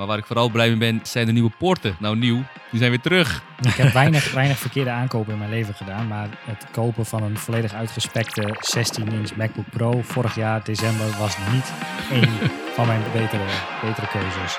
Maar 0.00 0.08
waar 0.08 0.18
ik 0.18 0.26
vooral 0.26 0.48
blij 0.48 0.68
mee 0.68 0.76
ben, 0.76 1.00
zijn 1.02 1.26
de 1.26 1.32
nieuwe 1.32 1.50
poorten. 1.58 1.96
Nou, 1.98 2.16
nieuw, 2.16 2.42
die 2.70 2.78
zijn 2.78 2.90
weer 2.90 3.00
terug. 3.00 3.42
Ik 3.60 3.74
heb 3.74 3.92
weinig, 3.92 4.32
weinig 4.42 4.58
verkeerde 4.58 4.90
aankopen 4.90 5.32
in 5.32 5.38
mijn 5.38 5.50
leven 5.50 5.74
gedaan. 5.74 6.06
Maar 6.06 6.28
het 6.44 6.66
kopen 6.70 7.06
van 7.06 7.22
een 7.22 7.38
volledig 7.38 7.72
uitgespekte 7.72 8.42
16-inch 8.76 9.36
MacBook 9.36 9.70
Pro 9.70 10.00
vorig 10.02 10.34
jaar 10.34 10.64
december 10.64 11.06
was 11.18 11.36
niet 11.52 11.72
één 12.10 12.50
van 12.74 12.86
mijn 12.86 13.02
betere, 13.12 13.44
betere 13.82 14.08
keuzes. 14.08 14.58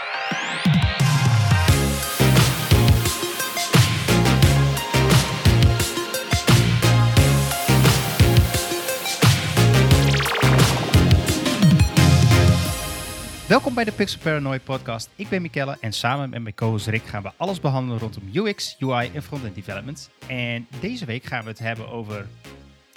Welkom 13.51 13.73
bij 13.73 13.83
de 13.83 13.91
Pixel 13.91 14.19
Paranoid 14.19 14.63
podcast. 14.63 15.09
Ik 15.15 15.29
ben 15.29 15.41
Mikelle 15.41 15.77
en 15.81 15.93
samen 15.93 16.29
met 16.29 16.41
mijn 16.41 16.55
co-host 16.55 16.87
Rick 16.87 17.03
gaan 17.03 17.23
we 17.23 17.31
alles 17.37 17.59
behandelen 17.59 17.99
rondom 17.99 18.29
UX, 18.33 18.75
UI 18.79 19.11
en 19.13 19.23
front-end 19.23 19.55
development. 19.55 20.09
En 20.27 20.67
deze 20.79 21.05
week 21.05 21.23
gaan 21.23 21.43
we 21.43 21.49
het 21.49 21.59
hebben 21.59 21.89
over, 21.89 22.27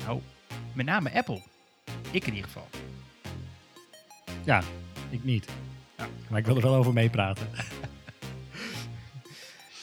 nou, 0.06 0.20
met 0.72 0.86
name 0.86 1.12
Apple. 1.12 1.42
Ik 2.10 2.26
in 2.26 2.34
ieder 2.34 2.50
geval. 2.50 2.68
Ja, 4.44 4.62
ik 5.10 5.24
niet. 5.24 5.48
Maar 6.28 6.38
ik 6.38 6.46
wil 6.46 6.56
er 6.56 6.62
wel 6.62 6.74
over 6.74 6.92
meepraten. 6.92 7.48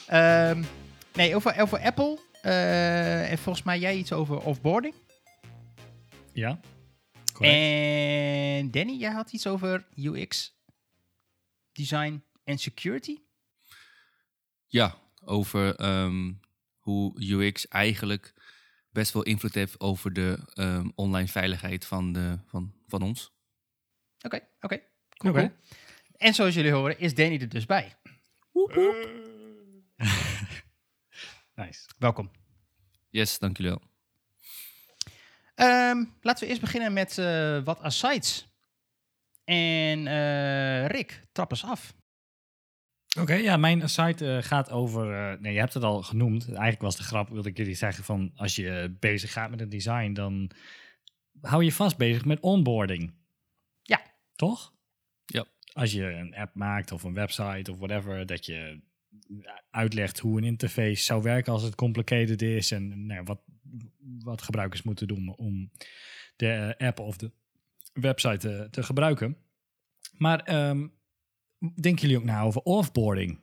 Ehm, 0.06 0.62
nee, 1.14 1.34
over, 1.36 1.60
over 1.60 1.78
Apple. 1.78 2.18
eh, 2.42 3.30
en 3.30 3.38
volgens 3.38 3.64
mij 3.64 3.78
jij 3.78 3.96
iets 3.96 4.12
over 4.12 4.38
offboarding. 4.40 4.94
Ja? 6.32 6.60
En 7.40 8.70
Danny, 8.70 8.96
jij 8.98 9.10
had 9.10 9.32
iets 9.32 9.46
over 9.46 9.84
UX, 9.96 10.54
design 11.72 12.24
en 12.44 12.58
security. 12.58 13.18
Ja, 14.66 14.98
over 15.24 15.76
ehm, 15.76 16.32
hoe 16.78 17.20
UX 17.20 17.68
eigenlijk 17.68 18.34
best 18.90 19.12
wel 19.12 19.22
invloed 19.22 19.54
heeft 19.54 19.80
over 19.80 20.12
de 20.12 20.38
ehm, 20.54 20.88
online 20.94 21.28
veiligheid 21.28 21.86
van, 21.86 22.12
de, 22.12 22.38
van, 22.46 22.74
van 22.86 23.02
ons. 23.02 23.32
Oké, 24.20 24.40
oké. 24.60 24.80
Cool. 25.16 25.50
En 26.16 26.34
zoals 26.34 26.54
jullie 26.54 26.72
horen 26.72 26.98
is 26.98 27.14
Danny 27.14 27.40
er 27.40 27.48
dus 27.48 27.66
bij. 27.66 27.96
Nice. 31.54 31.88
Welkom. 31.98 32.30
Yes, 33.10 33.38
dank 33.38 33.56
jullie 33.56 33.72
wel. 33.72 33.82
Ehm, 35.54 36.04
laten 36.20 36.42
we 36.42 36.48
eerst 36.48 36.60
beginnen 36.60 36.92
met 36.92 37.18
eh, 37.18 37.64
wat 37.64 37.80
asides. 37.80 38.51
En 39.44 40.06
eh, 40.06 40.86
Rick, 40.86 41.22
trap 41.32 41.50
eens 41.50 41.64
af. 41.64 41.94
Oké, 43.20 43.34
ja, 43.34 43.56
mijn 43.56 43.88
site 43.88 44.36
eh, 44.36 44.42
gaat 44.42 44.70
over. 44.70 45.12
eh, 45.12 45.40
nee, 45.40 45.52
je 45.52 45.58
hebt 45.58 45.74
het 45.74 45.82
al 45.82 46.02
genoemd. 46.02 46.46
Eigenlijk 46.48 46.80
was 46.80 46.96
de 46.96 47.02
grap, 47.02 47.28
wilde 47.28 47.48
ik 47.48 47.56
jullie 47.56 47.74
zeggen: 47.74 48.04
van 48.04 48.32
als 48.34 48.56
je 48.56 48.96
bezig 49.00 49.32
gaat 49.32 49.50
met 49.50 49.60
een 49.60 49.68
design, 49.68 50.12
dan 50.12 50.50
hou 51.40 51.64
je 51.64 51.72
vast 51.72 51.96
bezig 51.96 52.24
met 52.24 52.40
onboarding. 52.40 53.14
Ja. 53.82 54.02
Toch? 54.34 54.74
Ja. 55.24 55.46
Als 55.72 55.92
je 55.92 56.04
een 56.04 56.34
app 56.34 56.54
maakt 56.54 56.92
of 56.92 57.02
een 57.02 57.14
website 57.14 57.70
of 57.70 57.78
whatever, 57.78 58.26
dat 58.26 58.46
je 58.46 58.80
uitlegt 59.70 60.18
hoe 60.18 60.38
een 60.38 60.44
interface 60.44 61.02
zou 61.02 61.22
werken 61.22 61.52
als 61.52 61.62
het 61.62 61.74
complicated 61.74 62.42
is 62.42 62.70
en 62.70 63.06
nou, 63.06 63.22
wat, 63.24 63.42
wat 64.18 64.42
gebruikers 64.42 64.82
moeten 64.82 65.08
doen 65.08 65.34
om 65.36 65.70
de 66.36 66.74
app 66.78 66.98
of 66.98 67.16
de 67.16 67.32
website 67.92 68.38
te, 68.38 68.68
te 68.70 68.82
gebruiken. 68.82 69.36
Maar 70.16 70.40
ehm, 70.40 70.88
denken 71.58 72.02
jullie 72.02 72.16
ook 72.16 72.24
na 72.24 72.42
over 72.42 72.60
offboarding? 72.60 73.40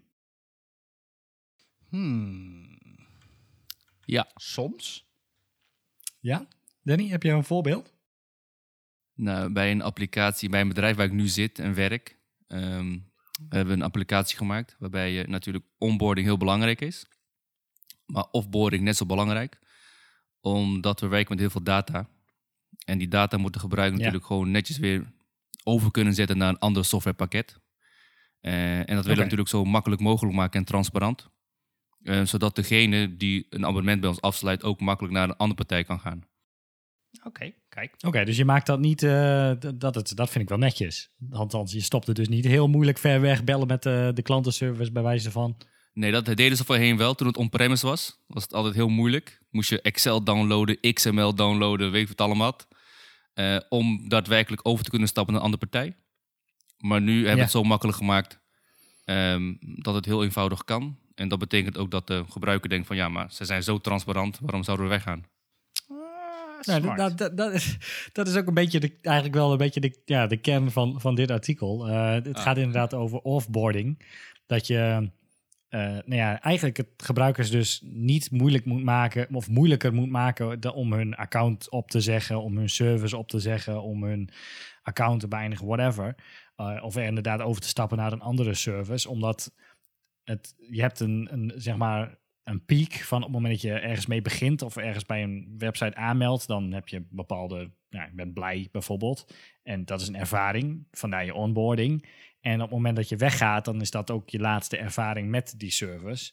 Hmm. 1.90 2.78
Ja, 4.06 4.32
Soms. 4.36 5.08
Ja? 6.20 6.48
Danny, 6.84 7.08
heb 7.08 7.24
je 7.24 7.30
een 7.30 7.44
voorbeeld? 7.44 7.94
nou, 9.20 9.52
bij 9.52 9.72
een 9.72 9.82
applicatie, 9.82 10.50
bij 10.50 10.62
een 10.62 10.68
bedrijf 10.68 10.96
waar 10.96 11.06
ik 11.06 11.12
nu 11.12 11.28
zit 11.28 11.60
en 11.60 11.74
werk, 11.74 12.20
ehm, 12.48 12.98
hebben 13.50 13.68
we 13.68 13.74
een 13.74 13.82
applicatie 13.82 14.38
gemaakt 14.38 14.76
waarbij 14.80 15.12
je 15.12 15.28
natuurlijk 15.28 15.66
onboarding 15.78 16.28
heel 16.28 16.38
belangrijk 16.38 16.82
is, 16.82 17.06
maar 18.06 18.28
offboarding 18.32 18.84
net 18.84 18.98
zo 18.98 19.06
belangrijk, 19.06 19.60
omdat 20.42 21.00
we 21.00 21.08
werken 21.08 21.30
met 21.30 21.40
heel 21.40 21.50
veel 21.50 21.64
data. 21.64 22.10
En 22.90 22.98
die 22.98 23.08
data 23.08 23.38
moeten 23.38 23.62
gebruiken 23.62 23.98
Ja. 23.98 24.04
natuurlijk 24.04 24.32
gewoon 24.32 24.52
netjes 24.52 24.78
weer 24.78 25.12
over 25.64 25.92
kunnen 25.92 26.14
zetten 26.14 26.38
naar 26.38 26.50
een 26.50 26.60
ander 26.60 26.86
softwarepakket. 26.86 27.60
Eh, 28.40 28.78
en 28.78 28.86
dat 28.86 29.04
willen 29.04 29.16
we 29.18 29.24
natuurlijk 29.24 29.50
zo 29.50 29.64
makkelijk 29.64 30.02
mogelijk 30.02 30.36
maken 30.36 30.60
en 30.60 30.66
transparant. 30.66 31.30
Eh, 32.04 32.26
zodat 32.26 32.56
degene 32.56 33.18
die 33.18 33.46
een 33.50 33.66
abonnement 33.66 34.00
bij 34.00 34.10
ons 34.10 34.22
afsluit 34.22 34.64
ook 34.64 34.80
makkelijk 34.80 35.14
naar 35.14 35.30
een 35.30 35.38
andere 35.38 35.56
partij 35.56 35.84
kan 35.84 36.00
gaan. 36.00 36.28
Oké, 37.24 37.52
kijk. 37.70 37.94
Oké, 38.06 38.26
dus 38.26 38.38
je 38.38 38.46
maakt 38.46 38.66
dat 38.66 38.80
niet, 38.80 39.04
eh, 39.04 39.52
dat, 39.76 39.96
het, 39.96 40.16
dat 40.16 40.30
vind 40.30 40.44
ik 40.44 40.50
wel 40.50 40.58
netjes. 40.58 41.12
Althans, 41.32 41.72
je 41.72 41.82
stopt 41.82 42.08
het 42.08 42.16
dus 42.16 42.28
niet 42.28 42.46
heel 42.46 42.68
moeilijk 42.68 42.98
ver 42.98 43.22
weg 43.22 43.44
bellen 43.44 43.68
met 43.68 43.84
de 43.84 44.22
klantenservice 44.24 44.92
bij 44.92 45.04
wijze 45.04 45.32
van. 45.32 45.58
Nee, 45.94 46.12
dat 46.12 46.26
deden 46.26 46.58
ze 46.58 46.66
voorheen 46.66 46.98
wel. 46.98 47.16
Toen 47.16 47.28
het 47.28 47.38
on-premise 47.38 47.86
was, 47.86 48.20
was 48.28 48.44
het 48.44 48.54
altijd 48.54 48.76
heel 48.76 48.90
moeilijk. 48.90 49.42
Moest 49.50 49.70
je 49.70 49.82
Excel 49.82 50.24
downloaden, 50.24 50.94
XML 50.94 51.36
downloaden, 51.36 51.92
weet 51.92 52.02
ik 52.02 52.08
wat 52.08 52.22
allemaal. 52.22 52.56
Eh, 53.40 53.58
om 53.70 54.10
daadwerkelijk 54.10 54.68
over 54.68 54.84
te 54.84 54.90
kunnen 54.90 55.08
stappen 55.08 55.34
naar 55.34 55.42
een 55.44 55.50
andere 55.52 55.70
partij. 55.70 55.96
Maar 56.78 57.02
nu 57.02 57.14
hebben 57.14 57.32
we 57.32 57.38
Ja. 57.38 57.42
het 57.44 57.52
zo 57.52 57.64
makkelijk 57.64 57.98
gemaakt 57.98 58.40
ehm, 59.06 59.54
dat 59.60 59.96
het 59.96 60.06
heel 60.06 60.24
eenvoudig 60.24 60.64
kan. 60.64 60.98
En 61.16 61.28
dat 61.28 61.40
betekent 61.40 61.78
ook 61.78 61.92
dat 61.92 62.08
de 62.08 62.24
gebruiker 62.30 62.70
denkt 62.70 62.88
van 62.88 62.96
ja, 62.96 63.10
maar 63.10 63.32
ze 63.32 63.46
zijn 63.46 63.64
zo 63.64 63.78
transparant, 63.78 64.40
waarom 64.42 64.64
zouden 64.64 64.86
we 64.86 64.92
weggaan? 64.92 65.24
Ah, 65.88 65.98
Nou, 66.82 66.96
dat, 66.96 67.18
dat, 67.18 67.38
dat, 67.38 67.54
is, 67.54 67.78
dat 68.12 68.28
is 68.28 68.36
ook 68.36 68.48
een 68.48 68.54
beetje 68.54 68.80
de, 68.80 68.98
eigenlijk 69.02 69.36
wel 69.36 69.52
een 69.52 69.58
beetje 69.58 69.80
de, 69.80 70.02
ja, 70.06 70.28
de 70.28 70.38
kern 70.38 70.72
van, 70.72 71.02
van 71.02 71.16
dit 71.16 71.32
artikel. 71.32 71.88
Eh, 71.90 72.12
het 72.14 72.36
Ah. 72.36 72.42
gaat 72.44 72.58
inderdaad 72.58 72.94
over 72.94 73.20
offboarding. 73.20 74.06
Dat 74.46 74.68
je 74.68 75.10
eh, 75.70 75.82
nou 75.82 76.16
ja, 76.16 76.42
eigenlijk 76.42 76.78
het 76.78 76.90
gebruikers 76.98 77.52
dus 77.52 77.82
niet 77.84 78.32
moeilijk 78.32 78.66
moet 78.66 78.84
maken, 78.84 79.36
of 79.36 79.50
moeilijker 79.50 79.94
moet 79.94 80.10
maken 80.10 80.74
om 80.74 80.94
hun 80.94 81.16
account 81.16 81.70
op 81.70 81.90
te 81.90 82.02
zeggen, 82.02 82.42
om 82.42 82.58
hun 82.58 82.70
service 82.70 83.18
op 83.18 83.28
te 83.28 83.40
zeggen, 83.40 83.82
om 83.82 84.04
hun 84.04 84.30
account 84.82 85.20
te 85.20 85.28
beëindigen, 85.28 85.68
whatever. 85.68 86.16
Eh, 86.56 86.84
of 86.84 86.96
er 86.96 87.04
inderdaad 87.04 87.42
over 87.42 87.62
te 87.62 87.68
stappen 87.68 87.98
naar 87.98 88.12
een 88.12 88.22
andere 88.22 88.54
service, 88.54 89.10
omdat 89.10 89.54
het, 90.24 90.56
je 90.70 90.82
hebt 90.82 91.00
een, 91.00 91.28
een, 91.32 91.54
zeg 91.56 91.78
maar, 91.78 92.18
een 92.44 92.66
piek 92.66 92.94
van 92.94 93.18
op 93.18 93.24
het 93.24 93.32
moment 93.32 93.54
dat 93.54 93.62
je 93.62 93.80
ergens 93.80 94.06
mee 94.06 94.22
begint 94.22 94.62
of 94.62 94.78
ergens 94.78 95.06
bij 95.06 95.24
een 95.24 95.56
website 95.58 95.96
aanmeldt, 95.96 96.48
dan 96.48 96.72
heb 96.72 96.88
je 96.88 97.06
bepaalde, 97.10 97.72
nou, 97.90 98.08
ik 98.08 98.16
ben 98.16 98.34
blij 98.34 98.70
bijvoorbeeld. 98.72 99.34
En 99.64 99.86
dat 99.86 100.02
is 100.02 100.08
een 100.08 100.16
ervaring, 100.16 100.88
vandaar 100.92 101.26
je 101.26 101.34
onboarding. 101.34 102.10
En 102.42 102.54
op 102.56 102.62
het 102.62 102.70
moment 102.72 102.96
dat 102.96 103.10
je 103.10 103.16
weggaat, 103.18 103.66
dan 103.66 103.82
is 103.82 103.92
dat 103.92 104.12
ook 104.12 104.30
je 104.30 104.40
laatste 104.40 104.78
ervaring 104.78 105.30
met 105.30 105.54
die 105.58 105.72
service. 105.72 106.32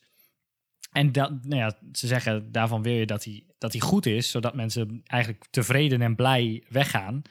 En 0.93 1.13
dat, 1.13 1.31
nou 1.31 1.57
ja, 1.57 1.79
ze 1.93 2.07
zeggen 2.07 2.53
daarvan 2.53 2.83
wil 2.83 2.93
je 2.93 3.07
dat 3.07 3.25
hij, 3.25 3.47
dat 3.59 3.73
hij 3.73 3.81
goed 3.81 4.07
is, 4.07 4.31
zodat 4.31 4.55
mensen 4.55 5.01
eigenlijk 5.05 5.45
tevreden 5.51 6.03
en 6.03 6.17
blij 6.17 6.65
weggaan. 6.69 7.23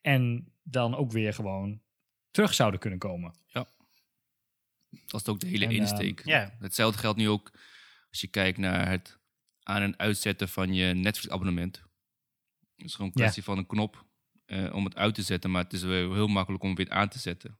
En 0.00 0.52
dan 0.62 0.94
ook 0.96 1.12
weer 1.12 1.34
gewoon 1.34 1.80
terug 2.30 2.54
zouden 2.54 2.80
kunnen 2.80 2.98
komen. 2.98 3.34
Dat 5.06 5.20
is 5.20 5.28
ook 5.28 5.40
de 5.40 5.46
hele 5.46 5.64
En, 5.64 5.70
insteek. 5.70 6.24
ja. 6.24 6.56
Hetzelfde 6.58 6.98
geldt 6.98 7.18
nu 7.18 7.28
ook 7.28 7.50
als 8.10 8.20
je 8.20 8.26
kijkt 8.26 8.58
naar 8.58 8.88
het 8.90 9.18
aan- 9.62 9.82
en 9.82 9.98
uitzetten 9.98 10.48
van 10.48 10.74
je 10.74 10.94
Netflix-abonnement. 10.94 11.76
Het 12.76 12.86
is 12.86 12.94
gewoon 12.94 13.06
een 13.06 13.12
Ja. 13.16 13.22
kwestie 13.22 13.42
van 13.42 13.58
een 13.58 13.66
knop 13.66 14.04
eh, 14.44 14.74
om 14.74 14.84
het 14.84 14.96
uit 14.96 15.14
te 15.14 15.22
zetten, 15.22 15.50
maar 15.50 15.62
het 15.62 15.72
is 15.72 15.82
wel 15.82 16.12
heel 16.14 16.26
makkelijk 16.26 16.62
om 16.62 16.68
het 16.68 16.78
weer 16.78 16.90
aan 16.90 17.08
te 17.08 17.18
zetten. 17.18 17.58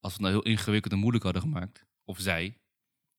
Als 0.00 0.16
we 0.16 0.22
het 0.24 0.32
nou 0.32 0.32
heel 0.44 0.52
ingewikkeld 0.52 0.92
en 0.92 0.98
moeilijk 0.98 1.24
hadden 1.24 1.42
gemaakt, 1.42 1.86
of 2.04 2.18
zij, 2.20 2.58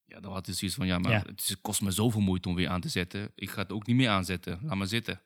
ja, 0.05 0.19
dan 0.19 0.31
had 0.31 0.45
het 0.45 0.55
zoiets 0.57 0.77
van, 0.77 0.87
ja, 0.87 0.99
maar 0.99 1.11
Ja. 1.11 1.23
het 1.25 1.57
kost 1.61 1.81
me 1.81 1.91
zoveel 1.91 2.21
moeite 2.21 2.49
om 2.49 2.55
weer 2.55 2.69
aan 2.69 2.81
te 2.81 2.89
zetten. 2.89 3.31
Ik 3.35 3.49
ga 3.49 3.61
het 3.61 3.71
ook 3.71 3.87
niet 3.87 3.95
meer 3.95 4.09
aanzetten. 4.09 4.59
Laat 4.61 4.75
maar 4.77 4.87
zitten. 4.87 5.21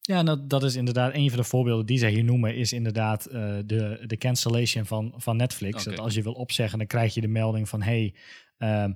Ja, 0.00 0.18
en 0.24 0.44
dat, 0.48 0.62
is 0.64 0.74
inderdaad 0.74 1.14
een 1.14 1.28
van 1.28 1.38
de 1.38 1.44
voorbeelden 1.44 1.86
die 1.86 1.98
zij 1.98 2.10
hier 2.10 2.24
noemen, 2.24 2.54
is 2.56 2.72
inderdaad 2.72 3.26
eh, 3.26 3.58
de, 3.64 4.02
de 4.06 4.16
cancellation 4.16 4.86
van, 4.86 5.12
van 5.16 5.36
Netflix. 5.36 5.84
Dat 5.84 5.98
als 5.98 6.14
je 6.14 6.22
wil 6.22 6.32
opzeggen, 6.32 6.78
dan 6.78 6.86
krijg 6.86 7.14
je 7.14 7.20
de 7.20 7.28
melding 7.28 7.68
van 7.68 7.82
hey, 7.82 8.14
ehm, 8.58 8.92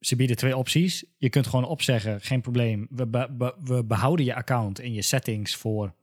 ze 0.00 0.16
bieden 0.16 0.36
twee 0.36 0.56
opties. 0.56 1.04
Je 1.16 1.28
kunt 1.28 1.46
gewoon 1.46 1.64
opzeggen, 1.64 2.20
geen 2.20 2.40
probleem. 2.40 2.86
We, 2.90 3.06
be- 3.06 3.28
be- 3.32 3.54
we 3.64 3.84
behouden 3.84 4.24
je 4.24 4.34
account 4.34 4.78
en 4.78 4.92
je 4.92 5.02
settings 5.02 5.56
voor 5.56 5.94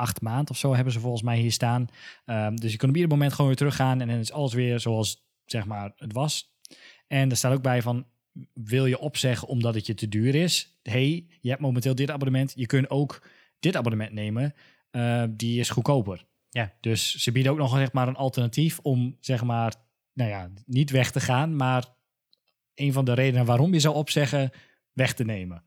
acht 0.00 0.20
maanden 0.20 0.50
of 0.50 0.56
zo 0.56 0.74
hebben 0.74 0.92
ze 0.92 1.00
volgens 1.00 1.22
mij 1.22 1.38
hier 1.38 1.52
staan. 1.52 1.86
Ehm, 2.24 2.54
dus 2.56 2.72
je 2.72 2.76
kunt 2.76 2.90
op 2.90 2.96
ieder 2.96 3.10
moment 3.10 3.32
gewoon 3.32 3.46
weer 3.46 3.56
teruggaan 3.56 4.00
en 4.00 4.08
dan 4.08 4.16
is 4.16 4.32
alles 4.32 4.52
weer 4.52 4.80
zoals 4.80 5.24
zeg 5.44 5.66
maar 5.66 5.92
het 5.96 6.12
was. 6.12 6.54
En 7.06 7.30
er 7.30 7.36
staat 7.36 7.52
ook 7.52 7.62
bij 7.62 7.82
van 7.82 8.06
wil 8.54 8.86
je 8.86 8.98
opzeggen 8.98 9.48
omdat 9.48 9.74
het 9.74 9.86
je 9.86 9.94
te 9.94 10.08
duur 10.08 10.34
is? 10.34 10.78
hey, 10.82 11.26
je 11.40 11.48
hebt 11.48 11.60
momenteel 11.60 11.94
dit 11.94 12.10
abonnement. 12.10 12.52
Je 12.56 12.66
kunt 12.66 12.90
ook 12.90 13.28
dit 13.60 13.76
abonnement 13.76 14.12
nemen. 14.12 14.54
eh, 14.90 15.24
die 15.30 15.60
is 15.60 15.70
goedkoper. 15.70 16.24
Ja. 16.48 16.72
Dus 16.80 17.14
ze 17.14 17.32
bieden 17.32 17.52
ook 17.52 17.58
nog 17.58 17.76
zeg 17.76 17.92
maar 17.92 18.08
een 18.08 18.16
alternatief 18.16 18.78
om 18.78 19.16
zeg 19.20 19.44
maar 19.44 19.74
nou 20.12 20.30
ja, 20.30 20.50
niet 20.66 20.90
weg 20.90 21.10
te 21.10 21.20
gaan, 21.20 21.56
maar 21.56 21.84
een 22.74 22.92
van 22.92 23.04
de 23.04 23.12
redenen 23.12 23.46
waarom 23.46 23.72
je 23.72 23.80
zou 23.80 23.94
opzeggen, 23.94 24.50
weg 24.92 25.14
te 25.14 25.24
nemen. 25.24 25.62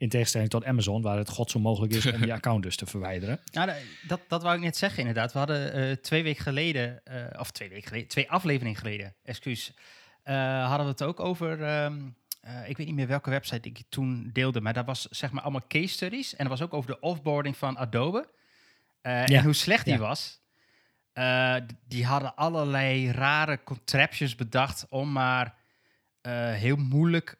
In 0.00 0.08
tegenstelling 0.08 0.50
tot 0.50 0.64
Amazon, 0.64 1.02
waar 1.02 1.16
het 1.18 1.28
god 1.28 1.50
zo 1.50 1.58
mogelijk 1.58 1.92
is 1.92 2.06
om 2.06 2.24
je 2.24 2.32
account 2.40 2.62
dus 2.62 2.76
te 2.76 2.86
verwijderen. 2.86 3.40
Nou, 3.52 3.66
da- 3.66 3.76
dat, 4.06 4.20
dat 4.28 4.42
wou 4.42 4.56
ik 4.56 4.62
net 4.62 4.76
zeggen 4.76 4.98
inderdaad. 4.98 5.32
We 5.32 5.38
hadden 5.38 5.72
eh, 5.72 5.92
twee 5.96 6.22
weken 6.22 6.42
geleden, 6.42 7.04
eh, 7.04 7.40
of 7.40 7.50
twee 7.50 7.68
weken 7.68 7.88
geleden, 7.88 8.08
twee 8.08 8.30
afleveringen 8.30 8.76
geleden, 8.78 9.14
excuus, 9.24 9.72
eh, 10.22 10.66
hadden 10.66 10.86
we 10.86 10.92
het 10.92 11.02
ook 11.02 11.20
over, 11.20 11.62
ehm, 11.62 11.98
eh, 12.40 12.68
ik 12.68 12.76
weet 12.76 12.86
niet 12.86 12.94
meer 12.96 13.06
welke 13.06 13.30
website 13.30 13.68
ik 13.68 13.82
toen 13.88 14.30
deelde, 14.32 14.60
maar 14.60 14.72
dat 14.72 14.86
was 14.86 15.02
zeg 15.10 15.30
maar 15.30 15.42
allemaal 15.42 15.66
case 15.68 15.88
studies. 15.88 16.32
En 16.36 16.48
dat 16.48 16.58
was 16.58 16.66
ook 16.66 16.74
over 16.74 16.90
de 16.90 17.00
offboarding 17.00 17.56
van 17.56 17.76
Adobe. 17.78 18.28
Eh, 19.00 19.26
Ja. 19.26 19.38
En 19.38 19.44
hoe 19.44 19.52
slecht 19.54 19.84
die 19.84 19.94
Ja. 19.94 20.00
was. 20.00 20.40
Eh, 21.12 21.56
die 21.88 22.04
hadden 22.06 22.34
allerlei 22.36 23.10
rare 23.10 23.62
contraptions 23.64 24.34
bedacht 24.34 24.86
om 24.88 25.12
maar 25.12 25.54
eh, 26.20 26.32
heel 26.52 26.76
moeilijk 26.76 27.38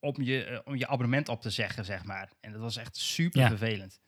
om 0.00 0.22
je, 0.22 0.44
eh, 0.44 0.58
om 0.64 0.76
je 0.76 0.86
abonnement 0.86 1.28
op 1.28 1.40
te 1.40 1.50
zeggen, 1.50 1.84
zeg 1.84 2.04
maar. 2.04 2.30
En 2.40 2.52
dat 2.52 2.60
was 2.60 2.76
echt 2.76 2.96
super 2.96 3.40
Ja. 3.40 3.48
vervelend. 3.48 4.00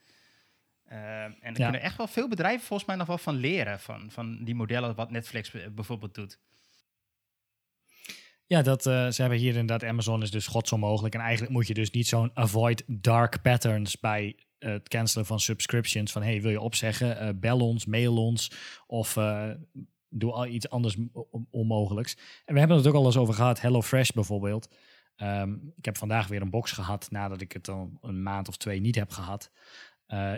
Eh, 0.85 1.23
en 1.25 1.33
daar 1.41 1.53
Ja. 1.59 1.63
kunnen 1.63 1.81
echt 1.81 1.97
wel 1.97 2.07
veel 2.07 2.29
bedrijven 2.29 2.67
volgens 2.67 2.89
mij 2.89 2.97
nog 2.97 3.07
wel 3.07 3.19
van 3.19 3.35
leren. 3.35 3.81
Van, 3.81 4.11
van 4.11 4.45
die 4.45 4.55
modellen 4.55 4.95
wat 4.95 5.11
Netflix 5.11 5.51
b- 5.51 5.69
bijvoorbeeld 5.75 6.15
doet. 6.15 6.39
Ja, 8.47 8.63
dat, 8.63 8.87
eh, 8.87 9.09
ze 9.09 9.21
hebben 9.21 9.39
hier 9.39 9.57
inderdaad, 9.57 9.85
Amazon 9.91 10.23
is 10.23 10.31
dus 10.31 10.47
god 10.47 10.69
zo 10.69 10.79
mogelijk. 10.79 11.15
En 11.15 11.21
eigenlijk 11.21 11.53
moet 11.53 11.67
je 11.67 11.75
dus 11.75 11.91
niet 11.91 12.07
zo'n 12.07 12.31
avoid 12.35 12.83
dark 12.87 13.43
patterns 13.43 14.01
bij 14.01 14.37
het 14.59 14.89
cancelen 14.89 15.27
van 15.27 15.41
subscriptions. 15.41 16.13
Van, 16.13 16.23
hey, 16.23 16.41
wil 16.43 16.51
je 16.51 16.61
opzeggen? 16.61 17.19
Eh, 17.19 17.29
bel 17.35 17.59
ons, 17.61 17.87
mail 17.87 18.17
ons 18.17 18.51
of 18.87 19.17
eh, 19.17 19.51
doe 20.09 20.33
al 20.33 20.47
iets 20.47 20.69
anders 20.69 20.97
on- 21.13 21.47
onmogelijks. 21.51 22.17
En 22.45 22.53
we 22.55 22.59
hebben 22.59 22.77
het 22.77 22.87
ook 22.87 22.95
al 22.95 23.05
eens 23.07 23.17
over 23.17 23.35
gehad, 23.35 23.61
HelloFresh 23.61 24.11
bijvoorbeeld. 24.11 24.75
Ehm, 25.17 25.53
ik 25.77 25.85
heb 25.85 25.97
vandaag 25.99 26.27
weer 26.29 26.43
een 26.43 26.51
box 26.51 26.73
gehad 26.73 27.11
nadat 27.11 27.41
ik 27.41 27.53
het 27.53 27.69
al 27.69 27.91
een 28.01 28.23
maand 28.23 28.49
of 28.49 28.57
twee 28.57 28.81
niet 28.81 28.95
heb 28.95 29.11
gehad. 29.11 29.51
Eh, 30.07 30.33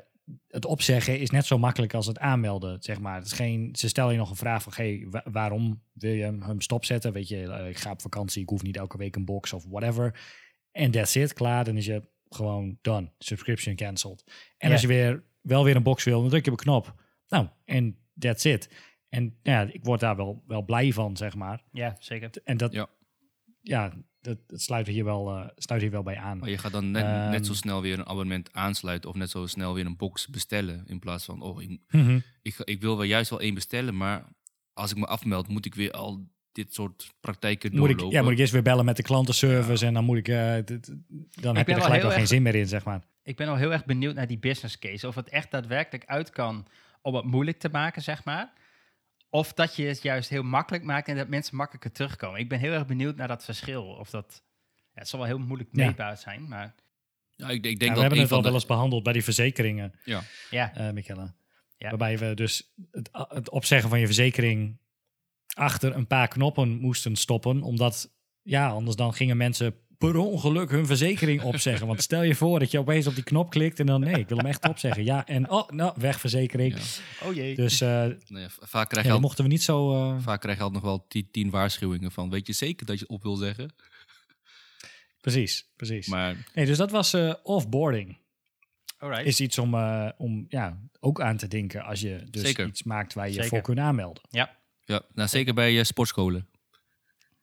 het 0.48 0.64
opzeggen 0.64 1.18
is 1.18 1.30
net 1.30 1.46
zo 1.46 1.58
makkelijk 1.58 1.94
als 1.94 2.06
het 2.06 2.18
aanmelden, 2.18 2.82
zeg 2.82 3.00
maar. 3.00 3.14
Het 3.16 3.26
is 3.26 3.32
geen, 3.32 3.76
ze 3.76 3.88
stellen 3.88 4.12
je 4.12 4.18
nog 4.18 4.30
een 4.30 4.36
vraag 4.36 4.62
van, 4.62 4.72
hey, 4.76 5.06
wa- 5.10 5.24
waarom 5.32 5.82
wil 5.92 6.12
je 6.12 6.22
hem- 6.22 6.60
stopzetten? 6.60 7.12
Weet 7.12 7.28
je, 7.28 7.42
eh, 7.52 7.68
ik 7.68 7.76
ga 7.78 7.90
op 7.90 8.00
vakantie, 8.02 8.42
ik 8.42 8.48
hoef 8.48 8.62
niet 8.62 8.76
elke 8.76 8.96
week 8.98 9.16
een 9.16 9.24
box 9.24 9.52
of 9.52 9.64
whatever. 9.68 10.20
En 10.70 10.90
that's 10.90 11.14
it, 11.14 11.32
klaar. 11.32 11.64
Dan 11.64 11.76
is 11.76 11.86
je 11.86 12.08
gewoon 12.28 12.78
done. 12.80 13.12
Subscription 13.18 13.74
cancelled. 13.74 14.24
En 14.58 14.66
Ja. 14.68 14.72
als 14.72 14.80
je 14.82 14.86
weer, 14.88 15.22
wel 15.40 15.64
weer 15.64 15.76
een 15.76 15.82
box 15.82 16.04
wil, 16.04 16.20
dan 16.20 16.28
druk 16.30 16.44
je 16.44 16.50
op 16.52 16.58
een 16.58 16.64
knop. 16.64 16.94
Nou, 17.28 17.48
en 17.64 17.98
that's 18.18 18.44
it. 18.44 18.68
En 19.08 19.38
ja, 19.42 19.62
ik 19.62 19.84
word 19.84 20.00
daar 20.00 20.16
wel, 20.16 20.42
wel 20.46 20.62
blij 20.64 20.92
van, 20.92 21.16
zeg 21.16 21.34
maar. 21.34 21.62
Ja, 21.72 21.96
zeker. 21.98 22.30
En 22.44 22.56
dat, 22.56 22.72
Ja. 22.72 22.88
Ja, 23.64 23.92
dat, 24.20 24.38
dat 24.46 24.60
sluit 24.60 24.86
hier 24.86 25.04
wel, 25.04 25.30
eh, 25.36 25.48
sluit 25.56 25.82
hier 25.82 25.90
wel 25.90 26.02
bij 26.02 26.16
aan. 26.16 26.38
Maar 26.38 26.50
je 26.50 26.58
gaat 26.58 26.72
dan 26.72 26.90
net, 26.90 27.04
Ehm. 27.04 27.30
net 27.30 27.46
zo 27.46 27.54
snel 27.54 27.82
weer 27.82 27.98
een 27.98 28.06
abonnement 28.06 28.52
aansluiten 28.52 29.10
of 29.10 29.16
net 29.16 29.30
zo 29.30 29.46
snel 29.46 29.74
weer 29.74 29.86
een 29.86 29.96
box 29.96 30.28
bestellen. 30.28 30.84
In 30.86 30.98
plaats 30.98 31.24
van, 31.24 31.42
oh, 31.42 31.62
ik, 31.62 31.80
Mhm. 31.88 32.18
ik, 32.42 32.56
ik 32.64 32.80
wil 32.80 32.96
wel 32.96 33.06
juist 33.06 33.30
wel 33.30 33.40
één 33.40 33.54
bestellen, 33.54 33.96
maar 33.96 34.24
als 34.72 34.90
ik 34.90 34.96
me 34.96 35.06
afmeld, 35.06 35.48
moet 35.48 35.66
ik 35.66 35.74
weer 35.74 35.90
al 35.90 36.28
dit 36.52 36.74
soort 36.74 37.10
praktijken 37.20 37.70
Moet 37.70 37.80
ik, 37.80 37.94
doorlopen. 37.94 38.16
ja, 38.18 38.22
moet 38.22 38.32
ik 38.32 38.38
eerst 38.38 38.52
weer 38.52 38.62
bellen 38.62 38.84
met 38.84 38.96
de 38.96 39.02
klantenservice 39.02 39.86
en 39.86 39.94
dan 39.94 40.04
moet 40.04 40.16
ik, 40.16 40.28
eh, 40.28 40.56
d- 40.56 40.90
dan 41.40 41.56
heb 41.56 41.66
je 41.68 41.74
er 41.74 41.82
gelijk 41.82 42.02
wel 42.02 42.10
geen 42.10 42.20
erg- 42.20 42.28
zin 42.28 42.42
meer 42.42 42.54
in, 42.54 42.66
zeg 42.68 42.84
maar. 42.84 43.02
Ik 43.22 43.36
ben 43.36 43.48
al 43.48 43.56
heel 43.56 43.72
erg 43.72 43.84
benieuwd 43.84 44.14
naar 44.14 44.26
die 44.26 44.38
business 44.38 44.78
case. 44.78 45.06
Of 45.08 45.14
het 45.14 45.28
echt 45.28 45.50
daadwerkelijk 45.50 46.04
uit 46.06 46.30
kan 46.30 46.66
om 47.02 47.14
het 47.14 47.24
moeilijk 47.24 47.58
te 47.58 47.68
maken, 47.68 48.02
zeg 48.02 48.24
maar. 48.24 48.52
Of 49.34 49.52
dat 49.52 49.76
je 49.76 49.84
het 49.84 50.02
juist 50.02 50.28
heel 50.28 50.42
makkelijk 50.42 50.84
maakt 50.84 51.08
en 51.08 51.16
dat 51.16 51.28
mensen 51.28 51.56
makkelijker 51.56 51.92
terugkomen. 51.92 52.40
Ik 52.40 52.48
ben 52.48 52.58
heel 52.58 52.72
erg 52.72 52.86
benieuwd 52.86 53.16
naar 53.16 53.28
dat 53.28 53.44
verschil. 53.44 53.84
Of 53.84 54.10
dat, 54.10 54.42
ja, 54.74 55.00
het 55.00 55.08
zal 55.08 55.18
wel 55.18 55.28
heel 55.28 55.38
moeilijk 55.38 55.68
Ja. 55.72 55.86
meetbaar 55.86 56.16
zijn, 56.16 56.48
maar 56.48 56.74
Ja, 57.36 57.48
ik, 57.48 57.54
ik 57.54 57.62
denk 57.62 57.80
Ja, 57.80 57.86
dat 57.86 57.94
we 57.96 58.00
hebben 58.00 58.18
het 58.18 58.28
al 58.30 58.34
van 58.36 58.44
wel 58.44 58.54
eens 58.54 58.66
behandeld 58.66 59.02
bij 59.02 59.12
die 59.12 59.24
verzekeringen, 59.24 59.94
Ja, 60.04 60.22
ja. 60.50 60.74
eh 60.74 60.90
Michelle. 60.92 61.34
Ja. 61.76 61.88
Waarbij 61.88 62.18
we 62.18 62.34
dus 62.34 62.72
het, 62.90 63.08
het 63.12 63.50
opzeggen 63.50 63.88
van 63.88 64.00
je 64.00 64.06
verzekering 64.06 64.78
achter 65.54 65.94
een 65.96 66.06
paar 66.06 66.28
knoppen 66.28 66.68
moesten 66.80 67.16
stoppen. 67.16 67.62
Omdat, 67.62 68.10
ja, 68.42 68.68
anders 68.68 68.96
dan 68.96 69.14
gingen 69.14 69.36
mensen 69.36 69.74
per 69.98 70.16
ongeluk 70.16 70.70
hun 70.70 70.86
verzekering 70.86 71.42
opzeggen. 71.42 71.86
Want 71.86 72.02
stel 72.02 72.22
je 72.22 72.34
voor 72.34 72.58
dat 72.58 72.70
je 72.70 72.78
opeens 72.78 73.06
op 73.06 73.14
die 73.14 73.24
knop 73.24 73.50
klikt 73.50 73.80
en 73.80 73.86
dan, 73.86 74.00
nee, 74.00 74.18
ik 74.18 74.28
wil 74.28 74.36
hem 74.36 74.46
echt 74.46 74.68
opzeggen. 74.68 75.04
Ja, 75.04 75.26
en 75.26 75.50
oh, 75.50 75.68
nou, 75.68 75.92
weg 75.96 76.20
verzekering. 76.20 76.74
ja. 76.76 77.26
Oh 77.26 77.34
jee. 77.34 77.54
Dus 77.54 77.80
eh 77.80 77.88
Nou 77.88 78.16
ja, 78.28 78.48
vaak, 78.48 78.88
krijg 78.88 78.90
ja, 78.90 78.98
je 78.98 79.02
dat 79.02 79.12
al, 79.12 79.20
mochten 79.20 79.44
we 79.44 79.50
niet 79.50 79.62
zo... 79.62 79.94
eh, 79.94 80.16
vaak 80.20 80.40
krijg 80.40 80.56
je 80.56 80.62
al 80.62 80.70
nog 80.70 80.82
wel 80.82 81.06
tien, 81.08 81.28
tien 81.30 81.50
waarschuwingen 81.50 82.12
van, 82.12 82.30
weet 82.30 82.46
je 82.46 82.52
zeker 82.52 82.86
dat 82.86 82.98
je 82.98 83.02
het 83.02 83.10
op 83.12 83.22
wil 83.22 83.36
zeggen? 83.36 83.74
precies, 85.20 85.68
precies. 85.76 86.06
Maar 86.06 86.36
Nee, 86.54 86.66
dus 86.66 86.76
dat 86.76 86.90
was 86.90 87.12
eh 87.12 87.34
offboarding. 87.42 88.16
Alright. 88.98 89.26
Is 89.26 89.40
iets 89.40 89.58
om, 89.58 89.74
eh, 89.74 90.08
om 90.16 90.44
ja, 90.48 90.80
ook 91.00 91.20
aan 91.20 91.36
te 91.36 91.48
denken 91.48 91.82
als 91.84 92.00
je 92.00 92.24
dus 92.30 92.42
Zeker. 92.42 92.66
iets 92.66 92.82
maakt 92.82 93.14
waar 93.14 93.26
je 93.26 93.32
Zeker. 93.32 93.48
voor 93.48 93.60
kunt 93.60 93.78
aanmelden. 93.78 94.22
Ja. 94.30 94.56
ja, 94.84 95.02
nou, 95.14 95.28
zeker 95.28 95.54
bij 95.54 95.84
sportscholen. 95.84 96.48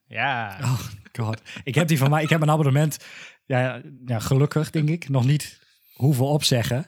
Ja. 0.06 0.58
Oh 0.62 0.80
god. 1.18 1.42
Ik 1.64 1.76
heb 1.76 1.88
die 1.88 1.98
van 1.98 2.10
mij, 2.10 2.24
ik 2.24 2.30
heb 2.30 2.42
een 2.42 2.50
abonnement, 2.50 2.98
ja, 3.46 3.82
ja, 4.06 4.20
gelukkig 4.20 4.70
denk 4.70 4.90
ik, 4.90 5.10
nog 5.10 5.26
niet 5.26 5.60
hoeven 5.94 6.26
opzeggen. 6.26 6.86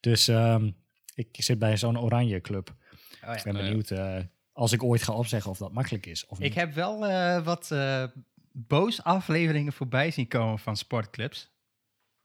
Dus 0.00 0.28
ehm, 0.28 0.70
ik 1.14 1.28
zit 1.30 1.58
bij 1.58 1.76
zo'n 1.76 1.98
oranje 1.98 2.40
club. 2.40 2.68
Oh, 2.70 2.76
ja. 3.20 3.36
Ik 3.36 3.42
ben 3.44 3.56
Oh, 3.56 3.62
benieuwd 3.62 3.90
eh, 3.90 4.18
als 4.52 4.72
ik 4.72 4.82
ooit 4.82 5.02
ga 5.02 5.12
opzeggen 5.12 5.50
of 5.50 5.58
dat 5.58 5.72
makkelijk 5.72 6.06
is 6.06 6.26
of 6.26 6.38
niet. 6.38 6.48
Ik 6.48 6.54
heb 6.54 6.74
wel 6.74 7.06
eh, 7.06 7.44
wat 7.44 7.70
eh 7.70 8.04
boos 8.52 9.02
afleveringen 9.02 9.72
voorbij 9.72 10.10
zien 10.10 10.28
komen 10.28 10.58
van 10.58 10.76
sportclubs. 10.76 11.50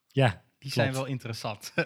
ja, 0.07 0.43
Die 0.59 0.71
zijn 0.71 0.93
wel 0.93 1.05
interessant. 1.05 1.71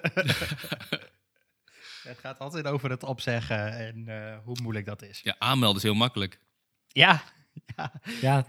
het 2.03 2.19
gaat 2.19 2.39
altijd 2.39 2.65
over 2.65 2.89
het 2.89 3.03
opzeggen 3.03 3.77
en 3.77 4.07
eh, 4.07 4.37
hoe 4.43 4.57
moeilijk 4.61 4.85
dat 4.85 5.01
is. 5.01 5.19
Ja, 5.23 5.35
aanmelden 5.39 5.77
is 5.77 5.83
heel 5.83 5.93
makkelijk. 5.93 6.39
Ja. 6.87 7.23
ja. 7.75 7.91
ja, 8.21 8.45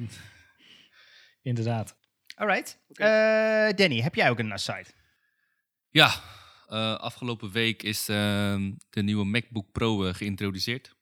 inderdaad. 1.45 1.97
Alright. 2.35 2.79
Eh, 2.93 3.77
Danny, 3.77 4.01
heb 4.01 4.15
jij 4.15 4.31
ook 4.31 4.39
een 4.39 4.59
site? 4.59 4.91
Ja, 5.91 6.15
eh, 6.69 6.95
afgelopen 6.95 7.51
week 7.51 7.83
is 7.83 8.09
ehm, 8.09 8.73
de 8.91 9.03
nieuwe 9.03 9.25
MacBook 9.25 9.73
Pro 9.73 10.07
eh, 10.07 10.15
geïntroduceerd. 10.15 10.95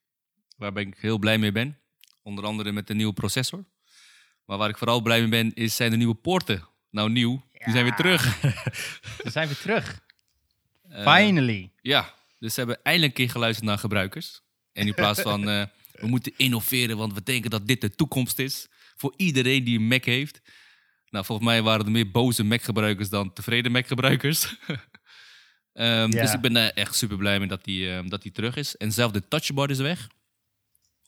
Waar 0.56 0.72
ben 0.72 0.86
ik 0.86 0.96
heel 0.98 1.18
blij 1.18 1.38
mee 1.38 1.52
ben. 1.52 1.78
Onder 2.22 2.44
andere 2.44 2.72
met 2.72 2.86
de 2.86 2.94
nieuwe 2.94 3.12
processor. 3.12 3.64
Maar 4.44 4.58
waar 4.58 4.68
ik 4.68 4.78
vooral 4.78 5.00
blij 5.00 5.20
mee 5.20 5.28
ben, 5.28 5.55
is, 5.55 5.76
zijn 5.76 5.90
de 5.90 5.96
nieuwe 5.96 6.14
poorten. 6.14 6.69
Nou, 6.90 7.10
nieuw. 7.10 7.43
Die 7.52 7.72
zijn 7.72 7.84
weer 7.84 7.94
terug. 7.94 8.40
We 9.22 9.31
zijn 9.31 9.46
weer 9.46 9.58
terug. 9.58 10.00
Finally. 10.88 11.72
Ja, 11.81 12.14
dus 12.38 12.55
ze 12.55 12.60
hebben 12.60 12.82
eindelijk 12.82 13.19
een 13.19 13.24
keer 13.24 13.32
geluisterd 13.32 13.67
naar 13.67 13.78
gebruikers. 13.78 14.43
En 14.72 14.86
in 14.86 14.94
plaats 14.94 15.20
van 15.20 15.48
eh, 15.48 15.64
we 15.93 16.06
moeten 16.06 16.32
innoveren, 16.36 16.96
want 16.96 17.14
we 17.14 17.22
denken 17.22 17.50
dat 17.50 17.67
dit 17.67 17.81
de 17.81 17.90
toekomst 17.90 18.38
is. 18.38 18.69
Voor 19.02 19.14
iedereen 19.16 19.64
die 19.64 19.78
een 19.78 19.86
Mac 19.86 20.04
heeft. 20.04 20.40
Nou, 21.10 21.24
volgens 21.24 21.48
mij 21.48 21.62
waren 21.62 21.84
er 21.84 21.90
meer 21.90 22.10
boze 22.10 22.44
Mac-gebruikers 22.44 23.08
dan 23.08 23.32
tevreden 23.32 23.72
Mac-gebruikers. 23.72 24.46
Ehm, 25.72 26.10
Ja. 26.12 26.22
Dus 26.22 26.32
ik 26.32 26.40
ben 26.40 26.56
eh, 26.56 26.76
echt 26.76 26.94
super 26.94 27.16
blij 27.16 27.38
mee 27.38 27.48
dat 27.48 27.64
die, 27.64 27.90
ehm, 27.90 28.08
dat 28.08 28.22
die 28.22 28.32
terug 28.32 28.56
is. 28.56 28.76
En 28.76 28.92
zelf 28.92 29.12
de 29.12 29.28
touchbar 29.28 29.70
is 29.70 29.78
weg. 29.78 30.08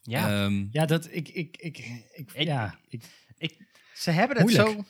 Ja. 0.03 0.45
Ehm, 0.45 0.67
Ja, 0.71 0.87
dat 0.87 1.09
ik, 1.11 1.29
ik, 1.29 1.57
ik, 1.57 1.79
ik, 1.79 2.33
Ik- 2.33 2.43
ja, 2.43 2.79
ik, 2.89 3.03
Ik, 3.39 3.57
ze 3.95 4.11
hebben 4.11 4.37
het 4.37 4.47
Moeilijk. 4.47 4.69
zo... 4.79 4.85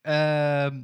Ehm, 0.00 0.82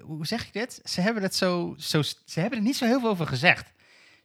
hoe 0.00 0.26
zeg 0.26 0.46
ik 0.46 0.52
dit? 0.52 0.80
Ze 0.84 1.00
hebben, 1.00 1.22
het 1.22 1.34
zo, 1.34 1.74
zo, 1.78 2.02
ze 2.02 2.40
hebben 2.40 2.58
er 2.58 2.64
niet 2.64 2.76
zo 2.76 2.84
heel 2.86 3.00
veel 3.00 3.08
over 3.08 3.26
gezegd. 3.26 3.72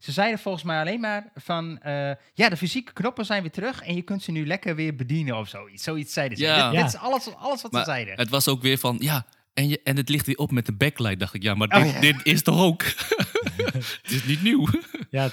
Ze 0.01 0.11
zeiden 0.11 0.39
volgens 0.39 0.63
mij 0.63 0.79
alleen 0.79 0.99
maar 0.99 1.31
van... 1.35 1.79
eh, 1.79 2.11
ja, 2.33 2.49
de 2.49 2.57
fysieke 2.57 2.93
knoppen 2.93 3.25
zijn 3.25 3.41
weer 3.41 3.51
terug... 3.51 3.81
en 3.81 3.95
je 3.95 4.01
kunt 4.01 4.23
ze 4.23 4.31
nu 4.31 4.45
lekker 4.47 4.75
weer 4.75 4.95
bedienen 4.95 5.37
of 5.37 5.47
zoiets. 5.47 5.83
Zoiets 5.83 6.13
zeiden 6.13 6.37
ze. 6.37 6.43
Ja. 6.43 6.71
Dit, 6.71 6.85
is 6.85 6.95
alles, 6.95 7.35
alles 7.35 7.61
wat 7.61 7.71
maar 7.71 7.83
ze 7.83 7.89
zeiden. 7.91 8.15
het 8.17 8.29
was 8.29 8.47
ook 8.47 8.61
weer 8.61 8.77
van, 8.77 8.95
ja, 8.99 9.25
en, 9.53 9.67
je, 9.69 9.81
en 9.83 9.97
het 9.97 10.09
ligt 10.09 10.25
weer 10.25 10.37
op 10.37 10.51
met 10.51 10.65
de 10.65 10.73
backlight. 10.73 11.19
Dacht 11.19 11.33
ik, 11.33 11.43
ja, 11.43 11.53
maar 11.55 11.67
Oh, 11.67 11.83
dit, 11.83 11.93
ja. 11.93 11.99
dit 11.99 12.15
is 12.23 12.41
toch 12.43 12.59
ook? 12.61 12.83
het 14.01 14.01
is 14.11 14.25
niet 14.25 14.43
nieuw. 14.43 14.67
ja, 15.09 15.29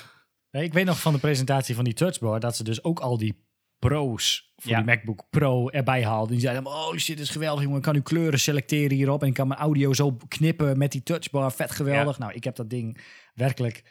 nee, 0.50 0.64
ik 0.64 0.72
weet 0.72 0.84
nog 0.86 1.00
van 1.00 1.12
de 1.12 1.18
presentatie 1.18 1.74
van 1.74 1.84
die 1.84 1.94
touchbar 1.94 2.40
dat 2.40 2.56
ze 2.56 2.64
dus 2.64 2.84
ook 2.84 3.00
al 3.00 3.18
die 3.18 3.46
pro's 3.78 4.52
voor 4.56 4.70
Ja. 4.70 4.76
die 4.76 4.86
MacBook 4.86 5.26
Pro 5.30 5.68
erbij 5.68 6.04
haalden. 6.04 6.30
Die 6.32 6.40
zeiden, 6.40 6.66
oh 6.66 6.92
shit, 6.96 7.16
dit 7.16 7.26
is 7.26 7.30
geweldig, 7.32 7.62
jongen. 7.62 7.76
Ik 7.78 7.82
kan 7.84 7.94
nu 7.94 8.00
kleuren 8.00 8.40
selecteren 8.40 8.96
hierop 8.96 9.22
en 9.22 9.28
ik 9.28 9.34
kan 9.34 9.48
mijn 9.48 9.60
audio 9.60 9.92
zo 9.92 10.16
knippen 10.28 10.78
met 10.78 10.92
die 10.92 11.02
touchbar. 11.02 11.52
Vet 11.52 11.70
geweldig. 11.70 12.18
Nou, 12.18 12.32
ik 12.32 12.44
heb 12.44 12.56
dat 12.56 12.70
ding 12.70 12.98
werkelijk 13.34 13.82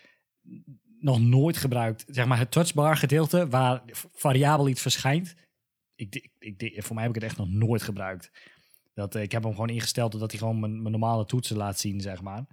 nog 1.00 1.20
nooit 1.20 1.58
gebruikt. 1.58 2.06
Zeg 2.08 2.26
maar 2.26 2.38
het 2.38 2.52
touchbar 2.52 2.98
gedeelte 2.98 3.48
waar 3.48 3.82
variabel 4.14 4.68
iets 4.68 4.82
verschijnt. 4.82 5.36
Ik, 5.96 6.30
ik, 6.40 6.62
ik, 6.62 6.84
voor 6.84 6.96
mij 6.96 7.04
heb 7.06 7.16
ik 7.16 7.22
het 7.22 7.30
echt 7.30 7.40
nog 7.40 7.50
nooit 7.50 7.82
gebruikt. 7.82 8.32
Dat, 8.94 9.16
eh, 9.16 9.22
ik 9.22 9.32
heb 9.32 9.44
hem 9.44 9.52
gewoon 9.52 9.70
ingesteld 9.70 10.20
dat 10.20 10.32
hij 10.32 10.40
gewoon 10.40 10.60
mijn, 10.60 10.78
mijn 10.82 10.92
normale 10.92 11.26
toetsen 11.26 11.58
laat 11.58 11.80
zien, 11.80 12.02
zeg 12.02 12.22
maar. 12.22 12.46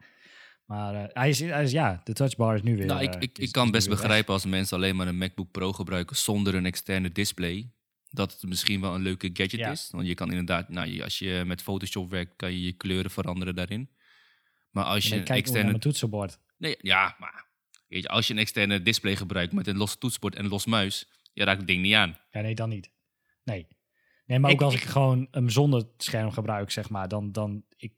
Maar 0.64 0.94
eh, 0.94 1.04
hij, 1.12 1.28
is, 1.28 1.40
hij 1.40 1.62
is, 1.62 1.70
ja, 1.70 2.00
de 2.04 2.12
touchbar 2.12 2.54
is 2.54 2.62
nu 2.62 2.76
weer... 2.76 2.86
Nou, 2.86 3.02
ik, 3.02 3.14
eh, 3.14 3.20
ik, 3.22 3.38
is- 3.38 3.46
ik 3.46 3.52
kan 3.52 3.70
best 3.70 3.88
begrijpen 3.88 4.32
als 4.32 4.44
mensen 4.44 4.76
alleen 4.76 4.96
maar 4.96 5.06
een 5.06 5.18
MacBook 5.18 5.50
Pro 5.50 5.72
gebruiken 5.72 6.16
zonder 6.16 6.54
een 6.54 6.66
externe 6.66 7.12
display. 7.12 7.70
Dat 8.10 8.32
het 8.32 8.42
misschien 8.42 8.80
wel 8.80 8.94
een 8.94 9.02
leuke 9.02 9.30
gadget 9.32 9.60
Ja. 9.60 9.70
is. 9.70 9.88
Want 9.90 10.06
je 10.06 10.14
kan 10.14 10.28
inderdaad, 10.30 10.68
nou, 10.68 11.02
als 11.02 11.18
je 11.18 11.42
met 11.46 11.62
Photoshop 11.62 12.10
werkt, 12.10 12.36
kan 12.36 12.52
je 12.52 12.62
je 12.62 12.72
kleuren 12.72 13.10
veranderen 13.10 13.54
daarin. 13.54 13.90
Maar 14.70 14.84
als 14.84 15.08
je 15.08 15.16
een 15.16 15.24
externe. 15.26 15.78
toetsenbord. 15.78 16.38
Nee, 16.56 16.76
ja, 16.80 17.16
maar 17.18 17.43
weet 17.94 18.02
je, 18.02 18.08
als 18.08 18.26
je 18.26 18.32
een 18.32 18.38
externe 18.38 18.82
display 18.82 19.16
gebruikt 19.16 19.52
met 19.52 19.66
een 19.66 19.76
los 19.76 19.96
toetsenbord 19.96 20.34
en 20.34 20.44
een 20.44 20.50
los 20.50 20.66
muis, 20.66 21.08
je 21.32 21.44
raakt 21.44 21.58
het 21.58 21.66
ding 21.66 21.82
niet 21.82 21.94
aan. 21.94 22.16
Ja, 22.30 22.40
nee, 22.40 22.54
dan 22.54 22.68
niet. 22.68 22.90
Nee. 23.44 23.66
Nee, 24.26 24.38
maar 24.38 24.50
ook 24.50 24.56
Ik- 24.56 24.62
als 24.62 24.74
ik- 24.74 24.80
ik, 24.82 24.86
gewoon 24.88 25.28
hem 25.30 25.48
zonder 25.48 25.84
scherm 25.96 26.30
gebruik, 26.30 26.70
zeg 26.70 26.90
maar, 26.90 27.08
dan, 27.08 27.32
dan 27.32 27.64
ik, 27.76 27.92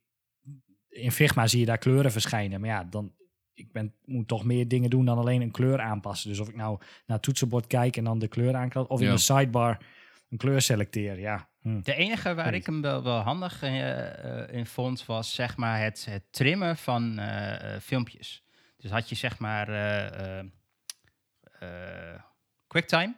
in 0.88 1.12
Figma 1.12 1.46
zie 1.46 1.60
je 1.60 1.66
daar 1.66 1.78
kleuren 1.78 2.12
verschijnen. 2.12 2.60
Maar 2.60 2.68
ja, 2.68 2.84
dan, 2.84 3.14
ik 3.54 3.72
ben, 3.72 3.94
moet 4.04 4.28
toch 4.28 4.44
meer 4.44 4.68
dingen 4.68 4.90
doen 4.90 5.04
dan 5.04 5.18
alleen 5.18 5.40
een 5.40 5.50
kleur 5.50 5.80
aanpassen. 5.80 6.28
Dus 6.28 6.38
of 6.38 6.48
ik 6.48 6.56
nou 6.56 6.78
naar 6.78 7.16
het 7.16 7.22
toetsenbord 7.22 7.66
kijk 7.66 7.96
en 7.96 8.04
dan 8.04 8.18
de 8.18 8.28
kleur 8.28 8.54
aanklik, 8.54 8.90
of 8.90 9.00
in 9.00 9.10
de 9.10 9.18
sidebar 9.18 9.84
een 10.30 10.38
kleur 10.38 10.60
selecteer, 10.62 11.18
ja. 11.20 11.50
Hm. 11.60 11.80
De 11.82 11.94
enige 11.94 12.34
waar 12.34 12.54
ik 12.54 12.66
hem 12.66 12.80
wel, 12.80 13.02
wel 13.02 13.18
handig 13.20 13.62
eh, 13.62 14.42
eh, 14.42 14.54
in 14.54 14.66
vond, 14.66 15.06
was 15.06 15.34
zeg 15.34 15.56
maar 15.56 15.80
het, 15.82 16.04
het 16.10 16.32
trimmen 16.32 16.76
van 16.76 17.18
eh, 17.18 17.80
filmpjes. 17.80 18.44
Dus 18.86 18.94
had 18.94 19.08
je 19.08 19.14
zeg 19.14 19.38
maar 19.38 19.68
eh, 19.68 20.38
eh, 20.38 20.46
eh, 21.60 22.20
QuickTime. 22.66 23.14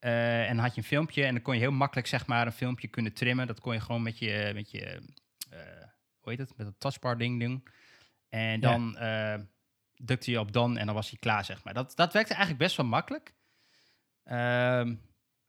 en 0.00 0.46
dan 0.56 0.64
had 0.64 0.74
je 0.74 0.80
een 0.80 0.86
filmpje 0.86 1.24
en 1.24 1.34
dan 1.34 1.42
kon 1.42 1.54
je 1.54 1.60
heel 1.60 1.70
makkelijk 1.72 2.06
zeg 2.06 2.26
maar 2.26 2.46
een 2.46 2.52
filmpje 2.52 2.88
kunnen 2.88 3.12
trimmen. 3.12 3.46
Dat 3.46 3.60
kon 3.60 3.72
je 3.74 3.80
gewoon 3.80 4.02
met 4.02 4.18
je, 4.18 4.50
met 4.54 4.70
je 4.70 5.02
hoe 6.20 6.30
heet 6.30 6.38
het, 6.38 6.56
met 6.56 6.66
het 6.66 6.80
touchbar 6.80 7.18
ding 7.18 7.40
doen. 7.40 7.64
En 8.28 8.60
dan 8.60 8.96
eh 8.96 9.34
drukte 9.94 10.30
je 10.30 10.40
op 10.40 10.52
done 10.52 10.78
en 10.78 10.86
dan 10.86 10.94
was 10.94 11.10
hij 11.10 11.18
klaar 11.18 11.44
zeg 11.44 11.64
maar. 11.64 11.74
Dat, 11.74 11.96
dat 11.96 12.12
werkte 12.12 12.34
eigenlijk 12.34 12.62
best 12.62 12.76
wel 12.76 12.86
makkelijk. 12.86 13.34
Ehm, 14.24 14.94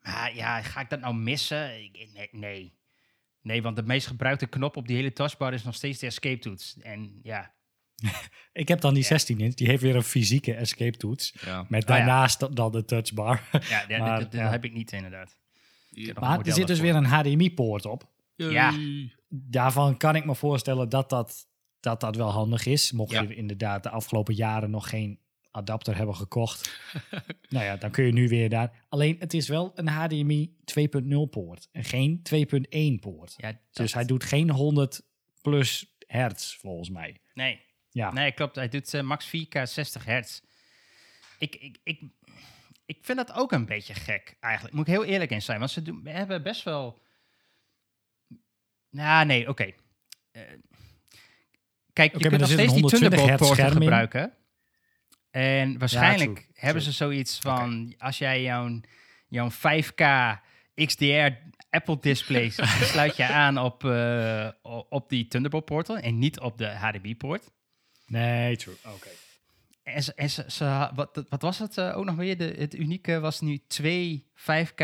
maar 0.00 0.34
ja, 0.34 0.62
ga 0.62 0.80
ik 0.80 0.90
dat 0.90 1.00
nou 1.00 1.14
missen? 1.14 1.82
Ik- 1.82 2.10
nee, 2.14 2.28
nee. 2.32 2.74
Nee, 3.40 3.62
want 3.62 3.76
de 3.76 3.82
meest 3.82 4.06
gebruikte 4.06 4.46
knop 4.46 4.76
op 4.76 4.86
die 4.86 4.96
hele 4.96 5.12
touchbar 5.12 5.52
is 5.52 5.62
nog 5.62 5.74
steeds 5.74 5.98
de 5.98 6.06
escape 6.06 6.38
toets. 6.38 6.78
En 6.80 7.20
ja, 7.22 7.54
Ik 8.52 8.68
heb 8.68 8.80
dan 8.80 8.94
die 8.94 9.02
Ja. 9.02 9.08
16 9.08 9.38
inch, 9.40 9.54
die 9.54 9.66
heeft 9.66 9.82
weer 9.82 9.96
een 9.96 10.02
fysieke 10.02 10.54
escape 10.54 10.96
toets. 10.96 11.34
Ja. 11.44 11.66
Met 11.68 11.82
Ah, 11.82 11.88
ja. 11.88 11.96
daarnaast 11.96 12.56
dan 12.56 12.72
de 12.72 12.84
touchbar. 12.84 13.42
ja, 13.68 13.86
dat, 13.86 13.98
Maar, 13.98 14.20
dat- 14.20 14.32
dat 14.32 14.40
ja. 14.40 14.50
heb 14.50 14.64
ik 14.64 14.72
niet 14.72 14.92
inderdaad. 14.92 15.36
Ik 15.92 16.20
Maar 16.20 16.40
er 16.40 16.52
zit 16.52 16.66
dus 16.66 16.80
weer 16.80 16.94
een 16.94 17.04
HDMI-poort 17.06 17.86
op. 17.86 18.10
Ja. 18.36 18.72
Daarvan 19.28 19.96
kan 19.96 20.16
ik 20.16 20.24
me 20.24 20.34
voorstellen 20.34 20.88
dat 20.88 21.10
dat, 21.10 21.48
dat, 21.80 22.00
dat 22.00 22.16
wel 22.16 22.30
handig 22.30 22.66
is. 22.66 22.92
Mocht 22.92 23.10
Ja. 23.12 23.22
je 23.22 23.34
inderdaad 23.34 23.82
de 23.82 23.90
afgelopen 23.90 24.34
jaren 24.34 24.70
nog 24.70 24.88
geen 24.88 25.18
adapter 25.50 25.96
hebben 25.96 26.16
gekocht. 26.16 26.80
nou 27.48 27.64
ja, 27.64 27.76
dan 27.76 27.90
kun 27.90 28.04
je 28.04 28.12
nu 28.12 28.28
weer 28.28 28.48
daar. 28.48 28.84
Alleen 28.88 29.16
het 29.18 29.34
is 29.34 29.48
wel 29.48 29.72
een 29.74 29.88
HDMI 29.88 30.54
2.0 30.64 31.28
poort 31.30 31.68
en 31.72 31.84
geen 31.84 32.22
2.1 32.22 33.00
poort. 33.00 33.34
Ja, 33.36 33.60
Dus 33.72 33.94
hij 33.94 34.04
doet 34.04 34.24
geen 34.24 34.50
100 34.50 35.02
plus 35.42 35.94
hertz 36.06 36.56
volgens 36.56 36.90
mij. 36.90 37.20
Nee, 37.34 37.60
Ja, 37.92 38.12
nee, 38.12 38.32
klopt. 38.32 38.56
Hij 38.56 38.68
doet 38.68 38.94
eh, 38.94 39.02
max 39.02 39.26
4K 39.26 39.62
60 39.62 40.04
hertz. 40.04 40.40
Ik, 41.38 41.54
ik, 41.54 41.78
ik, 41.84 42.00
ik 42.86 42.98
vind 43.00 43.18
dat 43.18 43.32
ook 43.32 43.52
een 43.52 43.66
beetje 43.66 43.94
gek, 43.94 44.36
eigenlijk. 44.40 44.74
Moet 44.74 44.86
ik 44.88 44.92
heel 44.92 45.04
eerlijk 45.04 45.30
in 45.30 45.42
zijn. 45.42 45.58
Want 45.58 45.70
ze 45.70 45.82
doen, 45.82 46.02
we 46.02 46.10
hebben 46.10 46.42
best 46.42 46.62
wel... 46.62 46.98
Nou, 48.90 49.26
nee, 49.26 49.48
oké. 49.48 49.72
Eh, 50.30 50.42
kijk, 51.92 52.12
je 52.12 52.28
kunt 52.28 52.40
nog 52.40 52.50
steeds 52.50 52.72
die 52.72 52.80
120 52.80 53.00
hertz 53.00 53.28
Thunderbolt-poorten 53.28 53.82
gebruiken. 53.82 54.32
En 55.30 55.78
waarschijnlijk 55.78 56.34
true, 56.34 56.46
hebben 56.54 56.82
true. 56.82 56.92
ze 56.94 56.98
zoiets 56.98 57.38
van... 57.38 57.94
Als 57.98 58.18
jij 58.18 58.42
jouw, 58.42 58.80
jouw 59.28 59.50
5K 59.50 60.04
XDR 60.74 61.50
Apple 61.70 61.98
displays 62.00 62.54
sluit 62.92 63.16
je 63.16 63.26
aan 63.26 63.58
op, 63.58 63.84
eh, 63.84 64.48
op 64.88 65.08
die 65.08 65.28
Thunderbolt-poorten 65.28 66.02
en 66.02 66.18
niet 66.18 66.40
op 66.40 66.58
de 66.58 66.66
HDMI-poort. 66.66 67.50
Nee, 68.12 68.56
true. 68.56 68.74
Oké. 68.94 69.08
En, 69.82 70.02
ze, 70.02 70.14
en 70.14 70.30
ze, 70.30 70.44
ze- 70.48 70.90
wat, 70.94 71.24
wat 71.28 71.42
was 71.42 71.58
het 71.58 71.78
eh, 71.78 71.96
ook 71.96 72.04
nog 72.04 72.14
weer? 72.16 72.38
De, 72.38 72.54
het 72.58 72.74
unieke 72.74 73.20
was 73.20 73.40
nu 73.40 73.60
twee 73.66 74.26
5K 74.36 74.80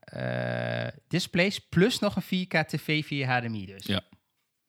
eh, 0.00 0.86
displays 1.08 1.58
plus 1.68 1.98
nog 1.98 2.16
een 2.16 2.46
4K 2.46 2.66
tv 2.66 3.04
via 3.04 3.38
HDMI 3.40 3.66
dus. 3.66 3.86
Ja. 3.86 4.00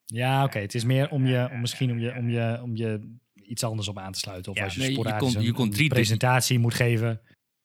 Ja, 0.06 0.44
oké. 0.44 0.60
Het 0.60 0.76
is 0.76 0.84
meer 0.84 1.10
om 1.10 1.26
je, 1.28 1.50
om 1.52 1.60
misschien 1.62 1.92
om 1.92 2.00
je, 2.00 2.16
om 2.16 2.30
je, 2.30 2.60
om 2.62 2.76
je 2.76 3.16
iets 3.34 3.64
anders 3.64 3.88
op 3.88 3.98
aan 3.98 4.12
te 4.12 4.20
sluiten. 4.20 4.52
Of 4.52 4.58
Ja. 4.58 4.64
als 4.64 4.74
je 4.74 4.80
Nee, 4.80 4.90
je 4.90 4.96
kon- 4.96 5.32
je 5.32 5.38
een- 5.48 5.54
kon 5.54 5.66
een 5.66 5.72
drie- 5.72 5.90
presentatie 5.90 6.60
moet 6.60 6.74
geven. 6.74 7.22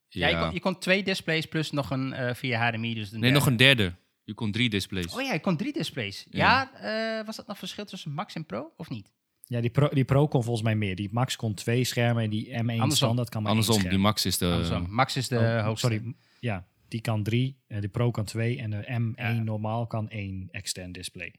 Ja, 0.08 0.28
je, 0.28 0.38
kon, 0.38 0.52
je 0.52 0.60
kon 0.60 0.78
twee 0.78 1.02
displays 1.02 1.46
plus 1.46 1.70
nog 1.70 1.90
een 1.90 2.12
eh, 2.12 2.34
via 2.34 2.68
HDMI. 2.70 2.94
Dus 2.94 3.12
een 3.12 3.20
Nee, 3.20 3.30
nog 3.30 3.46
een 3.46 3.56
derde. 3.56 3.94
Je 4.24 4.34
kon 4.34 4.52
drie 4.52 4.68
displays. 4.70 5.14
Oh 5.14 5.22
ja, 5.22 5.32
je 5.32 5.40
kon 5.40 5.56
drie 5.56 5.72
displays. 5.72 6.26
Ja. 6.30 6.70
Ja, 6.80 7.18
eh, 7.20 7.26
was 7.26 7.36
dat 7.36 7.46
nog 7.46 7.58
verschil 7.58 7.84
tussen 7.84 8.12
Max 8.12 8.34
en 8.34 8.46
Pro 8.46 8.72
of 8.76 8.88
niet? 8.90 9.12
Ja, 9.46 9.60
die 9.60 9.70
Pro, 9.70 9.88
die 9.88 10.04
Pro 10.04 10.28
kon 10.28 10.42
volgens 10.42 10.64
mij 10.64 10.74
meer. 10.76 10.96
Die 10.96 11.08
Max 11.12 11.36
kon 11.36 11.54
twee 11.54 11.84
schermen 11.84 12.22
en 12.24 12.30
die 12.30 12.46
M1 12.48 12.56
Andersom. 12.58 12.90
standaard 12.90 13.28
kan 13.28 13.42
maar 13.42 13.50
Andersom, 13.50 13.80
één 13.80 13.88
die. 13.88 13.98
Max 13.98 14.26
is 14.26 14.38
de... 14.38 14.46
Andersom. 14.46 14.86
Max 14.90 15.16
is 15.16 15.28
de 15.28 15.36
Oh, 15.38 15.64
hoogste. 15.64 15.86
Sorry, 15.86 16.14
ja, 16.40 16.66
die 16.88 17.00
kan 17.00 17.22
drie, 17.22 17.58
eh, 17.66 17.80
de 17.80 17.88
Pro 17.88 18.10
kan 18.10 18.24
twee 18.24 18.58
en 18.58 18.70
de 18.70 18.82
M1 19.00 19.14
Ja. 19.16 19.32
normaal 19.32 19.86
kan 19.86 20.08
één 20.10 20.48
extern 20.50 20.92
display. 20.92 21.34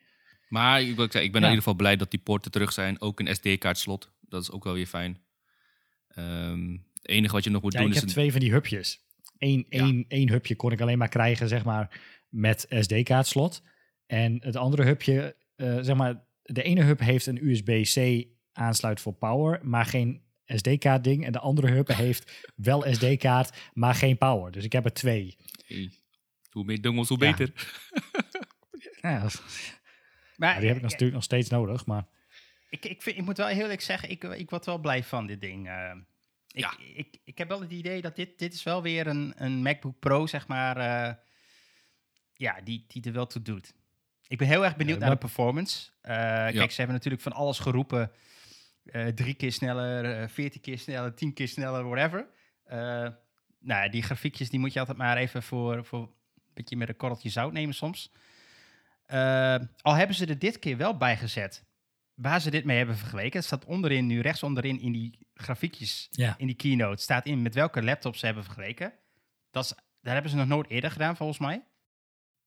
Maar 0.48 0.82
ik, 0.82 0.96
wil 0.96 1.04
zeggen, 1.06 1.24
ik 1.24 1.32
ben 1.32 1.42
Ja. 1.42 1.48
in 1.48 1.54
ieder 1.54 1.64
geval 1.64 1.74
blij 1.74 1.96
dat 1.96 2.12
die 2.12 2.20
poorten 2.20 2.52
terug 2.52 2.72
zijn. 2.74 3.02
Ook 3.02 3.20
een 3.20 3.36
SD-kaartslot. 3.36 4.12
Dat 4.22 4.42
is 4.42 4.52
ook 4.52 4.64
wel 4.64 4.74
weer 4.74 4.86
fijn. 4.88 5.18
Ehm, 6.08 6.72
het 6.94 7.08
enige 7.08 7.34
wat 7.34 7.44
je 7.44 7.50
nog 7.50 7.62
moet 7.62 7.74
Ja, 7.74 7.80
doen 7.80 7.88
ik 7.88 7.94
is... 7.94 8.00
heb 8.00 8.10
een- 8.10 8.16
twee 8.16 8.32
van 8.32 8.40
die 8.40 8.52
hubjes. 8.52 9.02
Eén, 9.38 9.66
Ja. 9.70 9.84
één, 9.86 10.06
één 10.08 10.30
hubje 10.30 10.56
kon 10.56 10.72
ik 10.72 10.82
alleen 10.82 10.98
maar 10.98 11.10
krijgen, 11.10 11.48
zeg 11.48 11.64
maar, 11.66 12.00
met 12.30 12.66
SD-kaartslot. 12.70 13.62
En 14.06 14.38
het 14.44 14.56
andere 14.56 14.84
hubje, 14.84 15.36
eh, 15.56 15.78
zeg 15.82 15.96
maar, 15.96 16.24
de 16.44 16.64
ene 16.64 16.84
hub 16.84 17.00
heeft 17.00 17.26
een 17.26 17.46
USB-C 17.48 18.28
aansluit 18.52 19.02
voor 19.02 19.14
power, 19.14 19.60
maar 19.68 19.86
geen 19.86 20.22
SD-kaart 20.46 21.04
ding. 21.04 21.26
En 21.26 21.32
de 21.32 21.40
andere 21.40 21.72
hub 21.72 21.88
heeft 22.04 22.44
wel 22.56 22.94
SD-kaart, 22.94 23.58
maar 23.74 23.96
geen 23.96 24.18
power. 24.18 24.52
Dus 24.52 24.64
ik 24.64 24.72
heb 24.72 24.86
er 24.86 24.94
twee. 24.94 25.36
Hey, 25.66 25.92
hoe 26.50 26.64
meer 26.64 26.82
dongels, 26.82 27.10
hoe 27.10 27.24
Ja. 27.26 27.32
beter. 27.36 27.52
Ja, 29.02 29.28
Maar 30.36 30.60
die 30.60 30.68
heb 30.68 30.76
ik 30.78 30.82
nog 30.82 30.92
ja, 30.92 30.98
natuurlijk 30.98 31.14
nog 31.14 31.24
steeds 31.24 31.50
nodig, 31.50 31.86
maar... 31.86 32.06
ik, 32.70 32.86
ik, 32.86 33.02
vind, 33.02 33.18
ik 33.18 33.24
moet 33.24 33.38
wel 33.38 33.48
heel 33.48 33.62
eerlijk 33.62 33.82
zeggen, 33.82 34.10
ik, 34.10 34.24
ik 34.24 34.50
word 34.50 34.66
wel 34.66 34.78
blij 34.78 35.04
van 35.04 35.28
dit 35.28 35.42
ding. 35.42 35.68
eh. 35.68 35.92
ik, 36.48 36.60
Ja. 36.60 36.78
ik, 36.96 37.18
ik 37.24 37.38
heb 37.38 37.48
wel 37.48 37.62
het 37.62 37.72
idee 37.72 38.02
dat 38.02 38.16
dit, 38.16 38.40
dit 38.40 38.54
is 38.54 38.64
wel 38.64 38.82
weer 38.82 39.08
een, 39.08 39.34
een 39.36 39.62
MacBook 39.62 40.00
Pro, 40.00 40.28
zeg 40.28 40.48
maar, 40.48 40.78
eh, 40.78 41.16
ja, 42.34 42.62
die, 42.62 42.86
die 42.88 43.04
er 43.04 43.14
wel 43.14 43.28
toe 43.28 43.42
doet. 43.42 43.74
Ik 44.28 44.38
ben 44.38 44.48
heel 44.48 44.64
erg 44.66 44.76
benieuwd 44.76 44.98
Ja, 45.00 45.02
naar 45.02 45.14
de 45.14 45.18
performance. 45.20 45.90
Eh, 46.02 46.14
Kijk, 46.16 46.72
ze 46.72 46.78
hebben 46.78 46.96
natuurlijk 46.96 47.24
van 47.24 47.32
alles 47.34 47.60
geroepen. 47.60 48.12
Eh, 48.86 49.06
drie 49.08 49.34
keer 49.34 49.52
sneller, 49.52 50.06
eh, 50.22 50.28
veertien 50.28 50.62
keer 50.62 50.80
sneller, 50.80 51.14
tien 51.14 51.34
keer 51.34 51.48
sneller, 51.48 51.84
whatever. 51.90 52.28
Eh, 52.64 53.08
nou, 53.60 53.90
die 53.90 54.04
grafiekjes 54.04 54.50
die 54.50 54.60
moet 54.60 54.74
je 54.74 54.80
altijd 54.80 54.98
maar 54.98 55.18
even 55.18 55.44
voor, 55.44 55.86
voor 55.86 56.00
een 56.00 56.12
beetje 56.54 56.76
met 56.78 56.90
een 56.90 56.96
korreltje 56.96 57.30
zout 57.30 57.54
nemen 57.54 57.76
soms. 57.76 58.12
Eh, 59.06 59.56
al 59.82 59.94
hebben 59.94 60.16
ze 60.16 60.26
er 60.26 60.40
dit 60.40 60.60
keer 60.60 60.78
wel 60.78 60.98
bij 60.98 61.18
gezet 61.18 61.64
waar 62.14 62.42
ze 62.42 62.50
dit 62.52 62.66
mee 62.66 62.78
hebben 62.78 62.98
vergeleken. 62.98 63.38
Het 63.38 63.46
staat 63.48 63.66
onderin, 63.66 64.06
nu 64.08 64.20
rechts 64.22 64.44
onderin 64.44 64.80
in 64.80 64.92
die 64.92 65.28
grafiekjes, 65.34 66.08
Ja. 66.12 66.36
in 66.38 66.48
die 66.48 66.56
keynote, 66.56 67.02
staat 67.02 67.26
in 67.26 67.42
met 67.42 67.54
welke 67.54 67.84
laptops 67.84 68.20
ze 68.20 68.26
hebben 68.26 68.44
vergeleken. 68.44 68.94
Dat 69.52 69.64
is, 69.64 69.74
daar 70.02 70.14
hebben 70.14 70.32
ze 70.32 70.38
nog 70.38 70.48
nooit 70.48 70.70
eerder 70.70 70.92
gedaan, 70.92 71.16
volgens 71.18 71.40
mij. 71.40 71.64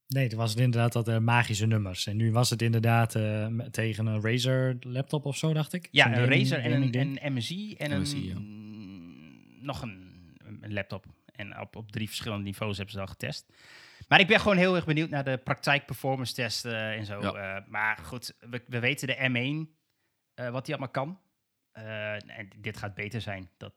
Nee, 0.09 0.29
toen 0.29 0.39
was 0.39 0.51
het 0.51 0.61
inderdaad 0.61 0.93
dat 0.93 1.09
eh, 1.09 1.19
magische 1.19 1.67
nummers. 1.67 2.07
En 2.07 2.17
nu 2.17 2.33
was 2.33 2.51
het 2.51 2.63
inderdaad 2.63 3.15
eh, 3.15 3.47
tegen 3.71 4.07
een 4.07 4.21
Razer 4.21 4.77
laptop 4.81 5.25
of 5.25 5.37
zo, 5.37 5.53
dacht 5.53 5.73
ik. 5.73 5.89
Ja, 5.91 6.07
een 6.07 6.15
gaming- 6.15 6.33
Razer 6.33 6.59
en 6.59 6.73
een, 6.83 6.91
ding. 6.91 7.23
een 7.23 7.33
MSI 7.33 7.75
en 7.75 8.01
MSI, 8.01 8.31
een, 8.31 9.55
ja. 9.59 9.65
nog 9.65 9.83
een, 9.83 10.15
een 10.61 10.73
laptop. 10.73 11.07
En 11.33 11.61
op, 11.61 11.77
op 11.77 11.93
drie 11.93 12.07
verschillende 12.07 12.45
niveaus 12.45 12.77
hebben 12.77 12.95
ze 12.95 13.01
dat 13.01 13.11
getest. 13.11 13.53
Maar 14.09 14.21
ik 14.21 14.27
ben 14.27 14.41
gewoon 14.41 14.57
heel 14.57 14.75
erg 14.77 14.85
benieuwd 14.87 15.11
naar 15.11 15.25
de 15.25 15.37
praktijk 15.37 15.87
performance 15.87 16.35
testen 16.35 16.93
en 16.93 17.05
zo. 17.05 17.21
Ja. 17.21 17.33
Eh, 17.57 17.69
maar 17.69 17.99
goed, 18.03 18.37
we, 18.51 18.63
we 18.67 18.79
weten 18.79 19.07
de 19.09 19.17
M1, 19.17 19.71
eh, 20.35 20.51
wat 20.51 20.65
die 20.65 20.75
allemaal 20.75 20.93
kan. 20.93 21.21
Eh, 21.73 22.13
en 22.13 22.49
dit 22.57 22.77
gaat 22.77 22.95
beter 22.95 23.21
zijn. 23.21 23.51
Dat, 23.57 23.73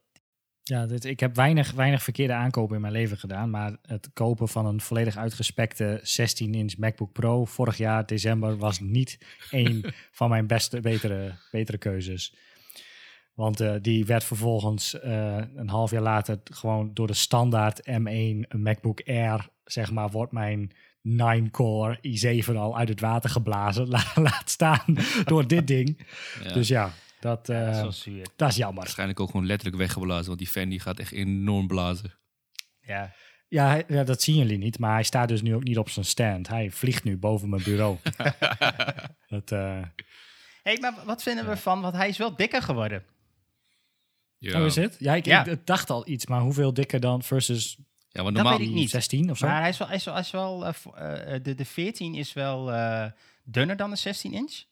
Ja, 0.62 0.86
dit, 0.86 1.04
ik 1.04 1.20
heb 1.20 1.36
weinig, 1.36 1.72
weinig 1.72 2.02
verkeerde 2.02 2.32
aankopen 2.32 2.74
in 2.74 2.80
mijn 2.80 2.92
leven 2.92 3.16
gedaan. 3.18 3.50
Maar 3.50 3.76
het 3.82 4.10
kopen 4.12 4.48
van 4.48 4.66
een 4.66 4.80
volledig 4.80 5.16
uitgespekte 5.16 6.00
16-inch 6.00 6.78
MacBook 6.78 7.12
Pro 7.12 7.44
vorig 7.44 7.76
jaar 7.76 8.06
december 8.06 8.56
was 8.56 8.80
niet 8.80 9.18
een 9.50 9.84
van 10.10 10.28
mijn 10.28 10.46
beste, 10.46 10.80
betere, 10.80 11.34
betere 11.50 11.78
keuzes. 11.78 12.34
Want 13.34 13.60
eh, 13.60 13.74
die 13.80 14.06
werd 14.06 14.24
vervolgens 14.24 15.00
eh, 15.00 15.36
een 15.54 15.68
half 15.68 15.90
jaar 15.90 16.02
later 16.02 16.40
gewoon 16.44 16.90
door 16.94 17.06
de 17.06 17.14
standaard 17.14 17.80
M1 17.90 18.04
een 18.04 18.46
MacBook 18.48 19.02
Air, 19.06 19.48
zeg 19.64 19.90
maar, 19.92 20.10
wordt 20.10 20.32
mijn 20.32 20.72
9-core 21.08 21.98
i7 21.98 22.54
al 22.54 22.76
uit 22.76 22.88
het 22.88 23.00
water 23.00 23.30
geblazen. 23.30 23.88
La- 23.94 24.12
laat 24.14 24.50
staan 24.50 24.96
door 25.24 25.46
dit 25.46 25.66
ding. 25.66 26.06
Ja. 26.42 26.52
Dus 26.52 26.68
ja, 26.68 26.92
Dat, 27.20 27.46
Ja, 27.46 27.82
dat 27.82 27.92
is 27.92 28.06
eh, 28.06 28.14
dat 28.36 28.48
is 28.50 28.56
jammer. 28.56 28.78
Waarschijnlijk 28.82 29.20
ook 29.20 29.30
gewoon 29.30 29.46
letterlijk 29.46 29.78
weggeblazen. 29.78 30.26
Want 30.26 30.38
die 30.38 30.48
fan 30.48 30.68
die 30.68 30.80
gaat 30.80 30.98
echt 30.98 31.12
enorm 31.12 31.66
blazen. 31.66 32.18
Ja. 32.80 33.14
Ja, 33.48 33.66
hij- 33.66 33.84
ja, 33.88 34.04
dat 34.04 34.22
zien 34.22 34.36
jullie 34.36 34.58
niet. 34.58 34.78
Maar 34.78 34.92
hij 34.92 35.02
staat 35.02 35.28
dus 35.28 35.42
nu 35.42 35.54
ook 35.54 35.64
niet 35.64 35.78
op 35.78 35.88
zijn 35.88 36.04
stand. 36.04 36.48
Hij 36.48 36.70
vliegt 36.70 37.04
nu 37.04 37.16
boven 37.16 37.48
mijn 37.48 37.62
bureau. 37.62 37.96
dat, 39.28 39.52
eh, 39.52 39.82
hey, 40.62 40.78
maar 40.80 40.94
wat 41.04 41.22
vinden 41.22 41.48
we 41.48 41.56
van? 41.56 41.80
Want 41.80 41.94
hij 41.94 42.08
is 42.08 42.18
wel 42.18 42.36
dikker 42.36 42.62
geworden. 42.62 43.04
Ja, 44.38 44.60
Oh, 44.60 44.66
is 44.66 44.76
het? 44.76 44.96
Ja, 44.98 45.14
ik, 45.14 45.24
Ja. 45.26 45.44
ik 45.44 45.66
dacht 45.66 45.90
al 45.90 46.08
iets. 46.08 46.26
Maar 46.26 46.40
hoeveel 46.40 46.74
dikker 46.74 47.00
dan 47.00 47.22
versus 47.22 47.76
ja 48.08 48.22
want 48.22 48.34
Dat 48.34 48.44
normaal... 48.44 48.58
weet 48.60 48.68
ik 48.68 48.74
niet. 48.74 48.90
16 48.90 49.30
of 49.30 49.38
zo? 49.38 49.46
Maar 49.46 49.60
hij 49.60 49.68
is 49.68 49.78
wel, 49.78 49.86
hij 49.88 49.96
is 49.96 50.04
wel, 50.04 50.14
hij 50.14 50.22
is 50.22 50.30
wel 50.30 50.66
eh, 50.66 51.42
de, 51.42 51.54
de 51.54 51.64
14 51.64 52.14
is 52.14 52.32
wel 52.32 52.72
eh, 52.72 53.06
dunner 53.44 53.76
dan 53.76 53.90
de 53.90 53.96
16 53.96 54.32
inch. 54.32 54.62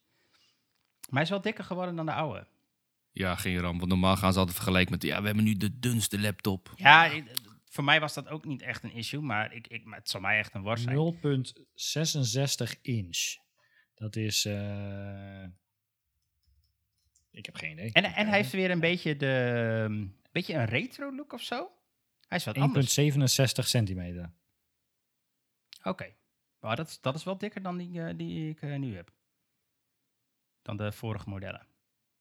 Maar 1.08 1.14
hij 1.14 1.22
is 1.22 1.30
wel 1.30 1.40
dikker 1.40 1.64
geworden 1.64 1.96
dan 1.96 2.06
de 2.06 2.12
oude. 2.12 2.46
Ja, 3.12 3.34
geen 3.34 3.58
ramp. 3.58 3.78
Want 3.78 3.90
normaal 3.90 4.16
gaan 4.16 4.32
ze 4.32 4.38
altijd 4.38 4.56
vergelijken 4.56 4.92
met... 4.92 5.02
Ja, 5.02 5.20
we 5.20 5.26
hebben 5.26 5.44
nu 5.44 5.54
de 5.56 5.78
dunste 5.78 6.20
laptop. 6.20 6.72
Ja, 6.76 7.04
ik- 7.06 7.30
voor 7.64 7.84
mij 7.84 8.00
was 8.00 8.14
dat 8.14 8.28
ook 8.28 8.44
niet 8.44 8.62
echt 8.62 8.82
een 8.82 8.92
issue, 8.92 9.20
maar, 9.20 9.52
ik, 9.52 9.66
ik, 9.66 9.84
maar 9.84 9.98
het 9.98 10.10
zal 10.10 10.20
mij 10.20 10.38
echt 10.38 10.54
een 10.54 10.62
worst 10.62 10.82
zijn. 10.82 10.96
0,66 12.76 12.80
inch. 12.82 13.36
Dat 13.94 14.16
is... 14.16 14.44
eh, 14.44 15.44
ik 17.30 17.46
heb 17.46 17.56
geen 17.56 17.72
idee. 17.72 17.92
En, 17.92 18.04
en 18.04 18.26
hij 18.26 18.36
heeft 18.36 18.52
weer 18.52 18.70
een 18.70 18.80
beetje, 18.80 19.16
de, 19.16 19.26
een 19.88 20.16
beetje 20.32 20.54
een 20.54 20.64
retro 20.64 21.14
look 21.14 21.32
of 21.32 21.42
zo. 21.42 21.70
Hij 22.28 22.38
is 22.38 22.44
wat 22.44 22.58
anders. 22.58 23.00
1,67 23.00 23.66
centimeter. 23.66 24.32
Oké. 25.82 26.14
Maar 26.60 26.76
dat, 26.76 26.88
is- 26.88 27.00
dat 27.00 27.14
is 27.14 27.24
wel 27.24 27.38
dikker 27.38 27.62
dan 27.62 27.76
die, 27.76 28.02
eh, 28.02 28.14
die 28.16 28.48
ik 28.50 28.60
eh, 28.62 28.76
nu 28.78 28.94
heb. 28.96 29.12
Dan 30.68 30.76
de 30.76 30.92
vorige 30.92 31.28
modellen. 31.28 31.66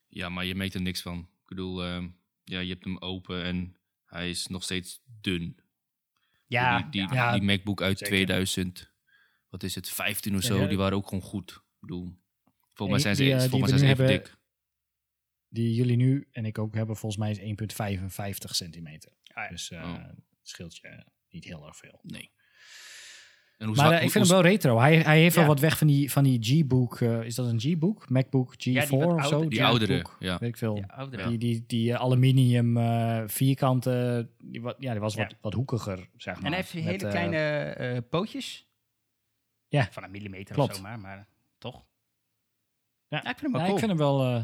Ja, 0.06 0.28
maar 0.28 0.44
je 0.44 0.54
meet 0.54 0.74
er 0.74 0.80
niks 0.80 1.02
van. 1.02 1.18
Ik 1.18 1.46
bedoel, 1.48 1.84
ehm, 1.84 2.08
ja, 2.44 2.60
je 2.60 2.72
hebt 2.72 2.84
hem 2.84 2.98
open 2.98 3.44
en 3.44 3.76
hij 4.04 4.30
is 4.30 4.46
nog 4.46 4.62
steeds 4.62 5.02
dun. 5.20 5.56
Ja, 6.46 6.78
die, 6.82 6.90
die, 6.90 7.14
ja. 7.14 7.32
die 7.32 7.42
MacBook 7.42 7.82
uit 7.82 7.98
Zeker. 7.98 8.14
2000, 8.14 8.92
wat 9.48 9.62
is 9.62 9.74
het, 9.74 9.88
15 9.88 10.36
of 10.36 10.42
zo, 10.42 10.60
ja. 10.60 10.66
die 10.66 10.76
waren 10.76 10.96
ook 10.96 11.08
gewoon 11.08 11.24
goed. 11.24 11.50
Ik 11.50 11.80
bedoel, 11.80 12.18
volgens 12.72 12.90
mij 12.90 12.98
zijn 12.98 13.16
ze, 13.16 13.22
die, 13.22 13.32
eh, 13.32 13.40
die 13.40 13.48
volgens 13.48 13.70
mij 13.70 13.80
zijn 13.80 13.96
ze 13.96 14.02
even 14.02 14.16
dik. 14.16 14.36
Die 15.48 15.74
jullie 15.74 15.96
nu 15.96 16.28
en 16.32 16.44
ik 16.44 16.58
ook 16.58 16.74
hebben, 16.74 16.96
volgens 16.96 17.20
mij 17.20 17.30
is 17.30 17.38
1,55 17.38 18.54
centimeter. 18.54 19.12
Ah, 19.24 19.44
ja. 19.44 19.48
Dus 19.48 19.70
eh 19.70 19.82
Oh. 19.82 20.08
scheelt 20.42 20.76
je 20.76 21.04
niet 21.28 21.44
heel 21.44 21.66
erg 21.66 21.76
veel. 21.76 22.00
Nee. 22.02 22.30
En 23.58 23.66
hoe 23.66 23.76
Maar 23.76 23.86
eh, 23.90 23.94
ik 23.96 24.00
hoe- 24.02 24.10
vind 24.10 24.24
hem 24.26 24.34
wel 24.34 24.50
retro. 24.50 24.78
Hij, 24.78 24.96
hij 24.98 25.18
heeft 25.20 25.34
Ja. 25.34 25.40
wel 25.40 25.48
wat 25.48 25.60
weg 25.60 25.78
van 25.78 25.86
die, 25.86 26.12
van 26.12 26.24
die 26.24 26.38
G-Book. 26.42 27.00
eh, 27.00 27.22
is 27.22 27.34
dat 27.34 27.46
een 27.46 27.60
G-Book? 27.60 28.08
MacBook 28.08 28.52
G4 28.54 28.58
Ja, 28.72 28.86
die 28.86 28.98
wat 28.98 29.14
of 29.14 29.26
zo? 29.26 29.40
Die 29.40 29.50
G-Book, 29.50 29.68
oudere, 29.70 30.04
ja. 30.18 30.38
Weet 30.38 30.48
ik 30.48 30.56
veel. 30.56 30.84
Die, 31.28 31.38
die, 31.38 31.64
die 31.66 31.92
eh, 31.92 32.00
aluminium 32.00 32.76
eh, 32.76 33.22
vierkante, 33.26 34.28
die, 34.38 34.62
wa- 34.62 34.74
ja, 34.78 34.90
die 34.92 35.00
was 35.00 35.14
Ja. 35.14 35.22
wat, 35.22 35.34
wat 35.40 35.52
hoekiger, 35.52 36.08
zeg 36.16 36.34
maar. 36.34 36.44
En 36.44 36.48
hij 36.52 36.56
heeft 36.60 36.74
Met, 36.74 36.84
hele 36.84 37.08
kleine 37.08 37.36
eh, 37.38 37.98
pootjes. 38.10 38.66
Ja. 39.68 39.88
Van 39.90 40.02
een 40.02 40.10
millimeter 40.10 40.54
Klopt. 40.54 40.70
of 40.70 40.76
zo 40.76 40.82
maar, 40.82 40.98
maar 41.00 41.26
toch? 41.58 41.84
Ja. 43.08 43.18
ik 43.18 43.24
vind 43.38 43.40
hem 43.40 43.52
wel 43.52 43.60
ja, 43.60 43.66
cool. 43.66 43.78
ik 43.78 43.84
vind 43.84 43.90
hem 43.98 44.00
wel, 44.00 44.34
eh, 44.36 44.42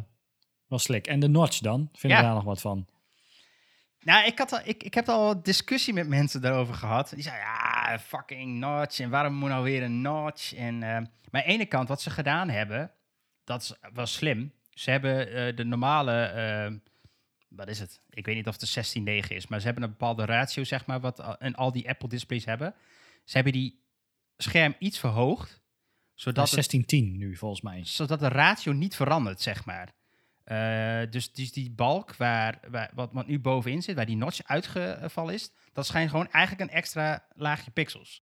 wel 0.66 0.78
slick. 0.78 1.06
En 1.06 1.20
de 1.20 1.28
notch 1.28 1.58
dan? 1.58 1.88
Vind 1.92 2.12
Ja. 2.12 2.18
ik 2.18 2.24
daar 2.24 2.34
nog 2.34 2.44
wat 2.44 2.60
van? 2.60 2.86
Nou, 4.00 4.26
ik, 4.26 4.38
had 4.38 4.52
al, 4.52 4.60
ik, 4.64 4.82
ik 4.82 4.94
heb 4.94 5.08
al 5.08 5.24
wat 5.24 5.44
discussie 5.44 5.94
met 5.94 6.08
mensen 6.08 6.40
daarover 6.40 6.74
gehad. 6.74 7.10
Die 7.14 7.22
zeiden, 7.22 7.44
ja, 7.46 7.73
fucking 8.00 8.58
notch. 8.58 8.98
En 9.00 9.10
waarom 9.10 9.34
moet 9.34 9.48
nou 9.48 9.64
weer 9.64 9.82
een 9.82 10.00
notch? 10.00 10.54
En, 10.54 10.74
eh, 10.82 10.88
maar 10.90 11.02
aan 11.30 11.40
de 11.40 11.42
ene 11.44 11.66
kant, 11.66 11.88
wat 11.88 12.02
ze 12.02 12.10
gedaan 12.10 12.48
hebben, 12.48 12.90
dat 13.44 13.62
is 13.62 13.74
wel 13.92 14.06
slim. 14.06 14.52
Ze 14.70 14.90
hebben 14.90 15.32
eh, 15.32 15.56
de 15.56 15.64
normale, 15.64 16.22
eh, 16.22 16.72
wat 17.48 17.68
is 17.68 17.78
het? 17.78 18.00
Ik 18.10 18.26
weet 18.26 18.34
niet 18.34 18.46
of 18.48 18.52
het 18.60 18.60
de 18.60 18.66
16.9 19.22 19.34
is, 19.34 19.46
maar 19.46 19.58
ze 19.60 19.64
hebben 19.66 19.84
een 19.84 19.90
bepaalde 19.90 20.24
ratio, 20.24 20.64
zeg 20.64 20.86
maar, 20.86 21.00
wat 21.00 21.20
al- 21.20 21.38
en 21.38 21.54
al 21.54 21.72
die 21.72 21.88
Apple 21.88 22.08
displays 22.08 22.44
hebben. 22.44 22.74
Ze 23.24 23.34
hebben 23.34 23.52
die 23.52 23.82
scherm 24.36 24.74
iets 24.78 24.98
verhoogd, 24.98 25.62
zodat, 26.14 26.34
Dat 26.34 26.50
het, 26.50 26.68
1610 26.68 27.16
nu, 27.18 27.36
volgens 27.36 27.60
mij. 27.60 27.84
zodat 27.84 28.20
de 28.20 28.28
ratio 28.28 28.72
niet 28.72 28.96
verandert, 28.96 29.40
zeg 29.40 29.64
maar. 29.64 29.92
Eh, 30.44 31.00
dus, 31.10 31.32
dus 31.32 31.52
die 31.52 31.70
balk 31.70 32.16
waar, 32.16 32.60
waar, 32.70 32.90
wat, 32.94 33.10
wat 33.12 33.26
nu 33.26 33.40
bovenin 33.40 33.82
zit, 33.82 33.96
waar 33.96 34.06
die 34.06 34.16
notch 34.16 34.42
uitgevallen 34.42 35.34
is, 35.34 35.50
dat 35.72 35.86
schijnt 35.86 36.10
gewoon 36.10 36.28
eigenlijk 36.30 36.70
een 36.70 36.76
extra 36.76 37.26
laagje 37.34 37.70
pixels. 37.70 38.22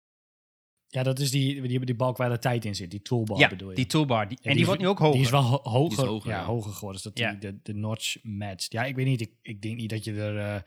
Ja, 0.88 1.04
dat 1.04 1.20
is 1.20 1.32
die, 1.32 1.62
die, 1.62 1.86
die 1.86 1.96
balk 1.96 2.18
waar 2.18 2.30
de 2.30 2.40
tijd 2.40 2.66
in 2.66 2.76
zit. 2.76 2.92
Die 2.92 3.02
toolbar 3.02 3.40
ja, 3.40 3.50
bedoel 3.50 3.70
je? 3.70 3.76
die 3.76 3.86
toolbar. 3.86 4.28
Die, 4.28 4.38
Ja, 4.42 4.50
en 4.50 4.56
die, 4.56 4.66
wordt 4.66 4.82
nu 4.82 4.88
ook 4.88 5.00
hoger. 5.00 5.14
Die 5.16 5.24
is 5.26 5.30
wel 5.32 5.42
ho- 5.44 5.60
hoger, 5.64 5.90
Die 5.96 5.98
is 6.06 6.10
hoger, 6.12 6.30
ja, 6.30 6.38
ja. 6.40 6.46
hoger 6.46 6.72
geworden. 6.72 7.02
Dus 7.04 7.14
dat 7.14 7.18
Ja. 7.24 7.32
die 7.32 7.40
de, 7.40 7.60
de 7.64 7.74
notch 7.74 8.24
matcht. 8.24 8.72
Ja, 8.72 8.84
ik 8.86 8.96
weet 8.96 9.06
niet. 9.06 9.22
Ik, 9.22 9.32
ik 9.42 9.62
denk 9.62 9.76
niet 9.78 9.90
dat 9.90 10.04
je 10.04 10.14
er... 10.22 10.38
eh, 10.38 10.62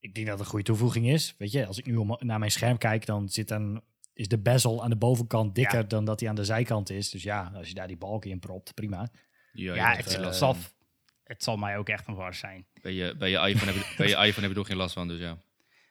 ik 0.00 0.14
denk 0.14 0.26
dat 0.26 0.34
het 0.36 0.44
een 0.44 0.50
goede 0.50 0.64
toevoeging 0.64 1.08
is. 1.08 1.34
Weet 1.38 1.52
je, 1.52 1.66
als 1.66 1.78
ik 1.78 1.86
nu 1.86 1.96
om, 1.96 2.16
naar 2.18 2.38
mijn 2.38 2.50
scherm 2.50 2.78
kijk, 2.78 3.06
dan 3.06 3.28
zit 3.28 3.48
dan, 3.48 3.82
is 4.12 4.28
de 4.28 4.38
bezel 4.38 4.82
aan 4.82 4.90
de 4.90 4.96
bovenkant 4.96 5.54
dikker 5.54 5.78
Ja. 5.80 5.84
dan 5.86 6.04
dat 6.04 6.18
die 6.18 6.28
aan 6.28 6.34
de 6.34 6.44
zijkant 6.44 6.90
is. 6.90 7.10
Dus 7.10 7.22
ja, 7.22 7.50
als 7.54 7.68
je 7.68 7.74
daar 7.74 7.86
die 7.88 7.96
balk 7.96 8.24
in 8.24 8.38
propt, 8.38 8.74
prima. 8.74 9.10
Ja, 9.62 9.94
het, 9.94 10.16
eh, 10.18 10.30
zal, 10.32 10.56
het 11.24 11.42
zal 11.42 11.56
mij 11.56 11.78
ook 11.78 11.88
echt 11.88 12.06
een 12.06 12.14
war 12.14 12.34
zijn. 12.34 12.66
bij, 12.82 12.92
je, 12.92 13.14
bij, 13.18 13.30
je 13.30 13.38
iPhone 13.38 13.72
heb 13.72 13.74
je, 13.82 13.94
bij 13.96 14.08
je 14.08 14.16
iPhone 14.26 14.46
heb 14.46 14.54
je 14.56 14.60
er 14.60 14.66
geen 14.66 14.76
last 14.76 14.94
van, 14.94 15.08
dus 15.08 15.20
ja. 15.20 15.36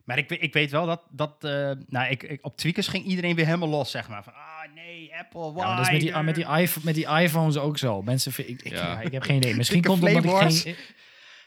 Maar 0.04 0.18
ik, 0.18 0.30
ik 0.32 0.54
weet 0.54 0.72
wel 0.72 0.86
dat, 0.86 1.02
dat 1.12 1.44
eh, 1.44 1.72
nou, 1.88 2.10
ik, 2.10 2.24
ik, 2.24 2.46
op 2.46 2.58
tweakers 2.58 2.88
ging 2.88 3.06
iedereen 3.06 3.36
weer 3.36 3.46
helemaal 3.46 3.70
los, 3.70 3.92
zeg 3.92 4.10
maar. 4.10 4.24
Van, 4.24 4.34
ah 4.34 4.74
nee, 4.76 5.12
Apple, 5.20 5.52
why? 5.54 5.60
Ja, 5.62 5.76
dat 5.76 5.86
is 5.86 5.92
met 5.92 6.02
die, 6.02 6.12
Eh, 6.12 6.24
met, 6.24 6.36
die 6.36 6.46
iPhone, 6.46 6.86
met 6.86 6.96
die 6.96 7.08
iPhones 7.08 7.58
ook 7.58 7.78
zo. 7.78 8.02
Mensen, 8.02 8.32
vind- 8.32 8.50
ik, 8.50 8.62
ik, 8.62 8.72
Ja. 8.72 8.92
ja, 8.92 9.02
ik 9.02 9.12
heb 9.12 9.24
geen 9.24 9.38
idee. 9.38 9.56
Misschien 9.56 9.84
komt 9.84 10.02
het 10.04 10.16
omdat 10.16 10.42
ik 10.52 10.52
geen... 10.64 10.76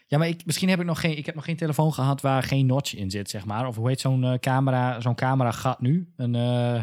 Ja, 0.07 0.17
maar 0.17 0.27
ik, 0.27 0.45
misschien 0.45 0.69
heb 0.69 0.79
ik 0.79 0.85
nog 0.85 0.99
geen... 0.99 1.17
Ik 1.17 1.25
heb 1.25 1.35
nog 1.35 1.45
geen 1.45 1.55
telefoon 1.55 1.93
gehad 1.93 2.21
waar 2.21 2.43
geen 2.43 2.65
notch 2.65 2.95
in 2.95 3.09
zit, 3.11 3.29
zeg 3.29 3.45
maar. 3.45 3.67
Of 3.67 3.75
hoe 3.75 3.87
heet 3.87 3.99
zo'n 3.99 4.23
eh, 4.23 4.33
camera, 4.39 4.99
zo'n 4.99 5.15
camera 5.15 5.51
gat 5.51 5.81
nu? 5.81 6.11
Een, 6.17 6.35
eh 6.35 6.81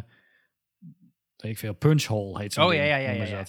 weet 1.42 1.52
ik 1.52 1.58
veel, 1.58 1.72
punch 1.74 2.04
hole 2.04 2.38
heet 2.40 2.52
zo'n 2.52 2.64
Oh, 2.64 2.70
ding, 2.70 2.82
ja, 2.82 2.96
ja, 2.96 3.10
ja, 3.12 3.24
ja, 3.24 3.44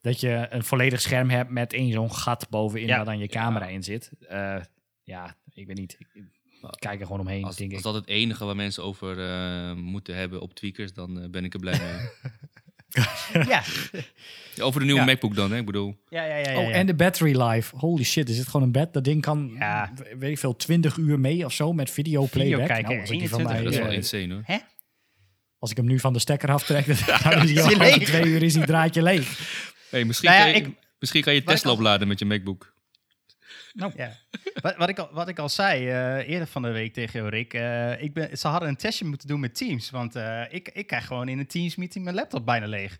dat. 0.00 0.20
Je 0.20 0.46
een 0.50 0.64
volledig 0.64 1.00
scherm 1.00 1.30
hebt 1.30 1.50
met 1.50 1.72
één 1.72 1.92
zo'n 1.92 2.12
gat 2.14 2.46
bovenin 2.50 2.86
Ja. 2.86 2.96
waar 2.96 3.04
dan 3.04 3.18
je 3.18 3.26
camera 3.28 3.64
Ja. 3.66 3.70
in 3.72 3.82
zit. 3.82 4.10
Eh, 4.28 4.56
ja, 5.02 5.36
ik 5.54 5.66
weet 5.66 5.76
niet. 5.78 5.96
Ik, 5.98 6.06
ik 6.14 6.22
kijk 6.78 7.00
er 7.00 7.06
gewoon 7.06 7.20
omheen, 7.20 7.44
Als, 7.44 7.56
denk 7.56 7.70
als 7.70 7.78
ik. 7.80 7.84
dat 7.86 7.94
het 7.94 8.06
enige 8.06 8.44
waar 8.44 8.56
mensen 8.56 8.82
over 8.84 9.18
eh, 9.28 9.72
moeten 9.74 10.16
hebben 10.16 10.40
op 10.40 10.54
tweakers, 10.54 10.92
dan 10.92 11.20
eh, 11.22 11.28
ben 11.30 11.44
ik 11.44 11.54
er 11.54 11.60
blij 11.60 11.78
mee. 11.78 12.08
Ja, 13.32 13.62
Ja, 14.54 14.64
over 14.64 14.80
de 14.80 14.86
nieuwe 14.86 15.00
Ja. 15.00 15.06
MacBook 15.06 15.34
dan, 15.34 15.50
hè? 15.52 15.58
Ik 15.58 15.66
bedoel, 15.66 15.96
ja, 16.08 16.24
ja, 16.24 16.36
ja. 16.36 16.50
ja, 16.50 16.58
Oh, 16.58 16.64
ja. 16.68 16.70
en 16.74 16.86
de 16.86 16.94
battery 16.94 17.40
life. 17.42 17.76
Holy 17.76 18.04
shit, 18.04 18.28
er 18.28 18.34
zit 18.34 18.46
gewoon 18.46 18.62
een 18.66 18.72
bed. 18.72 18.92
Dat 18.92 19.04
ding 19.04 19.20
kan, 19.22 19.50
Ja. 19.58 19.92
weet 20.18 20.30
ik 20.30 20.38
veel, 20.38 20.56
20 20.56 20.96
uur 20.96 21.20
mee 21.20 21.44
of 21.44 21.52
zo 21.52 21.72
met 21.72 21.90
video 21.90 22.26
playback. 22.30 22.66
kijken, 22.66 22.88
Nou, 22.88 23.00
als, 23.00 23.10
ik 23.10 23.18
die 23.18 23.28
van 23.28 23.38
21 23.40 23.52
mij, 23.52 23.62
dat 23.62 23.72
is 23.72 23.78
wel 23.78 24.20
insane 24.22 24.34
hoor. 24.34 24.42
Hè? 24.46 24.56
Als 25.66 25.74
ik 25.76 25.76
hem 25.84 25.92
nu 25.94 25.98
van 26.00 26.12
de 26.12 26.18
stekker 26.18 26.50
aftrek, 26.50 26.86
dan 26.86 26.96
is 27.42 27.52
hij 27.52 27.62
al 27.62 27.76
leeg? 27.76 28.04
twee 28.04 28.24
uur 28.24 28.42
is 28.42 28.52
die 28.52 28.64
draadje 28.66 29.02
leeg. 29.02 29.38
Hey, 29.90 30.04
misschien, 30.04 30.28
Nou 30.30 30.40
ja, 30.46 30.52
kan 30.52 30.60
je, 30.62 30.68
ik- 30.68 30.76
misschien 30.98 31.22
kan 31.22 31.34
je 31.34 31.42
Tesla 31.42 31.70
al- 31.70 31.76
opladen 31.76 32.08
met 32.08 32.18
je 32.18 32.24
MacBook. 32.24 32.74
Ja. 33.96 34.12
wat, 34.62 34.76
wat, 34.76 34.88
ik 34.88 34.98
al, 34.98 35.08
wat 35.12 35.28
ik 35.28 35.38
al 35.38 35.48
zei 35.48 35.88
eh, 35.88 36.28
eerder 36.28 36.46
van 36.46 36.62
de 36.62 36.70
week 36.70 36.92
tegen 36.92 37.18
jou, 37.20 37.30
Rick. 37.30 37.54
eh, 37.54 38.02
ik 38.02 38.14
ben, 38.14 38.38
ze 38.38 38.48
hadden 38.48 38.68
een 38.68 38.76
testje 38.76 39.04
moeten 39.04 39.28
doen 39.28 39.40
met 39.40 39.54
Teams. 39.54 39.90
Want 39.90 40.16
eh, 40.16 40.42
ik, 40.50 40.68
ik 40.72 40.86
krijg 40.86 41.06
gewoon 41.06 41.28
in 41.28 41.38
een 41.38 41.46
Teams-meeting 41.46 42.04
mijn 42.04 42.16
laptop 42.16 42.46
bijna 42.46 42.66
leeg. 42.66 42.98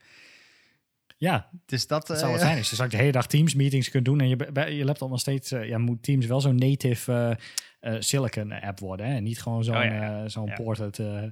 Ja, 1.16 1.48
Dus 1.66 1.86
dat... 1.86 2.06
dat 2.06 2.16
eh, 2.16 2.22
zou 2.22 2.32
het 2.32 2.40
zijn. 2.42 2.58
Als 2.58 2.68
je 2.68 2.74
straks 2.74 2.90
de 2.90 2.96
hele 2.96 3.12
dag 3.12 3.26
Teams 3.26 3.54
meetings 3.54 3.90
kunt 3.90 4.04
doen 4.04 4.20
en 4.20 4.28
je, 4.28 4.36
je 4.76 4.84
laptop 4.84 5.10
nog 5.10 5.20
steeds, 5.20 5.50
ja, 5.50 5.78
moet 5.78 6.02
Teams 6.02 6.26
wel 6.26 6.40
zo'n 6.40 6.56
native 6.56 7.36
eh, 7.80 7.94
eh, 7.94 8.00
Silicon 8.00 8.52
app 8.52 8.78
worden. 8.78 9.06
Hè? 9.06 9.14
En 9.14 9.22
niet 9.22 9.42
gewoon 9.42 9.64
zo'n 9.64 9.76
Oh, 9.76 9.84
ja, 9.84 10.22
eh, 10.22 10.28
zo'n 10.30 10.46
Ja. 10.46 10.54
ported 10.54 10.98
eh, 10.98 11.22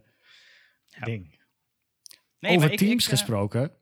Ja. 0.99 1.05
ding. 1.05 1.41
nee, 2.39 2.57
over 2.57 2.73
ik- 2.73 2.79
Teams 2.79 3.05
ik, 3.07 3.13
eh, 3.13 3.19
gesproken. 3.19 3.73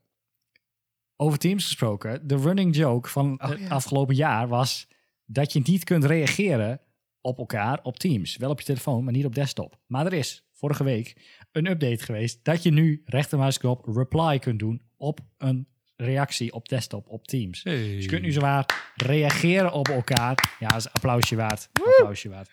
Over 1.16 1.38
Teams 1.38 1.64
gesproken. 1.64 2.26
De 2.28 2.36
running 2.36 2.76
joke 2.76 3.08
van 3.08 3.32
Oh, 3.42 3.48
het 3.48 3.58
ja. 3.60 3.68
afgelopen 3.68 4.14
jaar 4.14 4.48
was 4.48 4.88
dat 5.24 5.52
je 5.52 5.60
niet 5.64 5.84
kunt 5.84 6.04
reageren 6.04 6.80
op 7.20 7.38
elkaar 7.38 7.80
op 7.82 7.98
Teams. 7.98 8.36
Wel 8.36 8.50
op 8.50 8.58
je 8.58 8.64
telefoon, 8.66 9.04
maar 9.04 9.12
niet 9.12 9.24
op 9.24 9.34
desktop. 9.34 9.78
Maar 9.86 10.06
er 10.06 10.12
is 10.12 10.44
vorige 10.52 10.84
week 10.84 11.16
een 11.52 11.66
update 11.70 12.04
geweest 12.04 12.44
dat 12.44 12.62
je 12.62 12.70
nu 12.70 13.02
rechtermuisknop 13.04 13.84
reply 13.86 14.38
kunt 14.38 14.58
doen 14.58 14.82
op 14.96 15.20
een 15.38 15.66
reactie 15.96 16.52
op 16.52 16.68
desktop 16.68 17.08
op 17.08 17.26
Teams. 17.26 17.62
Dus 17.62 18.02
je 18.02 18.06
kunt 18.08 18.22
nu 18.22 18.32
zwaar 18.32 18.92
reageren 18.96 19.72
op 19.72 19.88
elkaar. 19.88 20.56
Ja, 20.60 20.68
dat 20.68 20.78
is 20.78 20.84
een 20.84 20.92
applausje 20.92 21.36
waard. 21.36 21.68
Applausje 21.72 22.28
waard. 22.28 22.50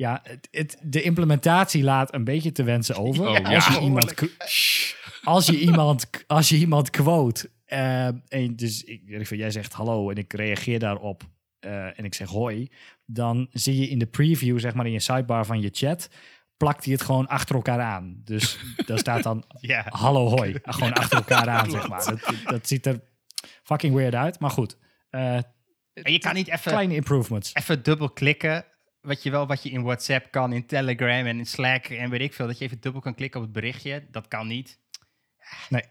Ja, 0.00 0.20
het, 0.22 0.48
het, 0.50 0.78
de 0.82 1.02
implementatie 1.02 1.82
laat 1.82 2.14
een 2.14 2.24
beetje 2.24 2.52
te 2.52 2.62
wensen 2.62 2.96
over. 2.96 3.28
Oh, 3.28 3.34
als, 3.34 3.66
ja. 3.66 3.72
je 3.72 3.80
iemand, 3.80 4.14
als, 5.24 5.46
je 5.46 5.58
iemand, 5.58 6.10
als 6.26 6.48
je 6.48 6.56
iemand 6.56 6.90
quote, 6.90 7.50
eh, 7.64 8.06
en 8.06 8.56
dus 8.56 8.84
ik, 8.84 9.02
ik 9.06 9.26
veel, 9.26 9.38
jij 9.38 9.50
zegt 9.50 9.72
hallo 9.72 10.10
en 10.10 10.16
ik 10.16 10.32
reageer 10.32 10.78
daarop 10.78 11.22
eh, 11.58 11.98
en 11.98 12.04
ik 12.04 12.14
zeg 12.14 12.28
hoi, 12.28 12.68
dan 13.06 13.48
zie 13.52 13.80
je 13.80 13.88
in 13.88 13.98
de 13.98 14.06
preview, 14.06 14.58
zeg 14.58 14.74
maar 14.74 14.86
in 14.86 14.92
je 14.92 15.00
sidebar 15.00 15.46
van 15.46 15.60
je 15.60 15.70
chat, 15.72 16.10
plakt 16.56 16.84
hij 16.84 16.92
het 16.92 17.02
gewoon 17.02 17.26
achter 17.26 17.54
elkaar 17.54 17.80
aan. 17.80 18.20
Dus 18.24 18.58
daar 18.86 18.98
staat 18.98 19.22
dan 19.22 19.44
hallo 19.84 20.28
hoi. 20.28 20.58
Gewoon 20.62 20.92
achter 20.92 21.16
elkaar 21.16 21.48
aan, 21.48 21.70
zeg 21.70 21.88
maar. 21.88 22.04
Dat, 22.04 22.34
dat 22.44 22.68
ziet 22.68 22.86
er 22.86 23.00
fucking 23.62 23.94
weird 23.94 24.14
uit. 24.14 24.38
Maar 24.38 24.50
goed, 24.50 24.76
eh, 25.10 25.34
En 25.92 26.12
je 26.12 26.18
kan 26.18 26.34
niet 26.34 26.48
even, 26.48 26.72
kleine 26.72 26.94
improvements. 26.94 27.54
even 27.54 27.82
dubbel 27.82 28.10
klikken. 28.10 28.64
Wat 29.00 29.22
je 29.22 29.30
wel, 29.30 29.46
wat 29.46 29.62
je 29.62 29.70
in 29.70 29.82
WhatsApp 29.82 30.30
kan, 30.30 30.52
in 30.52 30.66
Telegram 30.66 31.26
en 31.26 31.38
in 31.38 31.46
Slack 31.46 31.84
en 31.86 32.10
weet 32.10 32.20
ik 32.20 32.34
veel. 32.34 32.46
Dat 32.46 32.58
je 32.58 32.64
even 32.64 32.80
dubbel 32.80 33.00
kan 33.00 33.14
klikken 33.14 33.40
op 33.40 33.46
het 33.46 33.54
berichtje. 33.54 34.04
Dat 34.10 34.28
kan 34.28 34.46
niet. 34.46 34.78
Nee. 35.68 35.82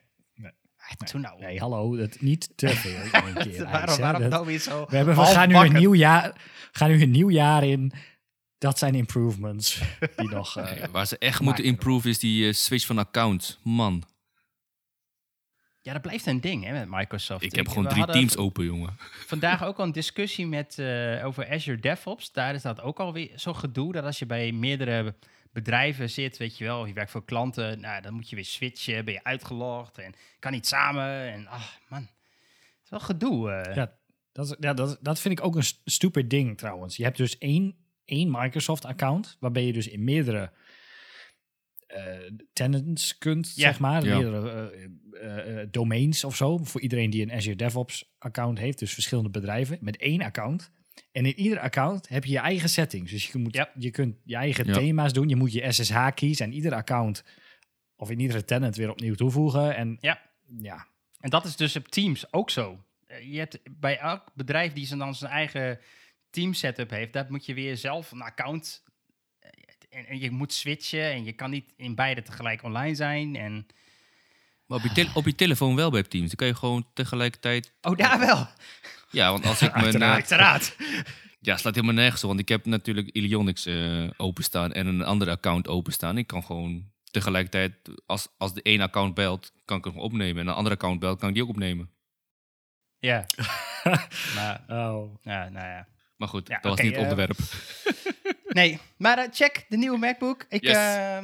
Doe 1.12 1.22
nou. 1.22 1.40
Nee, 1.40 1.60
hallo, 1.60 1.96
dat 1.96 2.22
niet 2.22 2.50
te 2.58 2.70
veel. 2.70 3.02
in 3.02 3.12
één 3.12 3.34
keer, 3.52 3.64
waarom 3.64 3.98
waarom 4.00 4.22
Dat- 4.22 4.32
nou 4.32 4.46
weer 4.46 4.60
zo? 4.60 4.86
we, 4.90 4.96
hebben, 4.96 5.16
we 5.16 5.22
gaan 5.26 5.48
nu 5.50 5.56
een 5.56 5.74
nieuw 5.74 5.94
jaar, 5.96 6.42
gaan 6.72 6.90
nu 6.90 7.02
een 7.02 7.12
nieuw 7.12 7.30
jaar 7.30 7.64
in. 7.64 7.92
Dat 8.58 8.78
zijn 8.78 8.96
improvements 8.96 9.82
die 10.16 10.30
nog. 10.30 10.58
eh, 10.58 10.72
Nee, 10.72 10.90
waar 10.92 11.06
ze 11.08 11.18
echt 11.18 11.40
moeten 11.42 11.64
improven 11.64 12.10
is 12.10 12.20
die 12.20 12.48
eh, 12.48 12.54
switch 12.54 12.86
van 12.86 12.98
account. 12.98 13.60
Man, 13.64 14.04
Ja, 15.82 15.94
dat 15.94 16.02
blijft 16.02 16.26
een 16.26 16.42
ding 16.42 16.64
hè, 16.64 16.72
met 16.72 16.90
Microsoft. 16.90 17.44
ik 17.44 17.56
heb 17.56 17.68
gewoon 17.68 17.88
drie 17.88 18.06
teams 18.06 18.38
open, 18.38 18.66
jongen. 18.66 18.98
Vandaag 19.28 19.64
ook 19.64 19.78
al 19.78 19.86
een 19.86 19.92
discussie 19.92 20.48
met, 20.48 20.80
eh, 20.80 21.26
over 21.26 21.50
Azure 21.50 21.80
DevOps. 21.80 22.32
Daar 22.32 22.54
is 22.54 22.62
dat 22.62 22.82
ook 22.82 23.00
alweer 23.00 23.32
zo 23.36 23.54
gedoe. 23.54 23.92
Dat 23.94 24.04
als 24.04 24.20
je 24.20 24.26
bij 24.26 24.52
meerdere 24.52 25.16
bedrijven 25.52 26.10
zit, 26.10 26.38
weet 26.38 26.58
je 26.58 26.64
wel, 26.64 26.86
je 26.86 26.94
werkt 26.94 27.12
voor 27.12 27.26
klanten. 27.26 27.80
Nou, 27.80 28.02
dan 28.02 28.14
moet 28.14 28.30
je 28.30 28.36
weer 28.36 28.46
switchen, 28.46 29.06
ben 29.06 29.14
je 29.14 29.24
uitgelogd 29.24 29.98
en 29.98 30.14
kan 30.40 30.52
niet 30.52 30.68
samen. 30.68 31.32
En 31.32 31.48
ah, 31.48 31.64
man, 31.90 32.02
het 32.02 32.84
is 32.84 32.90
wel 32.90 33.00
gedoe. 33.00 33.52
eh. 33.52 33.76
Ja, 33.76 33.94
dat, 34.32 34.46
is- 34.46 34.56
ja 34.60 34.74
dat, 34.74 34.98
dat 35.02 35.20
vind 35.20 35.40
ik 35.40 35.46
ook 35.46 35.56
een 35.56 35.64
st- 35.64 35.82
stupid 35.86 36.30
ding 36.30 36.58
trouwens. 36.58 36.98
Je 36.98 37.04
hebt 37.04 37.18
dus 37.18 37.38
één, 37.38 37.76
één 38.06 38.32
Microsoft-account, 38.32 39.38
waarbij 39.40 39.66
je 39.66 39.74
dus 39.74 39.88
in 39.88 40.04
meerdere 40.04 40.52
tenants 42.54 43.18
kunt, 43.18 43.48
Ja. 43.48 43.54
zeg 43.54 43.80
maar. 43.80 44.04
Ja. 44.04 44.18
Meerdere 44.18 44.70
eh, 44.72 44.84
eh, 45.24 45.62
eh, 45.62 45.68
domains 45.72 46.24
of 46.24 46.36
zo. 46.36 46.58
Voor 46.58 46.82
iedereen 46.82 47.10
die 47.10 47.22
een 47.22 47.32
Azure 47.32 47.56
DevOps-account 47.56 48.58
heeft. 48.60 48.80
Dus 48.80 48.94
verschillende 48.94 49.30
bedrijven 49.30 49.78
met 49.82 49.98
één 49.98 50.22
account. 50.22 50.72
En 51.12 51.26
in 51.26 51.40
ieder 51.40 51.60
account 51.60 52.08
heb 52.10 52.26
je 52.26 52.32
je 52.32 52.38
eigen 52.40 52.70
settings. 52.70 53.12
Dus 53.12 53.28
je, 53.32 53.38
moet, 53.38 53.56
Ja. 53.56 53.70
je 53.78 53.92
kunt 53.92 54.16
je 54.24 54.36
eigen 54.36 54.66
Ja. 54.66 54.74
thema's 54.74 55.14
doen. 55.14 55.30
Je 55.30 55.36
moet 55.36 55.54
je 55.54 55.72
SSH 55.72 56.08
kiezen 56.14 56.46
en 56.46 56.54
ieder 56.54 56.74
account 56.74 57.24
of 57.96 58.10
in 58.10 58.20
iedere 58.20 58.46
tenant 58.46 58.76
weer 58.76 58.92
opnieuw 58.92 59.16
toevoegen. 59.16 59.76
En 59.76 59.98
Ja. 60.00 60.22
ja, 60.62 60.88
En 61.20 61.30
dat 61.30 61.46
is 61.46 61.56
dus 61.56 61.76
op 61.76 61.88
Teams 61.88 62.34
ook 62.34 62.50
zo. 62.50 62.84
Eh, 63.08 63.32
Je 63.32 63.38
hebt 63.38 63.60
bij 63.80 63.98
elk 64.00 64.32
bedrijf 64.36 64.74
die 64.74 64.86
zijn 64.86 65.00
dan 65.00 65.16
zijn 65.16 65.32
eigen 65.32 65.80
team 66.30 66.54
setup 66.54 66.90
heeft, 66.90 67.14
daar 67.14 67.26
moet 67.30 67.46
je 67.46 67.54
weer 67.54 67.78
zelf 67.78 68.12
een 68.12 68.22
account. 68.22 68.84
Eh, 69.90 70.00
En, 70.00 70.06
en 70.08 70.20
je 70.20 70.32
moet 70.32 70.54
switchen 70.54 71.04
en 71.12 71.24
je 71.24 71.34
kan 71.34 71.50
niet 71.50 71.74
in 71.76 71.96
beide 71.96 72.22
tegelijk 72.22 72.64
online 72.64 72.96
zijn. 72.96 73.36
En, 73.36 73.68
Maar 74.66 74.78
op 74.78 74.84
je, 74.96 75.10
op 75.14 75.26
je 75.26 75.36
telefoon 75.36 75.76
wel 75.76 75.92
bij 75.92 76.04
Teams. 76.04 76.28
Dan 76.28 76.36
kan 76.36 76.48
je 76.48 76.56
gewoon 76.56 76.86
tegelijkertijd... 76.94 77.74
oh, 77.82 77.98
daar 77.98 78.20
wel. 78.20 78.48
Ja, 79.12 79.32
want 79.32 79.46
als 79.46 79.62
ik 79.62 79.74
mijn... 79.82 80.02
eh, 80.02 80.12
Uiteraard. 80.12 80.76
ja, 81.40 81.58
slaat 81.58 81.76
helemaal 81.76 81.96
nergens 81.96 82.22
op. 82.24 82.28
Want 82.30 82.40
ik 82.42 82.50
heb 82.50 82.66
natuurlijk 82.66 83.08
Ilionix 83.10 83.66
eh, 83.66 84.10
openstaan 84.18 84.72
en 84.72 84.88
een 84.88 85.04
andere 85.04 85.32
account 85.32 85.68
openstaan. 85.68 86.18
Ik 86.18 86.28
kan 86.28 86.44
gewoon 86.44 86.92
tegelijkertijd, 87.12 87.74
als, 88.06 88.28
als 88.38 88.54
de 88.54 88.62
ene 88.62 88.84
account 88.84 89.14
belt, 89.14 89.52
kan 89.66 89.78
ik 89.78 89.84
hem 89.84 89.98
opnemen. 90.00 90.42
En 90.42 90.48
een 90.48 90.54
andere 90.54 90.76
account 90.76 91.00
belt, 91.00 91.20
kan 91.20 91.28
ik 91.30 91.34
die 91.34 91.44
ook 91.44 91.50
opnemen. 91.50 91.90
Ja. 93.00 93.26
maar, 94.36 94.64
oh. 94.68 95.16
ja, 95.24 95.50
nou 95.50 95.68
ja. 95.68 95.88
Maar 96.18 96.28
goed, 96.28 96.48
Ja, 96.48 96.60
dat 96.62 96.72
was 96.72 96.82
niet 96.82 96.96
het 96.96 96.96
eh, 96.96 97.02
onderwerp. 97.02 97.38
Nee, 98.50 98.80
maar 98.98 99.18
eh, 99.18 99.28
check 99.32 99.66
de 99.70 99.78
nieuwe 99.78 99.98
MacBook. 99.98 100.46
Ik 100.50 100.62
Yes. 100.64 100.76
eh, 100.76 101.24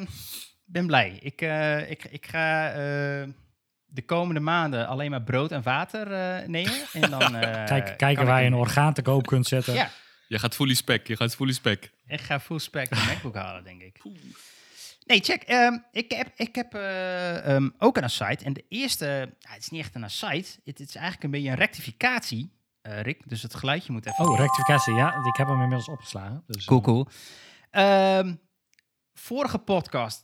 ben 0.66 0.86
blij. 0.88 1.18
Ik, 1.22 1.42
eh, 1.42 1.90
ik, 1.90 2.04
ik 2.04 2.26
ga 2.28 2.70
eh, 2.70 2.76
de 3.86 4.02
komende 4.06 4.40
maanden 4.40 4.88
alleen 4.88 5.12
maar 5.12 5.22
brood 5.22 5.52
en 5.52 5.64
water 5.64 6.12
eh, 6.12 6.48
nemen. 6.48 6.74
En 6.94 7.10
dan, 7.10 7.36
eh, 7.36 7.66
Kijk, 7.66 7.98
kijken 7.98 8.26
waar 8.26 8.42
je 8.42 8.48
een 8.48 8.54
orgaan 8.54 8.94
te 8.94 9.02
koop 9.02 9.26
kunt 9.28 9.48
zetten. 9.48 9.74
Ja, 9.74 9.90
Je 10.28 10.40
gaat 10.40 10.56
fully 10.56 10.74
spec, 10.74 11.08
je 11.08 11.16
gaat 11.16 11.36
fully 11.36 11.54
spec. 11.54 11.92
ik 12.08 12.22
ga 12.22 12.40
full 12.40 12.60
spec 12.60 12.92
een 12.92 13.06
MacBook 13.08 13.36
halen, 13.36 13.64
denk 13.64 13.82
ik. 13.82 13.98
Nee, 15.06 15.20
check. 15.20 15.42
ehm, 15.44 15.78
ik 15.92 16.12
heb, 16.12 16.28
ik 16.36 16.56
heb 16.56 16.74
eh, 16.74 17.56
ehm, 17.56 17.70
ook 17.78 17.98
een 17.98 18.04
aside. 18.04 18.38
En 18.46 18.54
de 18.54 18.64
eerste, 18.70 19.06
ja, 19.40 19.50
het 19.50 19.62
is 19.62 19.70
niet 19.70 19.82
echt 19.82 19.96
een 19.96 20.04
aside. 20.04 20.46
Het, 20.66 20.78
het 20.78 20.80
is 20.80 20.96
eigenlijk 20.96 21.24
een 21.24 21.32
beetje 21.32 21.50
een 21.50 21.56
rectificatie, 21.56 22.52
eh, 22.86 23.02
Rick. 23.02 23.22
Dus 23.30 23.42
het 23.42 23.56
geluidje 23.56 23.92
moet 23.92 24.06
even... 24.06 24.26
Oh, 24.26 24.38
rectificatie. 24.38 24.94
Ja, 24.94 25.08
ik 25.26 25.36
heb 25.36 25.48
hem 25.48 25.56
inmiddels 25.62 25.88
opgeslagen. 25.88 26.44
Dus, 26.48 26.66
Cool, 26.66 26.82
cool. 26.82 27.08
Ehm, 27.72 28.36
vorige 29.14 29.58
podcast 29.58 30.24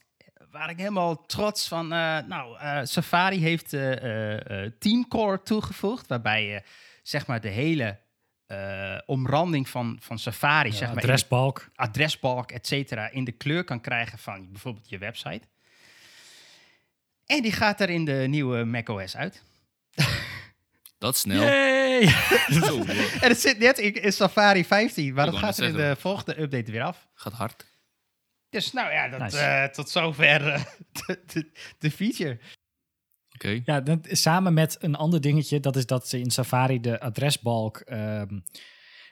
waar 0.52 0.70
ik 0.70 0.78
helemaal 0.78 1.26
trots 1.26 1.68
van... 1.68 1.94
eh, 1.94 2.18
nou, 2.28 2.58
eh, 2.60 2.80
Safari 2.84 3.40
heeft 3.40 3.74
eh 3.74 3.92
eh, 4.04 4.64
eh, 4.66 4.72
Teamcore 4.80 5.42
toegevoegd... 5.42 6.08
waarbij 6.08 6.46
je 6.46 6.62
zeg 7.04 7.28
maar 7.28 7.42
de 7.42 7.50
hele 7.50 8.00
eh, 8.46 8.98
omranding 9.06 9.70
van, 9.70 9.98
van 10.02 10.20
Safari... 10.20 10.70
eh, 10.70 10.76
zeg 10.76 10.88
maar, 10.88 10.98
adresbalk. 10.98 11.70
adresbalk, 11.76 12.52
et 12.52 12.68
cetera, 12.68 13.10
in 13.10 13.24
de 13.24 13.32
kleur 13.32 13.64
kan 13.64 13.82
krijgen 13.82 14.18
van 14.18 14.52
bijvoorbeeld 14.52 14.90
je 14.90 14.98
website. 14.98 15.42
En 17.26 17.42
die 17.42 17.52
gaat 17.52 17.82
er 17.82 17.90
in 17.90 18.06
de 18.06 18.26
nieuwe 18.28 18.64
macOS 18.64 19.16
uit. 19.18 19.44
Dat 20.98 21.18
snel. 21.18 21.42
Yay! 21.44 21.81
En 23.22 23.30
het 23.30 23.40
zit 23.40 23.60
net 23.60 23.78
in, 23.78 23.94
in 23.94 24.14
Safari 24.14 24.66
15, 24.66 25.14
maar 25.14 25.26
Ik 25.26 25.32
dat 25.32 25.40
wou 25.42 25.46
gaat 25.54 25.58
er 25.62 25.66
in 25.68 25.72
de 25.74 25.78
zeggen. 25.78 25.98
volgende 25.98 26.42
update 26.42 26.72
weer 26.72 26.84
af. 26.84 27.08
Gaat 27.14 27.34
hard. 27.34 27.66
Dus 28.50 28.72
nou 28.72 28.92
ja, 28.92 29.08
dat, 29.08 29.20
Nice. 29.20 29.38
eh, 29.38 29.66
tot 29.66 29.90
zover 29.90 30.48
eh, 30.48 30.64
de, 31.06 31.24
de, 31.34 31.52
de 31.80 31.92
feature. 31.92 32.40
Oké. 33.34 33.62
Ja, 33.66 33.82
dat, 33.82 34.00
samen 34.12 34.54
met 34.54 34.78
een 34.80 34.96
ander 34.96 35.22
dingetje, 35.22 35.60
dat 35.60 35.76
is 35.76 35.86
dat 35.86 36.08
ze 36.08 36.20
in 36.20 36.32
Safari 36.32 36.80
de 36.80 37.00
adresbalk 37.00 37.78
ehm, 37.80 38.40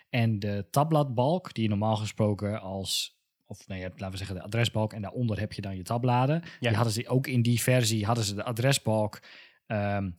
en 0.10 0.39
de 0.39 0.67
tabbladbalk, 0.71 1.54
die 1.54 1.63
je 1.63 1.69
normaal 1.69 1.95
gesproken 1.95 2.62
als, 2.62 3.19
of 3.45 3.67
nee, 3.67 3.78
je 3.78 3.84
hebt, 3.84 3.99
laten 3.99 4.12
we 4.12 4.17
zeggen 4.17 4.36
de 4.36 4.43
adresbalk 4.43 4.93
en 4.93 5.02
daaronder 5.02 5.39
heb 5.39 5.54
je 5.54 5.62
dan 5.62 5.75
je 5.75 5.84
tabbladen. 5.84 6.41
Ja. 6.60 6.67
Die 6.67 6.75
hadden 6.75 6.93
ze 6.93 7.08
ook 7.08 7.28
in 7.28 7.41
die 7.41 7.62
versie, 7.62 8.06
hadden 8.06 8.23
ze 8.23 8.36
de 8.36 8.43
adresbalk, 8.43 9.19
ehm, 9.67 10.10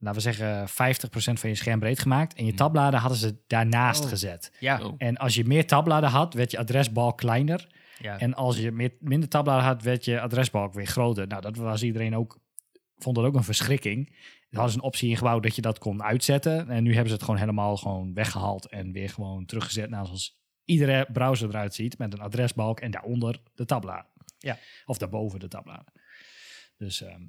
laten 0.00 0.22
we 0.22 0.32
zeggen 0.32 0.68
50% 0.68 1.40
van 1.40 1.48
je 1.48 1.54
scherm 1.54 1.78
breed 1.78 1.98
gemaakt 1.98 2.34
en 2.34 2.42
je 2.42 2.48
Hmm. 2.48 2.58
tabbladen 2.58 3.00
hadden 3.00 3.18
ze 3.18 3.36
daarnaast 3.46 4.02
Oh. 4.02 4.08
gezet. 4.08 4.52
Ja, 4.60 4.84
Oh. 4.84 4.94
En 4.98 5.16
als 5.16 5.34
je 5.34 5.44
meer 5.44 5.66
tabbladen 5.66 6.10
had, 6.10 6.34
werd 6.34 6.50
je 6.50 6.58
adresbalk 6.58 7.16
kleiner. 7.18 7.66
ja. 7.98 8.18
En 8.18 8.34
als 8.34 8.56
je 8.58 8.70
meer, 8.72 8.92
minder 9.00 9.28
tabbladen 9.28 9.64
had, 9.64 9.82
werd 9.82 10.04
je 10.04 10.20
adresbalk 10.20 10.74
weer 10.74 10.86
groter. 10.86 11.26
Nou, 11.26 11.40
dat 11.42 11.56
was 11.56 11.82
iedereen 11.82 12.16
ook, 12.16 12.38
vond 12.96 13.16
dat 13.16 13.24
ook 13.24 13.34
een 13.34 13.44
verschrikking. 13.44 14.08
Er 14.50 14.56
hadden 14.56 14.70
ze 14.72 14.78
een 14.78 14.84
optie 14.84 15.08
ingebouwd 15.08 15.42
dat 15.42 15.54
je 15.56 15.62
dat 15.62 15.78
kon 15.78 16.02
uitzetten. 16.02 16.68
En 16.70 16.82
nu 16.82 16.90
hebben 16.90 17.08
ze 17.08 17.14
het 17.14 17.22
gewoon 17.24 17.40
helemaal 17.40 17.76
gewoon 17.76 18.14
weggehaald 18.14 18.66
en 18.68 18.92
weer 18.92 19.08
gewoon 19.08 19.46
teruggezet. 19.46 19.90
Nou, 19.90 20.06
zoals 20.06 20.38
iedere 20.64 21.06
browser 21.12 21.48
eruit 21.48 21.74
ziet, 21.74 21.98
met 21.98 22.12
een 22.12 22.20
adresbalk 22.20 22.80
en 22.80 22.90
daaronder 22.90 23.40
de 23.54 23.64
tabbladen. 23.64 24.10
Ja. 24.38 24.58
Of 24.84 24.98
daarboven 24.98 25.40
de 25.40 25.48
tabbladen. 25.48 25.92
Dus 26.76 27.02
ehm, 27.02 27.22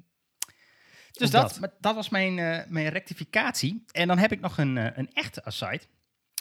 dus 1.12 1.30
dat, 1.30 1.48
dat. 1.50 1.60
maar 1.60 1.70
dat 1.80 1.94
was 1.94 2.08
mijn, 2.08 2.38
eh, 2.38 2.66
mijn 2.68 2.88
rectificatie. 2.88 3.84
En 3.90 4.08
dan 4.08 4.18
heb 4.18 4.32
ik 4.32 4.40
nog 4.40 4.58
een, 4.58 4.78
eh, 4.78 4.86
een 4.94 5.12
echte 5.12 5.44
aside. 5.44 5.82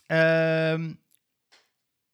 Ehm, 0.07 0.93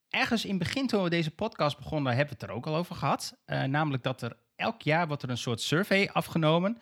ergens 0.08 0.44
in 0.44 0.50
het 0.50 0.58
begin 0.58 0.86
toen 0.86 1.02
we 1.02 1.10
deze 1.10 1.30
podcast 1.30 1.78
begonnen, 1.78 2.16
hebben 2.16 2.34
we 2.34 2.40
het 2.40 2.50
er 2.50 2.56
ook 2.56 2.66
al 2.66 2.76
over 2.76 2.96
gehad. 2.96 3.38
Eh, 3.44 3.62
namelijk 3.62 4.02
dat 4.02 4.22
er 4.22 4.36
elk 4.56 4.82
jaar 4.82 5.06
wordt 5.06 5.22
er 5.22 5.30
een 5.30 5.38
soort 5.38 5.60
survey 5.60 6.08
afgenomen 6.12 6.80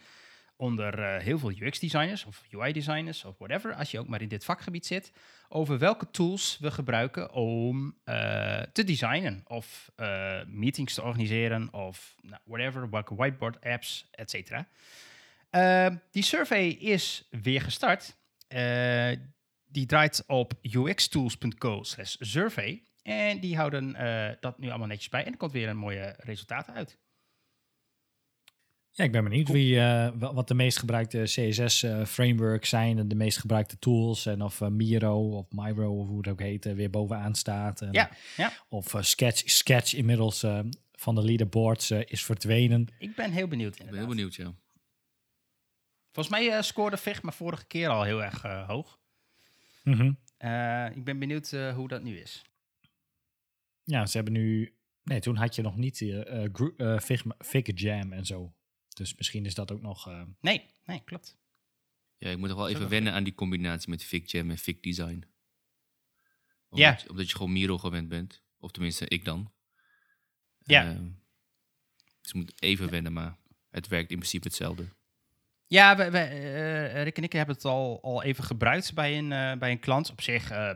onder 0.58 1.20
heel 1.20 1.38
veel 1.38 1.50
UX-designers 1.50 2.24
of 2.24 2.42
UI-designers 2.50 3.24
of 3.24 3.38
whatever, 3.38 3.74
als 3.74 3.90
je 3.90 3.98
ook 3.98 4.08
maar 4.08 4.22
in 4.22 4.28
dit 4.28 4.44
vakgebied 4.44 4.86
zit, 4.86 5.12
over 5.48 5.78
welke 5.78 6.10
tools 6.10 6.58
we 6.58 6.70
gebruiken 6.70 7.32
om 7.32 7.98
te 8.72 8.84
designen 8.84 9.42
of 9.46 9.90
meetings 10.46 10.94
te 10.94 11.02
organiseren 11.02 11.72
of 11.72 12.14
nou, 12.20 12.40
whatever, 12.44 12.90
welke 12.90 13.14
whiteboard-apps, 13.14 14.08
et 14.10 14.30
cetera. 14.30 14.66
Eh, 15.56 15.96
die 16.10 16.22
survey 16.22 16.68
is 16.68 17.28
weer 17.42 17.60
gestart. 17.60 18.16
Eh, 18.48 19.10
die 19.64 19.86
draait 19.86 20.24
op 20.26 20.52
uxtools.co 20.62 21.82
slash 21.82 22.16
survey. 22.20 22.82
En 23.02 23.40
die 23.40 23.56
houden 23.56 23.94
eh, 23.94 24.34
dat 24.40 24.58
nu 24.58 24.68
allemaal 24.68 24.86
netjes 24.86 25.08
bij. 25.08 25.24
En 25.24 25.32
er 25.32 25.38
komt 25.38 25.52
weer 25.52 25.68
een 25.68 25.76
mooie 25.76 26.14
resultaat 26.18 26.68
uit. 26.70 26.98
ja, 28.90 29.04
ik 29.04 29.12
ben 29.12 29.24
benieuwd 29.24 29.48
wie, 29.48 29.78
eh, 29.78 30.10
wa- 30.14 30.34
wat 30.34 30.48
de 30.48 30.54
meest 30.54 30.78
gebruikte 30.78 31.22
CSS-frameworks 31.22 32.68
zijn. 32.68 32.98
En 32.98 33.08
de 33.08 33.14
meest 33.14 33.38
gebruikte 33.38 33.78
tools. 33.78 34.26
En 34.26 34.42
of 34.42 34.60
Miro 34.60 35.36
of 35.36 35.46
Miro, 35.50 35.98
of 36.00 36.08
hoe 36.08 36.18
het 36.18 36.28
ook 36.28 36.40
heet, 36.40 36.64
weer 36.64 36.90
bovenaan 36.90 37.34
staat. 37.34 37.80
En, 37.80 37.92
Ja, 37.92 38.10
ja. 38.36 38.52
Of 38.68 38.94
Sketch, 39.00 39.50
Sketch 39.50 39.94
inmiddels 39.94 40.44
van 40.92 41.14
de 41.14 41.22
leaderboards 41.24 41.90
is 41.90 42.24
verdwenen. 42.24 42.88
Ik 42.98 43.14
ben 43.14 43.30
heel 43.32 43.48
benieuwd 43.48 43.78
Ik 43.78 43.86
ben 43.86 43.98
heel 43.98 44.06
benieuwd, 44.06 44.34
ja. 44.34 44.52
Volgens 46.16 46.36
mij 46.36 46.56
eh, 46.56 46.62
scoorde 46.62 46.96
Vecht 46.96 47.22
maar 47.22 47.32
vorige 47.34 47.66
keer 47.66 47.88
al 47.88 48.02
heel 48.02 48.22
erg 48.22 48.44
eh, 48.44 48.66
hoog. 48.68 48.98
Mhm. 49.84 50.12
Eh, 50.36 50.86
ik 50.94 51.04
ben 51.04 51.18
benieuwd 51.18 51.52
eh, 51.52 51.74
hoe 51.74 51.88
dat 51.88 52.02
nu 52.02 52.18
is. 52.18 52.42
Ja, 53.84 54.06
ze 54.06 54.16
hebben 54.16 54.32
nu... 54.34 54.74
Nee, 55.02 55.20
toen 55.20 55.36
had 55.36 55.54
je 55.54 55.62
nog 55.62 55.76
niet 55.76 56.00
eh 56.00 56.44
eh, 56.44 56.68
eh, 56.76 57.00
Figma, 57.00 57.34
Fig 57.38 57.80
Jam 57.80 58.12
en 58.12 58.26
zo. 58.26 58.54
Dus 58.88 59.14
misschien 59.14 59.44
is 59.46 59.54
dat 59.54 59.70
ook 59.72 59.80
nog... 59.82 60.08
eh, 60.08 60.22
Nee, 60.40 60.66
nee, 60.84 61.00
klopt. 61.04 61.38
Ja, 62.18 62.30
ik 62.30 62.38
moet 62.38 62.48
nog 62.48 62.58
wel 62.58 62.68
even 62.68 62.88
wennen 62.88 63.12
aan 63.12 63.24
die 63.24 63.34
combinatie 63.34 63.90
met 63.90 64.04
FigJam 64.04 64.50
en 64.50 64.58
FigDesign. 64.58 65.24
Omdat, 66.68 66.86
Ja. 66.86 66.98
je, 67.02 67.10
omdat 67.10 67.28
je 67.30 67.36
gewoon 67.36 67.52
Miro 67.52 67.78
gewend 67.78 68.08
bent. 68.08 68.42
Of 68.58 68.70
tenminste, 68.70 69.08
ik 69.08 69.24
dan. 69.24 69.52
Ja. 70.58 70.90
Ehm, 70.90 71.08
dus 72.20 72.32
je 72.32 72.38
moet 72.38 72.62
even 72.62 72.90
wennen, 72.90 73.12
maar 73.12 73.36
het 73.70 73.86
werkt 73.88 74.10
in 74.10 74.16
principe 74.18 74.46
hetzelfde. 74.46 74.88
Ja, 75.66 75.96
we, 75.96 76.10
we, 76.10 76.18
eh, 76.18 77.02
Rick 77.02 77.16
en 77.16 77.22
ik 77.22 77.32
hebben 77.32 77.54
het 77.54 77.64
al, 77.64 77.98
al 78.02 78.22
even 78.22 78.44
gebruikt 78.44 78.94
bij 78.94 79.18
een, 79.18 79.32
eh, 79.32 79.58
bij 79.58 79.70
een 79.70 79.78
klant. 79.80 80.10
Op 80.10 80.20
zich, 80.20 80.50
eh, 80.50 80.74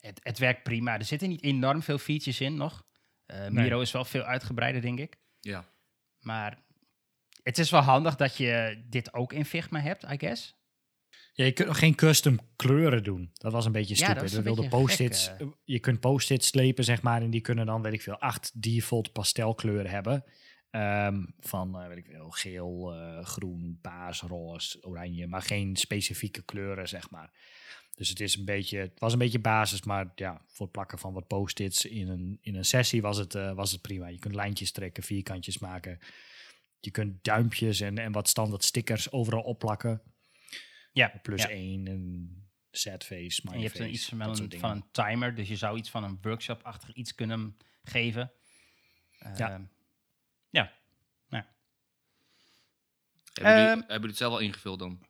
het, 0.00 0.20
het 0.22 0.38
werkt 0.38 0.62
prima. 0.62 0.94
Er 0.98 1.04
zitten 1.04 1.28
niet 1.28 1.42
enorm 1.42 1.82
veel 1.82 1.98
features 1.98 2.40
in 2.40 2.56
nog. 2.56 2.84
Eh, 3.26 3.48
Miro 3.48 3.80
is 3.80 3.92
wel 3.92 4.04
veel 4.04 4.22
uitgebreider, 4.22 4.80
denk 4.82 4.98
ik. 4.98 5.16
Ja. 5.40 5.64
Maar 6.20 6.58
het 7.42 7.58
is 7.58 7.70
wel 7.70 7.80
handig 7.80 8.16
dat 8.16 8.36
je 8.36 8.84
dit 8.90 9.14
ook 9.14 9.32
in 9.32 9.44
Figma 9.44 9.80
hebt, 9.80 10.02
I 10.02 10.18
guess. 10.18 10.54
Ja, 11.32 11.44
je 11.44 11.52
kunt 11.52 11.68
nog 11.68 11.78
geen 11.78 11.94
custom 11.94 12.38
kleuren 12.56 13.02
doen. 13.02 13.30
Dat 13.32 13.52
was 13.52 13.64
een 13.66 13.72
beetje 13.72 13.94
Ja, 13.94 14.04
stupid. 14.04 14.20
dat 14.22 14.30
We 14.30 14.42
wilden 14.42 14.64
beetje 14.64 14.78
post-its. 14.78 15.30
eh. 15.38 15.46
Je 15.64 15.78
kunt 15.80 16.00
post-its 16.00 16.46
slepen, 16.46 16.84
zeg 16.84 17.02
maar. 17.02 17.22
En 17.22 17.30
die 17.30 17.40
kunnen 17.40 17.66
dan, 17.66 17.82
weet 17.82 17.92
ik 17.92 18.02
veel, 18.02 18.18
acht 18.18 18.62
default 18.62 19.12
pastelkleuren 19.12 19.90
hebben. 19.90 20.24
Ehm, 20.76 21.24
van, 21.40 21.80
eh, 21.80 21.88
weet 21.88 21.96
ik 21.96 22.06
veel, 22.06 22.30
geel, 22.30 22.94
eh, 22.94 23.24
groen, 23.24 23.78
paars, 23.82 24.20
roze, 24.20 24.82
oranje. 24.82 25.26
Maar 25.26 25.42
geen 25.42 25.76
specifieke 25.76 26.42
kleuren, 26.42 26.88
zeg 26.88 27.10
maar. 27.10 27.30
Dus 27.94 28.08
het, 28.08 28.20
is 28.20 28.36
een 28.36 28.44
beetje, 28.44 28.78
het 28.78 29.00
was 29.00 29.12
een 29.12 29.18
beetje 29.18 29.38
basis, 29.38 29.82
maar 29.82 30.12
ja, 30.14 30.42
voor 30.46 30.66
het 30.66 30.72
plakken 30.72 30.98
van 30.98 31.12
wat 31.12 31.26
post-its 31.26 31.84
in 31.84 32.08
een, 32.08 32.38
in 32.40 32.54
een 32.54 32.64
sessie 32.64 33.02
was 33.02 33.16
het, 33.16 33.34
eh, 33.34 33.52
was 33.52 33.72
het 33.72 33.80
prima. 33.80 34.06
Je 34.06 34.18
kunt 34.18 34.34
lijntjes 34.34 34.72
trekken, 34.72 35.02
vierkantjes 35.02 35.58
maken. 35.58 35.98
Je 36.80 36.90
kunt 36.90 37.24
duimpjes 37.24 37.80
en, 37.80 37.98
en 37.98 38.12
wat 38.12 38.28
standaard 38.28 38.64
stickers 38.64 39.12
overal 39.12 39.42
opplakken. 39.42 40.02
Ja, 40.92 41.20
Plus 41.22 41.42
ja. 41.42 41.48
één, 41.48 41.86
een 41.86 42.36
sad 42.70 43.04
face, 43.04 43.42
En 43.50 43.58
je 43.58 43.64
hebt 43.64 43.76
face, 43.76 43.90
iets 43.90 44.08
van 44.08 44.20
een, 44.20 44.58
van 44.58 44.70
een 44.70 44.84
timer, 44.90 45.34
dus 45.34 45.48
je 45.48 45.56
zou 45.56 45.78
iets 45.78 45.90
van 45.90 46.04
een 46.04 46.18
workshop-achtig 46.22 46.92
iets 46.92 47.14
kunnen 47.14 47.56
geven. 47.82 48.32
Ja. 49.36 49.68
Ja. 50.50 50.72
Hebben, 53.32 53.54
jullie, 53.54 53.68
Ehm, 53.70 53.78
hebben 53.78 53.92
jullie 53.94 54.06
het 54.08 54.16
zelf 54.16 54.32
al 54.32 54.38
ingevuld 54.38 54.78
dan? 54.78 55.06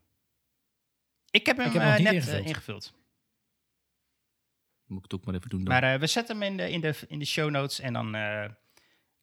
Ik 1.30 1.46
heb 1.46 1.56
hem 1.56 1.66
Ik 1.66 1.72
heb 1.72 1.82
hem 1.82 1.92
eh, 1.92 1.98
net 2.02 2.12
ingevuld. 2.14 2.40
eh, 2.42 2.46
ingevuld. 2.46 2.92
Moet 4.86 4.96
ik 4.98 5.02
het 5.02 5.14
ook 5.20 5.24
maar 5.26 5.34
even 5.34 5.48
doen 5.50 5.64
dan. 5.64 5.72
Maar 5.80 5.92
eh, 5.94 6.00
we 6.00 6.06
zetten 6.06 6.40
hem 6.40 6.50
in 6.50 6.56
de, 6.56 6.70
in, 6.70 6.80
de, 6.80 6.94
in 7.08 7.18
de 7.18 7.24
show 7.24 7.50
notes 7.50 7.78
en 7.80 7.92
dan 7.92 8.14
eh, 8.14 8.50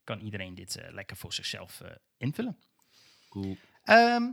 kan 0.04 0.20
iedereen 0.20 0.56
dit 0.56 0.80
lekker 0.90 1.18
voor 1.18 1.34
zichzelf 1.34 1.82
eh, 1.82 1.92
invullen. 2.18 2.58
cool. 3.30 3.58
Ehm, 3.84 4.24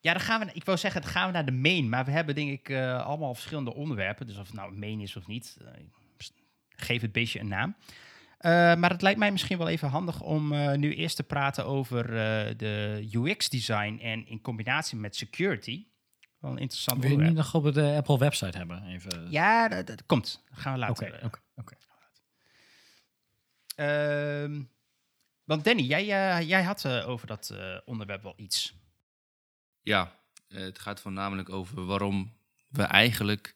ja, 0.00 0.12
dan 0.12 0.20
gaan 0.20 0.40
we, 0.46 0.52
ik 0.52 0.64
wou 0.64 0.78
zeggen, 0.78 1.02
dan 1.02 1.10
gaan 1.10 1.26
we 1.26 1.32
naar 1.32 1.44
de 1.46 1.52
main. 1.52 1.88
Maar 1.88 2.04
we 2.04 2.10
hebben 2.10 2.34
denk 2.34 2.50
ik 2.50 2.68
eh, 2.68 3.04
allemaal 3.06 3.34
verschillende 3.34 3.74
onderwerpen. 3.74 4.26
Dus 4.26 4.36
of 4.36 4.46
het 4.46 4.56
nou 4.56 4.72
main 4.72 5.00
is 5.00 5.16
of 5.16 5.26
niet, 5.26 5.56
geef 6.68 7.00
het 7.02 7.12
beestje 7.12 7.40
een 7.40 7.48
naam. 7.48 7.76
Eh, 8.38 8.50
maar 8.74 8.90
het 8.90 9.02
lijkt 9.02 9.18
mij 9.18 9.30
misschien 9.32 9.58
wel 9.58 9.68
even 9.68 9.88
handig 9.88 10.20
om 10.20 10.52
eh, 10.52 10.72
nu 10.76 10.94
eerst 10.94 11.16
te 11.16 11.22
praten 11.22 11.66
over 11.66 12.04
eh, 12.04 12.56
de 12.56 13.08
UX-design 13.12 13.98
en 14.02 14.26
in 14.26 14.40
combinatie 14.40 14.98
met 14.98 15.16
security. 15.16 15.86
Wel 16.38 16.50
een 16.50 16.58
interessant 16.58 17.00
Wil 17.00 17.10
je 17.10 17.16
niet 17.16 17.26
onderwerp. 17.26 17.52
nog 17.52 17.64
op 17.64 17.74
de 17.74 17.94
Apple 17.96 18.18
website 18.18 18.58
hebben? 18.58 18.84
Even. 18.86 19.30
Ja, 19.30 19.68
dat, 19.68 19.86
dat 19.86 20.06
komt. 20.06 20.42
Dat 20.50 20.58
gaan 20.58 20.78
we 20.78 20.88
Oké, 20.88 21.04
later. 21.04 21.24
oké, 21.26 21.38
oké. 21.54 21.76
Ehm, 23.74 24.62
want 25.44 25.64
Danny, 25.64 25.82
jij, 25.82 26.04
jij 26.46 26.62
had 26.62 26.86
over 26.86 27.26
dat 27.26 27.54
onderwerp 27.84 28.22
wel 28.22 28.34
iets. 28.36 28.74
Ja, 29.82 30.12
het 30.48 30.78
gaat 30.78 31.00
voornamelijk 31.00 31.48
over 31.48 31.84
waarom 31.84 32.32
we 32.68 32.82
eigenlijk, 32.82 33.54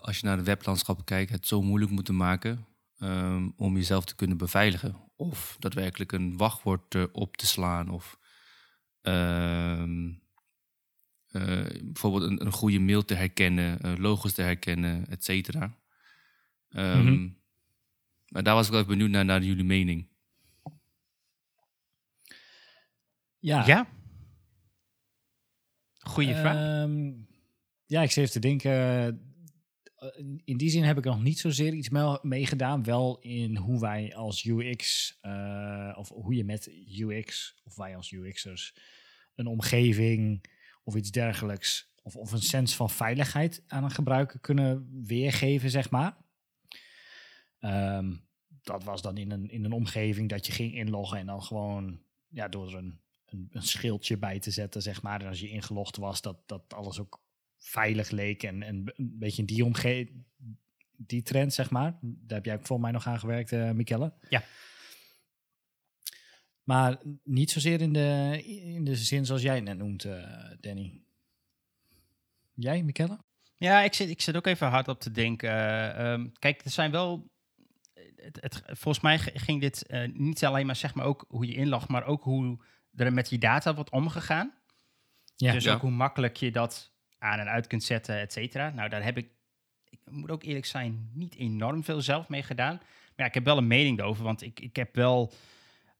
als 0.00 0.18
je 0.18 0.26
naar 0.26 0.36
het 0.36 0.46
weblandschap 0.46 1.04
kijkt, 1.04 1.30
het 1.30 1.46
zo 1.46 1.62
moeilijk 1.62 1.90
moeten 1.90 2.16
maken 2.16 2.66
ehm, 2.98 3.48
om 3.56 3.76
jezelf 3.76 4.04
te 4.04 4.14
kunnen 4.14 4.36
beveiligen. 4.36 4.96
Of 5.16 5.56
daadwerkelijk 5.58 6.12
een 6.12 6.36
wachtwoord 6.36 6.94
eh, 6.94 7.04
op 7.12 7.36
te 7.36 7.46
slaan. 7.46 7.88
Of 7.88 8.18
ehm, 9.02 10.08
eh, 11.26 11.64
bijvoorbeeld 11.82 12.22
een, 12.22 12.46
een 12.46 12.52
goede 12.52 12.78
mail 12.80 13.04
te 13.04 13.14
herkennen, 13.14 13.80
eh, 13.80 13.92
logos 13.96 14.32
te 14.32 14.42
herkennen, 14.42 15.06
et 15.08 15.24
cetera. 15.24 15.76
Ehm, 16.68 17.04
Mhm. 17.12 17.28
Maar 18.26 18.42
daar 18.42 18.54
was 18.54 18.64
ik 18.66 18.72
wel 18.72 18.80
even 18.80 18.92
benieuwd 18.92 19.10
naar, 19.10 19.24
naar 19.24 19.42
jullie 19.42 19.64
mening. 19.64 20.08
Ja. 23.38 23.66
Ja? 23.66 23.86
Goeie 25.98 26.34
vraag. 26.34 26.56
Ehm, 26.56 27.12
ja, 27.86 28.02
ik 28.02 28.10
zit 28.10 28.16
even 28.22 28.32
te 28.40 28.48
denken. 28.48 29.25
Eh, 29.96 30.08
In 30.44 30.56
die 30.56 30.70
zin 30.70 30.82
heb 30.82 30.98
ik 30.98 31.04
nog 31.04 31.22
niet 31.22 31.38
zozeer 31.38 31.72
iets 31.72 31.88
me- 31.88 32.18
meegedaan. 32.22 32.84
Wel 32.84 33.18
in 33.20 33.56
hoe 33.56 33.80
wij 33.80 34.14
als 34.14 34.44
UX, 34.44 35.18
eh, 35.20 35.94
of 35.98 36.08
hoe 36.08 36.34
je 36.34 36.44
met 36.44 36.70
UX, 36.98 37.60
of 37.64 37.76
wij 37.76 37.96
als 37.96 38.10
UX'ers, 38.10 38.74
een 39.34 39.46
omgeving 39.46 40.44
of 40.84 40.94
iets 40.94 41.10
dergelijks, 41.10 41.92
of, 42.02 42.16
of 42.16 42.32
een 42.32 42.42
sens 42.42 42.76
van 42.76 42.90
veiligheid 42.90 43.64
aan 43.66 43.84
een 43.84 43.90
gebruiker 43.90 44.40
kunnen 44.40 44.88
weergeven, 45.06 45.70
zeg 45.70 45.90
maar. 45.90 46.16
Ehm, 47.58 48.14
dat 48.62 48.84
was 48.84 49.02
dan 49.02 49.16
in 49.16 49.30
een, 49.30 49.50
in 49.50 49.64
een 49.64 49.72
omgeving 49.72 50.28
dat 50.28 50.46
je 50.46 50.52
ging 50.52 50.74
inloggen 50.74 51.18
en 51.18 51.26
dan 51.26 51.42
gewoon 51.42 52.00
ja, 52.28 52.48
door 52.48 52.74
een, 52.74 53.00
een, 53.26 53.48
een 53.50 53.62
schildje 53.62 54.18
bij 54.18 54.38
te 54.38 54.50
zetten, 54.50 54.82
zeg 54.82 55.02
maar. 55.02 55.20
En 55.20 55.28
als 55.28 55.40
je 55.40 55.48
ingelogd 55.48 55.96
was, 55.96 56.20
dat, 56.20 56.48
dat 56.48 56.74
alles 56.74 57.00
ook 57.00 57.24
veilig 57.66 58.10
leek 58.10 58.42
en, 58.42 58.62
en 58.62 58.92
een 58.96 59.18
beetje 59.18 59.40
in 59.40 59.46
die 59.46 59.64
omgeving, 59.64 60.24
die 60.96 61.22
trend, 61.22 61.54
zeg 61.54 61.70
maar. 61.70 61.98
Daar 62.00 62.36
heb 62.36 62.44
jij 62.44 62.54
ook 62.54 62.66
voor 62.66 62.80
mij 62.80 62.90
nog 62.90 63.06
aan 63.06 63.18
gewerkt, 63.18 63.52
eh 63.52 63.70
Michelle. 63.70 64.12
Ja. 64.28 64.42
Maar 66.62 66.98
niet 67.24 67.50
zozeer 67.50 67.80
in 67.80 67.92
de, 67.92 68.42
in 68.74 68.84
de 68.84 68.96
zin 68.96 69.26
zoals 69.26 69.42
jij 69.42 69.54
het 69.54 69.64
net 69.64 69.78
noemt, 69.78 70.04
eh, 70.04 70.50
Danny. 70.60 71.02
Jij, 72.54 72.82
Michelle? 72.82 73.18
Ja, 73.56 73.80
ik 73.82 73.94
zit, 73.94 74.08
ik 74.08 74.20
zit 74.20 74.36
ook 74.36 74.46
even 74.46 74.68
hard 74.68 74.88
op 74.88 75.00
te 75.00 75.10
denken. 75.10 75.50
Eh, 75.50 76.12
ehm, 76.12 76.28
kijk, 76.38 76.64
er 76.64 76.70
zijn 76.70 76.90
wel. 76.90 77.30
Het, 78.16 78.38
het, 78.40 78.62
volgens 78.64 79.00
mij 79.00 79.18
ging 79.18 79.60
dit 79.60 79.86
eh, 79.86 80.08
niet 80.12 80.44
alleen 80.44 80.66
maar 80.66 80.76
zeg 80.76 80.94
maar 80.94 81.04
ook 81.04 81.24
hoe 81.28 81.46
je 81.46 81.54
inlogt, 81.54 81.88
maar 81.88 82.04
ook 82.04 82.22
hoe 82.22 82.64
er 82.94 83.12
met 83.12 83.30
je 83.30 83.38
data 83.38 83.74
wordt 83.74 83.90
omgegaan. 83.90 84.54
Ja. 85.36 85.52
dus 85.52 85.64
Ja. 85.64 85.74
ook 85.74 85.80
hoe 85.80 85.90
makkelijk 85.90 86.36
je 86.36 86.50
dat 86.50 86.94
aan 87.18 87.38
en 87.38 87.48
uit 87.48 87.66
kunt 87.66 87.84
zetten, 87.84 88.18
et 88.20 88.32
cetera. 88.32 88.70
Nou, 88.70 88.88
daar 88.88 89.02
heb 89.04 89.16
ik, 89.16 89.28
ik 89.88 89.98
moet 90.10 90.30
ook 90.30 90.42
eerlijk 90.42 90.66
zijn, 90.66 91.10
niet 91.14 91.34
enorm 91.36 91.84
veel 91.84 92.00
zelf 92.00 92.28
mee 92.28 92.42
gedaan. 92.42 92.74
Maar 92.76 93.14
ja, 93.16 93.24
ik 93.24 93.34
heb 93.34 93.44
wel 93.44 93.56
een 93.58 93.66
mening 93.66 93.98
erover, 93.98 94.24
want 94.24 94.42
ik, 94.42 94.60
ik 94.60 94.76
heb 94.76 94.94
wel. 94.94 95.32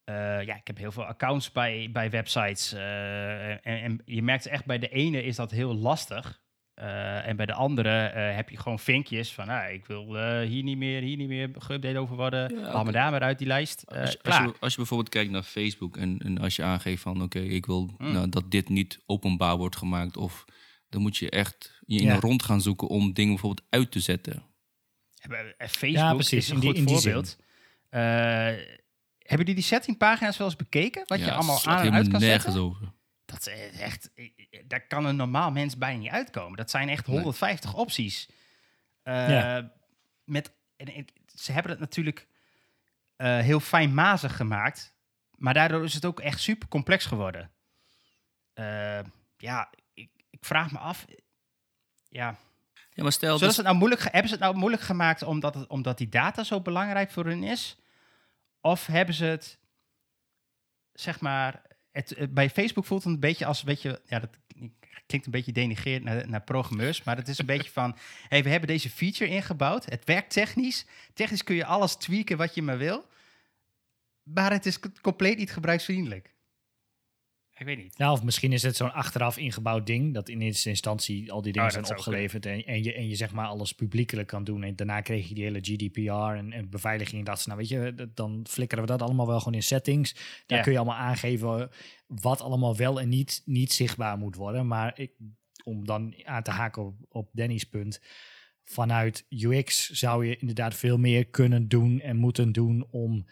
eh, 0.05 0.15
ja, 0.43 0.57
ik 0.57 0.67
heb 0.67 0.77
heel 0.79 0.93
veel 0.93 1.05
accounts 1.05 1.53
bij, 1.53 1.89
bij 1.93 2.11
websites. 2.11 2.73
eh, 2.73 3.51
en, 3.51 3.61
en 3.63 4.01
je 4.05 4.23
merkt 4.23 4.47
echt 4.47 4.65
bij 4.65 4.79
de 4.79 4.89
ene 4.89 5.23
is 5.23 5.37
dat 5.37 5.51
heel 5.51 5.75
lastig. 5.75 6.41
Eh, 6.75 7.27
en 7.29 7.37
bij 7.37 7.47
de 7.47 7.53
andere 7.53 8.07
eh, 8.07 8.35
heb 8.37 8.49
je 8.49 8.57
gewoon 8.57 8.79
vinkjes 8.79 9.33
van, 9.35 9.49
ah, 9.49 9.73
ik 9.73 9.87
wil 9.87 10.19
eh, 10.19 10.49
hier 10.49 10.63
niet 10.63 10.77
meer, 10.77 11.01
hier 11.03 11.17
niet 11.17 11.29
meer 11.29 11.49
geüpdate 11.49 11.97
over 11.97 12.17
worden. 12.17 12.55
Ja, 12.59 12.71
Haal 12.71 12.85
me 12.85 12.93
daar 12.93 13.11
maar 13.11 13.21
uit 13.23 13.39
die 13.39 13.47
lijst. 13.47 13.85
Als, 13.87 14.13
je- 14.13 14.19
als, 14.23 14.37
je, 14.37 14.55
als 14.61 14.71
je 14.73 14.77
bijvoorbeeld 14.79 15.09
kijkt 15.09 15.31
naar 15.31 15.43
Facebook 15.43 15.97
en, 15.97 16.19
en 16.19 16.39
als 16.39 16.57
je 16.57 16.63
aangeeft 16.63 17.03
van 17.03 17.23
oké, 17.23 17.39
ik 17.39 17.67
wil 17.67 17.95
Mm. 17.99 18.13
nou, 18.13 18.29
dat 18.29 18.51
dit 18.51 18.69
niet 18.69 19.01
openbaar 19.07 19.57
wordt 19.57 19.77
gemaakt, 19.77 20.17
of 20.17 20.45
dan 20.97 21.05
moet 21.05 21.17
je 21.17 21.31
echt 21.31 21.79
je 21.87 22.01
in 22.01 22.07
Ja. 22.07 22.19
rond 22.21 22.43
gaan 22.43 22.61
zoeken 22.61 22.89
om 22.89 23.13
dingen 23.13 23.33
bijvoorbeeld 23.33 23.67
uit 23.71 23.91
te 23.91 24.01
zetten. 24.01 24.43
Eh, 25.21 25.39
Facebook 25.69 25.91
Ja, 25.97 26.15
precies, 26.15 26.33
is 26.39 26.49
een 26.49 26.55
in 26.55 26.61
die- 26.61 26.69
goed 26.71 26.79
in 26.79 26.85
die 26.87 26.95
voorbeeld. 26.95 27.37
Eh, 27.89 28.01
hebben 28.03 29.47
jullie 29.47 29.55
die 29.55 29.63
settingpagina's 29.63 30.37
wel 30.37 30.47
eens 30.47 30.57
bekeken? 30.57 31.03
Wat 31.07 31.19
je 31.19 31.33
allemaal 31.33 31.65
aan 31.65 31.87
en 31.87 31.93
uit 31.95 32.09
kan 32.09 32.21
nergens 32.21 32.43
zetten? 32.45 32.63
over. 32.63 32.93
Dat 33.25 33.47
is 33.47 33.79
echt, 33.81 34.11
daar 34.65 34.87
kan 34.87 35.05
een 35.05 35.17
normaal 35.17 35.51
mens 35.51 35.79
bijna 35.79 35.99
niet 35.99 36.11
uitkomen. 36.11 36.57
Dat 36.57 36.71
zijn 36.71 36.89
echt 36.89 37.07
150 37.07 37.75
opties. 37.75 38.29
Eh, 39.03 39.29
Ja. 39.31 39.73
met, 40.25 40.53
en, 40.77 40.95
en 40.95 41.07
ze 41.35 41.53
hebben 41.53 41.71
het 41.71 41.81
natuurlijk 41.81 42.27
eh, 43.17 43.39
heel 43.39 43.61
fijnmazig 43.61 44.37
gemaakt. 44.37 44.95
Maar 45.31 45.55
daardoor 45.55 45.85
is 45.85 45.95
het 45.95 46.05
ook 46.05 46.21
echt 46.21 46.41
super 46.41 46.69
complex 46.69 47.07
geworden. 47.07 47.51
Eh, 48.55 49.01
ja, 49.37 49.71
vraag 50.47 50.73
me 50.73 50.79
af. 50.79 51.05
Ja, 52.09 52.37
Ja, 52.91 53.03
maar 53.03 53.13
stel, 53.13 53.39
dus, 53.39 53.49
ze 53.51 53.57
het 53.57 53.65
nou 53.65 53.77
moeilijk, 53.77 54.03
hebben 54.03 54.29
ze 54.29 54.35
het 54.35 54.41
nou 54.45 54.57
moeilijk 54.57 54.83
gemaakt 54.83 55.23
omdat, 55.23 55.55
het, 55.55 55.67
omdat 55.69 55.99
die 55.99 56.09
data 56.09 56.45
zo 56.45 56.61
belangrijk 56.61 57.11
voor 57.11 57.25
hun 57.25 57.43
is? 57.43 57.77
Of 58.61 58.87
hebben 58.87 59.15
ze 59.15 59.25
het, 59.25 59.59
zeg 60.93 61.21
maar, 61.21 61.63
het, 61.93 62.15
het- 62.17 62.35
bij 62.35 62.51
Facebook 62.51 62.85
voelt 62.85 63.05
het 63.05 63.13
een 63.13 63.21
beetje 63.21 63.47
als, 63.47 63.63
weet 63.63 63.83
je, 63.83 64.01
ja, 64.07 64.19
dat 64.19 64.31
klinkt 65.07 65.27
een 65.27 65.33
beetje 65.33 65.53
denigrerend 65.53 66.05
naar, 66.05 66.29
naar 66.29 66.43
programmeurs, 66.43 67.03
maar 67.03 67.17
het 67.17 67.29
is 67.29 67.39
een 67.39 67.47
beetje 67.47 67.71
van, 67.71 67.97
hey, 68.29 68.43
we 68.43 68.49
hebben 68.51 68.69
deze 68.69 68.91
feature 68.91 69.31
ingebouwd, 69.31 69.85
het 69.85 70.05
werkt 70.05 70.31
technisch, 70.33 70.87
technisch 71.15 71.45
kun 71.45 71.57
je 71.57 71.65
alles 71.65 71.95
tweaken 71.97 72.37
wat 72.37 72.55
je 72.55 72.63
maar 72.63 72.79
wil, 72.79 73.07
maar 74.23 74.53
het 74.53 74.67
is 74.67 74.79
compleet 75.03 75.39
niet 75.39 75.53
gebruiksvriendelijk. 75.53 76.35
Ik 77.59 77.67
weet 77.67 77.77
niet. 77.79 77.95
Ja, 77.97 78.13
of 78.13 78.23
misschien 78.23 78.53
is 78.53 78.63
het 78.63 78.77
zo'n 78.77 78.93
achteraf 78.93 79.37
ingebouwd 79.37 79.87
ding. 79.87 80.15
Dat 80.15 80.29
in 80.29 80.41
eerste 80.41 80.69
instantie 80.69 81.33
al 81.33 81.43
die 81.43 81.53
dingen 81.53 81.69
Oh, 81.69 81.75
zijn 81.75 81.91
opgeleverd. 81.91 82.47
En, 82.47 82.65
en, 82.65 82.83
je, 82.83 82.95
en 82.95 83.09
je 83.09 83.15
zeg 83.15 83.33
maar 83.33 83.47
alles 83.47 83.73
publiekelijk 83.73 84.29
kan 84.29 84.45
doen. 84.45 84.63
En 84.63 84.77
daarna 84.77 85.01
kreeg 85.01 85.29
je 85.29 85.35
die 85.35 85.45
hele 85.45 85.59
GDPR 85.61 86.11
en, 86.37 86.53
en 86.53 86.71
beveiliging. 86.71 87.25
Dat 87.27 87.41
ze, 87.41 87.49
nou 87.49 87.61
weet 87.61 87.69
je, 87.69 88.11
dan 88.15 88.47
flikkeren 88.49 88.85
we 88.85 88.91
dat 88.91 89.03
allemaal 89.03 89.27
wel 89.27 89.39
gewoon 89.39 89.55
in 89.55 89.63
settings. 89.63 90.13
Daar 90.47 90.59
Ja. 90.59 90.65
kun 90.65 90.73
je 90.73 90.79
allemaal 90.79 90.97
aangeven 90.97 91.71
wat 92.07 92.41
allemaal 92.41 92.77
wel 92.77 93.01
en 93.01 93.09
niet, 93.09 93.43
niet 93.45 93.73
zichtbaar 93.73 94.19
moet 94.19 94.37
worden. 94.37 94.67
Maar 94.67 94.99
ik, 94.99 95.13
om 95.65 95.87
dan 95.87 96.15
aan 96.25 96.43
te 96.43 96.51
haken 96.51 96.85
op, 96.87 96.95
op 97.09 97.29
Danny's 97.33 97.65
punt. 97.65 98.01
Vanuit 98.65 99.27
UX 99.29 99.91
zou 99.91 100.27
je 100.27 100.37
inderdaad 100.37 100.75
veel 100.75 100.99
meer 100.99 101.27
kunnen 101.27 101.69
doen 101.69 102.01
en 102.01 102.17
moeten 102.17 102.53
doen 102.53 102.87
om 102.91 103.27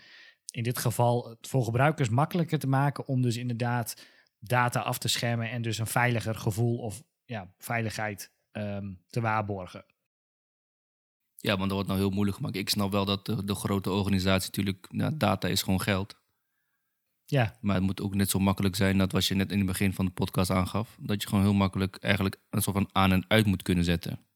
in 0.50 0.62
dit 0.62 0.78
geval 0.78 1.28
het 1.28 1.48
voor 1.48 1.64
gebruikers 1.64 2.08
makkelijker 2.08 2.58
te 2.58 2.66
maken 2.68 3.06
om 3.06 3.22
dus 3.22 3.36
inderdaad 3.36 4.02
data 4.46 4.80
af 4.80 4.98
te 4.98 5.08
schermen 5.08 5.50
en 5.50 5.62
dus 5.62 5.78
een 5.78 5.86
veiliger 5.86 6.34
gevoel 6.34 6.78
of 6.78 7.02
ja, 7.24 7.54
veiligheid 7.58 8.32
ehm, 8.50 8.92
te 9.06 9.20
waarborgen. 9.20 9.84
Ja, 11.36 11.50
want 11.50 11.60
dat 11.60 11.72
wordt 11.72 11.88
nou 11.88 12.00
heel 12.00 12.10
moeilijk 12.10 12.36
gemaakt. 12.36 12.56
Ik 12.56 12.68
snap 12.68 12.90
wel 12.90 13.04
dat 13.04 13.26
de, 13.26 13.44
de 13.44 13.54
grote 13.54 13.90
organisatie 13.90 14.50
natuurlijk, 14.50 14.92
nou, 14.92 15.16
data 15.16 15.48
is 15.48 15.62
gewoon 15.62 15.80
geld. 15.80 16.22
Ja, 17.26 17.56
Maar 17.60 17.74
het 17.74 17.84
moet 17.84 18.00
ook 18.00 18.14
net 18.14 18.30
zo 18.30 18.38
makkelijk 18.38 18.76
zijn, 18.76 18.98
dat 18.98 19.12
wat 19.12 19.26
je 19.26 19.34
net 19.34 19.50
in 19.50 19.58
het 19.58 19.66
begin 19.66 19.92
van 19.92 20.04
de 20.04 20.10
podcast 20.10 20.50
aangaf, 20.50 20.96
dat 21.00 21.22
je 21.22 21.28
gewoon 21.28 21.44
heel 21.44 21.54
makkelijk 21.54 21.96
eigenlijk 21.96 22.40
een 22.50 22.62
soort 22.62 22.76
van 22.76 22.88
aan 22.92 23.12
en 23.12 23.24
uit 23.28 23.46
moet 23.46 23.62
kunnen 23.62 23.84
zetten. 23.84 24.26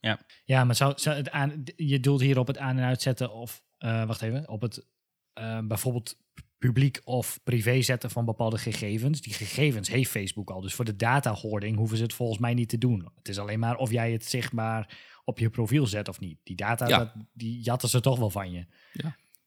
Ja. 0.00 0.18
ja 0.44 0.64
maar 0.64 0.74
zou, 0.74 0.98
zou 0.98 1.16
het 1.16 1.30
aan, 1.30 1.64
je 1.76 2.00
doelt 2.00 2.20
hier 2.20 2.38
op 2.38 2.46
het 2.46 2.58
aan- 2.58 2.78
en 2.78 2.84
uitzetten 2.84 3.32
of, 3.32 3.64
eh, 3.78 4.04
wacht 4.06 4.22
even, 4.22 4.48
op 4.48 4.60
het 4.60 4.86
eh, 5.32 5.60
bijvoorbeeld 5.60 6.16
publiek 6.58 7.00
of 7.04 7.40
privé 7.42 7.82
zetten 7.82 8.10
van 8.10 8.24
bepaalde 8.24 8.58
gegevens. 8.58 9.20
Die 9.20 9.32
gegevens 9.34 9.88
heeft 9.88 10.10
Facebook 10.10 10.50
al. 10.50 10.60
Dus 10.60 10.74
voor 10.74 10.84
de 10.84 10.96
data 10.96 11.32
hoarding 11.32 11.76
hoeven 11.76 11.96
ze 11.96 12.02
het 12.02 12.12
volgens 12.14 12.38
mij 12.38 12.54
niet 12.54 12.68
te 12.68 12.78
doen. 12.78 13.08
Het 13.14 13.28
is 13.28 13.38
alleen 13.38 13.58
maar 13.58 13.76
of 13.76 13.90
jij 13.90 14.12
het 14.12 14.24
zichtbaar 14.24 14.98
op 15.24 15.38
je 15.38 15.50
profiel 15.50 15.86
zet 15.86 16.08
of 16.08 16.20
niet. 16.20 16.38
Die 16.42 16.56
data, 16.56 16.86
Ja. 16.88 16.98
dat, 16.98 17.12
die 17.32 17.60
jatten 17.60 17.88
ze 17.88 18.00
toch 18.00 18.18
wel 18.18 18.30
van 18.30 18.50
je. 18.52 18.66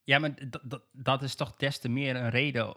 Ja, 0.03 0.19
maar 0.19 0.33
d- 0.35 0.59
d- 0.69 0.79
dat 0.91 1.23
is 1.23 1.35
toch 1.35 1.55
des 1.55 1.79
te 1.79 1.89
meer 1.89 2.15
een 2.15 2.29
reden. 2.29 2.75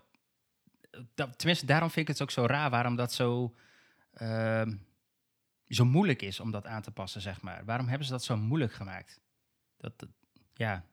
Dat, 1.15 1.39
tenminste, 1.39 1.67
daarom 1.67 1.91
vind 1.91 2.09
ik 2.09 2.13
het 2.15 2.23
ook 2.23 2.31
zo 2.31 2.47
raar 2.47 2.71
waarom 2.71 2.97
dat 2.97 3.13
zo, 3.13 3.55
ehm, 4.13 4.77
zo 5.69 5.85
moeilijk 5.85 6.23
is 6.23 6.41
om 6.41 6.51
dat 6.51 6.67
aan 6.67 6.83
te 6.83 6.91
passen, 6.91 7.21
zeg 7.21 7.41
maar. 7.43 7.65
Waarom 7.65 7.87
hebben 7.89 8.07
ze 8.07 8.13
dat 8.13 8.25
zo 8.25 8.37
moeilijk 8.37 8.73
gemaakt? 8.73 9.21
Dat, 9.77 9.99
dat- 9.99 10.09
ja, 10.55 10.85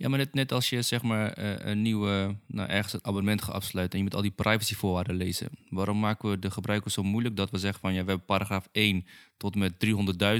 Ja, 0.00 0.08
maar 0.08 0.18
net, 0.18 0.34
net 0.34 0.52
als 0.52 0.68
je 0.70 0.82
zeg 0.82 1.02
maar 1.02 1.32
eh, 1.32 1.70
een 1.70 1.82
nieuwe, 1.82 2.36
nou 2.46 2.68
ergens 2.68 2.92
een 2.92 3.04
abonnement 3.04 3.42
gaat 3.42 3.54
afsluiten 3.54 3.92
en 3.92 3.98
je 3.98 4.04
moet 4.10 4.14
al 4.14 4.22
die 4.22 4.44
privacyvoorwaarden 4.44 5.16
lezen. 5.16 5.48
Waarom 5.68 5.98
maken 5.98 6.30
we 6.30 6.38
de 6.38 6.50
gebruiker 6.50 6.90
zo 6.90 7.02
moeilijk 7.02 7.36
dat 7.36 7.50
we 7.50 7.58
zeggen 7.58 7.80
van 7.80 7.92
ja, 7.94 8.02
we 8.04 8.08
hebben 8.08 8.26
paragraaf 8.26 8.68
1 8.72 9.06
tot 9.36 9.54
met 9.54 9.72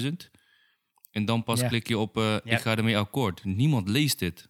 300.000. 0.02 0.30
En 1.10 1.24
dan 1.24 1.44
pas 1.44 1.60
Ja. 1.60 1.68
klik 1.68 1.88
je 1.88 1.98
op 1.98 2.16
eh, 2.16 2.22
Ja. 2.24 2.40
ik 2.56 2.58
ga 2.60 2.76
ermee 2.76 2.98
akkoord. 2.98 3.44
Niemand 3.44 3.88
leest 3.88 4.18
dit. 4.18 4.48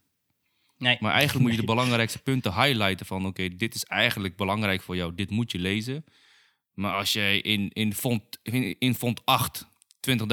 nee. 0.79 0.97
Maar 1.01 1.13
eigenlijk 1.13 1.45
moet 1.47 1.55
je 1.55 1.61
de 1.61 1.67
belangrijkste 1.75 2.19
punten 2.23 2.55
highlighten 2.55 3.07
van 3.07 3.27
oké, 3.27 3.49
dit 3.57 3.75
is 3.75 3.85
eigenlijk 3.85 4.37
belangrijk 4.37 4.81
voor 4.83 4.97
jou, 4.97 5.15
dit 5.15 5.31
moet 5.31 5.53
je 5.53 5.59
lezen. 5.59 6.05
Maar 6.75 6.95
als 6.95 7.13
jij 7.13 7.39
in, 7.41 7.71
in, 7.73 7.95
font, 7.95 8.23
in, 8.43 8.77
in 8.79 8.95
font 8.95 9.21
8 9.25 9.67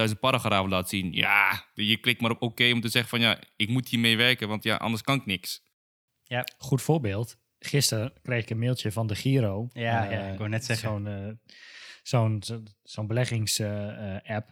20.000 0.09 0.19
paragrafen 0.19 0.69
laat 0.69 0.89
zien, 0.89 1.13
ja, 1.13 1.65
je 1.73 1.97
klikt 1.97 2.21
maar 2.21 2.31
op 2.31 2.41
oké 2.41 2.71
om 2.71 2.81
te 2.81 2.89
zeggen 2.89 3.09
van 3.09 3.19
ja, 3.19 3.39
ik 3.55 3.69
moet 3.69 3.87
hiermee 3.89 4.17
werken, 4.17 4.47
want 4.47 4.63
ja, 4.63 4.75
anders 4.75 5.01
kan 5.01 5.15
ik 5.15 5.25
niks. 5.25 5.63
Goed 6.57 6.81
voorbeeld. 6.81 7.37
Gisteren 7.59 8.13
kreeg 8.21 8.41
ik 8.43 8.49
een 8.49 8.59
mailtje 8.59 8.91
van 8.91 9.07
de 9.07 9.15
Giro. 9.15 9.67
Ja, 9.73 10.05
Eh, 10.05 10.11
ja, 10.11 10.25
ik 10.31 10.37
wou 10.37 10.49
net 10.49 10.65
zeggen. 10.65 10.89
Zo'n 12.03 12.41
eh, 12.41 12.55
zo'n 12.83 13.07
beleggings-app. 13.07 14.49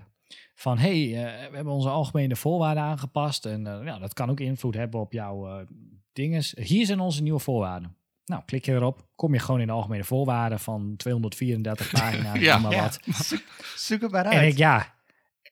van, 0.56 0.78
hey, 0.78 0.96
eh, 1.26 1.50
we 1.50 1.56
hebben 1.56 1.74
onze 1.74 1.90
algemene 1.90 2.36
voorwaarden 2.36 2.84
aangepast. 2.84 3.46
En 3.46 3.68
eh, 3.68 3.86
ja, 3.86 4.00
dat 4.00 4.14
kan 4.14 4.30
ook 4.30 4.40
invloed 4.40 4.74
hebben 4.76 5.00
op 5.00 5.14
jouw 5.14 5.48
eh 5.60 5.66
dinges. 6.14 6.54
Hier 6.60 6.86
zijn 6.86 7.00
onze 7.00 7.22
nieuwe 7.24 7.40
voorwaarden. 7.40 7.98
Nou, 8.26 8.42
klik 8.46 8.66
je 8.66 8.72
erop. 8.72 9.08
Kom 9.16 9.34
je 9.34 9.40
gewoon 9.40 9.60
in 9.62 9.68
de 9.68 9.74
algemene 9.74 10.04
voorwaarden 10.04 10.60
van 10.60 10.94
234 10.98 11.92
pagina's. 11.92 12.40
Ja. 12.48 12.54
noem 12.54 12.62
maar 12.62 12.72
Ja. 12.72 12.82
wat. 12.82 13.00
Zoek, 13.26 13.44
zoek 13.76 14.02
het 14.02 14.12
maar 14.12 14.26
En 14.26 14.32
uit. 14.32 14.52
ik, 14.52 14.58
ja. 14.58 14.93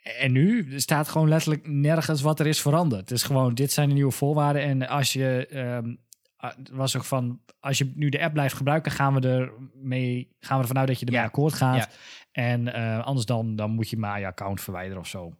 En 0.01 0.31
nu 0.31 0.79
staat 0.79 1.07
gewoon 1.07 1.27
letterlijk 1.29 1.67
nergens 1.67 2.21
wat 2.21 2.39
er 2.39 2.47
is 2.47 2.61
veranderd. 2.61 3.01
Het 3.01 3.11
is 3.11 3.23
gewoon, 3.23 3.53
dit 3.53 3.71
zijn 3.71 3.87
de 3.87 3.93
nieuwe 3.93 4.11
voorwaarden. 4.11 4.61
En 4.61 4.87
als 4.87 5.13
je, 5.13 5.47
ehm, 5.47 5.95
ah, 6.37 6.51
was 6.71 6.97
ook 6.97 7.03
van, 7.03 7.41
als 7.59 7.77
je 7.77 7.91
nu 7.95 8.09
de 8.09 8.21
app 8.21 8.33
blijft 8.33 8.55
gebruiken, 8.55 8.91
gaan 8.91 9.13
we 9.13 9.27
er 9.27 9.51
mee, 9.73 10.35
gaan 10.39 10.55
we 10.57 10.61
ervan 10.61 10.77
uit 10.77 10.87
dat 10.87 10.99
je 10.99 11.05
ermee 11.05 11.21
Ja. 11.21 11.27
akkoord 11.27 11.53
gaat. 11.53 11.75
Ja. 11.75 11.89
En 12.31 12.73
eh, 12.73 13.05
anders 13.05 13.25
dan, 13.25 13.55
dan 13.55 13.71
moet 13.71 13.89
je 13.89 13.97
maar 13.97 14.19
je 14.19 14.25
account 14.25 14.61
verwijderen 14.61 15.01
of 15.01 15.07
zo. 15.07 15.35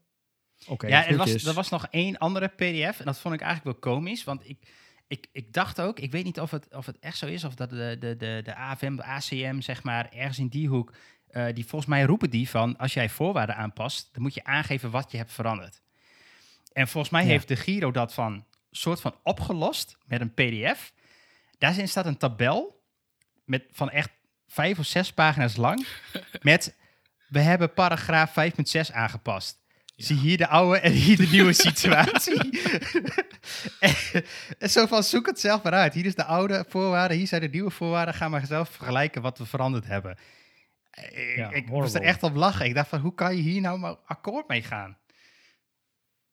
Oké, 0.68 0.88
ja, 0.88 1.08
er 1.08 1.18
was, 1.18 1.46
er 1.46 1.54
was 1.54 1.70
nog 1.70 1.88
één 1.90 2.18
andere 2.18 2.48
PDF 2.48 3.00
en 3.00 3.06
dat 3.06 3.20
vond 3.20 3.34
ik 3.34 3.42
eigenlijk 3.42 3.84
wel 3.84 3.94
komisch, 3.94 4.24
want 4.24 4.50
ik, 4.50 4.68
ik, 5.08 5.28
ik 5.32 5.54
dacht 5.54 5.82
ook, 5.82 6.00
ik 6.00 6.12
weet 6.12 6.24
niet 6.24 6.40
of 6.40 6.52
het, 6.52 6.76
of 6.76 6.86
het 6.86 7.00
echt 7.00 7.18
zo 7.18 7.26
is, 7.26 7.44
of 7.44 7.56
dat 7.56 7.70
de, 7.70 7.96
de, 8.00 8.16
de, 8.16 8.42
de 8.44 8.56
AFM, 8.56 8.96
de 8.96 9.04
ACM, 9.04 9.62
zeg 9.62 9.84
maar, 9.84 10.10
ergens 10.14 10.40
in 10.40 10.48
die 10.48 10.68
hoek, 10.68 10.94
eh, 11.32 11.46
die 11.54 11.66
volgens 11.66 11.90
mij 11.92 12.04
roepen 12.04 12.30
die 12.30 12.50
van, 12.50 12.78
als 12.78 12.94
jij 12.94 13.10
voorwaarden 13.10 13.56
aanpast, 13.56 14.10
dan 14.14 14.22
moet 14.22 14.34
je 14.34 14.44
aangeven 14.44 14.92
wat 14.92 15.12
je 15.12 15.18
hebt 15.18 15.32
veranderd. 15.32 15.82
En 16.74 16.88
volgens 16.88 17.12
mij 17.14 17.22
Ja. 17.24 17.28
heeft 17.28 17.48
de 17.48 17.56
Giro 17.56 17.92
dat 17.92 18.14
van, 18.14 18.46
soort 18.72 19.02
van 19.02 19.16
opgelost 19.24 19.98
met 20.06 20.22
een 20.22 20.34
PDF. 20.34 20.92
Daarin 21.58 21.88
staat 21.88 22.06
een 22.06 22.18
tabel 22.18 22.84
met, 23.46 23.64
van 23.72 23.90
echt 23.90 24.10
vijf 24.48 24.80
of 24.80 24.86
zes 24.86 25.14
pagina's 25.14 25.56
lang, 25.56 25.88
met, 26.42 26.76
we 27.28 27.40
hebben 27.40 27.74
paragraaf 27.74 28.34
5.6 28.90 28.94
aangepast. 28.94 29.60
Zie 29.96 30.18
hier 30.18 30.38
de 30.38 30.48
oude 30.48 30.80
en 30.80 30.92
hier 30.92 31.18
de 31.18 31.28
nieuwe 31.28 31.54
situatie. 31.68 32.62
en, 33.80 33.96
en 34.60 34.70
zo 34.70 34.86
van, 34.86 35.04
zoek 35.04 35.26
het 35.26 35.40
zelf 35.40 35.64
maar 35.64 35.74
uit. 35.74 35.94
Hier 35.94 36.06
is 36.06 36.16
de 36.16 36.24
oude 36.24 36.66
voorwaarden, 36.70 37.18
hier 37.18 37.28
zijn 37.28 37.42
de 37.42 37.48
nieuwe 37.48 37.70
voorwaarden. 37.72 38.14
Ga 38.14 38.30
maar 38.30 38.46
zelf 38.46 38.70
vergelijken 38.70 39.22
wat 39.22 39.38
we 39.38 39.46
veranderd 39.46 39.86
hebben. 39.88 40.18
Ik, 40.92 41.34
Ja, 41.36 41.50
ik 41.52 41.68
moest 41.68 41.96
er 41.96 42.02
echt 42.02 42.24
op 42.24 42.36
lachen. 42.36 42.66
Ik 42.66 42.74
dacht 42.74 42.90
van, 42.90 43.00
hoe 43.00 43.14
kan 43.14 43.36
je 43.36 43.42
hier 43.42 43.62
nou 43.62 43.80
maar 43.80 43.96
akkoord 44.06 44.48
mee 44.48 44.62
gaan? 44.64 44.98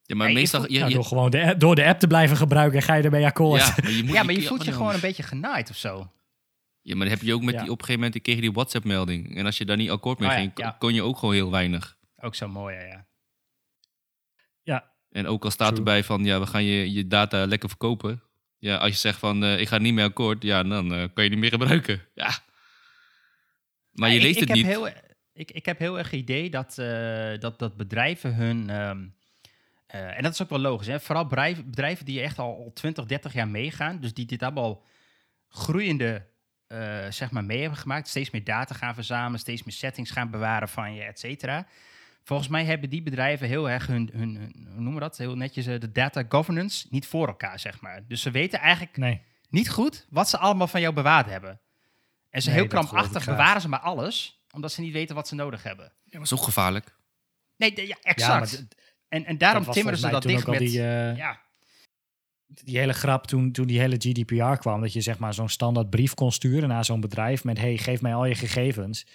Ja, 0.01 0.15
maar 0.15 0.31
meestal... 0.31 0.71
je, 0.71 0.77
Nou, 0.79 0.89
je- 0.89 0.95
door 0.95 1.05
gewoon 1.05 1.29
de, 1.31 1.41
app- 1.45 1.59
door 1.59 1.75
de 1.75 1.85
app 1.85 1.99
te 1.99 2.07
blijven 2.07 2.37
gebruiken, 2.37 2.81
ga 2.81 2.93
je 2.93 3.03
ermee 3.03 3.25
akkoord. 3.25 3.61
ja, 3.61 3.73
maar 3.81 3.91
je, 3.91 4.03
moet, 4.03 4.13
ja, 4.15 4.23
maar 4.23 4.33
je 4.33 4.39
kun 4.39 4.47
voelt 4.47 4.59
je 4.63 4.67
allemaal 4.69 4.79
gewoon 4.87 4.93
een 4.93 5.07
beetje 5.07 5.23
genaaid 5.23 5.69
of 5.69 5.75
zo. 5.75 6.11
Ja, 6.81 6.95
maar 6.95 7.07
dan 7.07 7.15
heb 7.17 7.25
je 7.25 7.33
ook 7.33 7.43
met 7.43 7.53
Ja. 7.53 7.61
die, 7.61 7.71
op 7.71 7.79
een 7.79 7.85
gegeven 7.85 8.03
moment 8.05 8.21
kreeg 8.23 8.35
je 8.35 8.41
die 8.41 8.51
WhatsApp-melding. 8.51 9.37
En 9.37 9.45
als 9.45 9.57
je 9.57 9.65
daar 9.65 9.77
niet 9.77 9.89
akkoord 9.89 10.19
mee 10.19 10.27
Oh 10.29 10.33
ja, 10.35 10.39
ging, 10.39 10.51
ja. 10.55 10.75
kon 10.79 10.93
je 10.93 11.01
ook 11.03 11.17
gewoon 11.17 11.33
heel 11.35 11.51
weinig. 11.51 11.97
Ook 12.17 12.35
zo 12.35 12.47
mooi, 12.47 12.75
ja, 12.75 13.05
ja. 14.63 14.91
En 15.09 15.27
ook 15.27 15.43
al 15.43 15.51
staat 15.51 15.67
True. 15.67 15.77
erbij 15.79 16.03
van, 16.03 16.23
ja, 16.25 16.39
we 16.39 16.45
gaan 16.47 16.63
je, 16.63 16.91
je 16.93 17.07
data 17.07 17.45
lekker 17.45 17.69
verkopen. 17.69 18.23
Ja, 18.57 18.77
als 18.77 18.91
je 18.91 18.97
zegt 18.97 19.19
van, 19.19 19.43
eh, 19.43 19.59
ik 19.59 19.67
ga 19.67 19.77
niet 19.77 19.93
meer 19.93 20.03
akkoord, 20.05 20.43
ja, 20.43 20.63
dan 20.63 20.93
eh, 20.93 21.03
kan 21.13 21.23
je 21.23 21.29
niet 21.29 21.39
meer 21.39 21.49
gebruiken. 21.49 22.01
Ja. 22.13 22.31
Maar 23.99 24.09
je 24.09 24.15
Ja, 24.15 24.21
ik- 24.21 24.27
leest 24.27 24.41
ik 24.41 24.47
het 24.47 24.57
niet. 24.57 24.65
Heb 24.65 24.75
heel, 24.75 24.87
ik, 25.33 25.51
ik 25.51 25.65
heb 25.65 25.79
heel 25.79 25.97
erg 25.97 26.11
het 26.11 26.19
idee 26.19 26.49
dat, 26.49 26.77
eh, 26.77 27.39
dat, 27.39 27.59
dat 27.59 27.77
bedrijven 27.77 28.35
hun... 28.35 28.69
ehm, 28.69 29.07
eh, 29.87 30.17
en 30.17 30.23
dat 30.23 30.33
is 30.33 30.41
ook 30.41 30.49
wel 30.49 30.59
logisch, 30.59 30.87
hè? 30.87 30.99
vooral 30.99 31.23
bedrijven, 31.27 31.69
bedrijven 31.69 32.05
die 32.05 32.21
echt 32.21 32.39
al, 32.39 32.55
al 32.55 32.71
20, 32.73 33.05
30 33.05 33.33
jaar 33.33 33.47
meegaan. 33.47 33.99
Dus 33.99 34.13
die 34.13 34.25
dit 34.25 34.43
allemaal 34.43 34.83
groeiende 35.47 36.27
eh, 36.67 37.05
zeg 37.09 37.31
maar 37.31 37.43
mee 37.43 37.61
hebben 37.61 37.79
gemaakt. 37.79 38.07
Steeds 38.07 38.29
meer 38.29 38.43
data 38.43 38.75
gaan 38.75 38.93
verzamelen, 38.93 39.39
steeds 39.39 39.63
meer 39.63 39.73
settings 39.75 40.11
gaan 40.11 40.29
bewaren 40.29 40.69
van 40.69 40.93
je, 40.93 41.03
et 41.03 41.19
cetera. 41.19 41.67
Volgens 42.23 42.49
mij 42.49 42.65
hebben 42.65 42.89
die 42.89 43.01
bedrijven 43.03 43.47
heel 43.47 43.69
erg 43.69 43.87
hun, 43.87 44.09
hun, 44.13 44.35
hun 44.35 44.51
hoe 44.65 44.73
noemen 44.73 44.93
we 44.93 44.99
dat, 44.99 45.17
heel 45.17 45.35
netjes, 45.35 45.65
de 45.65 45.91
data 45.91 46.23
governance 46.29 46.87
niet 46.89 47.07
voor 47.07 47.27
elkaar, 47.27 47.59
zeg 47.59 47.81
maar. 47.81 48.07
Dus 48.07 48.21
ze 48.21 48.31
weten 48.31 48.59
eigenlijk 48.59 48.97
nee. 48.97 49.21
niet 49.49 49.69
goed 49.69 50.07
wat 50.09 50.29
ze 50.29 50.37
allemaal 50.37 50.67
van 50.67 50.81
jou 50.81 50.93
bewaard 50.93 51.25
hebben. 51.25 51.59
En 52.29 52.41
ze 52.41 52.49
Nee, 52.49 52.57
heel 52.57 52.67
krampachtig 52.67 53.25
bewaren 53.25 53.61
ze 53.61 53.69
maar 53.69 53.79
alles, 53.79 54.43
omdat 54.51 54.71
ze 54.71 54.81
niet 54.81 54.93
weten 54.93 55.15
wat 55.15 55.27
ze 55.27 55.35
nodig 55.35 55.63
hebben. 55.63 55.85
Ja, 56.03 56.11
maar 56.11 56.21
is 56.21 56.33
ook 56.33 56.41
gevaarlijk. 56.43 56.95
Nee, 57.57 57.73
ja, 57.75 57.83
Ja, 57.83 57.97
exact. 58.01 58.69
d- 58.69 58.75
en, 59.07 59.25
en 59.25 59.37
daarom 59.37 59.63
timmeren 59.71 59.99
ze 59.99 60.09
dat 60.09 60.21
dicht 60.21 60.35
met... 60.35 60.47
ook 60.47 60.53
al 60.53 60.59
Die, 60.65 60.81
eh, 60.81 61.15
ja, 61.17 61.41
die 62.45 62.77
hele 62.77 62.93
grap 62.93 63.27
toen, 63.27 63.51
toen 63.51 63.67
die 63.67 63.79
hele 63.79 63.95
GDPR 63.95 64.55
kwam, 64.59 64.81
dat 64.81 64.93
je 64.93 65.01
zeg 65.01 65.17
maar 65.19 65.33
zo'n 65.33 65.49
standaard 65.49 65.89
brief 65.89 66.13
kon 66.13 66.31
sturen 66.31 66.69
naar 66.69 66.85
zo'n 66.85 66.99
bedrijf 67.01 67.43
met 67.43 67.57
hey, 67.57 67.77
geef 67.77 68.01
mij 68.01 68.13
al 68.15 68.25
je 68.25 68.35
gegevens. 68.35 69.05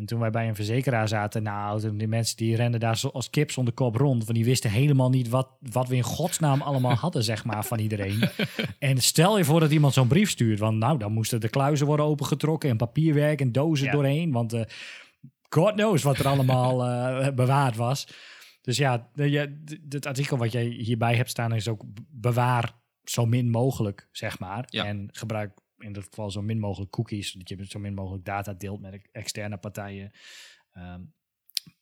En 0.00 0.06
toen 0.06 0.20
wij 0.20 0.30
bij 0.30 0.48
een 0.48 0.54
verzekeraar 0.54 1.08
zaten, 1.08 1.42
nou, 1.42 1.96
die 1.96 2.08
mensen 2.08 2.36
die 2.36 2.56
renden 2.56 2.80
daar 2.80 3.00
als 3.12 3.30
kip 3.30 3.50
zonder 3.50 3.74
kop 3.74 3.96
rond, 3.96 4.24
want 4.24 4.36
die 4.36 4.44
wisten 4.44 4.70
helemaal 4.70 5.10
niet 5.10 5.28
wat, 5.28 5.48
wat 5.60 5.88
we 5.88 5.96
in 5.96 6.02
godsnaam 6.02 6.62
allemaal 6.62 6.94
hadden, 7.04 7.24
zeg 7.24 7.44
maar, 7.44 7.64
van 7.64 7.78
iedereen. 7.78 8.28
En 8.78 8.98
stel 8.98 9.38
je 9.38 9.44
voor 9.44 9.60
dat 9.60 9.70
iemand 9.70 9.94
zo'n 9.94 10.08
brief 10.08 10.30
stuurt, 10.30 10.58
want 10.58 10.78
nou, 10.78 10.98
dan 10.98 11.12
moesten 11.12 11.40
de 11.40 11.48
kluizen 11.48 11.86
worden 11.86 12.06
opengetrokken 12.06 12.70
en 12.70 12.76
papierwerk 12.76 13.40
en 13.40 13.52
dozen 13.52 13.86
Ja. 13.86 13.92
doorheen, 13.92 14.32
want 14.32 14.52
eh, 14.52 14.62
God 15.48 15.72
knows 15.72 16.02
wat 16.02 16.18
er 16.18 16.28
allemaal 16.28 16.84
eh, 16.86 17.28
bewaard 17.34 17.76
was. 17.76 18.06
Dus 18.62 18.76
ja, 18.76 19.08
het 19.88 20.06
artikel 20.06 20.36
wat 20.36 20.52
jij 20.52 20.64
hierbij 20.64 21.16
hebt 21.16 21.30
staan 21.30 21.54
is 21.54 21.68
ook 21.68 21.82
bewaar 22.10 22.72
zo 23.04 23.26
min 23.26 23.50
mogelijk, 23.50 24.08
zeg 24.12 24.38
maar. 24.38 24.64
Ja. 24.66 24.84
En 24.84 25.08
gebruik 25.12 25.59
in 25.82 25.92
dat 25.92 26.04
geval 26.04 26.30
zo 26.30 26.42
min 26.42 26.58
mogelijk 26.58 26.90
cookies, 26.90 27.32
dat 27.32 27.48
je 27.48 27.66
zo 27.66 27.78
min 27.78 27.94
mogelijk 27.94 28.24
data 28.24 28.52
deelt 28.52 28.80
met 28.80 29.08
externe 29.12 29.56
partijen. 29.56 30.12
Ehm, 30.72 31.00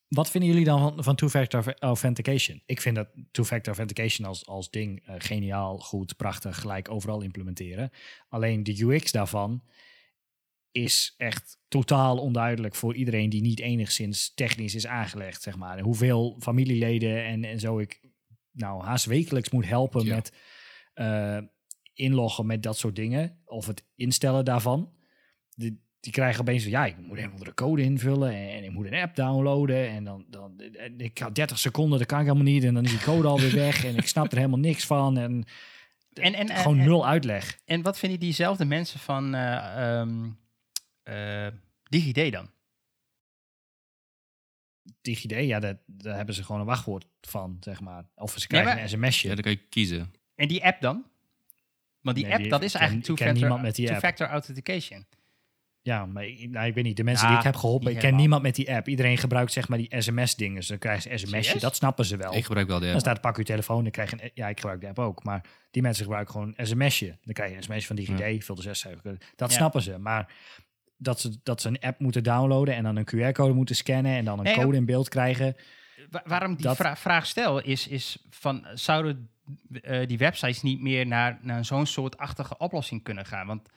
wat 0.09 0.30
vinden 0.30 0.51
jullie 0.51 0.64
dan 0.64 0.80
van, 0.80 1.05
van 1.05 1.16
two-factor 1.16 1.74
authentication? 1.78 2.62
Ik 2.66 2.80
vind 2.80 2.96
dat 2.96 3.09
two-factor 3.30 3.76
authentication 3.76 4.28
als, 4.28 4.46
als 4.46 4.70
ding 4.70 5.07
eh, 5.07 5.14
geniaal, 5.18 5.78
goed, 5.78 6.16
prachtig, 6.16 6.61
gelijk 6.61 6.90
overal 6.90 7.20
implementeren. 7.20 7.90
Alleen 8.28 8.62
de 8.62 8.82
UX 8.82 9.12
daarvan 9.12 9.62
is 10.70 11.14
echt 11.16 11.59
totaal 11.68 12.18
onduidelijk 12.18 12.74
voor 12.74 12.94
iedereen 12.94 13.30
die 13.30 13.40
niet 13.40 13.61
enigszins 13.61 14.34
technisch 14.34 14.74
is 14.74 14.86
aangelegd, 14.86 15.42
zeg 15.42 15.57
maar. 15.57 15.80
hoeveel 15.80 16.36
familieleden 16.40 17.24
en, 17.24 17.44
en 17.44 17.61
zo 17.61 17.78
ik 17.78 18.01
nou 18.53 18.82
haast 18.82 19.05
wekelijks 19.05 19.51
moet 19.51 19.66
helpen 19.66 20.09
met 20.09 20.32
uh, 20.94 21.38
inloggen 21.99 22.46
met 22.46 22.62
dat 22.62 22.78
soort 22.78 22.96
dingen 22.96 23.38
of 23.44 23.66
het 23.66 23.84
instellen 23.94 24.44
daarvan. 24.44 24.92
De, 25.55 25.76
die 26.01 26.12
krijgen 26.12 26.40
opeens 26.40 26.64
ja, 26.64 26.86
ik 26.86 26.99
moet 26.99 27.18
een 27.18 27.30
andere 27.30 27.55
code 27.55 27.82
invullen 27.82 28.32
en, 28.32 28.64
ik 28.64 28.70
moet 28.70 28.86
een 28.86 28.94
app 28.94 29.16
downloaden 29.16 29.88
en 29.88 30.05
dan, 30.05 30.24
dan 30.28 30.61
ik 30.96 31.18
had 31.18 31.34
30 31.34 31.59
seconden, 31.59 31.99
dat 31.99 32.09
kan 32.09 32.18
ik 32.20 32.26
helemaal 32.26 32.53
niet 32.53 32.64
en 32.64 32.74
dan 32.74 32.84
is 32.84 32.90
die 32.90 33.01
code 33.01 33.28
alweer 33.28 33.55
weg 33.55 33.84
en 33.84 33.96
ik 33.96 34.07
snap 34.07 34.30
er 34.30 34.36
helemaal 34.36 34.59
niks 34.59 34.86
van 34.86 35.18
en, 35.18 35.44
en, 36.12 36.34
en 36.34 36.49
gewoon 36.49 36.76
nul 36.76 37.07
uitleg. 37.07 37.59
En 37.64 37.82
wat 37.82 37.99
vinden 37.99 38.20
diezelfde 38.20 38.64
mensen 38.64 39.01
van 39.01 39.34
uh, 39.34 39.99
um, 40.01 40.38
uh, 41.05 41.46
DigiD 41.82 42.32
dan? 42.32 42.51
DigiD, 45.01 45.30
ja, 45.30 45.61
daar, 45.61 45.78
daar 45.86 46.16
hebben 46.16 46.34
ze 46.34 46.44
gewoon 46.44 46.61
een 46.61 46.66
wachtwoord 46.66 47.07
van, 47.20 47.57
zeg 47.61 47.80
maar. 47.80 48.05
Of 48.14 48.34
ze 48.38 48.46
krijgen 48.46 48.82
een 48.82 48.88
sms'je. 48.88 49.28
Ja, 49.28 49.34
dan 49.34 49.42
kan 49.42 49.53
je 49.53 49.68
kiezen. 49.68 50.12
En 50.34 50.49
die 50.49 50.64
app 50.64 50.80
dan? 50.80 51.05
Want 52.15 52.27
die 52.27 52.35
app, 52.35 52.51
dat 52.51 52.63
is 52.63 52.75
eigenlijk 52.75 53.07
two-factor 53.07 54.27
two 54.27 54.27
authentication. 54.27 55.07
Ja, 55.83 56.07
maar 56.07 56.27
ik, 56.27 56.51
nou, 56.51 56.67
ik 56.67 56.75
weet 56.75 56.85
niet. 56.85 56.97
De 56.97 57.05
mensen 57.05 57.29
die 57.29 57.37
ik 57.37 57.43
heb 57.43 57.57
geholpen, 57.57 57.93
ik 57.93 57.99
ken 57.99 58.17
niemand 58.17 58.43
met 58.43 58.55
die 58.55 58.75
app. 58.75 58.89
Iedereen 58.89 59.19
gebruikt 59.19 59.53
zeg 59.53 59.69
maar 59.69 59.79
die 59.79 60.01
sms-dingen. 60.01 60.55
Dus 60.55 60.67
dan 60.67 60.79
krijgen 60.79 61.03
ze 61.03 61.11
een 61.11 61.19
sms'je, 61.19 61.59
dat 61.59 61.77
snappen 61.77 62.05
ze 62.05 62.17
wel. 62.17 62.35
Ik 62.35 62.45
gebruik 62.45 62.67
wel 62.67 62.79
de 62.79 62.85
app. 62.85 62.93
Dan 62.93 63.01
staat 63.01 63.21
pak 63.21 63.37
je 63.37 63.45
telefoon, 63.45 63.83
dan 63.83 63.93
krijg 63.93 64.11
je 64.11 64.23
een, 64.23 64.31
ja, 64.35 64.49
ik 64.49 64.61
gebruik 64.61 64.81
de 64.81 64.89
app 64.89 64.99
ook. 64.99 65.25
Maar 65.25 65.45
die 65.71 65.83
mensen 65.83 66.03
gebruiken 66.03 66.33
gewoon 66.33 66.55
een 66.57 66.67
sms'je. 66.67 67.17
Dan 67.23 67.35
krijg 67.35 67.51
je 67.51 67.57
een 67.57 67.63
sms'je 67.63 67.87
van 67.87 67.97
DigiD, 67.97 68.19
ja. 68.19 68.41
vul 68.41 68.55
de 68.55 68.63
zes 68.63 68.87
Dat 69.37 69.53
snappen 69.53 69.83
ze. 69.83 69.99
Maar 69.99 70.33
dat 70.97 71.21
ze, 71.21 71.41
dat 71.43 71.61
ze 71.61 71.69
een 71.69 71.81
app 71.81 72.01
moeten 72.01 72.23
downloaden 72.23 72.75
en 72.75 72.83
dan 72.83 72.97
een 72.97 73.09
QR-code 73.15 73.55
moeten 73.55 73.77
scannen 73.77 74.13
en 74.13 74.25
dan 74.25 74.47
een 74.47 74.55
code 74.55 74.77
in 74.77 74.85
beeld 74.85 75.09
krijgen. 75.09 75.57
waarom 76.25 76.57
die 76.57 76.71
vraag 76.95 77.27
stel 77.27 77.61
is, 77.61 77.89
is 77.89 78.27
van 78.31 78.67
zouden 78.75 79.31
uh, 79.70 80.07
die 80.07 80.18
websites 80.18 80.62
niet 80.62 80.80
meer 80.80 81.07
naar, 81.07 81.38
naar 81.42 81.64
zo'n 81.64 81.86
soortachtige 81.86 82.59
oplossing 82.59 83.03
kunnen 83.03 83.26
gaan? 83.26 83.46
Want 83.46 83.68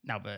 nou, 0.00 0.28
uh, 0.28 0.34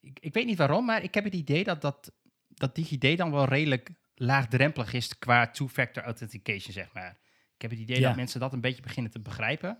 ik, 0.00 0.18
ik, 0.20 0.34
weet 0.34 0.46
niet 0.46 0.58
waarom, 0.58 0.84
maar 0.84 1.02
ik 1.02 1.14
heb 1.14 1.24
het 1.24 1.34
idee 1.34 1.64
dat, 1.64 1.80
dat, 1.80 2.12
dat 2.48 2.74
DigiD 2.74 3.18
dan 3.18 3.30
wel 3.30 3.44
redelijk 3.44 3.90
laagdrempelig 4.14 4.92
is 4.92 5.18
qua 5.18 5.50
two-factor 5.50 6.02
authentication, 6.02 6.72
zeg 6.72 6.92
maar. 6.92 7.18
Ik 7.54 7.62
heb 7.62 7.70
het 7.70 7.80
idee 7.80 8.00
dat 8.00 8.16
mensen 8.16 8.40
dat 8.40 8.52
een 8.52 8.60
beetje 8.60 8.82
beginnen 8.82 9.12
te 9.12 9.20
begrijpen. 9.20 9.78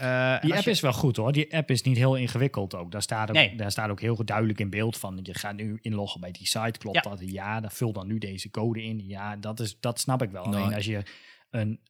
Uh, 0.00 0.40
die 0.40 0.54
app 0.54 0.66
is 0.66 0.80
wel 0.80 0.92
goed 0.92 1.16
hoor. 1.16 1.32
Die 1.32 1.56
app 1.56 1.70
is 1.70 1.82
niet 1.82 1.96
heel 1.96 2.16
ingewikkeld 2.16 2.74
ook. 2.74 2.90
Daar 2.90 3.02
staat 3.02 3.28
ook, 3.28 3.34
nee. 3.34 3.56
daar 3.56 3.70
staat 3.70 3.90
ook 3.90 4.00
heel 4.00 4.24
duidelijk 4.24 4.60
in 4.60 4.70
beeld 4.70 4.96
van. 4.96 5.18
Je 5.22 5.34
gaat 5.34 5.56
nu 5.56 5.78
inloggen 5.80 6.20
bij 6.20 6.30
die 6.30 6.46
site. 6.46 6.78
Klopt 6.78 7.04
dat? 7.04 7.20
Ja, 7.20 7.60
dan 7.60 7.70
vul 7.70 7.92
dan 7.92 8.06
nu 8.06 8.18
deze 8.18 8.50
code 8.50 8.82
in. 8.82 9.06
Ja, 9.06 9.36
dat, 9.36 9.60
is, 9.60 9.80
dat 9.80 10.00
snap 10.00 10.22
ik 10.22 10.30
wel. 10.30 10.44
Nou, 10.44 10.56
Alleen 10.56 10.74
als 10.74 10.84
je 10.84 11.02
een. 11.50 11.80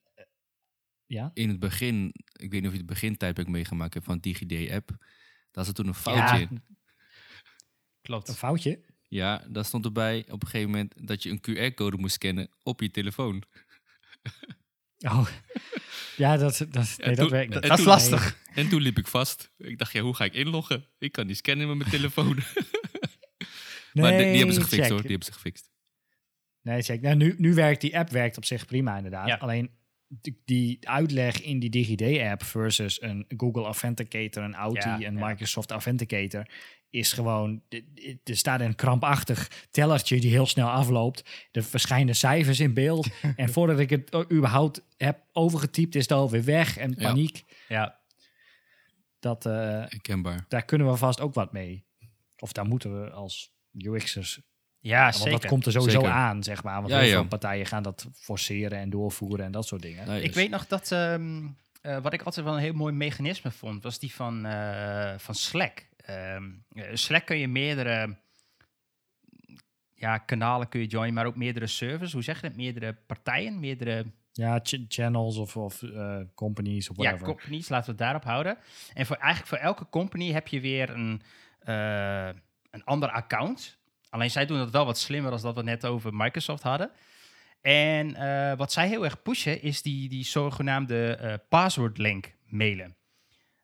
Ja? 1.06 1.30
In 1.34 1.48
het 1.48 1.58
begin, 1.58 2.12
ik 2.32 2.50
weet 2.50 2.52
niet 2.52 2.66
of 2.66 2.72
je 2.72 2.78
het 2.78 2.86
begintijdperk 2.86 3.48
meegemaakt 3.48 3.94
hebt 3.94 4.06
van 4.06 4.18
DigiD-app. 4.18 4.96
Daar 5.50 5.64
zat 5.64 5.74
toen 5.74 5.86
een 5.86 5.94
foutje 5.94 6.40
in. 6.40 6.62
Klopt. 8.02 8.28
Een 8.28 8.34
foutje? 8.34 8.84
Ja, 9.08 9.44
daar 9.48 9.64
stond 9.64 9.84
erbij 9.84 10.24
op 10.30 10.42
een 10.42 10.48
gegeven 10.48 10.70
moment 10.70 10.94
dat 11.08 11.22
je 11.22 11.30
een 11.30 11.72
QR-code 11.72 11.96
moest 11.96 12.14
scannen 12.14 12.48
op 12.62 12.80
je 12.80 12.90
telefoon. 12.90 13.42
Oh, 15.04 15.28
ja, 16.16 16.36
dat, 16.36 16.66
dat, 16.70 16.94
nee, 16.98 17.14
dat 17.14 17.30
werkt 17.30 17.54
niet. 17.54 17.62
Dat 17.62 17.78
is 17.78 17.84
lastig. 17.84 18.38
En 18.54 18.68
toen 18.68 18.80
liep 18.80 18.98
ik 18.98 19.06
vast. 19.06 19.52
Ik 19.58 19.78
dacht, 19.78 19.92
ja, 19.92 20.00
hoe 20.00 20.14
ga 20.14 20.24
ik 20.24 20.34
inloggen? 20.34 20.86
Ik 20.98 21.12
kan 21.12 21.26
niet 21.26 21.36
scannen 21.36 21.68
met 21.68 21.76
mijn 21.76 21.90
telefoon. 22.00 22.34
nee, 22.34 22.44
maar 23.92 24.10
die, 24.10 24.26
die, 24.26 24.36
hebben 24.36 24.54
ze 24.54 24.60
gefixt 24.60 24.90
hoor, 24.90 25.00
die 25.00 25.10
hebben 25.10 25.26
ze 25.26 25.32
gefixt. 25.32 25.70
Nee, 26.60 26.82
check. 26.82 27.00
Nou, 27.00 27.16
nu, 27.16 27.34
nu 27.38 27.54
werkt 27.54 27.80
die 27.80 27.98
app 27.98 28.10
werkt 28.10 28.36
op 28.36 28.44
zich 28.44 28.66
prima 28.66 28.96
inderdaad. 28.96 29.40
Alleen 29.40 29.70
die, 30.44 30.78
uitleg 30.80 31.40
in 31.40 31.58
die 31.58 31.70
DigiD-app 31.70 32.42
versus 32.42 33.02
een 33.02 33.24
Google 33.36 33.64
Authenticator, 33.64 34.42
een 34.42 34.54
Audi, 34.54 35.06
een 35.06 35.14
Microsoft 35.14 35.70
Authenticator 35.70 36.46
is 36.94 37.12
gewoon, 37.12 37.62
er 38.24 38.36
staat 38.36 38.60
een 38.60 38.74
krampachtig 38.74 39.66
tellertje 39.70 40.20
die 40.20 40.30
heel 40.30 40.46
snel 40.46 40.68
afloopt. 40.68 41.48
Er 41.52 41.64
verschijnen 41.64 42.16
cijfers 42.16 42.60
in 42.60 42.74
beeld. 42.74 43.08
en 43.36 43.48
voordat 43.48 43.78
ik 43.78 43.90
het 43.90 44.14
überhaupt 44.32 44.84
heb 44.96 45.22
overgetypt, 45.32 45.94
is 45.94 46.02
het 46.02 46.12
alweer 46.12 46.44
weg 46.44 46.76
en 46.76 46.94
paniek. 46.94 47.44
Ja. 47.68 48.00
Dat, 49.18 49.46
uh, 49.46 49.52
Daar 50.48 50.64
kunnen 50.64 50.90
we 50.90 50.96
vast 50.96 51.20
ook 51.20 51.34
wat 51.34 51.52
mee. 51.52 51.84
Of 52.38 52.52
daar 52.52 52.66
moeten 52.66 53.02
we 53.02 53.10
als 53.10 53.52
UX'ers 53.72 54.40
ja, 54.84 55.02
want 55.02 55.14
zeker. 55.14 55.30
dat 55.30 55.46
komt 55.46 55.66
er 55.66 55.72
sowieso 55.72 56.04
aan, 56.04 56.42
zeg 56.42 56.62
maar. 56.62 56.80
Want 56.80 56.94
heel 56.94 57.10
veel 57.10 57.26
partijen 57.26 57.66
gaan 57.66 57.82
dat 57.82 58.08
forceren 58.12 58.78
en 58.78 58.90
doorvoeren 58.90 59.44
en 59.44 59.52
dat 59.52 59.66
soort 59.66 59.82
dingen. 59.82 60.22
ik 60.22 60.34
weet 60.34 60.50
nog 60.50 60.66
dat, 60.66 60.90
um, 60.90 61.56
uh, 61.82 61.98
wat 61.98 62.12
ik 62.12 62.22
altijd 62.22 62.46
wel 62.46 62.54
een 62.54 62.60
heel 62.60 62.72
mooi 62.72 62.92
mechanisme 62.92 63.50
vond, 63.50 63.82
was 63.82 63.98
die 63.98 64.14
van, 64.14 64.46
uh, 64.46 65.12
van 65.16 65.34
Slack. 65.34 65.86
Um, 66.10 66.64
Slack 66.92 67.26
kun 67.26 67.38
je 67.38 67.48
meerdere 67.48 68.16
ja, 69.94 70.18
kanalen 70.18 70.68
kun 70.68 70.80
je 70.80 70.86
joinen, 70.86 71.14
maar 71.14 71.26
ook 71.26 71.36
meerdere 71.36 71.66
servers. 71.66 72.12
Hoe 72.12 72.22
zeg 72.22 72.40
je 72.40 72.46
het? 72.46 72.56
Meerdere 72.56 72.96
partijen, 73.06 73.60
meerdere... 73.60 74.04
Ja, 74.32 74.60
channels 74.88 75.36
of, 75.36 75.56
of 75.56 75.82
uh, 75.82 76.16
companies 76.34 76.90
of 76.90 76.96
whatever. 76.96 77.26
Ja, 77.26 77.34
companies, 77.34 77.68
laten 77.68 77.84
we 77.84 77.90
het 77.90 78.00
daarop 78.00 78.24
houden. 78.24 78.58
En 78.94 79.06
voor, 79.06 79.16
eigenlijk 79.16 79.48
voor 79.48 79.58
elke 79.58 79.88
company 79.88 80.32
heb 80.32 80.48
je 80.48 80.60
weer 80.60 80.90
een, 80.90 81.22
uh, 81.64 82.26
een 82.70 82.84
ander 82.84 83.10
account. 83.10 83.78
Alleen 84.14 84.30
zij 84.30 84.46
doen 84.46 84.58
dat 84.58 84.70
wel 84.70 84.84
wat 84.84 84.98
slimmer 84.98 85.32
als 85.32 85.42
dat 85.42 85.54
we 85.54 85.62
net 85.62 85.86
over 85.86 86.14
Microsoft 86.14 86.62
hadden. 86.62 86.90
En 87.60 88.08
uh, 88.10 88.56
wat 88.56 88.72
zij 88.72 88.88
heel 88.88 89.04
erg 89.04 89.22
pushen 89.22 89.62
is 89.62 89.82
die, 89.82 90.08
die 90.08 90.24
zogenaamde 90.24 91.40
password 91.48 91.98
link 91.98 92.34
mailen. 92.46 92.96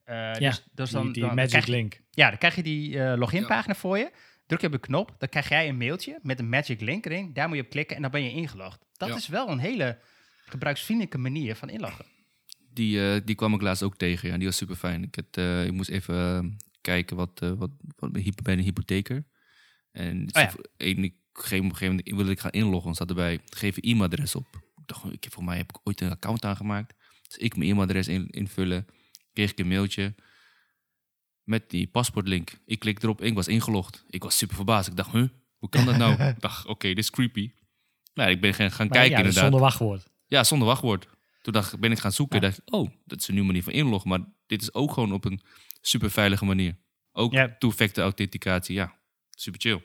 Uh, 0.07 0.15
ja, 0.15 0.51
dus, 0.51 0.65
dus 0.73 0.91
dan, 0.91 1.13
die, 1.13 1.27
magic 1.27 1.67
link. 1.67 2.01
Ja, 2.11 2.29
dan 2.29 2.39
krijg 2.39 2.55
je 2.55 2.63
die 2.63 2.95
uh, 2.95 3.13
loginpagina 3.17 3.75
voor 3.75 3.99
je. 3.99 4.11
Druk 4.47 4.61
je 4.61 4.67
op 4.67 4.73
een 4.73 4.81
knop, 4.81 5.15
dan 5.19 5.29
krijg 5.29 5.49
jij 5.49 5.69
een 5.69 5.77
mailtje 5.77 6.19
met 6.23 6.39
een 6.39 6.49
magic 6.49 6.81
link 6.81 7.07
erin. 7.07 7.33
Daar 7.33 7.49
moet 7.49 7.57
je 7.57 7.63
op 7.63 7.71
klikken 7.71 7.97
en 7.97 8.03
dan 8.03 8.11
ben 8.11 8.23
je 8.23 8.31
ingelogd. 8.31 8.87
Dat 8.97 9.17
is 9.17 9.29
wel 9.29 9.49
een 9.49 9.59
hele 9.59 9.99
gebruiksvriendelijke 10.45 11.19
manier 11.19 11.57
van 11.57 11.69
inloggen. 11.69 12.05
Die, 12.73 12.97
uh, 12.97 13.21
die 13.25 13.35
kwam 13.35 13.55
ik 13.55 13.61
laatst 13.61 13.83
ook 13.83 13.97
tegen, 13.97 14.29
ja. 14.29 14.37
Die 14.37 14.47
was 14.47 14.57
super 14.57 14.77
fijn. 14.77 15.03
Ik, 15.03 15.15
het, 15.15 15.37
ik 15.67 15.73
moest 15.73 15.91
even 15.91 16.57
kijken 16.81 17.17
wat, 17.17 17.39
wat, 17.39 17.71
wat 17.97 18.13
bij 18.43 18.53
een 18.53 18.59
hypotheker. 18.59 19.25
En 19.93 20.29
oh, 20.33 20.43
ja. 20.43 20.53
ik, 20.77 20.97
op 20.97 20.97
een 20.97 21.13
gegeven 21.33 21.89
moment 21.89 22.11
wilde 22.11 22.31
ik 22.31 22.41
gaan 22.41 22.51
inloggen. 22.51 22.95
staat 22.95 23.09
erbij, 23.09 23.41
geef 23.45 23.75
je 23.75 23.83
e-mailadres 23.83 24.35
op. 24.35 24.47
Ik 24.55 24.87
dacht, 24.87 25.13
ik, 25.13 25.27
voor 25.31 25.45
mij 25.45 25.57
heb 25.57 25.69
ik 25.69 25.81
ooit 25.85 26.01
een 26.01 26.11
account 26.11 26.45
aangemaakt. 26.45 26.95
Dus 27.29 27.37
ik 27.37 27.57
mijn 27.57 27.71
e-mailadres 27.71 28.09
in, 28.09 28.29
invullen 28.31 28.87
kreeg 29.33 29.51
ik 29.51 29.59
een 29.59 29.69
mailtje 29.69 30.15
met 31.43 31.71
die 31.71 31.87
paspoortlink. 31.87 32.53
Ik 32.65 32.79
klik 32.79 33.03
erop 33.03 33.23
ik 33.23 33.35
was 33.35 33.49
ingelogd. 33.49 34.05
Ik 34.09 34.23
was 34.23 34.37
super 34.37 34.57
verbaasd. 34.57 34.89
Ik 34.89 34.97
dacht, 34.97 35.13
huh, 35.13 35.29
hoe 35.59 35.69
kan 35.69 35.85
dat 35.85 35.97
nou? 35.97 36.23
ik 36.23 36.41
dacht, 36.41 36.67
oké, 36.67 36.89
dit 36.89 36.99
is 36.99 37.11
creepy. 37.11 37.53
Nou, 38.15 38.31
ik 38.31 38.41
ben 38.41 38.55
gaan, 38.55 38.71
gaan 38.71 38.89
kijken 38.89 39.11
ja, 39.11 39.17
inderdaad. 39.17 39.43
Zonder 39.43 39.61
wachtwoord. 39.61 40.09
Ja, 40.27 40.45
zonder 40.45 40.69
wachtwoord. 40.69 41.09
Toen 41.43 41.53
dacht, 41.53 41.79
ben 41.79 41.93
ik 41.93 41.99
gaan 41.99 42.13
zoeken. 42.13 42.41
Ja. 42.41 42.47
dacht 42.49 42.61
oh, 42.65 42.91
dat 43.05 43.21
is 43.21 43.29
een 43.29 43.35
nieuwe 43.35 43.49
manier 43.49 43.63
van 43.63 43.73
inloggen. 43.73 44.11
Maar 44.11 44.21
dit 44.47 44.63
is 44.63 44.75
ook 44.75 44.93
gewoon 44.93 45.13
op 45.13 45.25
een 45.25 45.41
super 45.81 46.11
veilige 46.11 46.45
manier. 46.45 46.77
Ook 47.13 47.33
ja. 47.33 47.57
two-factor 47.59 48.03
authenticatie. 48.03 48.75
Ja, 48.75 49.00
super 49.41 49.61
chill. 49.61 49.83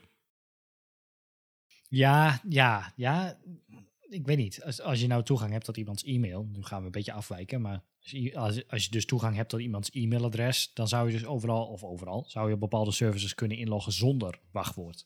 Ja, 1.87 2.41
ja, 2.49 2.93
ja. 2.95 3.39
Ik 4.09 4.25
weet 4.25 4.37
niet. 4.37 4.63
Als, 4.63 4.81
als 4.81 5.01
je 5.01 5.07
nou 5.07 5.23
toegang 5.23 5.51
hebt 5.51 5.65
tot 5.65 5.77
iemands 5.77 6.03
e-mail, 6.03 6.47
nu 6.51 6.63
gaan 6.63 6.79
we 6.79 6.85
een 6.85 6.91
beetje 6.91 7.13
afwijken, 7.13 7.61
maar 7.61 7.83
als, 8.33 8.67
als 8.67 8.83
je 8.83 8.91
dus 8.91 9.05
toegang 9.05 9.35
hebt 9.35 9.49
tot 9.49 9.59
iemands 9.59 9.89
e-mailadres, 9.91 10.73
dan 10.73 10.87
zou 10.87 11.07
je 11.07 11.13
dus 11.13 11.25
overal, 11.25 11.65
of 11.65 11.83
overal, 11.83 12.23
zou 12.27 12.47
je 12.47 12.53
op 12.53 12.59
bepaalde 12.59 12.91
services 12.91 13.33
kunnen 13.33 13.57
inloggen 13.57 13.91
zonder 13.91 14.39
wachtwoord. 14.51 15.05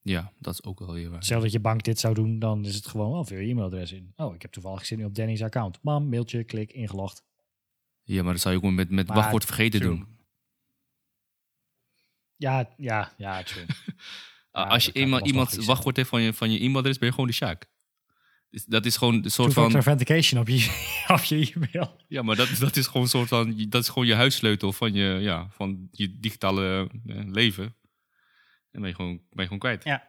Ja, 0.00 0.32
dat 0.38 0.52
is 0.52 0.62
ook 0.62 0.78
wel 0.78 0.94
heel 0.94 1.10
waar. 1.10 1.24
Stel 1.24 1.40
dat 1.40 1.52
je 1.52 1.60
bank 1.60 1.82
dit 1.82 1.98
zou 1.98 2.14
doen, 2.14 2.38
dan 2.38 2.64
is 2.64 2.74
het 2.74 2.86
gewoon, 2.86 3.18
oh, 3.18 3.26
veel 3.26 3.38
je 3.38 3.48
e-mailadres 3.48 3.92
in. 3.92 4.12
Oh, 4.16 4.34
ik 4.34 4.42
heb 4.42 4.52
toevallig 4.52 4.86
zin 4.86 5.04
op 5.04 5.14
Danny's 5.14 5.42
account. 5.42 5.78
Mam, 5.82 6.08
mailtje, 6.08 6.44
klik, 6.44 6.72
ingelogd. 6.72 7.24
Ja, 8.02 8.22
maar 8.22 8.32
dat 8.32 8.42
zou 8.42 8.54
je 8.54 8.62
ook 8.62 8.72
met, 8.72 8.90
met 8.90 9.08
wachtwoord 9.08 9.44
vergeten 9.44 9.80
doen. 9.80 10.15
Ja, 12.36 12.68
ja, 12.76 13.12
ja, 13.16 13.42
als 14.50 14.84
je 14.84 14.92
eenmaal 14.92 15.26
iemand 15.26 15.64
wachtwoord 15.64 15.96
heeft 15.96 16.08
van 16.08 16.22
je, 16.22 16.32
van 16.32 16.50
je 16.50 16.58
e-mailadres, 16.58 16.98
ben 16.98 17.08
je 17.08 17.14
gewoon 17.14 17.28
de 17.28 17.34
Sjaak. 17.34 17.68
dat 18.66 18.86
is 18.86 18.96
gewoon 18.96 19.24
een 19.24 19.30
soort 19.30 19.52
van... 19.52 19.72
authentication 19.72 20.40
op 20.40 20.48
je, 20.48 20.84
op 21.16 21.22
je 21.22 21.52
e-mail. 21.54 21.96
Ja, 22.08 22.22
maar 22.22 22.36
dat, 22.36 22.48
dat 22.58 22.76
is 22.76 22.86
gewoon 22.86 23.02
een 23.02 23.08
soort 23.08 23.28
van... 23.28 23.64
Dat 23.68 23.82
is 23.82 23.88
gewoon 23.88 24.06
je 24.06 24.14
huissleutel 24.14 24.72
van 24.72 24.92
je, 24.92 25.04
ja, 25.04 25.48
van 25.50 25.88
je 25.90 26.18
digitale 26.20 26.90
eh, 27.06 27.16
leven. 27.24 27.76
En 28.70 28.80
ben 28.80 28.88
je 28.88 28.94
gewoon, 28.94 29.16
ben 29.16 29.26
je 29.30 29.42
gewoon 29.42 29.58
kwijt. 29.58 29.84
Ja. 29.84 30.08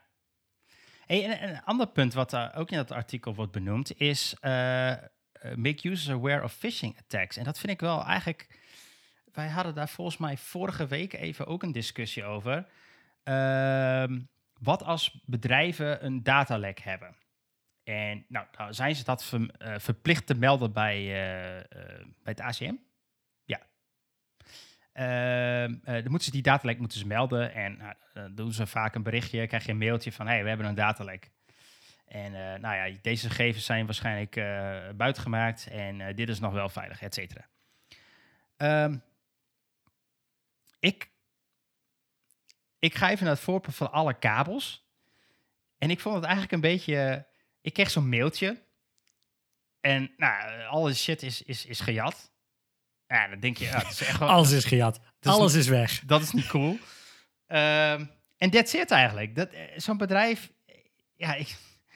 Hey, 1.05 1.25
en, 1.25 1.39
en 1.39 1.49
een 1.49 1.63
ander 1.63 1.87
punt 1.87 2.13
wat 2.13 2.29
daar 2.29 2.55
ook 2.55 2.71
in 2.71 2.77
dat 2.77 2.91
artikel 2.91 3.35
wordt 3.35 3.51
benoemd 3.51 3.99
is 3.99 4.35
eh, 4.39 4.93
make 5.55 5.89
users 5.89 6.09
aware 6.09 6.43
of 6.43 6.53
phishing 6.53 6.97
attacks. 6.99 7.37
En 7.37 7.43
dat 7.43 7.59
vind 7.59 7.71
ik 7.71 7.79
wel 7.79 8.03
eigenlijk. 8.03 8.47
Wij 9.37 9.47
hadden 9.47 9.73
daar 9.73 9.89
volgens 9.89 10.17
mij 10.17 10.37
vorige 10.37 10.87
week 10.87 11.13
even 11.13 11.47
ook 11.47 11.63
een 11.63 11.71
discussie 11.71 12.23
over. 12.23 12.65
Ehm, 13.23 14.19
wat 14.59 14.83
als 14.83 15.19
bedrijven 15.25 16.05
een 16.05 16.23
datalek 16.23 16.79
hebben? 16.79 17.15
En 17.83 18.25
nou, 18.27 18.45
zijn 18.69 18.95
ze 18.95 19.03
dat 19.03 19.33
eh, 19.57 19.73
verplicht 19.77 20.25
te 20.25 20.35
melden 20.35 20.73
bij, 20.73 20.97
eh, 20.97 21.57
eh, 21.57 21.65
bij 22.23 22.33
het 22.33 22.41
ACM? 22.41 22.75
Ja. 23.45 23.59
Ehm, 24.93 25.75
eh, 25.83 25.93
dan 25.93 26.09
moeten 26.09 26.23
ze 26.27 26.31
die 26.31 26.41
datalek 26.41 26.79
moeten 26.79 26.99
ze 26.99 27.07
melden. 27.07 27.53
En 27.53 27.77
nou, 27.77 27.93
dan 28.13 28.35
doen 28.35 28.53
ze 28.53 28.67
vaak 28.67 28.95
een 28.95 29.03
berichtje, 29.03 29.47
krijg 29.47 29.65
je 29.65 29.71
een 29.71 29.77
mailtje 29.77 30.11
van... 30.11 30.27
hey, 30.27 30.43
we 30.43 30.49
hebben 30.49 30.67
een 30.67 30.75
datalek. 30.75 31.31
En 32.05 32.31
nou 32.61 32.75
ja, 32.75 32.97
deze 33.01 33.29
gegevens 33.29 33.65
zijn 33.65 33.85
waarschijnlijk 33.85 34.35
eh 34.35 34.89
buitengemaakt... 34.95 35.67
en 35.67 36.15
dit 36.15 36.29
is 36.29 36.39
nog 36.39 36.53
wel 36.53 36.69
veilig, 36.69 37.01
et 37.01 37.13
cetera. 37.13 37.45
Ehm, 38.57 38.97
ik, 40.79 41.09
ik 42.79 42.95
ga 42.95 43.09
even 43.09 43.25
naar 43.25 43.33
het 43.33 43.43
voorbeeld 43.43 43.75
van 43.75 43.91
alle 43.91 44.19
kabels. 44.19 44.85
En 45.77 45.89
ik 45.89 45.99
vond 45.99 46.15
het 46.15 46.23
eigenlijk 46.23 46.53
een 46.53 46.61
beetje... 46.61 47.27
Ik 47.61 47.73
kreeg 47.73 47.89
zo'n 47.89 48.09
mailtje. 48.09 48.63
En 49.81 50.11
nou, 50.17 50.63
alle 50.63 50.93
shit 50.93 51.23
is, 51.23 51.41
is, 51.41 51.65
is 51.65 51.79
gejat. 51.79 52.31
Ja, 53.07 53.27
dan 53.27 53.39
denk 53.39 53.57
je, 53.57 53.65
ja, 53.65 53.89
is 53.89 54.01
echt 54.01 54.19
wel... 54.19 54.29
Alles 54.37 54.51
is 54.51 54.65
gejat. 54.65 54.99
Alles 55.21 55.53
is 55.53 55.67
weg. 55.67 56.03
Dat 56.05 56.21
is 56.21 56.31
niet 56.31 56.47
cool. 56.47 56.77
Ehm, 57.47 58.05
En 58.37 58.49
that's 58.49 58.73
it 58.73 58.91
eigenlijk. 58.91 59.35
Dat, 59.35 59.49
eh, 59.49 59.63
zo'n 59.75 59.97
bedrijf, 59.97 60.51
ja 61.15 61.35
ik, 61.35 61.55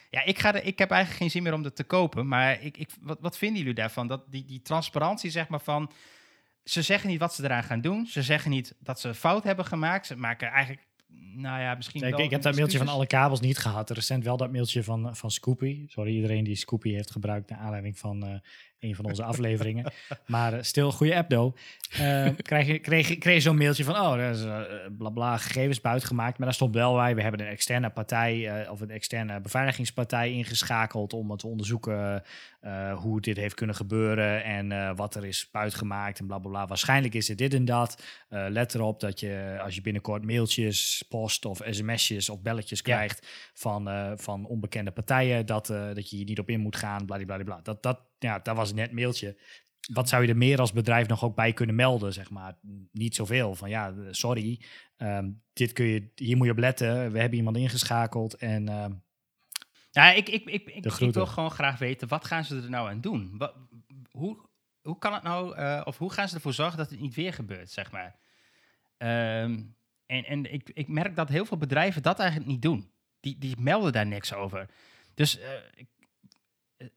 ja, 0.09 0.23
ik, 0.23 0.39
ga 0.39 0.53
er, 0.53 0.63
ik 0.63 0.77
heb 0.77 0.91
eigenlijk 0.91 1.21
geen 1.21 1.31
zin 1.31 1.43
meer 1.43 1.53
om 1.53 1.63
dat 1.63 1.75
te 1.75 1.83
kopen. 1.83 2.27
Maar 2.27 2.61
ik, 2.61 2.77
ik, 2.77 2.89
wat, 3.01 3.17
wat 3.19 3.37
vinden 3.37 3.57
jullie 3.57 3.73
daarvan? 3.73 4.07
Dat 4.07 4.31
die, 4.31 4.45
die 4.45 4.61
transparantie, 4.61 5.29
zeg 5.29 5.47
maar, 5.47 5.61
van... 5.61 5.91
Ze 6.63 6.81
zeggen 6.81 7.09
niet 7.09 7.19
wat 7.19 7.33
ze 7.33 7.43
eraan 7.43 7.63
gaan 7.63 7.81
doen. 7.81 8.05
Ze 8.05 8.21
zeggen 8.21 8.51
niet 8.51 8.75
dat 8.79 8.99
ze 8.99 9.13
fout 9.13 9.43
hebben 9.43 9.65
gemaakt. 9.65 10.05
Ze 10.05 10.15
maken 10.15 10.47
eigenlijk, 10.47 10.87
nou 11.35 11.61
ja, 11.61 11.75
misschien 11.75 12.03
Ik, 12.03 12.09
wel 12.11 12.19
ik 12.19 12.29
heb 12.29 12.41
dat 12.41 12.55
mailtje 12.55 12.77
van 12.77 12.87
alle 12.87 13.07
kabels 13.07 13.39
niet 13.39 13.57
gehad. 13.57 13.89
Recent 13.89 14.23
wel 14.23 14.37
dat 14.37 14.51
mailtje 14.51 14.83
van, 14.83 15.15
van 15.15 15.31
Scoopy. 15.31 15.85
Sorry 15.87 16.15
iedereen 16.15 16.43
die 16.43 16.55
Scoopy 16.55 16.91
heeft 16.93 17.11
gebruikt 17.11 17.49
naar 17.49 17.59
aanleiding 17.59 17.97
van 17.97 18.25
eh, 18.25 18.39
een 18.81 18.95
van 18.95 19.05
onze 19.05 19.23
afleveringen. 19.23 19.91
Maar 20.27 20.53
eh, 20.53 20.61
stil, 20.63 20.91
goede 20.91 21.15
app. 21.15 21.31
Eh, 21.31 22.29
krijg 22.41 22.67
je, 22.67 22.79
kreeg, 22.79 23.07
je- 23.07 23.15
kreeg 23.15 23.35
je 23.35 23.41
zo'n 23.41 23.57
mailtje 23.57 23.83
van, 23.83 23.95
oh, 23.95 24.13
er 24.13 24.31
is 24.31 24.43
eh, 24.43 24.59
bla 24.97 25.09
bla 25.09 25.37
gegevens 25.37 25.81
buitengemaakt. 25.81 26.37
Maar 26.37 26.45
daar 26.47 26.55
stond 26.55 26.75
wel 26.75 26.93
bij, 26.95 27.15
we 27.15 27.21
hebben 27.21 27.39
een 27.41 27.47
externe 27.47 27.89
partij 27.89 28.49
eh, 28.63 28.71
of 28.71 28.81
een 28.81 28.89
externe 28.89 29.41
beveiligingspartij 29.41 30.31
ingeschakeld 30.31 31.13
om 31.13 31.37
te 31.37 31.47
onderzoeken 31.47 32.23
eh, 32.61 32.93
hoe 32.97 33.21
dit 33.21 33.37
heeft 33.37 33.53
kunnen 33.55 33.75
gebeuren 33.75 34.43
en 34.43 34.71
eh, 34.71 34.91
wat 34.95 35.15
er 35.15 35.25
is 35.25 35.49
buitengemaakt 35.51 36.19
en 36.19 36.27
bla 36.27 36.37
bla 36.39 36.49
bla. 36.49 36.67
Waarschijnlijk 36.67 37.13
is 37.13 37.27
het 37.27 37.37
dit 37.37 37.53
en 37.53 37.65
dat. 37.65 38.03
Eh, 38.29 38.45
let 38.49 38.73
erop 38.75 38.99
dat 38.99 39.19
je 39.19 39.59
als 39.63 39.75
je 39.75 39.81
binnenkort 39.81 40.25
mailtjes, 40.25 41.05
post 41.09 41.45
of 41.45 41.61
sms'jes 41.69 42.29
of 42.29 42.41
belletjes 42.41 42.79
Ja. 42.83 42.95
krijgt 42.95 43.27
van, 43.53 43.89
eh, 43.89 44.11
van 44.15 44.45
onbekende 44.45 44.91
partijen, 44.91 45.45
dat, 45.45 45.69
eh, 45.69 45.85
dat 45.93 46.09
je 46.09 46.15
hier 46.15 46.25
niet 46.25 46.39
op 46.39 46.49
in 46.49 46.59
moet 46.59 46.75
gaan, 46.75 47.05
bladibladibla. 47.05 47.59
Dat, 47.63 47.83
dat, 47.83 47.99
ja, 48.19 48.39
dat 48.39 48.55
was 48.55 48.70
een 48.71 48.77
net 48.77 48.91
mailtje. 48.91 49.37
Wat 49.93 50.09
zou 50.09 50.23
je 50.23 50.29
er 50.29 50.37
meer 50.37 50.59
als 50.59 50.73
bedrijf 50.73 51.07
nog 51.07 51.23
ook 51.23 51.35
bij 51.35 51.53
kunnen 51.53 51.75
melden, 51.75 52.13
zeg 52.13 52.29
maar? 52.29 52.57
Niet 52.91 53.15
zoveel. 53.15 53.55
Van 53.55 53.69
ja, 53.69 53.93
sorry, 54.11 54.61
ehm, 54.97 55.29
dit 55.53 55.73
kun 55.73 55.85
je, 55.85 56.11
hier 56.15 56.37
moet 56.37 56.45
je 56.45 56.51
op 56.51 56.57
letten. 56.57 57.11
We 57.11 57.19
hebben 57.19 57.37
iemand 57.37 57.57
ingeschakeld 57.57 58.33
en 58.33 58.67
ehm, 58.67 58.91
Ja, 59.91 60.11
ik, 60.11 60.29
ik, 60.29 60.45
ik, 60.45 60.69
ik, 60.69 60.85
ik 60.85 61.13
wil 61.13 61.25
gewoon 61.25 61.51
graag 61.51 61.79
weten, 61.79 62.07
wat 62.07 62.25
gaan 62.25 62.45
ze 62.45 62.55
er 62.55 62.69
nou 62.69 62.89
aan 62.89 63.01
doen? 63.01 63.37
Wat, 63.37 63.55
hoe, 64.11 64.37
hoe 64.81 64.97
kan 64.97 65.13
het 65.13 65.23
nou, 65.23 65.55
eh, 65.55 65.81
of 65.83 65.97
hoe 65.97 66.11
gaan 66.11 66.27
ze 66.27 66.35
ervoor 66.35 66.53
zorgen 66.53 66.77
dat 66.77 66.89
het 66.89 66.99
niet 66.99 67.15
weer 67.15 67.33
gebeurt, 67.33 67.71
zeg 67.71 67.91
maar? 67.91 68.15
Ehm, 68.97 69.61
en 70.05 70.25
en 70.25 70.53
ik, 70.53 70.69
ik 70.73 70.87
merk 70.87 71.15
dat 71.15 71.29
heel 71.29 71.45
veel 71.45 71.57
bedrijven 71.57 72.01
dat 72.01 72.19
eigenlijk 72.19 72.49
niet 72.49 72.61
doen. 72.61 72.91
Die, 73.19 73.37
die 73.37 73.55
melden 73.59 73.91
daar 73.91 74.07
niks 74.07 74.33
over. 74.33 74.69
Dus 75.13 75.39
eh, 75.39 75.55
eh, 75.55 75.61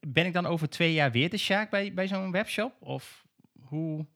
ben 0.01 0.26
ik 0.26 0.32
dan 0.32 0.47
over 0.47 0.68
twee 0.68 0.93
jaar 0.93 1.11
weer 1.12 1.30
de 1.30 1.37
Sjaak 1.37 1.70
bij, 1.70 1.95
bij 1.95 2.07
zo'n 2.09 2.30
webshop? 2.30 2.74
Of 2.80 3.24
hoe... 3.61 4.07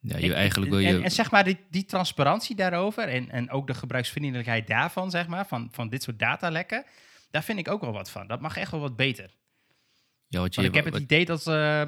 Ja, 0.00 0.16
Ik- 0.16 0.24
je, 0.24 0.34
eigenlijk 0.34 0.70
wil 0.70 0.78
je... 0.80 1.02
En, 1.02 1.10
zeg 1.10 1.30
maar, 1.30 1.44
die, 1.44 1.58
die 1.70 1.84
transparantie 1.84 2.56
daarover 2.56 3.08
en, 3.08 3.30
en 3.30 3.50
ook 3.50 3.66
de 3.66 3.74
gebruiksvriendelijkheid 3.74 4.66
daarvan, 4.66 5.10
zeg 5.10 5.26
maar, 5.26 5.46
van, 5.46 5.68
van 5.72 5.88
dit 5.88 6.02
soort 6.02 6.18
datalekken, 6.18 6.84
daar 7.30 7.42
vind 7.42 7.58
ik 7.58 7.68
ook 7.68 7.80
wel 7.80 7.92
wat 7.92 8.10
van. 8.10 8.26
Dat 8.26 8.40
mag 8.40 8.56
echt 8.56 8.70
wel 8.70 8.80
wat 8.80 8.96
beter. 8.96 9.30
ja, 10.28 10.40
wat 10.40 10.54
je, 10.54 10.60
Want 10.60 10.68
ik 10.68 10.74
heb 10.74 10.84
het 10.84 10.92
wat- 10.92 11.02
idee 11.02 11.24
dat 11.24 11.46
eh, 11.46 11.82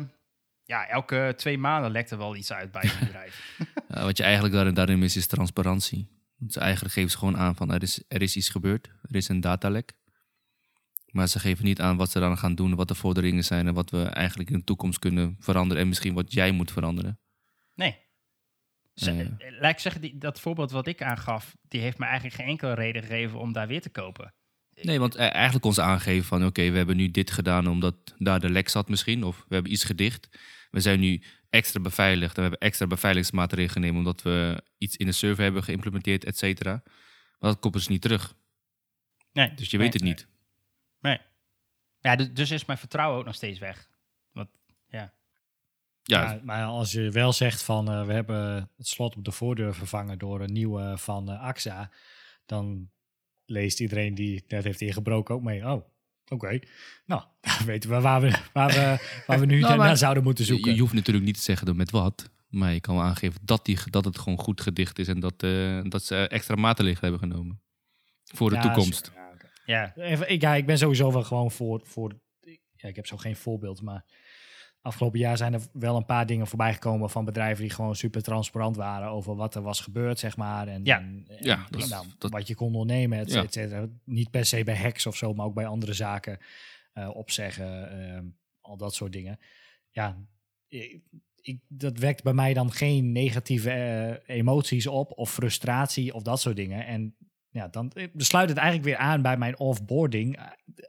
ja, 0.65 0.89
elke 0.89 1.33
twee 1.37 1.59
maanden 1.59 1.91
lekt 1.91 2.11
er 2.11 2.19
wel 2.19 2.37
iets 2.37 2.53
uit 2.53 2.73
bij 2.73 2.83
een 2.83 2.99
bedrijf. 3.07 3.57
Ja, 3.89 4.05
wat 4.05 4.17
je 4.17 4.23
eigenlijk 4.23 4.55
daarin, 4.55 4.75
daarin 4.75 4.99
mist 4.99 5.17
is 5.17 5.27
transparantie. 5.27 6.09
Ze 6.49 6.61
eigenlijk 6.61 6.95
geven 6.95 7.11
ze 7.11 7.19
gewoon 7.19 7.37
aan 7.37 7.57
van 7.57 7.73
er 7.73 7.83
is, 7.83 8.03
er 8.09 8.23
is 8.23 8.37
iets 8.37 8.49
gebeurd, 8.49 8.91
er 9.03 9.17
is 9.17 9.29
een 9.29 9.41
datalek. 9.41 9.93
Maar 11.13 11.29
ze 11.29 11.39
geven 11.39 11.65
niet 11.65 11.81
aan 11.81 11.97
wat 11.97 12.11
ze 12.11 12.19
dan 12.19 12.39
gaan 12.39 12.55
doen, 12.55 12.75
wat 12.75 12.89
de 12.89 12.95
vorderingen 12.95 13.45
zijn 13.45 13.67
en 13.67 13.75
wat 13.75 13.91
we 13.91 14.03
eigenlijk 14.03 14.51
in 14.51 14.59
de 14.59 14.65
toekomst 14.65 14.99
kunnen 14.99 15.37
veranderen 15.39 15.83
en 15.83 15.89
misschien 15.89 16.15
wat 16.15 16.33
jij 16.33 16.51
moet 16.51 16.73
veranderen. 16.73 17.19
Nee. 17.75 17.97
Eh. 18.95 19.27
Laat 19.61 19.73
ik 19.73 19.79
zeggen, 19.79 20.01
die, 20.01 20.19
dat 20.19 20.41
voorbeeld 20.41 20.71
wat 20.71 20.87
ik 20.87 21.03
aangaf, 21.03 21.57
die 21.69 21.81
heeft 21.81 21.99
me 21.99 22.05
eigenlijk 22.05 22.35
geen 22.35 22.47
enkele 22.47 22.75
reden 22.75 23.03
gegeven 23.03 23.39
om 23.39 23.53
daar 23.53 23.67
weer 23.67 23.81
te 23.81 23.91
kopen. 23.91 24.35
Nee, 24.83 24.99
want 24.99 25.15
eh, 25.15 25.33
eigenlijk 25.33 25.63
kon 25.63 25.75
ze 25.75 25.83
aangeven 25.83 26.25
van 26.25 26.47
oké, 26.47 26.71
we 26.71 26.77
hebben 26.77 26.97
nu 26.97 27.11
dit 27.11 27.31
gedaan 27.31 27.67
omdat 27.67 28.15
daar 28.19 28.41
de 28.41 28.51
lek 28.51 28.69
zat 28.69 28.89
misschien, 28.89 29.25
of 29.25 29.45
we 29.49 29.55
hebben 29.55 29.73
iets 29.73 29.85
gedicht. 29.85 30.29
We 30.71 30.81
zijn 30.81 31.01
nu 31.01 31.23
extra 31.51 31.81
beveiligd 31.81 32.37
en 32.37 32.43
we 32.43 32.49
hebben 32.49 32.69
extra 32.69 32.87
beveiligingsmaatregelen 32.87 33.71
genomen 33.71 33.97
omdat 33.97 34.23
we 34.23 34.65
iets 34.79 34.97
in 34.97 35.07
de 35.07 35.13
server 35.13 35.43
hebben 35.43 35.63
geïmplementeerd, 35.63 36.25
et 36.25 36.39
cetera. 36.39 36.83
Maar 37.39 37.51
dat 37.51 37.59
koppelen 37.59 37.85
ze 37.85 37.93
niet 37.93 38.03
terug, 38.03 38.35
Nee, 39.33 39.55
dus 39.55 39.71
je 39.71 39.77
nee, 39.77 39.87
weet 39.87 39.95
het 39.95 40.03
niet. 40.03 40.27
Ja, 42.03 42.17
dus, 42.17 42.33
dus 42.33 42.51
is 42.51 42.65
mijn 42.65 42.79
vertrouwen 42.79 43.19
ook 43.19 43.25
nog 43.25 43.35
steeds 43.35 43.59
weg. 43.59 43.89
Want, 44.33 44.49
ja. 44.89 45.13
Ja, 46.03 46.33
Ja, 46.33 46.41
maar 46.45 46.65
als 46.65 46.93
je 46.93 47.11
wel 47.11 47.33
zegt 47.33 47.63
van 47.63 47.91
eh, 47.91 48.07
we 48.07 48.13
hebben 48.13 48.71
het 48.77 48.87
slot 48.87 49.17
op 49.17 49.25
de 49.25 49.33
voordeur 49.33 49.75
vervangen 49.75 50.19
door 50.19 50.41
een 50.41 50.53
nieuwe 50.53 50.99
van 50.99 51.31
eh, 51.31 51.43
AXA, 51.43 51.91
dan 52.47 52.91
leest 53.45 53.81
iedereen 53.81 54.15
die 54.15 54.45
net 54.49 54.65
heeft 54.65 54.81
ingebroken 54.81 55.35
ook 55.35 55.43
mee. 55.43 55.65
Oh, 55.71 55.83
oké. 56.29 56.59
Nou, 57.07 57.23
dan 57.59 57.67
weten 57.67 57.91
we 57.91 58.01
waar 58.01 58.21
we, 58.21 58.39
waar 58.53 58.69
we, 58.69 59.23
waar 59.27 59.41
we 59.41 59.47
nu 59.47 59.61
Nou, 59.61 59.77
naar 59.79 59.97
zouden 59.97 60.23
moeten 60.23 60.45
zoeken. 60.45 60.69
Je, 60.71 60.75
je 60.75 60.81
hoeft 60.81 60.95
natuurlijk 60.95 61.27
niet 61.27 61.37
te 61.37 61.43
zeggen 61.43 61.67
door 61.67 61.77
met 61.77 61.91
wat. 61.91 62.31
Maar 62.49 62.73
je 62.73 62.81
kan 62.81 62.95
wel 62.95 63.05
aangeven 63.05 63.41
dat, 63.43 63.65
die, 63.65 63.79
dat 63.91 64.05
het 64.05 64.19
gewoon 64.19 64.39
goed 64.39 64.61
gedicht 64.61 64.99
is. 64.99 65.09
En 65.09 65.21
dat, 65.21 65.43
eh, 65.43 65.81
dat 65.83 66.05
ze 66.05 66.29
extra 66.29 66.55
maatregelen 66.55 67.11
hebben 67.11 67.29
genomen. 67.31 67.61
Voor 68.25 68.51
de 68.51 68.57
Ja, 68.57 68.63
toekomst. 68.63 69.05
sure, 69.07 69.19
ja, 69.65 69.95
ik, 70.27 70.41
ja, 70.41 70.55
ik 70.55 70.67
ben 70.67 70.79
sowieso 70.79 71.13
wel 71.13 71.23
gewoon 71.23 71.51
voor. 71.51 71.81
voor 71.85 72.21
ja, 72.75 72.89
ik 72.89 72.97
heb 72.97 73.07
zo 73.07 73.17
geen 73.17 73.37
voorbeeld, 73.37 73.83
maar 73.83 74.05
afgelopen 74.81 75.19
jaar 75.19 75.37
zijn 75.37 75.53
er 75.55 75.61
wel 75.73 75.97
een 75.97 76.05
paar 76.05 76.27
dingen 76.27 76.47
voorbij 76.47 76.73
gekomen 76.73 77.11
van 77.11 77.25
bedrijven 77.25 77.63
die 77.63 77.73
gewoon 77.73 77.97
super 77.97 78.23
transparant 78.23 78.77
waren 78.77 79.09
over 79.09 79.35
wat 79.37 79.55
er 79.55 79.63
was 79.63 79.81
gebeurd, 79.81 80.19
zeg 80.19 80.37
maar. 80.37 80.69
En, 80.69 80.85
Ja. 80.85 80.99
en, 80.99 81.25
en, 81.29 81.37
Ja, 81.45 81.67
dat 81.71 81.83
is- 81.83 81.89
nou, 81.89 82.07
dat- 82.19 82.31
wat 82.31 82.47
je 82.49 82.55
kon 82.55 82.67
ondernemen, 82.75 83.19
et, 83.19 83.33
Ja. 83.33 83.43
et 83.43 83.53
cetera. 83.53 83.87
Niet 84.05 84.31
per 84.31 84.45
se 84.45 84.65
bij 84.65 84.77
hacks 84.77 85.07
of 85.07 85.17
zo, 85.17 85.35
maar 85.35 85.47
ook 85.47 85.55
bij 85.55 85.67
andere 85.67 85.93
zaken 85.93 86.39
eh, 86.93 87.11
opzeggen, 87.17 87.91
ehm, 87.91 88.25
al 88.61 88.77
dat 88.77 88.95
soort 88.95 89.13
dingen. 89.13 89.39
Ja, 89.91 90.19
ik, 90.69 91.03
ik- 91.41 91.61
dat 91.69 91.99
wekt 91.99 92.23
bij 92.23 92.33
mij 92.33 92.55
dan 92.55 92.73
geen 92.73 93.13
negatieve 93.13 93.71
eh, 93.71 94.37
emoties 94.37 94.87
op 94.87 95.11
of 95.19 95.33
frustratie 95.33 96.15
of 96.15 96.23
dat 96.23 96.41
soort 96.41 96.57
dingen. 96.57 96.87
En 96.87 97.17
ja, 97.53 97.69
dan 97.69 97.93
besluit 98.13 98.49
het 98.49 98.59
eigenlijk 98.59 98.89
weer 98.89 98.97
aan 98.97 99.23
bij 99.23 99.37
mijn 99.37 99.59
offboarding. 99.59 100.39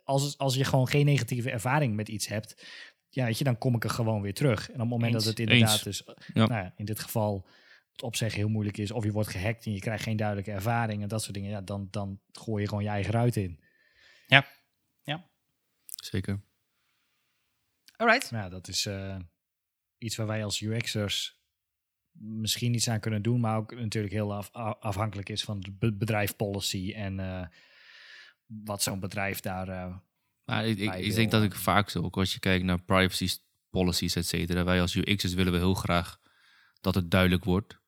Als, 0.03 0.37
als 0.37 0.55
je 0.55 0.63
gewoon 0.63 0.87
geen 0.87 1.05
negatieve 1.05 1.51
ervaring 1.51 1.95
met 1.95 2.09
iets 2.09 2.27
hebt, 2.27 2.65
ja, 3.09 3.25
weet 3.25 3.37
je, 3.37 3.43
dan 3.43 3.57
kom 3.57 3.75
ik 3.75 3.83
er 3.83 3.89
gewoon 3.89 4.21
weer 4.21 4.33
terug. 4.33 4.67
En 4.67 4.73
op 4.73 4.79
het 4.79 4.89
moment 4.89 5.13
Eens. 5.13 5.23
dat 5.23 5.37
het 5.37 5.49
inderdaad 5.49 5.71
Eens. 5.71 5.83
dus, 5.83 6.15
Ja. 6.33 6.45
nou 6.45 6.63
ja, 6.63 6.73
in 6.75 6.85
dit 6.85 6.99
geval 6.99 7.47
het 7.91 8.03
opzeggen 8.03 8.39
heel 8.39 8.49
moeilijk 8.49 8.77
is, 8.77 8.91
of 8.91 9.03
je 9.03 9.11
wordt 9.11 9.29
gehackt 9.29 9.65
en 9.65 9.73
je 9.73 9.79
krijgt 9.79 10.03
geen 10.03 10.17
duidelijke 10.17 10.51
ervaring 10.51 11.01
en 11.01 11.07
dat 11.07 11.21
soort 11.21 11.33
dingen, 11.33 11.49
ja, 11.49 11.61
dan, 11.61 11.87
dan 11.91 12.19
gooi 12.31 12.61
je 12.61 12.67
gewoon 12.67 12.83
je 12.83 12.89
eigen 12.89 13.13
ruit 13.13 13.35
in. 13.35 13.59
Zeker. 15.85 16.41
Alright. 17.95 18.29
Ja, 18.29 18.49
dat 18.49 18.67
is 18.67 18.85
eh, 18.85 19.19
iets 19.97 20.15
waar 20.15 20.27
wij 20.27 20.43
als 20.43 20.61
UX'ers 20.61 21.41
misschien 22.13 22.73
iets 22.73 22.89
aan 22.89 22.99
kunnen 22.99 23.21
doen, 23.21 23.39
maar 23.39 23.57
ook 23.57 23.75
natuurlijk 23.75 24.13
heel 24.13 24.33
af, 24.33 24.51
afhankelijk 24.79 25.29
is 25.29 25.43
van 25.43 25.59
de 25.59 25.71
be- 25.71 25.93
bedrijf 25.93 26.35
policy 26.35 26.93
en 26.95 27.19
eh, 27.19 27.47
wat 28.45 28.83
zo'n 28.83 28.99
bedrijf 28.99 29.39
daar, 29.39 29.67
eh, 29.67 29.95
Maar 30.45 30.65
ik, 30.67 30.79
ik, 30.79 31.15
denk 31.15 31.31
dat 31.31 31.43
ik 31.43 31.55
vaak 31.55 31.89
zo, 31.89 32.01
ook 32.01 32.17
als 32.17 32.33
je 32.33 32.39
kijkt 32.39 32.65
naar 32.65 32.81
privacy 32.81 33.27
policies, 33.69 34.15
et 34.15 34.25
cetera. 34.25 34.63
Wij 34.63 34.81
als 34.81 34.95
UX'ers 34.95 35.33
willen 35.33 35.53
we 35.53 35.57
heel 35.57 35.73
graag 35.73 36.19
dat 36.81 36.95
het 36.95 37.11
duidelijk 37.11 37.43
wordt. 37.43 37.81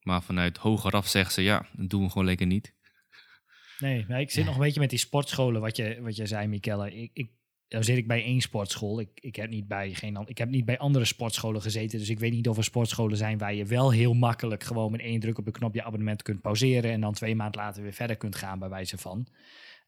Maar 0.00 0.22
vanuit 0.22 0.56
hogeraf 0.56 1.06
zeggen 1.08 1.32
ze, 1.32 1.42
ja, 1.42 1.68
dat 1.72 1.90
doen 1.90 2.02
we 2.02 2.08
gewoon 2.10 2.26
lekker 2.26 2.46
niet. 2.46 2.74
Nee, 3.78 4.04
maar 4.08 4.20
ik 4.20 4.30
zit 4.30 4.44
nog 4.44 4.54
een 4.54 4.60
beetje 4.60 4.80
met 4.80 4.90
die 4.90 4.98
sportscholen, 4.98 5.60
wat 5.60 5.76
je, 5.76 6.00
wat 6.00 6.16
je 6.16 6.26
zei, 6.26 6.46
Mikelle. 6.46 6.94
Ik, 6.94 7.10
ik, 7.12 7.30
nou 7.68 7.84
zit 7.84 7.96
ik 7.96 8.06
bij 8.06 8.22
één 8.22 8.40
sportschool. 8.40 9.00
Ik, 9.00 9.08
ik, 9.14 9.36
heb 9.36 9.50
niet 9.50 9.68
bij 9.68 9.94
geen, 9.94 10.22
ik 10.26 10.38
heb 10.38 10.48
niet 10.48 10.64
bij 10.64 10.78
andere 10.78 11.04
sportscholen 11.04 11.62
gezeten. 11.62 11.98
Dus 11.98 12.08
ik 12.08 12.18
weet 12.18 12.32
niet 12.32 12.48
of 12.48 12.56
er 12.56 12.64
sportscholen 12.64 13.16
zijn 13.16 13.38
waar 13.38 13.54
je 13.54 13.64
wel 13.64 13.90
heel 13.90 14.14
makkelijk 14.14 14.64
gewoon 14.64 14.90
met 14.90 15.00
één 15.00 15.20
druk 15.20 15.38
op 15.38 15.44
de 15.44 15.50
knop 15.50 15.74
je 15.74 15.84
abonnement 15.84 16.22
kunt 16.22 16.40
pauzeren. 16.40 16.90
En 16.90 17.00
dan 17.00 17.12
twee 17.12 17.34
maanden 17.34 17.60
later 17.60 17.82
weer 17.82 17.92
verder 17.92 18.16
kunt 18.16 18.36
gaan, 18.36 18.58
bij 18.58 18.68
wijze 18.68 18.98
van. 18.98 19.26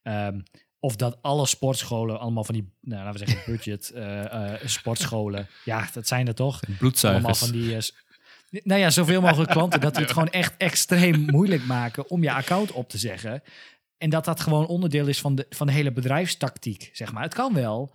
Ehm, 0.02 0.40
of 0.80 0.96
dat 0.96 1.18
alle 1.22 1.46
sportscholen, 1.46 2.20
allemaal 2.20 2.44
van 2.44 2.54
die, 2.54 2.72
nou, 2.80 3.04
laten 3.04 3.20
we 3.20 3.26
zeggen, 3.26 3.52
budget 3.52 3.90
eh, 3.90 4.52
eh, 4.52 4.60
sportscholen. 4.64 5.48
Ja, 5.64 5.88
dat 5.92 6.06
zijn 6.08 6.26
er 6.26 6.34
toch? 6.34 6.60
Allemaal 6.62 6.78
Bloedzuigers. 6.78 7.38
van 7.38 7.50
die. 7.50 7.76
eh, 7.76 8.62
nou 8.62 8.80
ja, 8.80 8.90
zoveel 8.90 9.20
mogelijk 9.20 9.50
klanten 9.50 9.80
dat 9.80 9.96
we 9.96 10.02
het 10.02 10.12
gewoon 10.12 10.30
echt 10.30 10.54
extreem 10.56 11.20
moeilijk 11.20 11.64
maken 11.64 12.10
om 12.10 12.22
je 12.22 12.32
account 12.32 12.72
op 12.72 12.88
te 12.88 12.98
zeggen. 12.98 13.42
En 13.98 14.10
dat 14.10 14.24
dat 14.24 14.40
gewoon 14.40 14.66
onderdeel 14.66 15.06
is 15.06 15.20
van 15.20 15.34
de, 15.34 15.46
van 15.50 15.66
de 15.66 15.72
hele 15.72 15.92
bedrijfstactiek, 15.92 16.90
zeg 16.92 17.12
maar. 17.12 17.22
Het 17.22 17.34
kan 17.34 17.54
wel, 17.54 17.94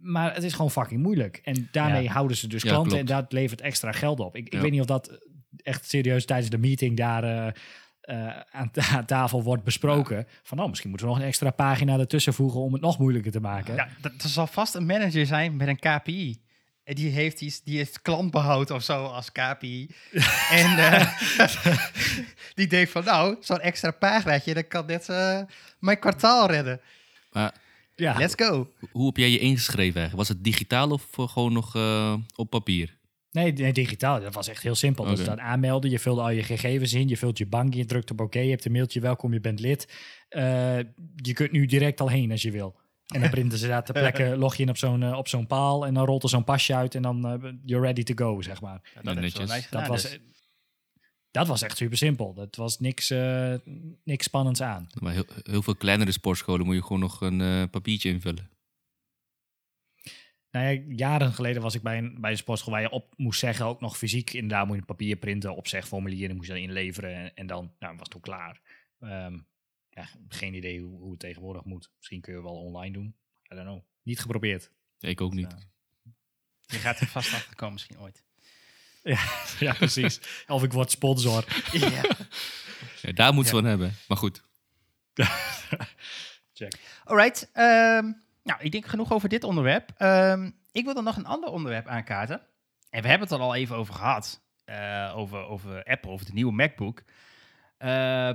maar 0.00 0.34
het 0.34 0.42
is 0.44 0.52
gewoon 0.52 0.70
fucking 0.70 1.02
moeilijk. 1.02 1.40
En 1.44 1.68
daarmee 1.72 2.02
Ja. 2.02 2.12
houden 2.12 2.36
ze 2.36 2.48
dus 2.48 2.62
Ja, 2.62 2.68
klanten 2.68 2.92
klopt. 2.92 3.10
en 3.10 3.16
dat 3.16 3.32
levert 3.32 3.60
extra 3.60 3.92
geld 3.92 4.20
op. 4.20 4.36
Ik, 4.36 4.46
ik 4.46 4.52
Ja. 4.52 4.60
weet 4.60 4.70
niet 4.70 4.80
of 4.80 4.86
dat 4.86 5.18
echt 5.56 5.88
serieus 5.88 6.24
tijdens 6.26 6.50
de 6.50 6.58
meeting 6.58 6.96
daar 6.96 7.24
eh, 7.24 7.46
eh, 8.00 8.40
aan, 8.50 8.70
ta- 8.70 8.88
aan 8.96 9.04
tafel 9.04 9.42
wordt 9.42 9.64
besproken. 9.64 10.26
Van, 10.42 10.60
oh, 10.60 10.68
misschien 10.68 10.88
moeten 10.90 11.06
we 11.08 11.12
nog 11.12 11.22
een 11.22 11.28
extra 11.28 11.50
pagina 11.50 11.98
ertussen 11.98 12.34
voegen 12.34 12.60
om 12.60 12.72
het 12.72 12.82
nog 12.82 12.98
moeilijker 12.98 13.32
te 13.32 13.40
maken. 13.40 13.74
Ja, 13.74 13.88
dat, 14.00 14.12
zal 14.16 14.46
vast 14.46 14.74
een 14.74 14.86
manager 14.86 15.26
zijn 15.26 15.56
met 15.56 15.68
een 15.68 15.78
KPI. 15.78 16.42
En 16.88 16.94
die 16.94 17.10
heeft, 17.10 17.38
die, 17.38 17.54
die 17.64 17.76
heeft 17.76 18.02
klantbehoud 18.02 18.70
of 18.70 18.82
zo 18.82 19.04
als 19.04 19.32
KPI. 19.32 19.88
en 20.50 20.78
eh, 20.78 21.20
die 22.54 22.66
denkt 22.66 22.90
van, 22.90 23.04
nou, 23.04 23.36
zo'n 23.40 23.60
extra 23.60 23.90
paginaatje, 23.90 24.54
dat 24.54 24.68
kan 24.68 24.86
net 24.86 25.08
eh, 25.08 25.40
mijn 25.78 25.98
kwartaal 25.98 26.50
redden. 26.50 26.80
Maar 27.32 27.54
Ja. 27.96 28.18
Let's 28.18 28.34
go. 28.36 28.72
hoe 28.90 29.06
heb 29.06 29.16
jij 29.16 29.30
je 29.30 29.38
ingeschreven 29.38 30.00
eigenlijk? 30.00 30.16
Was 30.16 30.28
het 30.28 30.44
digitaal 30.44 30.90
of 30.90 31.18
eh, 31.18 31.28
gewoon 31.28 31.52
nog 31.52 31.76
eh, 31.76 32.14
op 32.34 32.50
papier? 32.50 32.96
Nee, 33.30 33.52
nee, 33.52 33.72
digitaal. 33.72 34.20
Dat 34.20 34.34
was 34.34 34.48
echt 34.48 34.62
heel 34.62 34.74
simpel. 34.74 35.04
Dus 35.04 35.18
Oké. 35.20 35.28
dan 35.28 35.40
aanmelden, 35.40 35.90
je 35.90 35.98
vulde 35.98 36.20
al 36.20 36.30
je 36.30 36.42
gegevens 36.42 36.92
in, 36.92 37.08
je 37.08 37.16
vult 37.16 37.38
je 37.38 37.46
bank, 37.46 37.74
je 37.74 37.84
drukt 37.84 38.10
op 38.10 38.20
oké, 38.20 38.38
je 38.38 38.50
hebt 38.50 38.64
een 38.64 38.72
mailtje, 38.72 39.00
welkom, 39.00 39.32
je 39.32 39.40
bent 39.40 39.60
lid. 39.60 39.88
Eh, 40.28 40.78
je 41.16 41.32
kunt 41.32 41.52
nu 41.52 41.66
direct 41.66 42.00
al 42.00 42.08
heen 42.08 42.30
als 42.30 42.42
je 42.42 42.50
wil. 42.50 42.76
En 43.14 43.20
dan 43.20 43.30
printen 43.30 43.58
ze 43.58 43.66
daar 43.66 43.84
ter 43.84 43.94
plekke, 43.94 44.36
log 44.44 44.56
je 44.56 44.62
in 44.62 44.68
op 44.68 44.76
zo'n 44.76 45.02
eh, 45.02 45.16
op 45.16 45.28
zo'n 45.28 45.46
paal 45.46 45.86
en 45.86 45.94
dan 45.94 46.04
rolt 46.04 46.22
er 46.22 46.28
zo'n 46.28 46.44
pasje 46.44 46.74
uit 46.74 46.94
en 46.94 47.02
dan 47.02 47.26
eh, 47.26 47.52
you're 47.64 47.86
ready 47.86 48.02
to 48.02 48.14
go, 48.14 48.42
zeg 48.42 48.60
maar. 48.60 48.80
dat 49.02 49.14
netjes. 49.14 49.50
nice 49.50 49.68
Dat 49.70 49.86
was, 49.86 50.02
dus. 50.02 50.18
dat 51.30 51.46
was 51.46 51.62
echt 51.62 51.76
super 51.76 51.96
simpel. 51.96 52.34
Dat 52.34 52.56
was 52.56 52.78
niks, 52.78 53.10
eh, 53.10 53.54
niks 54.04 54.24
spannends 54.24 54.62
aan. 54.62 54.88
Maar 55.00 55.12
heel, 55.12 55.24
heel 55.42 55.62
veel 55.62 55.76
kleinere 55.76 56.12
sportscholen 56.12 56.66
moet 56.66 56.74
je 56.74 56.82
gewoon 56.82 57.00
nog 57.00 57.20
een 57.20 57.40
eh, 57.40 57.62
papiertje 57.70 58.10
invullen. 58.10 58.50
Nou 60.50 60.66
ja, 60.66 60.82
jaren 60.88 61.32
geleden 61.32 61.62
was 61.62 61.74
ik 61.74 61.82
bij 61.82 61.98
een, 61.98 62.20
bij 62.20 62.30
een 62.30 62.36
sportschool 62.36 62.72
waar 62.72 62.82
je 62.82 62.90
op 62.90 63.14
moest 63.16 63.40
zeggen, 63.40 63.66
ook 63.66 63.80
nog 63.80 63.96
fysiek. 63.96 64.32
Inderdaad 64.32 64.66
moet 64.66 64.74
je 64.74 64.80
een 64.80 64.86
papier 64.86 65.16
printen, 65.16 65.56
opzegformulieren, 65.56 66.36
moest 66.36 66.48
je 66.48 66.54
dan 66.54 66.62
inleveren 66.62 67.14
en, 67.14 67.34
en 67.34 67.46
dan 67.46 67.72
nou, 67.78 67.92
was 67.92 68.02
het 68.02 68.10
toen 68.10 68.20
klaar. 68.20 68.60
Ehm, 69.00 69.38
ja, 69.98 70.08
geen 70.28 70.54
idee 70.54 70.80
hoe, 70.80 70.98
hoe 71.00 71.10
het 71.10 71.20
tegenwoordig 71.20 71.64
moet. 71.64 71.90
Misschien 71.96 72.20
kun 72.20 72.34
je 72.34 72.42
wel 72.42 72.56
online 72.56 72.92
doen. 72.92 73.16
I 73.52 73.54
don't 73.54 73.66
know. 73.66 73.82
Niet 74.02 74.20
geprobeerd. 74.20 74.70
Ja, 74.98 75.08
ik 75.08 75.20
ook 75.20 75.32
niet. 75.34 75.54
Je 76.66 76.76
gaat 76.76 77.00
er 77.00 77.06
vast 77.06 77.34
achter 77.38 77.54
komen 77.56 77.72
misschien 77.72 78.00
ooit. 78.00 78.24
ja, 79.66 79.72
precies. 79.72 80.20
Of 80.46 80.62
ik 80.62 80.72
word 80.72 80.90
sponsor. 80.90 81.44
ja. 81.72 82.02
Ja, 83.02 83.12
daar 83.12 83.34
moeten 83.34 83.54
we 83.54 83.60
van 83.60 83.68
hebben. 83.68 83.94
Maar 84.08 84.16
goed. 84.16 84.42
Check. 86.52 86.78
Alright. 87.04 87.50
ehm, 87.52 88.12
nou, 88.42 88.60
ik 88.60 88.72
denk 88.72 88.86
genoeg 88.86 89.12
over 89.12 89.28
dit 89.28 89.44
onderwerp. 89.44 89.90
Ehm, 89.96 90.50
ik 90.72 90.84
wil 90.84 90.94
dan 90.94 91.04
nog 91.04 91.16
een 91.16 91.26
ander 91.26 91.50
onderwerp 91.50 91.86
aankaarten. 91.86 92.40
En 92.90 93.02
we 93.02 93.08
hebben 93.08 93.28
het 93.28 93.36
er 93.36 93.42
al 93.44 93.54
even 93.54 93.76
over 93.76 93.94
gehad. 93.94 94.40
eh, 94.64 95.12
over, 95.16 95.38
over 95.44 95.84
Apple, 95.84 96.10
over 96.10 96.26
de 96.26 96.32
nieuwe 96.32 96.52
MacBook. 96.52 97.02
Eh, 97.78 98.30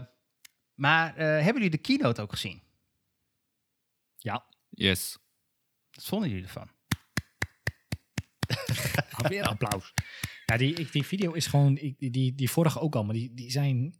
maar 0.75 1.15
eh, 1.15 1.25
hebben 1.25 1.53
jullie 1.53 1.69
de 1.69 1.77
keynote 1.77 2.21
ook 2.21 2.31
gezien? 2.31 2.61
Ja, 4.17 4.45
Yes. 4.69 5.17
Wat 5.91 6.05
vonden 6.05 6.29
jullie 6.29 6.43
ervan? 6.43 6.69
weer 9.29 9.47
applaus. 9.47 9.93
Ja, 10.45 10.57
die, 10.57 10.73
ik- 10.73 10.91
die 10.91 11.03
video 11.03 11.31
is 11.31 11.47
gewoon, 11.47 11.77
ik- 11.77 11.99
die, 11.99 12.09
die, 12.11 12.35
die 12.35 12.49
vorige 12.49 12.79
ook 12.79 12.95
al, 12.95 13.03
maar 13.03 13.13
die, 13.13 13.33
die 13.33 13.51
zijn 13.51 13.99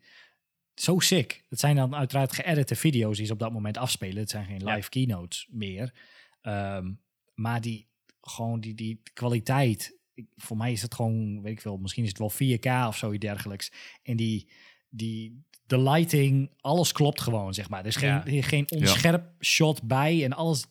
zo 0.76 1.00
sick. 1.00 1.46
Het 1.50 1.60
zijn 1.60 1.76
dan 1.76 1.96
uiteraard 1.96 2.34
geëdite 2.34 2.76
video's 2.76 3.18
die 3.18 3.26
ze 3.26 3.34
op 3.34 3.40
dat 3.40 3.52
moment 3.52 3.78
afspelen. 3.78 4.18
Het 4.18 4.30
zijn 4.30 4.46
geen 4.46 4.60
Ja. 4.60 4.76
live 4.76 4.90
keynotes 4.90 5.48
meer. 5.52 5.94
Ehm, 6.42 6.94
maar 7.34 7.62
die, 7.62 7.88
gewoon 8.22 8.60
die, 8.60 8.74
die 8.76 9.02
kwaliteit, 9.14 9.98
ik- 10.14 10.28
voor 10.36 10.58
mij 10.58 10.72
is 10.72 10.82
het 10.82 10.94
gewoon, 10.96 11.42
weet 11.42 11.52
ik 11.54 11.62
veel, 11.62 11.78
misschien 11.78 12.04
is 12.04 12.10
het 12.10 12.18
wel 12.20 12.30
4K 12.32 12.88
of 12.88 12.98
zoiets 12.98 13.26
dergelijks. 13.26 13.72
En 14.04 14.16
die, 14.18 14.52
die, 14.90 15.44
de 15.66 15.80
lighting, 15.80 16.50
alles 16.60 16.92
klopt 16.92 17.22
gewoon, 17.22 17.54
zeg 17.54 17.70
maar. 17.70 17.80
Er 17.80 17.86
is 17.86 17.96
geen, 17.96 18.10
Ja. 18.10 18.26
er 18.26 18.44
geen 18.44 18.72
onscherp 18.72 19.24
shot 19.44 19.84
bij 19.84 20.24
en 20.24 20.34
alles 20.34 20.66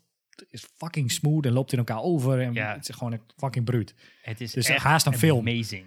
is 0.49 0.67
fucking 0.77 1.11
smooth 1.13 1.47
en 1.47 1.53
loopt 1.53 1.73
in 1.73 1.79
elkaar 1.79 2.03
over. 2.03 2.41
En 2.41 2.53
Ja. 2.53 2.73
het 2.75 2.89
is 2.89 2.95
gewoon 2.95 3.13
een 3.13 3.21
fucking 3.37 3.65
bruut. 3.65 3.95
Het 4.23 4.41
is 4.41 4.53
Dus 4.53 4.67
echt 4.69 4.83
haast 4.85 5.07
een 5.07 5.19
film. 5.19 5.49
amazing. 5.49 5.85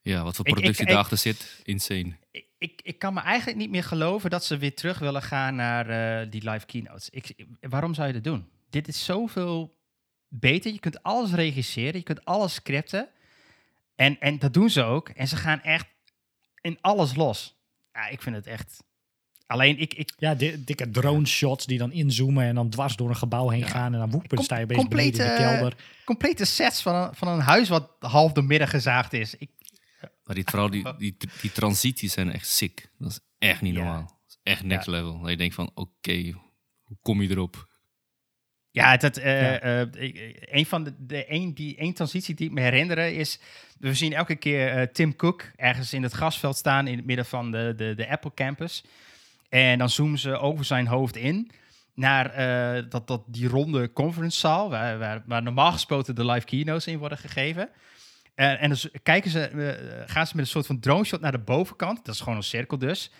Ja, 0.00 0.22
wat 0.22 0.36
voor 0.36 0.44
Ik- 0.46 0.52
ik- 0.56 0.60
productie 0.60 0.98
ik- 1.12 1.18
zit, 1.18 1.60
insane. 1.64 2.16
Ik, 2.30 2.46
ik, 2.58 2.80
ik 2.84 2.98
kan 2.98 3.14
me 3.14 3.20
eigenlijk 3.20 3.58
niet 3.58 3.70
meer 3.70 3.84
geloven 3.84 4.30
dat 4.30 4.44
ze 4.44 4.56
weer 4.56 4.74
terug 4.74 4.98
willen 4.98 5.22
gaan 5.22 5.54
naar 5.54 5.88
eh, 6.22 6.30
die 6.30 6.50
live 6.50 6.66
keynotes. 6.66 7.10
Ik, 7.10 7.34
waarom 7.60 7.94
zou 7.94 8.06
je 8.06 8.12
dat 8.12 8.24
doen? 8.24 8.46
Dit 8.70 8.88
is 8.88 9.04
zoveel 9.04 9.74
beter. 10.28 10.72
Je 10.72 10.78
kunt 10.78 11.02
alles 11.02 11.32
regisseren, 11.32 11.94
je 11.94 12.02
kunt 12.02 12.24
alles 12.24 12.54
scripten. 12.54 13.08
En, 13.94 14.20
en 14.20 14.38
dat 14.38 14.54
doen 14.54 14.70
ze 14.70 14.82
ook. 14.82 15.08
En 15.08 15.28
ze 15.28 15.36
gaan 15.36 15.62
echt 15.62 15.86
in 16.60 16.78
alles 16.80 17.14
los. 17.14 17.53
Ja, 17.94 18.08
ik 18.08 18.22
vind 18.22 18.36
het 18.36 18.46
echt... 18.46 18.82
Alleen 19.46 19.78
ik... 19.78 19.94
ik 19.94 20.12
Ja, 20.16 20.34
di- 20.34 20.64
dikke 20.64 20.90
drone 20.90 21.26
shots 21.26 21.66
die 21.66 21.78
dan 21.78 21.92
inzoomen 21.92 22.44
en 22.44 22.54
dan 22.54 22.70
dwars 22.70 22.96
door 22.96 23.08
een 23.08 23.16
gebouw 23.16 23.48
heen 23.48 23.60
Ja. 23.60 23.66
gaan. 23.66 23.92
En 23.92 23.98
dan 23.98 24.10
woep, 24.10 24.28
dan 24.28 24.36
Com- 24.38 24.44
sta 24.44 24.58
je 24.58 24.66
bezig 24.66 24.88
beneden 24.88 25.12
in 25.12 25.18
de 25.18 25.24
complete- 25.26 25.52
kelder. 25.54 25.76
complete 26.04 26.44
sets 26.44 26.82
van 26.82 26.94
een, 26.94 27.14
van 27.14 27.28
een 27.28 27.40
huis 27.40 27.68
wat 27.68 27.90
half 27.98 28.32
door 28.32 28.44
midden 28.44 28.68
gezaagd 28.68 29.12
is. 29.12 29.34
Ik, 29.36 29.50
Maar 30.24 30.34
die, 30.34 30.44
vooral 30.46 30.70
die, 30.70 30.96
die, 30.98 31.16
die 31.40 31.52
transities 31.52 32.12
zijn 32.12 32.32
echt 32.32 32.48
sick. 32.48 32.90
Dat 32.98 33.10
is 33.10 33.20
echt 33.38 33.60
niet 33.60 33.74
Ja. 33.74 33.82
normaal. 33.82 34.02
Dat 34.02 34.28
is 34.28 34.38
echt 34.42 34.62
next 34.62 34.86
level. 34.86 35.20
Dat 35.20 35.30
je 35.30 35.36
denkt 35.36 35.54
van, 35.54 35.70
oké, 35.74 36.32
hoe 36.82 36.96
kom 37.02 37.22
je 37.22 37.30
erop? 37.30 37.72
Ja, 38.74 38.96
dat, 38.96 39.16
eh, 39.16 39.40
Ja. 39.42 39.60
eh, 39.60 39.80
ik- 40.02 40.46
een 40.50 40.66
van 40.66 40.84
de, 40.84 40.94
de 40.98 41.24
een, 41.32 41.54
die, 41.54 41.76
één 41.76 41.94
transitie 41.94 42.34
die 42.34 42.46
ik 42.48 42.52
me 42.54 42.60
herinneren 42.60 43.14
is... 43.14 43.38
We 43.78 43.94
zien 43.94 44.12
elke 44.12 44.36
keer 44.36 44.68
eh, 44.68 44.86
Tim 44.86 45.16
Cook 45.16 45.50
ergens 45.56 45.92
in 45.92 46.02
het 46.02 46.12
grasveld 46.12 46.56
staan... 46.56 46.86
in 46.86 46.96
het 46.96 47.06
midden 47.06 47.26
van 47.26 47.50
de, 47.50 47.72
de, 47.76 47.94
de 47.94 48.08
Apple 48.08 48.34
campus. 48.34 48.84
En 49.48 49.78
dan 49.78 49.90
zoomen 49.90 50.18
ze 50.18 50.38
over 50.38 50.64
zijn 50.64 50.86
hoofd 50.86 51.16
in... 51.16 51.50
naar 51.94 52.30
eh, 52.30 52.82
dat, 52.88 53.06
dat, 53.06 53.22
die 53.26 53.48
ronde 53.48 53.92
conferencezaal... 53.92 54.70
Waar, 54.70 54.98
waar, 54.98 55.22
waar 55.26 55.42
normaal 55.42 55.72
gesproken 55.72 56.14
de 56.14 56.24
live 56.26 56.46
keynotes 56.46 56.86
in 56.86 56.98
worden 56.98 57.18
gegeven... 57.18 57.68
Eh, 58.34 58.62
en 58.62 58.68
dus 58.68 58.88
kijken 59.02 59.30
ze, 59.30 59.40
eh, 59.40 60.02
gaan 60.12 60.26
ze 60.26 60.36
met 60.36 60.44
een 60.44 60.50
soort 60.50 60.66
van 60.66 60.80
drone 60.80 61.04
shot 61.04 61.20
naar 61.20 61.32
de 61.32 61.38
bovenkant. 61.38 62.04
Dat 62.04 62.14
is 62.14 62.20
gewoon 62.20 62.36
een 62.36 62.42
cirkel 62.42 62.78
dus. 62.78 63.10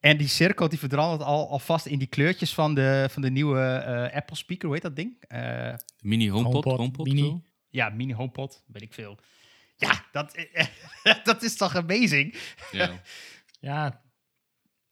En 0.00 0.16
die 0.16 0.28
cirkel 0.28 0.68
die 0.68 0.78
verandert 0.78 1.22
al, 1.22 1.48
alvast 1.50 1.86
in 1.86 1.98
die 1.98 2.06
kleurtjes 2.08 2.54
van 2.54 2.74
de, 2.74 3.08
van 3.10 3.22
de 3.22 3.30
nieuwe 3.30 3.60
eh, 3.60 4.16
Apple 4.16 4.36
speaker. 4.36 4.64
Hoe 4.66 4.74
heet 4.74 4.82
dat 4.84 4.96
ding? 4.96 5.16
Eh, 5.28 5.74
Mini 6.00 6.28
HomePod, 6.30 6.52
HomePod 6.52 6.76
HomePod, 6.78 7.06
Mini. 7.06 7.20
zo? 7.28 7.42
ja, 7.68 7.88
mini 7.88 8.12
HomePod, 8.12 8.62
weet 8.66 8.82
ik 8.82 8.92
veel. 8.94 9.18
Ja, 9.76 10.04
dat, 10.12 10.46
dat 11.24 11.42
is 11.42 11.56
toch 11.56 11.76
amazing? 11.76 12.34
Ja. 12.72 12.90
Ja, 13.60 14.00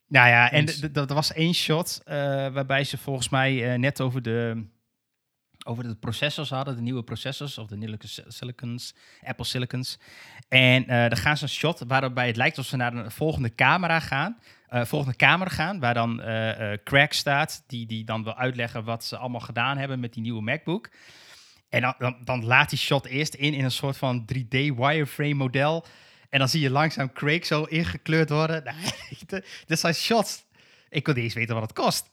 Nou 0.08 0.28
ja, 0.28 0.50
en 0.50 0.66
dat 0.92 1.10
was 1.10 1.32
één 1.32 1.54
shot 1.54 2.00
eh, 2.04 2.16
waarbij 2.52 2.84
ze 2.84 2.98
volgens 2.98 3.28
mij 3.28 3.72
eh, 3.72 3.78
net 3.78 4.00
over 4.00 4.22
de, 4.22 4.66
over 5.64 5.82
de 5.84 5.94
processors 5.94 6.50
hadden, 6.50 6.74
de 6.76 6.80
nieuwe 6.82 7.02
processors 7.02 7.58
of 7.58 7.66
de 7.66 7.76
nieuwe 7.76 7.96
si- 7.98 8.22
silicons, 8.26 8.94
Apple 9.24 9.44
silicons. 9.44 9.98
En 10.48 10.86
eh 10.88 11.08
dan 11.08 11.16
gaan 11.16 11.36
ze 11.36 11.42
een 11.42 11.48
shot 11.48 11.82
waarbij 11.86 12.26
het 12.26 12.36
lijkt 12.36 12.56
alsof 12.56 12.70
ze 12.70 12.76
naar 12.76 12.94
een 12.94 13.10
volgende 13.10 13.54
camera 13.54 14.00
gaan, 14.00 14.38
eh, 14.68 14.84
volgende 14.84 15.16
kamer 15.16 15.50
gaan, 15.50 15.80
waar 15.80 15.94
dan 15.94 16.22
eh, 16.22 16.78
Craig 16.84 17.14
staat, 17.14 17.62
die, 17.66 17.86
die 17.86 18.04
dan 18.04 18.24
wil 18.24 18.36
uitleggen 18.36 18.84
wat 18.84 19.04
ze 19.04 19.16
allemaal 19.16 19.40
gedaan 19.40 19.78
hebben 19.78 20.00
met 20.00 20.12
die 20.12 20.22
nieuwe 20.22 20.42
MacBook. 20.42 20.90
En 21.68 21.80
dan, 21.80 21.94
dan, 21.98 22.16
dan 22.24 22.44
laat 22.44 22.70
die 22.70 22.78
shot 22.78 23.06
eerst 23.06 23.34
in 23.34 23.54
in 23.54 23.64
een 23.64 23.70
soort 23.70 23.96
van 23.96 24.24
3D 24.34 24.48
wireframe 24.50 25.34
model. 25.34 25.86
En 26.30 26.38
dan 26.38 26.48
zie 26.48 26.60
je 26.60 26.70
langzaam 26.70 27.12
Craig 27.12 27.46
zo 27.46 27.62
ingekleurd 27.62 28.30
worden. 28.30 28.74
Dit 29.66 29.78
zijn 29.78 29.94
shots. 29.94 30.44
Ik 30.88 31.02
kon 31.02 31.14
niet 31.14 31.24
eens 31.24 31.34
weten 31.34 31.54
wat 31.54 31.62
het 31.62 31.72
kost. 31.72 32.10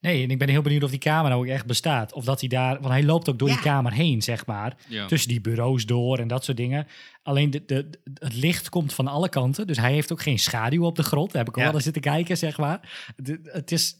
Nee, 0.00 0.22
en 0.22 0.30
ik 0.30 0.38
ben 0.38 0.48
heel 0.48 0.62
benieuwd 0.62 0.82
of 0.82 0.90
die 0.90 0.98
kamer 0.98 1.30
nou 1.30 1.42
ook 1.42 1.50
echt 1.50 1.66
bestaat. 1.66 2.12
Of 2.12 2.24
dat 2.24 2.40
hij 2.40 2.48
daar... 2.48 2.74
Want 2.80 2.88
hij 2.92 3.02
loopt 3.02 3.28
ook 3.28 3.38
door 3.38 3.48
Ja. 3.48 3.54
die 3.54 3.62
kamer 3.62 3.92
heen, 3.92 4.22
zeg 4.22 4.46
maar. 4.46 4.76
Ja. 4.88 5.06
Tussen 5.06 5.28
die 5.28 5.40
bureaus 5.40 5.86
door 5.86 6.18
en 6.18 6.28
dat 6.28 6.44
soort 6.44 6.56
dingen. 6.56 6.86
Alleen 7.22 7.50
de, 7.50 7.64
de, 7.64 7.90
het 8.14 8.34
licht 8.34 8.68
komt 8.68 8.94
van 8.94 9.06
alle 9.06 9.28
kanten. 9.28 9.66
Dus 9.66 9.76
hij 9.76 9.92
heeft 9.92 10.12
ook 10.12 10.22
geen 10.22 10.38
schaduw 10.38 10.84
op 10.84 10.96
de 10.96 11.02
grond. 11.02 11.32
Daar 11.32 11.38
heb 11.44 11.48
ik 11.48 11.56
ook 11.56 11.58
Ja. 11.58 11.64
wel 11.66 11.74
eens 11.74 11.84
zitten 11.84 12.02
kijken, 12.02 12.36
zeg 12.36 12.58
maar. 12.58 13.12
De- 13.16 13.40
het 13.52 13.72
is... 13.72 13.96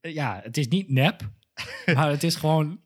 Ja, 0.00 0.40
het 0.42 0.56
is 0.56 0.68
niet 0.68 0.90
nep. 0.90 1.20
maar 1.94 2.10
het 2.10 2.22
is 2.22 2.36
gewoon... 2.36 2.82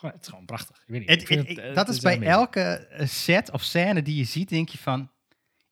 Het 0.00 0.14
is 0.22 0.28
gewoon 0.28 0.44
prachtig. 0.44 0.76
Ik 0.76 0.84
weet 0.86 1.00
niet. 1.00 1.08
Het- 1.08 1.20
ik 1.20 1.26
vind 1.26 1.40
het- 1.48 1.56
het, 1.56 1.58
eh, 1.66 1.74
dat 1.74 1.86
het 1.86 1.96
is 1.96 2.02
bij 2.02 2.20
elke 2.20 2.60
eh, 2.60 3.06
set 3.06 3.50
of 3.50 3.62
scène 3.62 4.02
die 4.02 4.16
je 4.16 4.24
ziet, 4.24 4.48
denk 4.48 4.68
je 4.68 4.78
van, 4.78 5.10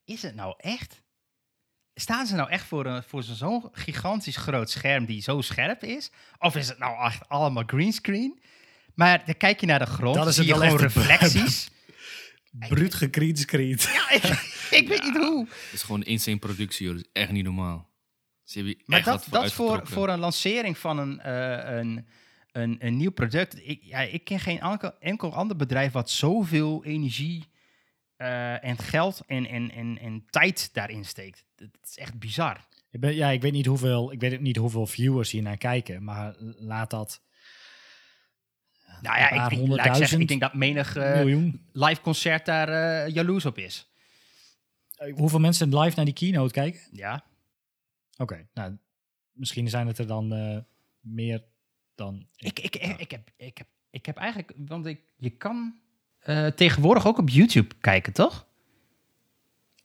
is 0.03 0.21
het 0.21 0.35
nou 0.35 0.53
echt? 0.57 1.03
Staan 1.95 2.25
ze 2.25 2.35
nou 2.35 2.49
echt 2.49 2.65
voor, 2.65 2.85
een, 2.85 3.03
voor 3.03 3.23
zo'n 3.23 3.69
gigantisch 3.71 4.35
groot 4.35 4.69
scherm 4.69 5.05
die 5.05 5.21
zo 5.21 5.41
scherp 5.41 5.83
is? 5.83 6.11
Of 6.39 6.55
is 6.55 6.67
het 6.67 6.77
nou 6.77 7.05
echt 7.05 7.29
allemaal 7.29 7.63
greenscreen? 7.65 8.39
Maar 8.93 9.25
dan 9.25 9.37
kijk 9.37 9.59
je 9.59 9.65
naar 9.65 9.79
de 9.79 9.85
grond, 9.85 10.15
dan 10.15 10.33
zie 10.33 10.45
je 10.45 10.53
gewoon 10.53 10.77
reflecties. 10.77 11.69
Bruut 12.69 12.93
gegreenscreend. 12.93 13.81
ja, 13.81 14.11
ik, 14.11 14.23
ik 14.79 14.87
weet 14.87 15.03
niet 15.03 15.17
hoe. 15.17 15.47
Het 15.47 15.73
is 15.73 15.81
gewoon 15.81 16.03
insane 16.03 16.37
productie, 16.37 16.85
joh. 16.85 16.95
Dat 16.95 17.05
is 17.05 17.21
echt 17.21 17.31
niet 17.31 17.43
normaal. 17.43 17.89
Ze 18.43 18.77
Maar 18.85 18.97
echt 18.97 19.07
dat, 19.07 19.23
voor 19.23 19.31
dat 19.31 19.51
voor, 19.53 19.69
uitgetrokken. 19.69 19.93
voor 19.93 20.09
een 20.09 20.19
lancering 20.19 20.77
van 20.77 20.97
een, 20.97 21.19
eh, 21.19 21.77
een, 21.77 22.07
een, 22.51 22.75
een 22.79 22.97
nieuw 22.97 23.11
product. 23.11 23.67
Ik, 23.67 23.83
ja, 23.83 23.99
ik 23.99 24.23
ken 24.23 24.39
geen 24.39 24.59
enkel, 24.59 24.91
enkel 24.99 25.33
ander 25.33 25.57
bedrijf 25.57 25.91
wat 25.91 26.09
zoveel 26.09 26.83
energie 26.83 27.45
eh, 28.15 28.63
en 28.63 28.77
geld 28.77 29.21
en, 29.27 29.45
en, 29.47 29.71
en, 29.71 29.97
en 29.99 30.25
tijd 30.29 30.73
daarin 30.73 31.05
steekt. 31.05 31.45
Het 31.55 31.77
is 31.83 31.97
echt 31.97 32.19
bizar. 32.19 32.67
Ik 32.91 32.99
ben, 32.99 33.15
ja, 33.15 33.29
ik 33.29 33.41
weet 33.41 33.51
niet 33.51 33.65
hoeveel, 33.65 34.11
ik 34.11 34.19
weet 34.19 34.41
niet 34.41 34.57
hoeveel 34.57 34.87
viewers 34.87 35.31
hier 35.31 35.41
naar 35.41 35.57
kijken, 35.57 36.03
maar 36.03 36.35
laat 36.39 36.89
dat 36.89 37.21
Nou 39.01 39.17
ja, 39.17 39.29
ik, 39.29 39.67
laat 39.67 39.85
ik, 39.85 39.95
zeggen, 39.95 40.21
ik 40.21 40.27
denk 40.27 40.41
dat 40.41 40.53
menig 40.53 40.95
eh, 40.95 41.25
live 41.71 42.01
concert 42.01 42.45
daar 42.45 42.69
eh, 42.69 43.13
jaloers 43.13 43.45
op 43.45 43.57
is. 43.57 43.89
Hoeveel 45.15 45.39
mensen 45.39 45.79
live 45.79 45.95
naar 45.95 46.05
die 46.05 46.13
keynote 46.13 46.53
kijken? 46.53 46.81
Ja, 46.91 47.23
Oké, 48.17 48.47
nou, 48.53 48.77
misschien 49.31 49.69
zijn 49.69 49.87
het 49.87 49.97
er 49.97 50.07
dan 50.07 50.33
eh, 50.33 50.57
meer 50.99 51.43
dan. 51.95 52.27
ik, 52.35 52.59
ik, 52.59 52.75
ik, 52.75 52.99
ik, 52.99 53.11
heb, 53.11 53.31
ik, 53.37 53.57
heb, 53.57 53.67
ik 53.89 54.05
heb 54.05 54.17
eigenlijk, 54.17 54.53
want 54.57 54.85
ik, 54.85 55.01
je 55.17 55.29
kan 55.29 55.79
eh, 56.25 56.47
tegenwoordig 56.47 57.07
ook 57.07 57.17
op 57.17 57.29
YouTube 57.29 57.75
kijken, 57.81 58.13
toch? 58.13 58.45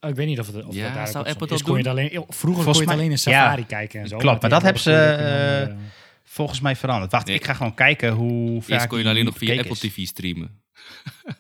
Oh, 0.01 0.11
ik 0.11 0.17
weet 0.17 0.27
niet 0.27 0.41
of 0.41 0.47
het 0.47 0.65
of 0.65 0.75
Ja, 0.75 0.85
dat 0.85 1.13
daar 1.13 1.25
Apple 1.27 1.47
dat 1.47 1.63
Kon 1.63 1.79
je 1.83 1.89
alleen, 1.89 2.09
vroeger 2.11 2.63
Volgens 2.63 2.65
kon 2.67 2.75
je 2.75 2.81
het 2.81 2.91
alleen 2.91 3.05
in 3.05 3.11
ja, 3.11 3.17
Safari 3.17 3.67
kijken 3.67 4.01
en 4.01 4.09
zo. 4.09 4.17
klopt, 4.19 4.41
maar 4.41 4.51
dat 4.51 4.63
hebben 4.63 4.83
ze, 4.83 4.93
eh, 4.95 5.59
andere- 5.61 5.77
Volgens 6.25 6.61
mij 6.61 6.77
veranderd. 6.77 7.13
Wacht, 7.13 7.27
Nee. 7.27 7.37
ik 7.37 7.45
ga 7.45 7.55
gewoon 7.55 7.75
kijken 7.75 8.13
hoe 8.13 8.61
vaak 8.63 8.71
Eerst 8.71 8.87
kon 8.87 8.99
je 8.99 9.09
alleen 9.09 9.25
nog 9.25 9.37
via 9.37 9.57
Apple 9.59 9.71
is. 9.73 9.79
TV 9.79 10.07
streamen. 10.07 10.61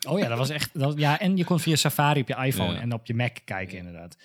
Oh 0.08 0.18
ja, 0.18 0.28
dat 0.28 0.38
was 0.38 0.48
echt. 0.48 0.70
Dat, 0.72 0.98
ja, 0.98 1.20
en 1.20 1.36
je 1.36 1.44
kon 1.44 1.60
via 1.60 1.76
Safari 1.76 2.20
op 2.20 2.28
je 2.28 2.36
iPhone 2.44 2.72
Ja. 2.72 2.80
en 2.80 2.92
op 2.92 3.06
je 3.06 3.14
Mac 3.14 3.36
kijken, 3.44 3.78
inderdaad. 3.78 4.16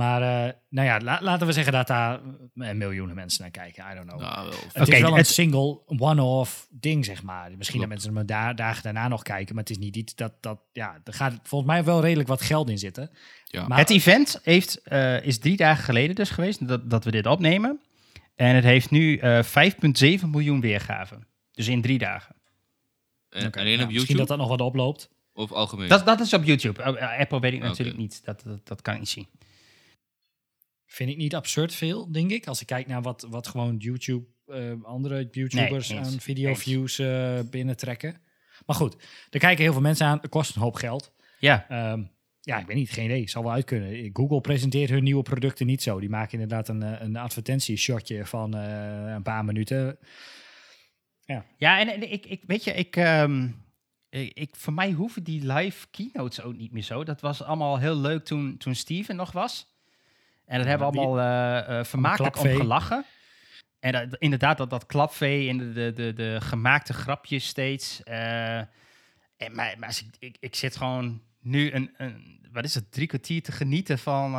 Maar 0.00 0.46
eh, 0.46 0.52
nou 0.68 0.86
ja, 0.86 1.00
la- 1.00 1.18
laten 1.22 1.46
we 1.46 1.52
zeggen 1.52 1.72
dat 1.72 1.86
daar 1.86 2.20
eh, 2.54 2.72
miljoenen 2.72 3.14
mensen 3.14 3.42
naar 3.42 3.50
kijken. 3.50 3.84
I 3.92 3.94
don't 3.94 4.06
know. 4.08 4.20
Nou, 4.20 4.48
wel. 4.48 4.58
Het 4.72 4.88
is 4.88 5.00
wel 5.00 5.10
een 5.10 5.16
het- 5.16 5.26
single, 5.26 5.80
one-off 5.86 6.66
ding, 6.70 7.04
zeg 7.04 7.22
maar. 7.22 7.50
Misschien 7.56 7.64
Klopt. 7.64 7.80
dat 7.80 7.88
mensen 7.88 8.12
me 8.12 8.24
daar, 8.24 8.56
dagen 8.56 8.82
daarna 8.82 9.08
nog 9.08 9.22
kijken, 9.22 9.54
maar 9.54 9.62
het 9.64 9.72
is 9.72 9.78
niet 9.78 9.96
iets 9.96 10.14
dat, 10.14 10.32
dat 10.42 10.60
ja, 10.72 11.00
er 11.04 11.12
gaat 11.12 11.38
volgens 11.42 11.70
mij 11.72 11.84
wel 11.84 12.00
redelijk 12.00 12.28
wat 12.28 12.42
geld 12.42 12.68
in 12.70 12.78
zitten. 12.78 13.10
Ja. 13.44 13.68
Maar 13.68 13.78
Het 13.78 13.90
event 13.90 14.40
heeft, 14.42 14.82
eh, 14.82 15.24
is 15.24 15.38
drie 15.38 15.56
dagen 15.56 15.84
geleden 15.84 16.14
dus 16.14 16.30
geweest 16.30 16.68
dat, 16.68 16.90
dat 16.90 17.04
we 17.04 17.10
dit 17.10 17.26
opnemen. 17.26 17.80
En 18.34 18.54
het 18.54 18.64
heeft 18.64 18.90
nu 18.90 19.16
eh 19.16 19.42
5,7 19.42 20.30
miljoen 20.30 20.60
weergaven. 20.60 21.26
Dus 21.52 21.68
in 21.68 21.82
drie 21.82 21.98
dagen. 21.98 22.34
En, 23.28 23.40
nou, 23.40 23.50
op 23.50 23.56
Misschien 23.56 23.90
YouTube 23.90 24.18
dat 24.18 24.28
dat 24.28 24.38
nog 24.38 24.48
wat 24.48 24.60
oploopt. 24.60 25.10
of 25.32 25.52
algemeen? 25.52 25.88
Dat, 25.88 26.06
dat 26.06 26.20
is 26.20 26.32
op 26.34 26.44
YouTube. 26.44 26.82
Eh, 26.82 27.18
Apple 27.20 27.40
weet 27.40 27.52
ik 27.52 27.60
natuurlijk 27.62 27.98
niet. 27.98 28.24
Dat, 28.24 28.42
dat, 28.44 28.66
dat 28.66 28.82
kan 28.82 28.94
ik 28.94 29.00
niet 29.00 29.08
zien. 29.08 29.26
Vind 30.90 31.10
ik 31.10 31.16
niet 31.16 31.34
absurd 31.34 31.74
veel, 31.74 32.12
denk 32.12 32.30
ik. 32.30 32.46
Als 32.46 32.60
ik 32.60 32.66
kijk 32.66 32.86
naar 32.86 33.02
wat, 33.02 33.26
wat 33.28 33.46
gewoon 33.46 33.76
YouTube, 33.76 34.26
eh, 34.46 34.72
andere 34.82 35.28
YouTubers 35.30 35.88
Nee, 35.88 35.98
aan 35.98 36.20
video-views 36.20 36.98
eh, 36.98 37.38
binnentrekken. 37.50 38.20
Maar 38.66 38.76
goed, 38.76 38.96
er 39.30 39.38
kijken 39.38 39.62
heel 39.62 39.72
veel 39.72 39.80
mensen 39.82 40.06
aan. 40.06 40.18
Het 40.20 40.30
kost 40.30 40.56
een 40.56 40.62
hoop 40.62 40.74
geld. 40.74 41.14
Ja, 41.38 41.68
Ehm, 41.68 42.02
ja, 42.40 42.58
ik 42.58 42.66
weet 42.66 42.76
niet, 42.76 42.90
geen 42.90 43.04
idee. 43.04 43.28
Zal 43.28 43.42
wel 43.42 43.52
uit 43.52 43.64
kunnen. 43.64 44.10
Google 44.12 44.40
presenteert 44.40 44.90
hun 44.90 45.02
nieuwe 45.02 45.22
producten 45.22 45.66
niet 45.66 45.82
zo. 45.82 46.00
Die 46.00 46.08
maken 46.08 46.32
inderdaad 46.32 46.68
een, 46.68 46.82
eh, 46.82 47.00
een 47.00 47.16
advertentieshotje 47.16 48.26
van 48.26 48.52
een 48.52 49.22
paar 49.22 49.44
minuten. 49.44 49.98
ja 51.56 51.80
en, 51.80 51.88
en 51.88 52.12
ik, 52.12 52.26
ik, 52.26 52.42
weet 52.46 52.64
je, 52.64 52.72
ik, 52.72 52.96
ehm, 52.96 53.48
ik, 54.08 54.32
ik, 54.38 54.56
voor 54.56 54.72
mij 54.72 54.92
hoeven 54.92 55.24
die 55.24 55.52
live 55.52 55.86
keynotes 55.90 56.42
ook 56.42 56.56
niet 56.56 56.72
meer 56.72 56.82
zo. 56.82 57.04
Dat 57.04 57.20
was 57.20 57.42
allemaal 57.42 57.78
heel 57.78 57.96
leuk 57.96 58.24
toen, 58.24 58.56
toen 58.56 58.74
Steven 58.74 59.16
nog 59.16 59.32
was. 59.32 59.70
En 60.50 60.58
daar 60.58 60.68
hebben 60.68 60.90
we 60.92 60.98
allemaal 60.98 61.20
eh, 61.20 61.78
eh, 61.78 61.84
vermakelijk 61.84 62.38
om 62.38 62.48
gelachen. 62.48 63.04
En 63.80 63.92
dat, 63.92 64.16
inderdaad, 64.18 64.58
dat, 64.58 64.70
dat 64.70 64.86
klapvee 64.86 65.48
en 65.48 65.58
de, 65.58 65.72
de, 65.72 65.92
de, 65.92 66.12
de 66.12 66.40
gemaakte 66.40 66.92
grapjes 66.92 67.46
steeds. 67.46 68.02
eh, 68.02 68.56
en, 68.56 68.68
maar 69.52 69.74
maar 69.78 69.86
als 69.86 70.00
ik, 70.02 70.14
ik, 70.18 70.36
ik 70.40 70.54
zit 70.54 70.76
gewoon 70.76 71.22
nu 71.40 71.72
een, 71.72 71.94
een, 71.96 72.48
wat 72.52 72.64
is 72.64 72.74
het, 72.74 72.92
drie 72.92 73.06
kwartier 73.06 73.42
te 73.42 73.52
genieten 73.52 73.98
van, 73.98 74.32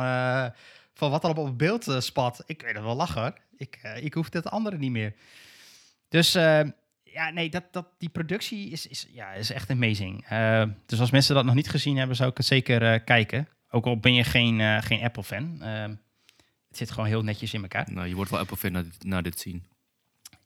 van 0.94 1.10
wat 1.10 1.24
er 1.24 1.30
op 1.30 1.36
het 1.36 1.56
beeld 1.56 1.96
spat. 1.98 2.42
Ik 2.46 2.62
weet 2.62 2.74
het 2.74 2.82
wel 2.82 2.96
lachen. 2.96 3.34
Ik, 3.56 3.96
ik 4.00 4.14
hoef 4.14 4.32
het 4.32 4.50
andere 4.50 4.78
niet 4.78 4.90
meer. 4.90 5.14
Dus 6.08 6.32
ja, 7.02 7.30
nee, 7.32 7.50
dat, 7.50 7.64
dat, 7.70 7.86
die 7.98 8.08
productie 8.08 8.70
is, 8.70 8.86
is, 8.86 9.06
ja, 9.12 9.32
is 9.32 9.50
echt 9.50 9.70
amazing. 9.70 10.26
Dus 10.86 11.00
als 11.00 11.10
mensen 11.10 11.34
dat 11.34 11.44
nog 11.44 11.54
niet 11.54 11.70
gezien 11.70 11.96
hebben, 11.96 12.16
zou 12.16 12.30
ik 12.30 12.36
het 12.36 12.46
zeker 12.46 13.00
kijken. 13.00 13.48
Ook 13.74 13.86
al 13.86 13.98
ben 13.98 14.14
je 14.14 14.24
geen, 14.24 14.60
eh, 14.60 14.82
geen 14.82 15.02
Apple-fan. 15.02 15.62
Eh, 15.62 15.82
het 16.68 16.76
zit 16.76 16.90
gewoon 16.90 17.06
heel 17.08 17.22
netjes 17.22 17.54
in 17.54 17.62
elkaar. 17.62 17.92
Nou, 17.92 18.06
je 18.08 18.14
wordt 18.14 18.30
wel 18.30 18.40
Apple-fan 18.40 18.72
na, 18.72 18.82
dit- 18.82 19.04
na 19.04 19.20
dit 19.22 19.38
zien. 19.38 19.66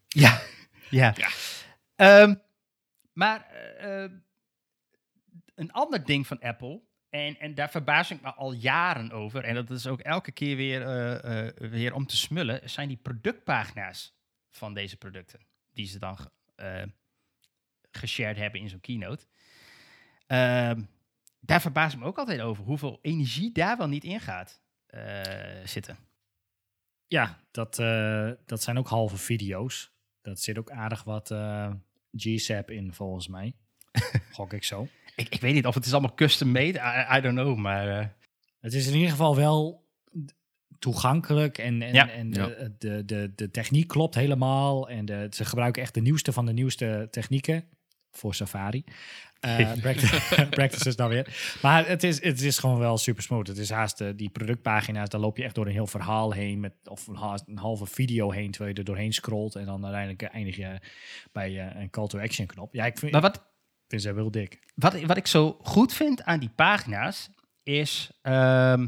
Ja, 0.09 0.43
ja. 0.91 1.15
Ehm, 1.97 2.35
maar 3.13 3.47
eh, 3.51 4.05
eh, 4.05 4.11
een 5.55 5.73
ander 5.73 6.05
ding 6.05 6.27
van 6.27 6.41
Apple, 6.41 6.81
en, 7.11 7.39
en 7.39 7.55
daar 7.55 7.71
verbaas 7.71 8.11
ik 8.11 8.21
me 8.23 8.35
al 8.35 8.53
jaren 8.53 9.11
over, 9.13 9.45
en 9.45 9.55
dat 9.55 9.71
is 9.71 9.87
ook 9.87 10.01
elke 10.01 10.33
keer 10.33 10.57
weer, 10.57 10.81
weer 11.71 11.95
om 11.95 12.07
te 12.07 12.17
smullen, 12.17 12.71
zijn 12.71 12.89
die 12.89 12.97
productpagina's 12.97 14.15
van 14.51 14.75
deze 14.75 14.97
producten, 14.97 15.41
die 15.73 15.87
ze 15.87 15.99
dan 15.99 16.19
eh 16.55 16.83
geshared 17.91 18.37
hebben 18.37 18.61
in 18.61 18.69
zo'n 18.69 18.81
keynote. 18.81 19.27
Ehm, 20.27 20.83
daar 21.47 21.61
verbaas 21.61 21.93
ik 21.93 21.99
me 21.99 22.05
ook 22.05 22.19
altijd 22.19 22.41
over, 22.41 22.65
hoeveel 22.65 22.99
energie 23.03 23.53
daar 23.53 23.77
wel 23.77 23.89
niet 23.89 24.05
in 24.05 24.21
gaat 24.21 24.61
eh, 24.87 25.21
zitten. 25.65 25.97
Ja, 27.07 27.41
dat, 27.51 27.79
eh, 27.79 28.31
dat 28.47 28.63
zijn 28.63 28.79
ook 28.79 28.89
halve 28.89 29.17
video's. 29.17 29.95
Dat 30.23 30.41
zit 30.41 30.59
ook 30.59 30.71
aardig 30.71 31.05
wat 31.05 31.31
eh 31.31 31.73
GSAP 32.13 32.71
in, 32.71 32.93
volgens 32.93 33.29
mij. 33.29 33.55
Gok 34.33 34.53
ik 34.53 34.65
zo. 34.65 34.89
Ik, 35.17 35.29
ik 35.29 35.41
weet 35.41 35.55
niet 35.55 35.67
of 35.67 35.75
het 35.75 35.87
is 35.87 35.93
allemaal 35.93 36.15
custom 36.15 36.51
made, 36.53 36.79
I, 37.13 37.17
I 37.17 37.21
don't 37.21 37.35
know, 37.39 37.57
maar... 37.57 37.99
eh, 38.01 38.07
Het 38.61 38.75
is 38.75 38.87
in 38.87 38.95
ieder 38.95 39.11
geval 39.11 39.37
wel 39.37 39.85
toegankelijk 40.79 41.59
en, 41.59 41.83
en, 41.83 41.95
Ja. 41.95 42.09
en 42.11 42.33
Ja. 42.33 42.47
de, 42.47 42.75
de, 42.79 43.05
de, 43.05 43.33
de 43.35 43.51
techniek 43.51 43.89
klopt 43.89 44.15
helemaal. 44.15 44.89
En 44.91 45.05
de, 45.05 45.27
ze 45.31 45.45
gebruiken 45.45 45.83
echt 45.83 45.95
de 45.95 46.01
nieuwste 46.01 46.33
van 46.33 46.47
de 46.47 46.53
nieuwste 46.53 47.09
technieken 47.11 47.65
voor 48.11 48.35
Safari. 48.35 48.85
Eh 49.41 49.73
practice- 49.81 50.47
practices 50.51 50.97
dan 51.03 51.09
weer. 51.09 51.57
Maar 51.63 51.87
het 51.89 52.03
is, 52.03 52.23
het 52.23 52.41
is 52.41 52.59
gewoon 52.59 52.79
wel 52.79 52.99
super 52.99 53.23
smooth. 53.23 53.47
Het 53.47 53.59
is 53.59 53.71
haast 53.71 54.01
eh, 54.01 54.09
die 54.17 54.29
productpagina's, 54.31 55.09
daar 55.09 55.21
loop 55.21 55.37
je 55.37 55.45
echt 55.45 55.55
door 55.55 55.67
een 55.67 55.73
heel 55.73 55.87
verhaal 55.87 56.33
heen. 56.33 56.61
Met, 56.61 56.73
of 56.85 57.07
een, 57.07 57.17
haast 57.17 57.45
een 57.47 57.59
halve 57.59 57.87
video 57.87 58.31
heen, 58.31 58.51
terwijl 58.51 58.73
je 58.73 58.79
er 58.79 58.85
doorheen 58.85 59.13
scrolt. 59.13 59.55
En 59.55 59.65
dan 59.67 59.83
uiteindelijk 59.85 60.23
eh, 60.23 60.35
eindig 60.35 60.57
je 60.57 60.79
bij 61.33 61.69
eh, 61.69 61.81
een 61.81 61.91
call 61.91 62.07
to 62.07 62.19
action 62.19 62.47
knop. 62.47 62.75
Ja, 62.75 62.85
ik 62.87 62.99
vind, 62.99 63.13
maar 63.13 63.21
wat, 63.21 63.35
ik 63.37 63.43
vind 63.89 64.03
ze 64.03 64.13
wel 64.13 64.31
dik. 64.31 64.59
wat, 64.75 65.01
wat 65.01 65.17
ik 65.17 65.27
zo 65.27 65.59
goed 65.63 65.93
vind 65.93 66.23
aan 66.23 66.39
die 66.41 66.51
pagina's 66.55 67.31
is 67.63 68.11
ehm, 68.23 68.87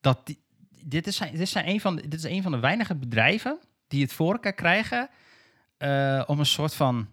dat 0.00 0.26
die- 0.26 0.42
dit, 0.84 1.06
is, 1.06 1.20
dit, 1.32 1.48
zijn 1.48 1.68
een 1.68 1.80
van 1.80 1.96
de, 1.96 2.02
dit 2.08 2.14
is 2.24 2.24
een 2.30 2.42
van 2.42 2.52
de 2.52 2.58
weinige 2.58 2.94
bedrijven 2.94 3.58
die 3.88 4.02
het 4.02 4.12
voor 4.12 4.32
elkaar 4.32 4.52
krijgen 4.54 5.08
eh, 5.76 6.22
om 6.26 6.38
een 6.38 6.46
soort 6.46 6.74
van, 6.74 7.08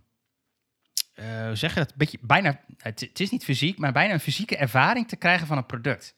eh, 1.21 1.45
hoe 1.45 1.55
zeg 1.55 1.73
je 1.73 1.79
dat, 1.79 1.89
een 1.91 1.97
beetje 1.97 2.17
bijna, 2.21 2.59
het, 2.77 2.99
het 2.99 3.19
is 3.19 3.29
niet 3.29 3.43
fysiek, 3.43 3.77
maar 3.77 3.91
bijna 3.91 4.13
een 4.13 4.19
fysieke 4.19 4.57
ervaring 4.57 5.07
te 5.07 5.15
krijgen 5.15 5.47
van 5.47 5.57
een 5.57 5.65
product. 5.65 6.15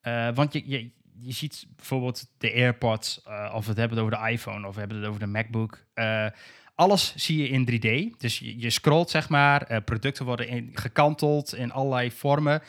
Eh, 0.00 0.28
want 0.34 0.52
je, 0.52 0.62
je, 0.68 0.90
je 1.20 1.32
ziet 1.32 1.66
bijvoorbeeld 1.76 2.30
de 2.38 2.52
AirPods, 2.54 3.22
eh, 3.22 3.52
of 3.54 3.62
we 3.64 3.68
het 3.70 3.78
hebben 3.78 3.98
over 3.98 4.18
de 4.18 4.30
iPhone, 4.30 4.66
of 4.66 4.74
we 4.74 4.80
hebben 4.80 4.98
het 4.98 5.06
over 5.06 5.20
de 5.20 5.26
MacBook. 5.26 5.84
eh, 5.94 6.26
alles 6.74 7.14
zie 7.16 7.36
je 7.42 7.48
in 7.48 7.64
3D. 7.64 8.18
Dus 8.18 8.38
je, 8.38 8.58
je 8.58 8.70
scrolt, 8.70 9.10
zeg 9.10 9.28
maar. 9.28 9.62
eh, 9.62 9.78
producten 9.84 10.24
worden 10.24 10.48
in, 10.48 10.70
gekanteld 10.74 11.54
in 11.54 11.72
allerlei 11.72 12.10
vormen. 12.10 12.62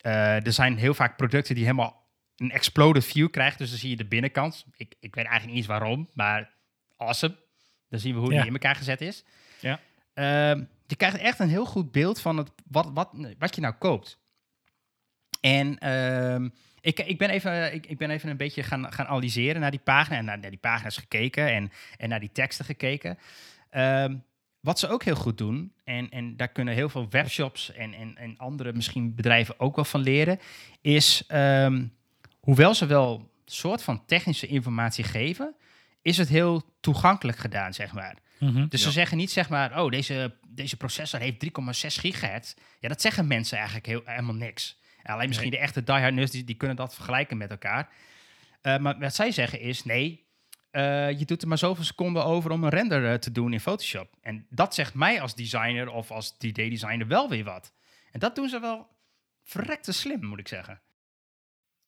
Eh, 0.00 0.46
er 0.46 0.52
zijn 0.52 0.76
heel 0.76 0.94
vaak 0.94 1.16
producten 1.16 1.54
die 1.54 1.64
helemaal 1.64 2.04
een 2.36 2.50
exploded 2.50 3.04
view 3.04 3.30
krijgen. 3.30 3.58
Dus 3.58 3.70
dan 3.70 3.78
zie 3.78 3.90
je 3.90 3.96
de 3.96 4.04
binnenkant. 4.06 4.64
Ik, 4.76 4.94
ik 5.00 5.14
weet 5.14 5.24
eigenlijk 5.24 5.46
niet 5.46 5.56
eens 5.56 5.66
waarom, 5.78 6.08
maar 6.14 6.50
awesome. 6.96 7.36
Dan 7.88 8.00
zien 8.00 8.14
we 8.14 8.20
hoe 8.20 8.32
Ja. 8.32 8.36
die 8.38 8.46
in 8.46 8.52
elkaar 8.52 8.76
gezet 8.76 9.00
is. 9.00 9.24
Ja. 9.60 9.80
Ehm, 10.14 10.64
je 10.86 10.96
krijgt 10.96 11.16
echt 11.16 11.38
een 11.38 11.48
heel 11.48 11.64
goed 11.64 11.92
beeld 11.92 12.20
van 12.20 12.36
het, 12.36 12.50
wat, 12.66 12.90
wat, 12.94 13.10
wat 13.38 13.54
je 13.54 13.60
nou 13.60 13.74
koopt. 13.74 14.18
En 15.40 15.78
ehm, 15.78 16.48
ik, 16.80 17.00
ik, 17.00 17.18
ben 17.18 17.30
even, 17.30 17.74
ik, 17.74 17.86
ik 17.86 17.98
ben 17.98 18.10
even 18.10 18.30
een 18.30 18.36
beetje 18.36 18.62
gaan, 18.62 18.92
gaan 18.92 19.06
analyseren 19.06 19.60
naar 19.60 19.70
die 19.70 19.80
pagina. 19.80 20.16
En 20.16 20.24
naar, 20.24 20.38
naar 20.38 20.50
die 20.50 20.58
pagina's 20.58 20.96
gekeken 20.96 21.52
en, 21.52 21.72
en 21.96 22.08
naar 22.08 22.20
die 22.20 22.32
teksten 22.32 22.64
gekeken. 22.64 23.18
Ehm, 23.70 24.16
wat 24.60 24.78
ze 24.78 24.88
ook 24.88 25.04
heel 25.04 25.14
goed 25.14 25.38
doen, 25.38 25.72
en, 25.84 26.10
en 26.10 26.36
daar 26.36 26.48
kunnen 26.48 26.74
heel 26.74 26.88
veel 26.88 27.06
webshops 27.10 27.72
en, 27.72 27.94
en, 27.94 28.16
en 28.16 28.38
andere 28.38 28.72
misschien 28.72 29.14
bedrijven 29.14 29.60
ook 29.60 29.76
wel 29.76 29.84
van 29.84 30.00
leren, 30.00 30.38
is 30.80 31.24
ehm, 31.26 31.86
hoewel 32.40 32.74
ze 32.74 32.86
wel 32.86 33.30
soort 33.44 33.82
van 33.82 34.04
technische 34.04 34.46
informatie 34.46 35.04
geven, 35.04 35.54
is 36.06 36.16
het 36.16 36.28
heel 36.28 36.62
toegankelijk 36.80 37.38
gedaan, 37.38 37.74
zeg 37.74 37.92
maar. 37.92 38.16
Mhm. 38.38 38.66
Dus 38.68 38.82
ze 38.82 38.90
zeggen 38.90 39.16
niet, 39.16 39.30
zeg 39.30 39.48
maar, 39.48 39.82
oh, 39.82 39.90
deze, 39.90 40.36
deze 40.48 40.76
processor 40.76 41.20
heeft 41.20 41.44
3,6 41.44 41.50
gigahertz. 42.00 42.54
Ja, 42.80 42.88
dat 42.88 43.00
zeggen 43.00 43.26
mensen 43.26 43.56
eigenlijk 43.56 43.86
heel, 43.86 44.02
helemaal 44.04 44.34
niks. 44.34 44.78
Alleen 45.02 45.28
misschien 45.28 45.50
de 45.50 45.58
echte 45.58 45.82
diehard 45.82 46.14
nerds, 46.14 46.30
die, 46.30 46.44
die 46.44 46.56
kunnen 46.56 46.76
dat 46.76 46.94
vergelijken 46.94 47.36
met 47.36 47.50
elkaar. 47.50 47.88
Eh, 48.60 48.78
maar 48.78 48.98
wat 48.98 49.14
zij 49.14 49.30
zeggen 49.30 49.60
is, 49.60 49.84
nee, 49.84 50.26
eh, 50.70 51.18
je 51.18 51.24
doet 51.24 51.42
er 51.42 51.48
maar 51.48 51.58
zoveel 51.58 51.84
seconden 51.84 52.24
over 52.24 52.50
om 52.50 52.64
een 52.64 52.70
render 52.70 53.12
eh, 53.12 53.18
te 53.18 53.32
doen 53.32 53.52
in 53.52 53.60
Photoshop. 53.60 54.16
En 54.20 54.46
dat 54.50 54.74
zegt 54.74 54.94
mij 54.94 55.20
als 55.20 55.34
designer 55.34 55.88
of 55.88 56.10
als 56.10 56.34
3D-designer 56.34 57.06
wel 57.06 57.28
weer 57.28 57.44
wat. 57.44 57.72
En 58.10 58.20
dat 58.20 58.34
doen 58.34 58.48
ze 58.48 58.60
wel 58.60 58.86
verrekte 59.42 59.92
slim, 59.92 60.24
moet 60.24 60.38
ik 60.38 60.48
zeggen. 60.48 60.80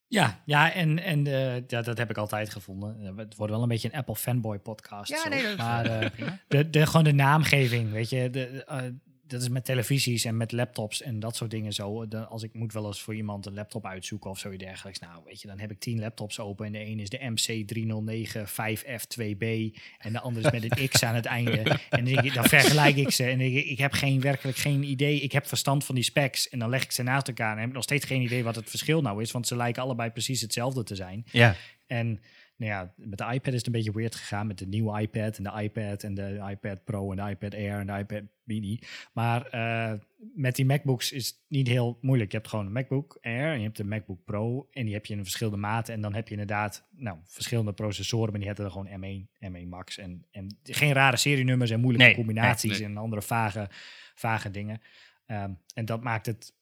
Ja, 0.09 0.41
ja 0.45 0.73
en, 0.73 1.03
en 1.03 1.27
eh, 1.27 1.55
ja, 1.67 1.83
dat 1.83 1.99
heb 1.99 2.11
ik 2.11 2.17
altijd 2.17 2.51
gevonden. 2.51 2.97
Eh, 3.03 3.17
Het 3.17 3.37
wordt 3.37 3.53
wel 3.53 3.63
een 3.63 3.69
beetje 3.69 3.89
een 3.93 3.99
Apple 3.99 4.17
fanboy 4.17 4.59
podcast. 4.59 5.11
Ja, 5.11 5.23
zo. 5.23 5.29
nee, 5.29 5.43
dat 5.43 5.51
is, 5.51 5.57
maar 5.57 5.87
eh, 5.87 6.11
de, 6.49 6.71
de, 6.71 6.87
gewoon 6.87 7.05
de 7.05 7.13
naamgeving, 7.13 7.91
weet 7.91 8.11
je. 8.11 8.31
De, 8.31 8.65
dat 9.29 9.43
is 9.43 9.49
met 9.49 9.65
televisies 9.65 10.25
en 10.25 10.37
met 10.37 10.53
laptops 10.53 11.03
en 11.03 11.21
dat 11.21 11.37
soort 11.37 11.51
dingen 11.51 11.73
zo. 11.73 12.09
De, 12.09 12.27
als 12.27 12.43
ik 12.43 12.55
moet 12.55 12.73
wel 12.73 12.87
eens 12.87 13.01
voor 13.01 13.15
iemand 13.15 13.47
een 13.47 13.55
laptop 13.55 13.87
uitzoeken 13.87 14.31
of 14.31 14.39
zoiets 14.39 14.65
dergelijks. 14.65 14.99
Nou, 14.99 15.23
weet 15.25 15.41
je, 15.41 15.49
dan 15.49 15.59
heb 15.59 15.71
ik 15.71 15.79
tien 15.79 16.01
laptops 16.01 16.41
open. 16.41 16.67
En 16.67 16.73
de 16.73 16.87
een 16.87 17.01
is 17.01 17.09
de 17.09 17.19
MC3095F2B. 17.19 19.77
En 19.99 20.13
de 20.13 20.21
andere 20.21 20.47
is 20.47 20.53
met 20.61 20.79
een 20.79 20.89
X 20.93 21.03
aan 21.03 21.15
het 21.15 21.27
einde. 21.27 21.79
En 21.91 22.05
dan, 22.05 22.31
dan 22.35 22.45
vergelijk 22.45 22.97
ik 22.97 23.11
ze. 23.11 23.25
En 23.25 23.41
ik, 23.41 23.65
ik 23.65 23.79
heb 23.79 23.93
geen, 23.93 24.21
werkelijk 24.21 24.59
geen 24.59 24.83
idee. 24.83 25.21
Ik 25.21 25.33
heb 25.33 25.47
verstand 25.47 25.85
van 25.85 25.95
die 25.95 26.05
specs. 26.05 26.49
En 26.49 26.59
dan 26.59 26.69
leg 26.69 26.83
ik 26.83 26.93
ze 26.93 27.03
naast 27.03 27.29
elkaar. 27.29 27.57
En 27.57 27.63
heb 27.63 27.73
nog 27.73 27.83
steeds 27.83 28.07
geen 28.07 28.23
idee 28.23 28.45
wat 28.45 28.57
het 28.57 28.71
verschil 28.71 29.03
nou 29.03 29.23
is. 29.23 29.31
Want 29.31 29.47
ze 29.47 29.57
lijken 29.57 29.83
allebei 29.83 30.11
precies 30.11 30.41
hetzelfde 30.41 30.83
te 30.83 30.95
zijn. 30.95 31.25
Ja, 31.31 31.57
En 31.87 32.21
nou 32.59 32.73
ja, 32.73 32.93
met 32.97 33.19
de 33.19 33.25
iPad 33.25 33.53
is 33.53 33.59
het 33.59 33.67
een 33.67 33.73
beetje 33.73 33.93
weird 33.93 34.15
gegaan 34.15 34.47
met 34.47 34.59
de 34.59 34.67
nieuwe 34.67 35.01
iPad 35.01 35.37
en 35.37 35.43
de 35.43 35.63
iPad 35.63 36.03
en 36.03 36.15
de 36.15 36.47
iPad 36.51 36.85
Pro 36.85 37.11
en 37.11 37.17
de 37.17 37.31
iPad 37.31 37.55
Air 37.55 37.79
en 37.79 37.87
de 37.87 37.99
iPad 37.99 38.23
Mini. 38.45 38.79
Maar 39.13 39.47
eh, 39.47 39.93
met 40.35 40.57
die 40.57 40.65
MacBooks 40.65 41.13
is 41.13 41.27
het 41.27 41.37
niet 41.49 41.69
heel 41.69 41.99
moeilijk. 42.01 42.31
Je 42.31 42.37
hebt 42.37 42.49
gewoon 42.49 42.67
een 42.67 42.73
MacBook 42.73 43.19
Air 43.21 43.53
en 43.53 43.59
je 43.59 43.65
hebt 43.65 43.77
de 43.77 43.85
MacBook 43.85 44.25
Pro 44.25 44.69
en 44.71 44.85
die 44.85 44.95
heb 44.95 45.07
je 45.07 45.15
in 45.15 45.23
verschillende 45.23 45.59
maten. 45.59 45.95
En 45.95 46.01
dan 46.01 46.15
heb 46.15 46.27
je 46.27 46.33
inderdaad 46.33 46.87
nou, 46.91 47.19
verschillende 47.25 47.73
processoren, 47.73 48.31
maar 48.31 48.39
die 48.39 48.49
hebben 48.49 48.65
er 48.65 48.71
gewoon 48.71 49.27
M1, 49.29 49.47
M1 49.51 49.69
Max. 49.69 49.99
En, 49.99 50.27
en 50.31 50.59
geen 50.63 50.93
rare 50.93 51.17
serienummers 51.17 51.71
en 51.71 51.81
moeilijke 51.81 52.07
Nee, 52.07 52.17
combinaties 52.17 52.71
nee, 52.71 52.81
nee. 52.81 52.89
en 52.89 52.97
andere 52.97 53.23
vage, 53.23 53.69
vage 54.15 54.51
dingen. 54.51 54.81
Ehm, 55.27 55.51
en 55.75 55.85
dat 55.85 56.03
maakt 56.03 56.27
het 56.27 56.57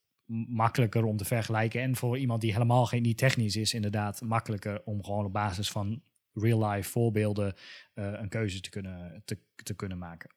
makkelijker 0.48 1.04
om 1.04 1.16
te 1.16 1.24
vergelijken. 1.24 1.82
En 1.82 1.96
voor 1.96 2.18
iemand 2.18 2.40
die 2.40 2.52
helemaal 2.52 2.86
geen 2.86 3.02
niet 3.02 3.18
technisch 3.18 3.56
is, 3.56 3.74
inderdaad 3.74 4.20
makkelijker 4.20 4.82
om 4.84 5.04
gewoon 5.04 5.24
op 5.24 5.32
basis 5.32 5.70
van 5.70 6.02
real-life 6.34 6.90
voorbeelden 6.90 7.54
eh, 7.94 8.04
een 8.12 8.28
keuze 8.28 8.60
te 8.60 8.70
kunnen, 8.70 9.22
te, 9.24 9.38
te 9.62 9.74
kunnen 9.74 9.98
maken. 9.98 10.30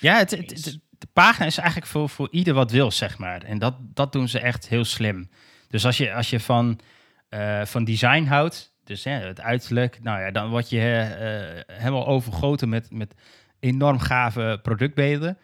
ja 0.00 0.18
het, 0.18 0.30
het- 0.30 0.50
Eens. 0.50 0.64
het- 0.64 0.80
de 0.98 1.06
pagina 1.12 1.46
is 1.46 1.56
eigenlijk 1.58 1.90
voor, 1.90 2.08
voor 2.08 2.28
ieder 2.30 2.54
wat 2.54 2.70
wil, 2.70 2.90
zeg 2.90 3.18
maar. 3.18 3.42
En 3.42 3.58
dat, 3.58 3.74
dat 3.80 4.12
doen 4.12 4.28
ze 4.28 4.38
echt 4.40 4.68
heel 4.68 4.84
slim. 4.84 5.30
Dus 5.68 5.84
als 5.86 5.96
je, 5.96 6.12
als 6.14 6.30
je 6.30 6.40
van, 6.40 6.78
eh, 7.28 7.64
van 7.64 7.84
design 7.84 8.24
houdt, 8.24 8.74
dus 8.84 9.04
hè, 9.04 9.10
het 9.10 9.40
uiterlijk, 9.40 10.02
nou 10.02 10.20
ja, 10.20 10.30
dan 10.30 10.50
word 10.50 10.70
je 10.70 10.80
eh, 10.90 11.76
helemaal 11.76 12.06
overgoten 12.06 12.68
met, 12.68 12.90
met 12.90 13.14
enorm 13.60 13.98
gave 13.98 14.58
productbeelden. 14.62 15.38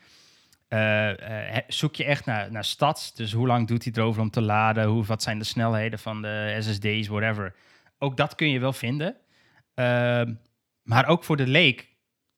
Eh, 0.72 1.56
eh, 1.56 1.62
zoek 1.68 1.94
je 1.94 2.04
echt 2.04 2.24
naar, 2.24 2.52
naar 2.52 2.64
stads, 2.64 3.14
dus 3.14 3.32
hoe 3.32 3.46
lang 3.46 3.68
doet 3.68 3.84
hij 3.84 3.92
erover 3.96 4.22
om 4.22 4.30
te 4.30 4.40
laden, 4.40 4.84
hoe, 4.86 5.04
wat 5.04 5.22
zijn 5.22 5.38
de 5.38 5.44
snelheden 5.44 5.98
van 5.98 6.22
de 6.22 6.56
SSD's, 6.60 7.08
whatever. 7.08 7.54
Ook 7.98 8.16
dat 8.16 8.34
kun 8.34 8.48
je 8.50 8.58
wel 8.58 8.72
vinden. 8.72 9.16
Ehm, 9.74 10.34
maar 10.82 11.06
ook 11.06 11.24
voor 11.24 11.36
de 11.36 11.46
leek 11.46 11.88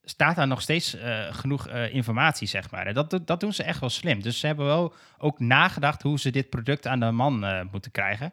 staat 0.03 0.37
daar 0.37 0.47
nog 0.47 0.61
steeds 0.63 0.95
eh, 0.95 1.35
genoeg 1.35 1.69
informatie, 1.69 2.49
zeg 2.49 2.71
maar. 2.71 2.95
Dat, 2.95 3.21
dat 3.25 3.41
doen 3.41 3.53
ze 3.53 3.63
echt 3.63 3.81
wel 3.81 3.89
slim. 3.91 4.23
Dus 4.23 4.41
ze 4.41 4.47
hebben 4.47 4.67
wel 4.67 4.95
ook 5.19 5.41
nagedacht 5.41 6.03
hoe 6.03 6.19
ze 6.19 6.31
dit 6.31 6.51
product 6.51 6.87
aan 6.87 7.01
de 7.01 7.11
man 7.11 7.67
moeten 7.71 7.91
krijgen. 7.91 8.33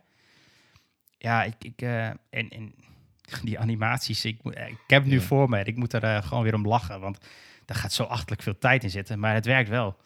Ja, 1.18 1.44
ik, 1.44 1.56
ik, 1.60 1.82
en, 1.82 2.20
en 2.30 2.74
die 3.44 3.60
animaties, 3.60 4.26
ik, 4.26 4.40
ik 4.44 4.78
heb 4.88 5.06
nu 5.06 5.16
Ja. 5.20 5.22
voor 5.22 5.50
me. 5.50 5.64
Ik 5.64 5.76
moet 5.76 5.94
er 5.94 6.24
gewoon 6.24 6.44
weer 6.44 6.54
om 6.56 6.68
lachen, 6.68 7.00
want 7.00 7.20
daar 7.66 7.78
gaat 7.78 7.94
zo 7.94 8.04
achterlijk 8.04 8.42
veel 8.42 8.58
tijd 8.58 8.84
in 8.84 8.90
zitten. 8.90 9.20
Maar 9.20 9.34
het 9.34 9.46
werkt 9.46 9.70
wel. 9.70 9.98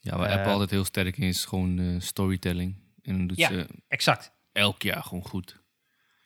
Ja, 0.00 0.16
waar 0.18 0.28
Eh, 0.30 0.34
Apple 0.36 0.52
altijd 0.52 0.70
heel 0.70 0.84
sterk 0.84 1.16
in 1.16 1.28
is 1.28 1.44
gewoon 1.44 1.78
eh, 1.78 2.00
storytelling. 2.00 2.76
En 3.02 3.16
dan 3.18 3.26
doet 3.26 3.36
Ja. 3.38 3.48
ze 3.48 3.66
Exact. 3.88 4.32
elk 4.52 4.82
jaar 4.82 5.02
gewoon 5.02 5.24
goed. 5.24 5.58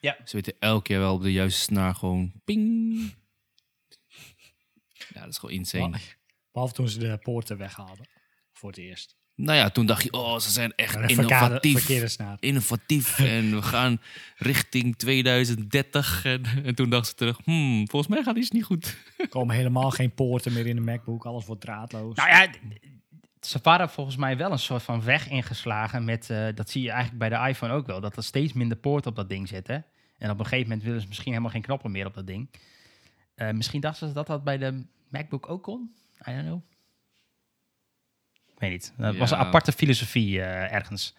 Ja. 0.00 0.16
Ze 0.24 0.36
weten 0.36 0.54
elk 0.58 0.86
jaar 0.86 1.00
wel 1.00 1.14
op 1.14 1.22
de 1.22 1.32
juiste 1.32 1.60
snaar 1.60 1.94
gewoon 1.94 2.32
ping. 2.44 2.94
Ja, 5.08 5.20
dat 5.20 5.28
is 5.28 5.38
gewoon 5.38 5.54
insane. 5.54 5.98
Behalve 6.52 6.74
toen 6.74 6.88
ze 6.88 6.98
de 6.98 7.18
poorten 7.18 7.56
weghaalden. 7.58 8.08
Voor 8.52 8.68
het 8.68 8.78
eerst. 8.78 9.16
Nou 9.36 9.58
ja, 9.58 9.70
toen 9.70 9.86
dacht 9.86 10.02
je, 10.02 10.12
oh, 10.12 10.38
ze 10.38 10.50
zijn 10.50 10.72
echt 10.76 10.94
een 10.94 11.08
innovatief. 11.08 11.78
verkeerde 11.78 12.08
snaar. 12.08 12.36
Innovatief. 12.40 13.18
en 13.38 13.54
we 13.54 13.62
gaan 13.62 14.00
richting 14.36 14.96
2030. 14.96 16.24
En, 16.24 16.42
en 16.64 16.74
toen 16.74 16.90
dacht 16.90 17.06
ze 17.06 17.14
terug, 17.14 17.38
hmm, 17.44 17.88
volgens 17.88 18.14
mij 18.14 18.22
gaat 18.22 18.36
iets 18.36 18.50
niet 18.50 18.64
goed. 18.64 18.96
Er 19.18 19.28
komen 19.28 19.56
helemaal 19.56 19.90
geen 19.90 20.14
poorten 20.14 20.52
meer 20.52 20.66
in 20.66 20.76
de 20.76 20.82
MacBook. 20.82 21.24
Alles 21.24 21.46
wordt 21.46 21.60
draadloos. 21.60 22.16
Nou 22.16 22.28
ja, 22.28 22.48
ze 23.40 23.58
waren 23.62 23.90
volgens 23.90 24.16
mij 24.16 24.36
wel 24.36 24.52
een 24.52 24.58
soort 24.58 24.82
van 24.82 25.02
weg 25.02 25.28
ingeslagen 25.28 26.04
met, 26.04 26.30
eh, 26.30 26.46
dat 26.54 26.70
zie 26.70 26.82
je 26.82 26.90
eigenlijk 26.90 27.18
bij 27.18 27.28
de 27.28 27.48
iPhone 27.48 27.72
ook 27.72 27.86
wel, 27.86 28.00
dat 28.00 28.16
er 28.16 28.24
steeds 28.24 28.52
minder 28.52 28.76
poorten 28.76 29.10
op 29.10 29.16
dat 29.16 29.28
ding 29.28 29.48
zitten. 29.48 29.84
En 30.18 30.30
op 30.30 30.38
een 30.38 30.44
gegeven 30.44 30.68
moment 30.68 30.86
willen 30.86 31.00
ze 31.00 31.08
misschien 31.08 31.30
helemaal 31.30 31.52
geen 31.52 31.62
knoppen 31.62 31.90
meer 31.90 32.06
op 32.06 32.14
dat 32.14 32.26
ding. 32.26 32.50
Eh, 33.34 33.50
misschien 33.50 33.80
dachten 33.80 34.08
ze 34.08 34.14
dat 34.14 34.26
dat 34.26 34.44
bij 34.44 34.58
de 34.58 34.84
MacBook 35.08 35.48
ook 35.48 35.62
kon. 35.62 35.94
I 36.28 36.32
don't 36.32 36.44
know. 36.44 36.60
Ik 38.54 38.60
weet 38.60 38.70
niet. 38.70 38.92
Dat 38.96 39.16
was 39.16 39.30
een 39.30 39.38
aparte 39.38 39.72
filosofie 39.72 40.40
eh, 40.40 40.72
ergens. 40.72 41.14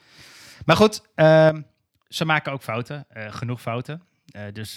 Maar 0.65 0.75
goed, 0.75 1.07
ehm, 1.15 1.61
ze 2.07 2.25
maken 2.25 2.51
ook 2.51 2.63
fouten. 2.63 3.05
eh, 3.09 3.33
genoeg 3.33 3.61
fouten. 3.61 4.01
Eh, 4.25 4.43
dus 4.53 4.75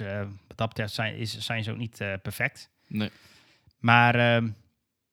wat 0.49 0.57
dat 0.57 0.69
betreft 0.69 0.95
zijn, 0.95 1.17
is, 1.17 1.39
zijn 1.39 1.65
ze 1.65 1.71
ook 1.71 1.77
niet 1.77 1.97
perfect. 2.23 2.71
Nee. 2.87 3.11
Maar 3.79 4.15
ehm, 4.15 4.51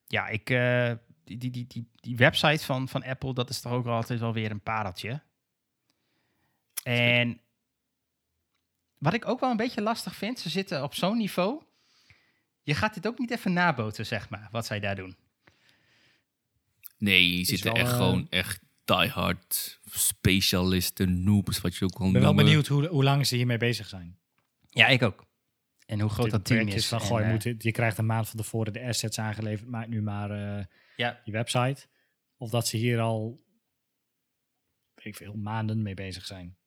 ja, 0.07 0.27
ik, 0.27 0.45
die, 1.23 1.37
die, 1.37 1.51
die, 1.51 1.67
die, 1.67 1.89
die 1.95 2.15
website 2.15 2.65
van, 2.65 2.87
van 2.87 3.03
Apple, 3.03 3.33
dat 3.33 3.49
is 3.49 3.61
toch 3.61 3.71
ook 3.71 3.85
altijd 3.85 4.19
wel 4.19 4.33
weer 4.33 4.51
een 4.51 4.61
pareltje. 4.61 5.21
En 6.83 7.39
wat 8.97 9.13
ik 9.13 9.27
ook 9.27 9.39
wel 9.39 9.51
een 9.51 9.57
beetje 9.57 9.81
lastig 9.81 10.15
vind, 10.15 10.39
ze 10.39 10.49
zitten 10.49 10.83
op 10.83 10.93
zo'n 10.95 11.17
niveau. 11.17 11.63
Je 12.63 12.75
gaat 12.75 12.93
dit 12.93 13.07
ook 13.07 13.19
niet 13.19 13.31
even 13.31 13.53
naboten, 13.53 14.05
zeg 14.05 14.29
maar, 14.29 14.47
wat 14.51 14.65
zij 14.65 14.79
daar 14.79 14.95
doen. 14.95 15.15
Nee, 16.97 17.37
je 17.37 17.45
zitten 17.45 17.73
echt 17.73 17.91
eh, 17.91 17.97
gewoon 17.97 18.27
echt 18.29 18.59
diehard 18.85 19.79
specialisten, 19.83 21.23
noobs, 21.23 21.61
wat 21.61 21.75
je 21.75 21.85
ook 21.85 21.97
wel 21.97 22.07
ik 22.07 22.13
ben 22.13 22.21
wel 22.21 22.35
benieuwd 22.35 22.67
hoe, 22.67 22.87
hoe 22.87 23.03
lang 23.03 23.27
ze 23.27 23.35
hiermee 23.35 23.57
bezig 23.57 23.87
zijn. 23.87 24.19
Ja, 24.69 24.87
ik 24.87 25.03
ook. 25.03 25.25
En 25.85 25.99
hoe 25.99 26.09
groot 26.09 26.31
dat 26.31 26.45
team 26.45 26.67
is. 26.67 26.87
van, 26.87 26.99
En, 26.99 27.05
goh, 27.05 27.19
je, 27.19 27.25
eh, 27.25 27.31
moet, 27.31 27.63
je 27.63 27.71
krijgt 27.71 27.97
een 27.97 28.05
maand 28.05 28.29
van 28.29 28.39
tevoren 28.39 28.73
de 28.73 28.83
assets 28.87 29.19
aangeleverd. 29.19 29.69
Maak 29.69 29.87
nu 29.87 30.01
maar 30.01 30.31
eh, 30.31 30.65
ja, 30.95 31.21
je 31.23 31.31
website. 31.31 31.87
Of 32.37 32.49
dat 32.49 32.67
ze 32.67 32.77
hier 32.77 32.99
al 32.99 33.43
weet 34.95 35.05
ik 35.05 35.15
veel, 35.15 35.33
maanden 35.33 35.81
mee 35.81 35.93
bezig 35.93 36.25
zijn. 36.25 36.57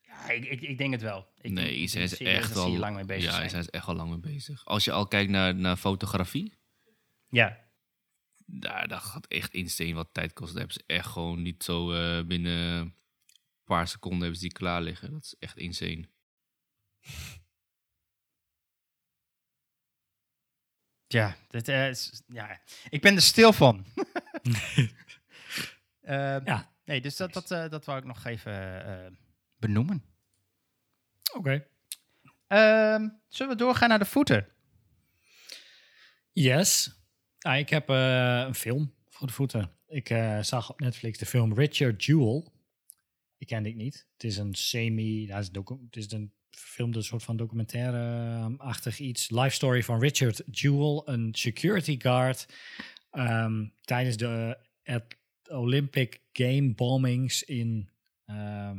ja 0.00 0.30
ik, 0.30 0.44
ik, 0.44 0.60
ik 0.60 0.78
denk 0.78 0.92
het 0.92 1.02
wel. 1.02 1.26
Ik 1.40 1.50
nee, 1.50 1.86
ze 1.86 2.00
is 2.00 2.16
echt 2.16 2.56
al 2.56 2.68
hier 2.68 2.78
lang 2.78 2.94
mee 2.94 3.04
bezig 3.04 3.30
ja, 3.30 3.36
zijn. 3.36 3.50
ze 3.50 3.58
is 3.58 3.70
echt 3.70 3.86
al 3.86 3.94
lang 3.94 4.10
mee 4.10 4.34
bezig. 4.34 4.64
Als 4.64 4.84
je 4.84 4.92
al 4.92 5.06
kijkt 5.06 5.30
naar, 5.30 5.54
naar 5.54 5.76
fotografie, 5.76 6.58
Ja, 7.28 7.65
daar, 8.46 8.88
daar 8.88 9.00
gaat 9.00 9.26
echt 9.26 9.52
insane 9.54 9.94
wat 9.94 10.08
tijd 10.12 10.32
kosten. 10.32 10.56
Daar 10.56 10.66
hebben 10.66 10.84
ze 10.86 10.94
echt 10.96 11.06
gewoon 11.12 11.42
niet 11.42 11.64
zo 11.64 11.92
eh, 11.92 12.24
binnen 12.26 12.52
een 12.78 12.94
paar 13.64 13.88
seconden 13.88 14.20
hebben 14.20 14.36
ze 14.38 14.42
die 14.42 14.52
klaar 14.52 14.82
liggen. 14.82 15.10
Dat 15.12 15.22
is 15.22 15.34
echt 15.38 15.56
insane. 15.56 16.08
Ja, 21.06 21.36
dit, 21.48 21.68
eh, 21.68 21.88
is- 21.88 22.22
ja, 22.26 22.60
ik 22.88 23.00
ben 23.00 23.14
er 23.14 23.22
stil 23.22 23.52
van. 23.52 23.84
Eh, 26.00 26.44
Ja, 26.44 26.74
Nee, 26.84 27.00
dus 27.00 27.16
dat, 27.16 27.32
dat, 27.32 27.50
eh, 27.50 27.68
dat 27.68 27.84
wou 27.84 27.98
ik 27.98 28.04
nog 28.04 28.24
even 28.24 28.84
eh, 28.86 29.12
benoemen. 29.56 30.04
oké. 31.34 31.66
Ehm, 32.46 33.08
zullen 33.28 33.52
we 33.52 33.58
doorgaan 33.58 33.88
naar 33.88 33.98
de 33.98 34.04
voeten? 34.04 34.48
Yes. 36.32 36.95
Ah, 37.46 37.58
ik 37.58 37.68
heb 37.68 37.88
eh, 37.90 38.44
een 38.46 38.54
film 38.54 38.92
voor 39.08 39.26
de 39.26 39.32
voeten. 39.32 39.70
Ik 39.88 40.10
eh, 40.10 40.42
zag 40.42 40.70
op 40.70 40.80
Netflix 40.80 41.18
de 41.18 41.26
film 41.26 41.54
Richard 41.54 42.04
Jewell. 42.04 42.44
Die 43.38 43.46
kende 43.46 43.68
ik 43.68 43.74
niet. 43.74 44.06
Het 44.12 44.24
is 44.24 44.36
een 44.36 44.54
semi... 44.54 45.26
Ja, 45.26 45.36
het, 45.36 45.96
is 45.96 46.12
een 46.12 46.32
film, 46.50 46.94
een 46.94 47.02
soort 47.02 47.22
van 47.22 47.36
documentaire-achtig 47.36 48.98
iets. 48.98 49.30
Life 49.30 49.50
story 49.50 49.82
van 49.82 50.00
Richard 50.00 50.42
Jewell, 50.50 51.02
een 51.04 51.34
security 51.34 52.00
guard... 52.00 52.46
ehm, 53.10 53.66
tijdens 53.80 54.16
de 54.16 54.58
eh, 54.82 54.96
Olympic 55.48 56.20
Game 56.32 56.74
bombings 56.74 57.42
in 57.42 57.88
ehm, 58.24 58.78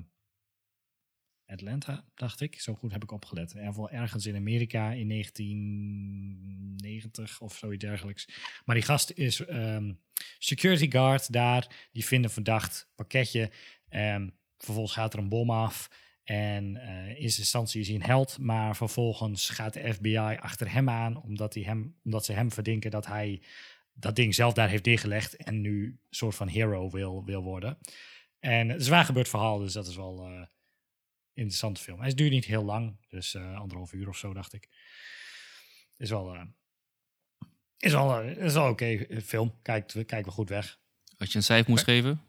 Atlanta, 1.47 2.05
dacht 2.15 2.41
ik. 2.41 2.59
Zo 2.59 2.73
goed 2.73 2.91
heb 2.91 3.03
ik 3.03 3.11
opgelet. 3.11 3.51
Ieder 3.51 3.67
geval 3.67 3.89
ergens 3.89 4.25
in 4.25 4.35
Amerika 4.35 4.91
in 4.91 5.09
1990 5.09 7.41
of 7.41 7.57
zoiets 7.57 7.85
dergelijks. 7.85 8.27
Maar 8.65 8.75
die 8.75 8.83
gast 8.83 9.11
is 9.11 9.45
ehm, 9.45 9.93
security 10.39 10.91
guard 10.91 11.33
daar. 11.33 11.87
Die 11.91 12.05
vinden 12.05 12.31
verdacht 12.31 12.89
pakketje. 12.95 13.51
Ehm, 13.89 14.29
vervolgens 14.57 14.93
gaat 14.93 15.13
er 15.13 15.19
een 15.19 15.29
bom 15.29 15.51
af. 15.51 15.89
En 16.23 16.75
eh, 16.75 17.09
in 17.09 17.15
eerste 17.15 17.39
instantie 17.39 17.81
is 17.81 17.87
hij 17.87 17.95
een 17.95 18.03
held. 18.03 18.37
Maar 18.39 18.75
vervolgens 18.75 19.49
gaat 19.49 19.73
de 19.73 19.93
FBI 19.93 20.37
achter 20.39 20.71
hem 20.71 20.89
aan. 20.89 21.21
Omdat, 21.21 21.53
hij 21.53 21.63
hem, 21.63 21.95
omdat 22.03 22.25
ze 22.25 22.33
hem 22.33 22.51
verdenken 22.51 22.91
dat 22.91 23.05
hij 23.05 23.41
dat 23.93 24.15
ding 24.15 24.35
zelf 24.35 24.53
daar 24.53 24.69
heeft 24.69 24.85
neergelegd. 24.85 25.35
En 25.35 25.61
nu 25.61 25.85
een 25.85 25.99
soort 26.09 26.35
van 26.35 26.47
hero 26.47 26.89
wil, 26.89 27.25
wil 27.25 27.43
worden. 27.43 27.77
En 28.39 28.69
het 28.69 28.81
is 28.81 28.87
waar 28.87 29.05
gebeurd 29.05 29.29
verhaal. 29.29 29.57
Dus 29.57 29.73
dat 29.73 29.87
is 29.87 29.95
wel 29.95 30.25
eh 30.25 30.41
interessante 31.37 31.81
film. 31.81 31.99
Hij 31.99 32.13
duurt 32.13 32.31
niet 32.31 32.45
heel 32.45 32.63
lang. 32.63 32.97
Dus 33.09 33.33
eh, 33.33 33.59
anderhalf 33.59 33.93
uur 33.93 34.07
of 34.07 34.17
zo, 34.17 34.33
dacht 34.33 34.53
ik. 34.53 34.69
Is 35.97 36.09
wel... 36.09 36.33
eh, 36.33 36.45
is 37.77 37.91
wel, 37.91 38.19
eh, 38.19 38.37
is 38.37 38.53
wel 38.53 38.69
oké 38.69 39.21
film. 39.23 39.61
Kijkt, 39.61 39.91
kijkt 39.91 40.25
wel 40.25 40.33
goed 40.33 40.49
weg. 40.49 40.79
Als 41.17 41.31
je 41.31 41.37
een 41.37 41.43
cijfer 41.43 41.69
moest 41.69 41.83
geven? 41.83 42.21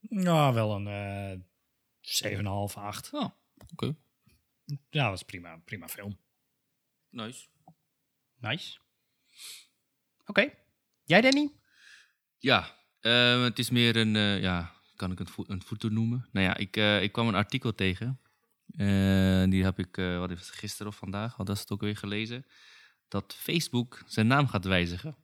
Nou, 0.00 0.54
wel 0.54 0.74
een 0.74 0.86
eh 0.86 1.38
7,5, 2.00 2.74
8. 2.74 3.12
Oh, 3.12 3.30
oké. 3.72 3.96
Ja, 4.90 5.08
dat 5.08 5.14
is 5.14 5.22
prima, 5.22 5.56
prima 5.56 5.88
film. 5.88 6.18
Nice. 7.08 7.46
Nice. 8.36 8.78
Oké. 10.26 10.54
Jij, 11.04 11.20
Danny? 11.20 11.52
Ja, 12.38 12.76
eh, 13.00 13.42
het 13.42 13.58
is 13.58 13.70
meer 13.70 13.96
een, 13.96 14.40
ja, 14.40 14.81
kan 15.02 15.12
ik 15.12 15.18
het 15.18 15.30
vo 15.30 15.44
een 15.46 15.92
noemen? 15.94 16.28
Nou 16.32 16.46
ja, 16.46 16.56
ik, 16.56 16.76
eh, 16.76 17.02
ik 17.02 17.12
kwam 17.12 17.28
een 17.28 17.34
artikel 17.34 17.74
tegen. 17.74 18.20
Eh, 18.76 19.44
die 19.48 19.64
heb 19.64 19.78
ik, 19.78 19.96
eh, 19.96 20.18
wat 20.18 20.30
is 20.30 20.38
het, 20.38 20.48
gisteren 20.48 20.92
of 20.92 20.98
vandaag, 20.98 21.36
wat 21.36 21.48
is 21.48 21.60
het 21.60 21.70
ook 21.70 21.80
weer 21.80 21.96
gelezen. 21.96 22.46
Dat 23.08 23.34
Facebook 23.38 24.02
zijn 24.06 24.26
naam 24.26 24.48
gaat 24.48 24.64
wijzigen. 24.64 25.16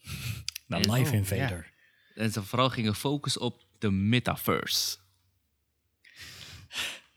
Nou, 0.66 0.92
Live 0.92 1.10
oh, 1.10 1.16
Invader. 1.16 1.72
En 2.14 2.32
ze 2.32 2.42
vooral 2.42 2.70
gingen 2.70 2.94
focussen 2.94 3.40
op 3.40 3.64
de 3.78 3.90
metaverse. 3.90 4.98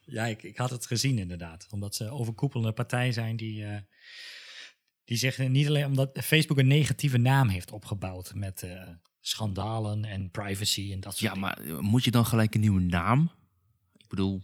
Ja, 0.05 0.25
ik, 0.25 0.43
ik 0.43 0.57
had 0.57 0.69
het 0.69 0.85
gezien 0.85 1.17
inderdaad. 1.17 1.67
Omdat 1.69 1.95
ze 1.95 2.09
overkoepelende 2.09 2.73
partij 2.73 3.11
zijn 3.11 3.35
die, 3.35 3.65
die 5.05 5.17
zeggen 5.17 5.51
niet 5.51 5.67
alleen 5.67 5.85
omdat 5.85 6.19
Facebook 6.23 6.57
een 6.57 6.67
negatieve 6.67 7.17
naam 7.17 7.47
heeft 7.47 7.71
opgebouwd 7.71 8.33
met 8.33 8.67
schandalen 9.27 10.05
en 10.05 10.31
privacy 10.31 10.91
en 10.91 10.99
dat 10.99 11.17
soort 11.17 11.33
Ja, 11.33 11.33
dingen. 11.33 11.47
maar 11.47 11.77
eh, 11.77 11.79
moet 11.79 12.03
je 12.03 12.11
dan 12.11 12.25
gelijk 12.25 12.55
een 12.55 12.61
nieuwe 12.61 12.81
naam? 12.81 13.31
Ik 13.97 14.07
bedoel, 14.07 14.41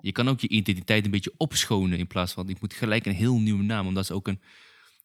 je 0.00 0.12
kan 0.12 0.28
ook 0.28 0.40
je 0.40 0.48
identiteit 0.48 1.04
een 1.04 1.10
beetje 1.10 1.34
opschonen 1.36 1.98
in 1.98 2.06
plaats 2.06 2.32
van 2.32 2.48
ik 2.48 2.60
moet 2.60 2.74
gelijk 2.74 3.06
een 3.06 3.14
heel 3.14 3.38
nieuwe 3.38 3.62
naam. 3.62 3.86
Omdat 3.86 4.06
ze 4.06 4.14
ook 4.14 4.28
een, 4.28 4.40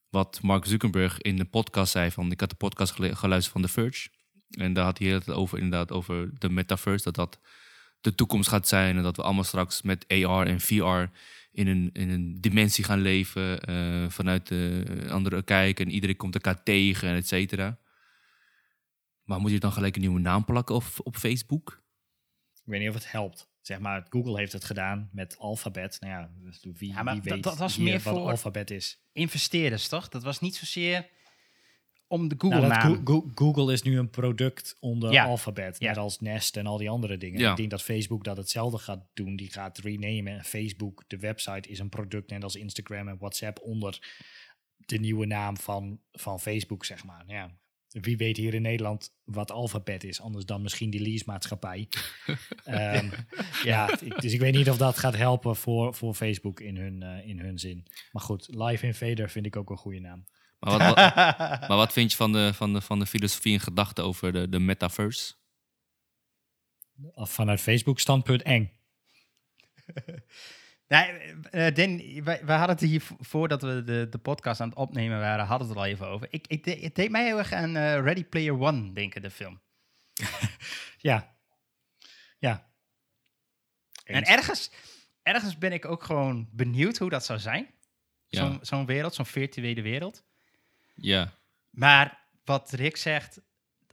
wat 0.10 0.42
Mark 0.42 0.66
Zuckerberg 0.66 1.22
in 1.22 1.36
de 1.36 1.46
podcast 1.46 1.92
zei 1.92 2.12
van, 2.12 2.32
ik 2.32 2.40
had 2.40 2.50
de 2.50 2.56
podcast 2.56 2.94
gelu- 2.94 3.16
geluisterd 3.16 3.54
van 3.54 3.62
The 3.62 3.68
Verge. 3.68 4.10
En 4.50 4.74
daar 4.74 4.86
had 4.86 4.98
hij 5.00 5.08
het 5.08 5.30
over 5.30 5.58
inderdaad 5.58 5.92
over 5.92 6.40
de 6.40 6.50
metaverse, 6.50 7.04
dat 7.04 7.16
dat 7.16 7.40
de 8.02 8.16
toekomst 8.16 8.50
gaat 8.50 8.68
zijn 8.68 8.98
en 8.98 9.04
dat 9.04 9.16
we 9.16 9.24
allemaal 9.24 9.44
straks 9.44 9.82
met 9.82 10.06
AR 10.08 10.48
en 10.48 10.60
VR 10.60 11.04
in 11.52 11.68
een, 11.68 11.90
in 11.94 12.10
een 12.10 12.38
dimensie 12.42 12.84
gaan 12.84 13.02
leven, 13.02 13.62
eh, 13.62 14.10
vanuit 14.10 14.48
de 14.48 14.84
andere 15.10 15.44
kijk 15.44 15.80
en 15.80 15.92
iedereen 15.92 16.16
komt 16.16 16.34
elkaar 16.34 16.64
tegen 16.64 17.10
en 17.10 17.16
et 17.16 17.28
cetera. 17.28 17.78
Maar 19.24 19.40
moet 19.40 19.52
je 19.52 19.60
dan 19.60 19.72
gelijk 19.72 19.96
een 19.96 20.02
nieuwe 20.02 20.20
naam 20.20 20.46
plakken 20.46 20.76
op, 20.76 20.84
op 21.04 21.16
Facebook? 21.16 21.82
Ik 22.54 22.62
weet 22.72 22.80
niet 22.80 22.90
of 22.90 22.96
het 22.96 23.12
helpt. 23.12 23.52
Zeg 23.62 23.80
maar, 23.80 24.06
Google 24.10 24.38
heeft 24.38 24.52
het 24.52 24.64
gedaan 24.64 25.10
met 25.12 25.38
alfabet. 25.38 25.98
Nou 26.00 26.14
ja, 26.14 26.32
dus 26.40 26.66
wie, 26.78 26.90
Ja, 26.94 27.04
maar 27.04 27.14
wie 27.14 27.22
dat- 27.24 27.34
weet 27.34 27.44
dat 27.44 27.58
was 27.58 27.78
meer 27.78 28.00
wat 28.00 28.02
voor- 28.18 28.30
alfabet 28.30 28.72
is. 28.72 29.02
Investeerders, 29.12 29.88
toch? 29.88 30.10
Dat 30.10 30.24
was 30.24 30.40
niet 30.40 30.56
zozeer 30.56 31.10
om 32.08 32.28
de 32.28 32.36
Nou, 32.38 32.52
dat 32.62 32.62
Google-naam. 32.72 33.06
Go- 33.06 33.20
Go- 33.20 33.32
Google 33.36 33.74
is 33.74 33.82
nu 33.82 33.98
een 33.98 34.10
product 34.10 34.78
onder 34.80 35.12
Ja. 35.12 35.26
alfabet. 35.26 35.80
Ja. 35.80 35.88
Net 35.88 35.98
als 35.98 36.20
Nest 36.20 36.58
en 36.58 36.66
al 36.66 36.78
die 36.78 36.90
andere 36.90 37.18
dingen. 37.18 37.40
Ja. 37.40 37.52
Ik 37.52 37.58
denk 37.58 37.70
dat 37.70 37.82
Facebook 37.84 38.24
dat 38.24 38.38
hetzelfde 38.38 38.78
gaat 38.78 39.06
doen. 39.14 39.36
Die 39.36 39.52
gaat 39.52 39.78
renamen. 39.78 40.34
En 40.38 40.44
Facebook, 40.44 41.04
de 41.08 41.18
website, 41.18 41.70
is 41.70 41.80
een 41.80 41.90
product 41.90 42.30
net 42.30 42.44
als 42.44 42.56
Instagram 42.56 43.08
en 43.08 43.18
WhatsApp 43.18 43.60
onder 43.62 44.16
de 44.78 44.98
nieuwe 45.00 45.26
naam 45.26 45.58
van, 45.58 46.00
van 46.12 46.40
Facebook, 46.40 46.86
zeg 46.86 47.04
maar. 47.04 47.24
Ja. 47.28 47.58
Wie 47.94 48.18
weet 48.18 48.38
hier 48.38 48.54
in 48.54 48.62
Nederland 48.62 49.14
wat 49.24 49.52
alfabet 49.52 50.04
is, 50.04 50.22
anders 50.22 50.46
dan 50.46 50.62
misschien 50.62 50.90
die 50.90 51.02
leasemaatschappij. 51.02 51.88
Ehm 52.64 53.10
ja, 53.64 53.86
dus 54.20 54.34
ik 54.34 54.40
weet 54.40 54.54
niet 54.56 54.70
of 54.70 54.78
dat 54.78 54.98
gaat 54.98 55.16
helpen 55.16 55.56
voor, 55.56 55.94
voor 55.94 56.14
Facebook 56.14 56.60
in 56.60 56.78
hun, 56.78 57.04
eh, 57.04 57.28
in 57.28 57.40
hun 57.40 57.60
zin. 57.60 57.86
Maar 58.12 58.22
goed, 58.24 58.48
Live 58.52 58.86
Invader 58.86 59.30
vind 59.30 59.46
ik 59.46 59.56
ook 59.56 59.70
een 59.70 59.78
goede 59.78 60.00
naam. 60.00 60.26
Maar 60.60 60.72
wat, 60.78 60.88
wat- 60.96 61.06
maar 61.70 61.78
wat 61.78 61.94
vind 61.94 62.12
je 62.12 62.18
van 62.18 62.32
de, 62.32 62.52
van 62.54 62.74
de, 62.74 62.82
van 62.82 63.00
de 63.00 63.06
filosofie 63.06 63.54
en 63.54 63.60
gedachte 63.60 64.02
over 64.02 64.34
de, 64.34 64.50
de 64.50 64.60
metaverse? 64.60 65.34
Vanuit 67.16 67.62
Facebook 67.62 68.00
standpunt 68.00 68.42
eng. 68.42 68.72
Nee, 70.94 71.34
eh, 71.52 71.76
Dan, 71.76 72.24
wij, 72.24 72.46
wij 72.46 72.58
hadden 72.58 72.76
het 72.76 72.86
hier 72.86 73.02
vo- 73.02 73.16
voordat 73.20 73.62
we 73.62 73.84
de, 73.84 74.08
de 74.10 74.18
podcast 74.18 74.62
aan 74.62 74.70
het 74.70 74.78
opnemen 74.78 75.20
waren, 75.20 75.46
hadden 75.46 75.68
we 75.68 75.74
het 75.74 75.82
er 75.84 75.88
al 75.88 75.92
even 75.94 76.08
over. 76.08 76.28
Ik, 76.30 76.48
ik, 76.48 76.64
de- 76.64 76.80
het 76.82 76.96
deed 76.96 77.10
mij 77.12 77.26
heel 77.26 77.38
erg 77.38 77.52
aan 77.52 77.76
eh, 77.76 78.00
Ready 78.02 78.24
Player 78.26 78.60
One 78.60 78.94
denken, 78.94 79.22
de 79.22 79.30
film. 79.30 79.62
Ja. 80.98 81.36
Ja. 82.40 82.68
En 84.04 84.24
ergens, 84.24 84.72
ergens 85.22 85.58
ben 85.58 85.72
ik 85.72 85.86
ook 85.86 86.04
gewoon 86.04 86.50
benieuwd 86.52 86.98
hoe 86.98 87.10
dat 87.10 87.26
zou 87.26 87.40
zijn. 87.40 87.74
Ja. 88.28 88.40
Zo'n 88.40 88.60
zo'n 88.62 88.86
wereld, 88.86 89.14
zo'n 89.14 89.26
virtuele 89.26 89.82
wereld. 89.82 90.24
Ja, 90.96 91.34
Maar 91.70 92.20
wat 92.44 92.72
Rick 92.72 92.98
zegt, 92.98 93.42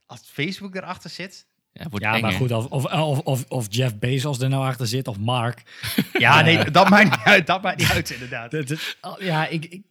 als 0.07 0.21
Facebook 0.29 0.75
erachter 0.75 1.11
zit. 1.11 1.47
Ja 1.73 1.83
het 1.83 1.91
wordt 1.91 2.05
Ja, 2.05 2.15
eng, 2.15 2.21
maar 2.23 2.33
goed, 2.33 2.53
of, 2.53 2.67
of, 2.67 2.85
of, 2.93 3.19
of, 3.19 3.45
of 3.49 3.67
Jeff 3.69 3.99
Bezos 3.99 4.39
er 4.41 4.49
nou 4.49 4.65
achter 4.65 4.87
zit, 4.87 5.09
of 5.09 5.19
Mark. 5.19 5.63
Ja, 6.19 6.41
nee, 6.43 6.71
dat 6.71 6.89
maakt 6.89 7.11
niet 7.11 7.21
uit. 7.25 7.47
Dat 7.47 7.63
maakt 7.63 7.79
niet 7.79 7.91
uit, 7.91 8.11
inderdaad. 8.11 8.51
Dat- 8.51 8.69
dat- 8.69 8.97
oh, 9.01 9.21
ja, 9.21 9.47
ik, 9.49 9.65
ik, 9.65 9.83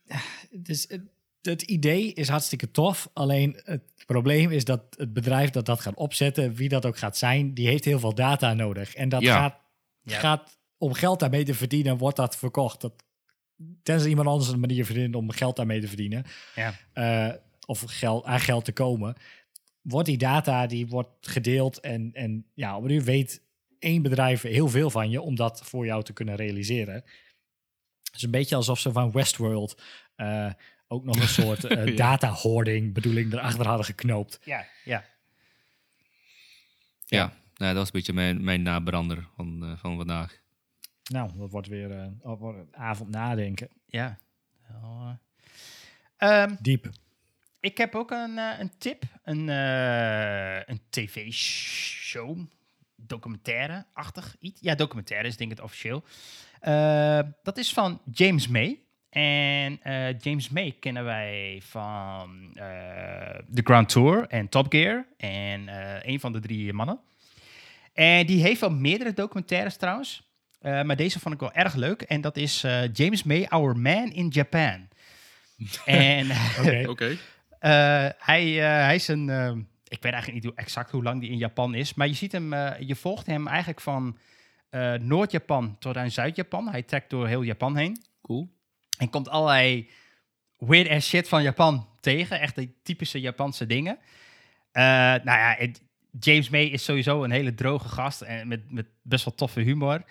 dus 0.51 0.85
het, 0.89 1.01
het 1.41 1.61
idee 1.61 2.13
is 2.13 2.27
hartstikke 2.29 2.71
tof. 2.71 3.09
Alleen 3.13 3.59
het 3.63 3.81
probleem 4.05 4.51
is 4.51 4.65
dat 4.65 4.81
het 4.97 5.13
bedrijf 5.13 5.49
dat 5.49 5.65
dat 5.65 5.79
gaat 5.81 5.95
opzetten, 5.95 6.53
wie 6.53 6.69
dat 6.69 6.85
ook 6.85 6.97
gaat 6.97 7.17
zijn, 7.17 7.53
die 7.53 7.67
heeft 7.67 7.85
heel 7.85 7.99
veel 7.99 8.13
data 8.15 8.53
nodig. 8.53 8.95
En 8.95 9.09
dat 9.09 9.21
Ja. 9.21 9.37
gaat, 9.39 9.55
Ja. 10.03 10.19
gaat 10.19 10.57
om 10.77 10.93
geld 10.93 11.19
daarmee 11.19 11.43
te 11.43 11.53
verdienen, 11.53 11.97
wordt 11.97 12.17
dat 12.17 12.35
verkocht. 12.35 12.81
Dat, 12.81 12.93
tenzij 13.83 14.09
iemand 14.09 14.27
anders 14.27 14.49
een 14.51 14.59
manier 14.59 14.85
vindt 14.85 15.15
om 15.15 15.31
geld 15.31 15.55
daarmee 15.55 15.81
te 15.81 15.87
verdienen. 15.87 16.25
Ja. 16.55 16.73
eh, 16.93 17.33
of 17.65 17.83
geld, 17.87 18.25
aan 18.25 18.39
geld 18.39 18.65
te 18.65 18.71
komen, 18.71 19.15
wordt 19.89 20.07
die 20.07 20.17
data 20.17 20.67
die 20.67 20.87
wordt 20.87 21.27
gedeeld 21.27 21.79
en, 21.79 22.09
en 22.13 22.45
ja, 22.53 22.77
op 22.77 22.83
een 22.83 22.89
uur 22.91 23.03
weet 23.03 23.41
één 23.79 24.01
bedrijf 24.01 24.41
heel 24.41 24.67
veel 24.69 24.89
van 24.89 25.09
je 25.09 25.21
om 25.21 25.35
dat 25.35 25.61
voor 25.63 25.85
jou 25.85 26.03
te 26.03 26.13
kunnen 26.13 26.35
realiseren. 26.35 26.93
Het 26.93 28.15
is 28.15 28.21
een 28.23 28.31
beetje 28.31 28.55
alsof 28.55 28.79
ze 28.79 28.91
van 28.91 29.11
Westworld 29.11 29.81
eh, 30.15 30.51
ook 30.87 31.03
nog 31.05 31.15
een 31.19 31.27
soort 31.27 31.63
eh, 31.65 31.85
Ja. 31.85 31.95
data 31.95 32.29
hoarding 32.29 32.93
bedoeling 32.93 33.33
erachter 33.33 33.67
hadden 33.67 33.85
geknoopt. 33.85 34.39
Ja, 34.43 34.65
ja. 34.83 35.05
Ja, 37.05 37.25
nou, 37.55 37.73
dat 37.73 37.75
was 37.75 37.85
een 37.85 37.91
beetje 37.91 38.13
mijn, 38.13 38.43
mijn 38.43 38.61
nabrander 38.61 39.27
van, 39.35 39.63
eh, 39.63 39.77
van 39.77 39.97
vandaag. 39.97 40.39
Nou, 41.11 41.31
dat 41.37 41.51
wordt 41.51 41.67
weer 41.67 42.13
wordt 42.21 42.57
een 42.57 42.75
avond 42.75 43.09
nadenken. 43.09 43.69
ja. 43.85 44.19
Ehm, 46.17 46.55
Diep. 46.61 46.89
Ik 47.59 47.77
heb 47.77 47.95
ook 47.95 48.11
een, 48.11 48.37
eh, 48.37 48.59
een 48.59 48.71
tip. 48.77 49.03
Een, 49.23 49.49
eh, 49.49 50.55
een 50.65 50.81
tv-show. 50.89 52.37
Documentaire-achtig 52.95 54.35
iets. 54.39 54.59
Ja, 54.61 54.75
documentaire 54.75 55.27
is 55.27 55.37
denk 55.37 55.51
ik 55.51 55.57
het 55.57 55.65
officieel. 55.65 56.03
Eh, 56.59 57.19
dat 57.43 57.57
is 57.57 57.73
van 57.73 58.01
James 58.11 58.47
May. 58.47 58.79
En 59.09 59.79
James 60.19 60.49
May 60.49 60.75
kennen 60.79 61.03
wij 61.03 61.61
van 61.63 62.51
The 63.53 63.61
Grand 63.63 63.89
Tour 63.89 64.27
en 64.27 64.49
Top 64.49 64.71
Gear. 64.71 65.05
En 65.17 65.67
een 66.09 66.19
van 66.19 66.31
de 66.31 66.39
drie 66.39 66.73
mannen. 66.73 66.99
En 67.93 68.25
die 68.25 68.41
heeft 68.41 68.59
wel 68.59 68.71
meerdere 68.71 69.13
documentaires 69.13 69.77
trouwens. 69.77 70.29
Maar 70.61 70.95
deze 70.95 71.19
vond 71.19 71.33
ik 71.33 71.39
wel 71.39 71.51
erg 71.51 71.75
leuk. 71.75 72.01
En 72.01 72.21
dat 72.21 72.37
is 72.37 72.61
James 72.93 73.23
May, 73.23 73.45
Our 73.47 73.77
Man 73.77 74.11
in 74.11 74.27
Japan. 74.27 74.87
en. 75.85 76.31
Oké. 76.87 77.17
eh, 77.59 78.07
hij, 78.17 78.59
eh, 78.63 78.83
hij 78.85 78.95
is 78.95 79.07
een... 79.07 79.29
eh, 79.29 79.51
ik 79.87 80.01
weet 80.03 80.13
eigenlijk 80.13 80.33
niet 80.33 80.43
hoe, 80.53 80.63
exact 80.63 80.91
hoe 80.91 81.03
lang 81.03 81.21
die 81.21 81.29
in 81.29 81.37
Japan 81.37 81.73
is. 81.75 81.93
Maar 81.93 82.07
je 82.07 82.13
ziet 82.13 82.31
hem... 82.31 82.53
je 82.79 82.95
volgt 82.95 83.25
hem 83.27 83.47
eigenlijk 83.47 83.81
van 83.81 84.17
Noord-Japan 85.01 85.75
tot 85.79 85.97
aan 85.97 86.11
Zuid-Japan. 86.11 86.67
Hij 86.69 86.83
trekt 86.83 87.09
door 87.09 87.27
heel 87.27 87.41
Japan 87.41 87.77
heen. 87.77 88.03
Cool. 88.21 88.49
En 88.97 89.09
komt 89.09 89.29
allerlei 89.29 89.89
weird 90.57 90.89
ass 90.89 91.07
shit 91.09 91.27
van 91.27 91.43
Japan 91.43 91.87
tegen. 91.99 92.39
Echt 92.39 92.55
de 92.55 92.81
typische 92.83 93.19
Japanse 93.19 93.65
dingen. 93.65 93.97
Eh, 94.71 94.83
nou 94.83 95.23
ja, 95.23 95.55
het- 95.57 95.81
James 96.19 96.49
May 96.49 96.63
is 96.65 96.83
sowieso 96.83 97.23
een 97.23 97.31
hele 97.31 97.53
droge 97.53 97.87
gast. 97.87 98.21
En 98.21 98.47
met, 98.47 98.71
met 98.71 98.85
best 99.01 99.25
wel 99.25 99.35
toffe 99.35 99.59
humor. 99.61 100.03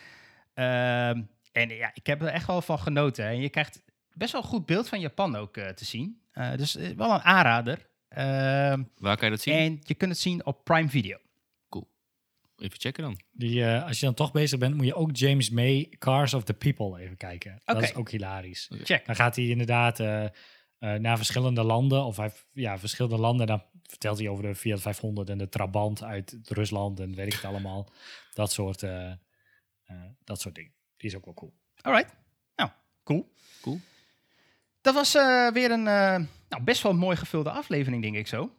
Ehm, 0.54 1.22
en 1.52 1.68
ja, 1.68 1.90
ik 1.94 2.06
heb 2.06 2.22
er 2.22 2.28
echt 2.28 2.46
wel 2.46 2.62
van 2.62 2.78
genoten. 2.78 3.24
hè. 3.24 3.30
En 3.30 3.40
je 3.40 3.48
krijgt 3.48 3.82
best 4.12 4.32
wel 4.32 4.42
een 4.42 4.48
goed 4.48 4.66
beeld 4.66 4.88
van 4.88 5.00
Japan 5.00 5.36
ook 5.36 5.54
te 5.54 5.84
zien. 5.84 6.20
Eh, 6.38 6.56
dus 6.56 6.76
eh, 6.76 6.90
wel 6.96 7.12
een 7.12 7.20
aanrader. 7.20 7.90
Ehm, 8.08 8.82
Waar 8.96 9.16
kan 9.16 9.28
je 9.28 9.34
dat 9.34 9.40
zien? 9.40 9.54
en 9.54 9.78
je 9.82 9.94
kunt 9.94 10.10
het 10.10 10.20
zien 10.20 10.46
op 10.46 10.64
Prime 10.64 10.88
Video. 10.88 11.18
Even 12.56 12.80
checken 12.80 13.02
dan. 13.02 13.20
Die, 13.32 13.64
eh, 13.64 13.86
als 13.86 14.00
je 14.00 14.04
dan 14.04 14.14
toch 14.14 14.32
bezig 14.32 14.58
bent, 14.58 14.74
moet 14.74 14.86
je 14.86 14.94
ook 14.94 15.16
James 15.16 15.50
May, 15.50 15.94
Cars 15.98 16.34
of 16.34 16.44
the 16.44 16.54
People 16.54 17.00
even 17.00 17.16
kijken. 17.16 17.60
Dat 17.64 17.82
is 17.82 17.94
ook 17.94 18.10
hilarisch. 18.10 18.70
Check. 18.82 19.06
Dan 19.06 19.14
gaat 19.14 19.36
hij 19.36 19.44
inderdaad 19.44 19.98
naar 20.78 21.16
verschillende 21.16 21.62
landen, 21.62 22.04
of 22.04 22.16
hij, 22.16 22.32
ja, 22.52 22.78
verschillende 22.78 23.18
landen. 23.18 23.46
Dan 23.46 23.62
vertelt 23.88 24.18
hij 24.18 24.28
over 24.28 24.42
de 24.42 24.54
Fiat 24.54 24.80
500 24.80 25.30
en 25.30 25.38
de 25.38 25.48
Trabant 25.48 26.02
uit 26.02 26.38
Rusland 26.44 27.00
en 27.00 27.14
weet 27.14 27.26
ik 27.26 27.32
het 27.32 27.44
allemaal. 27.44 27.90
Dat 28.34 28.52
soort, 28.52 28.82
eh, 28.82 29.10
eh, 29.10 29.16
dat 30.24 30.40
soort 30.40 30.54
dingen. 30.54 30.72
Die 30.96 31.08
is 31.10 31.16
ook 31.16 31.24
wel 31.24 31.34
cool. 31.34 31.54
Alright. 31.80 32.14
Nou, 32.56 32.70
cool. 33.04 33.32
Cool. 33.60 33.80
Dat 34.88 34.96
was 34.96 35.14
eh, 35.14 35.50
weer 35.50 35.70
een 35.70 35.86
eh, 35.86 36.16
nou, 36.48 36.62
best 36.62 36.82
wel 36.82 36.94
mooi 36.94 37.16
gevulde 37.16 37.50
aflevering, 37.50 38.02
denk 38.02 38.16
ik 38.16 38.26
zo. 38.26 38.54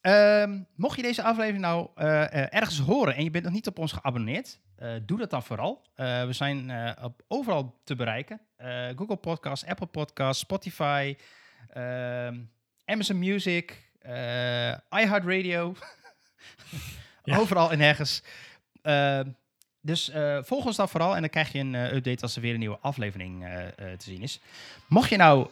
Ehm, 0.00 0.60
mocht 0.74 0.96
je 0.96 1.02
deze 1.02 1.22
aflevering 1.22 1.62
nou 1.62 1.88
eh, 1.94 2.54
ergens 2.54 2.78
horen 2.78 3.14
en 3.14 3.24
je 3.24 3.30
bent 3.30 3.44
nog 3.44 3.52
niet 3.52 3.66
op 3.66 3.78
ons 3.78 3.92
geabonneerd, 3.92 4.60
doe 5.02 5.18
dat 5.18 5.30
dan 5.30 5.42
vooral. 5.42 5.82
We 5.96 6.28
zijn 6.30 6.72
op, 7.02 7.22
overal 7.28 7.80
te 7.84 7.96
bereiken. 7.96 8.40
Google 8.96 9.16
Podcasts, 9.16 9.66
Apple 9.66 9.86
Podcasts, 9.86 10.42
Spotify, 10.42 11.16
ehm, 11.68 12.38
Amazon 12.84 13.18
Music, 13.18 13.92
iHeartRadio. 14.90 15.74
Ja. 17.22 17.36
Overal 17.36 17.70
en 17.70 17.78
nergens. 17.78 18.22
Dus 19.88 20.10
eh, 20.10 20.38
volg 20.42 20.64
ons 20.64 20.76
dan 20.76 20.88
vooral 20.88 21.14
en 21.14 21.20
dan 21.20 21.30
krijg 21.30 21.52
je 21.52 21.58
een 21.58 21.74
eh, 21.74 21.92
update 21.92 22.22
als 22.22 22.36
er 22.36 22.42
weer 22.42 22.52
een 22.52 22.58
nieuwe 22.58 22.78
aflevering 22.80 23.44
eh, 23.44 23.50
te 23.76 24.04
zien 24.04 24.22
is. 24.22 24.40
Mocht 24.86 25.10
je 25.10 25.16
nou 25.16 25.46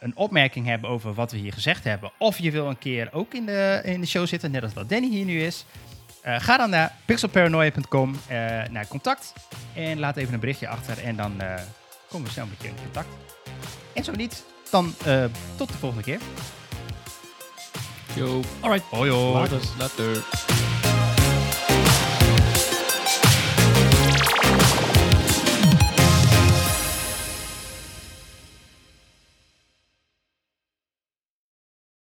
een 0.00 0.16
opmerking 0.16 0.66
hebben 0.66 0.90
over 0.90 1.14
wat 1.14 1.32
we 1.32 1.38
hier 1.38 1.52
gezegd 1.52 1.84
hebben, 1.84 2.12
of 2.18 2.38
je 2.38 2.50
wil 2.50 2.68
een 2.68 2.78
keer 2.78 3.08
ook 3.12 3.34
in 3.34 3.46
de, 3.46 3.80
in 3.84 4.00
de 4.00 4.06
show 4.06 4.26
zitten, 4.26 4.50
net 4.50 4.62
als 4.62 4.74
dat 4.74 4.88
Danny 4.88 5.08
hier 5.08 5.24
nu 5.24 5.42
is, 5.42 5.64
ga 6.22 6.56
dan 6.56 6.70
naar 6.70 6.94
pixelparanoia.com, 7.04 8.16
naar 8.70 8.86
contact 8.88 9.32
en 9.74 9.98
laat 9.98 10.16
even 10.16 10.34
een 10.34 10.40
berichtje 10.40 10.68
achter 10.68 11.04
en 11.04 11.16
dan 11.16 11.32
komen 12.08 12.26
we 12.26 12.32
snel 12.32 12.46
met 12.46 12.62
je 12.62 12.68
in 12.68 12.74
contact. 12.82 13.08
En 13.94 14.04
zo 14.04 14.12
niet, 14.12 14.44
dan 14.70 14.94
tot 15.56 15.68
de 15.68 15.78
volgende 15.78 16.04
keer. 16.04 16.20
Yo. 18.14 18.40
Alright, 18.60 18.84
Hoi 18.90 19.10
hoi. 19.10 19.32
later. 19.32 19.60
Later. 19.78 20.81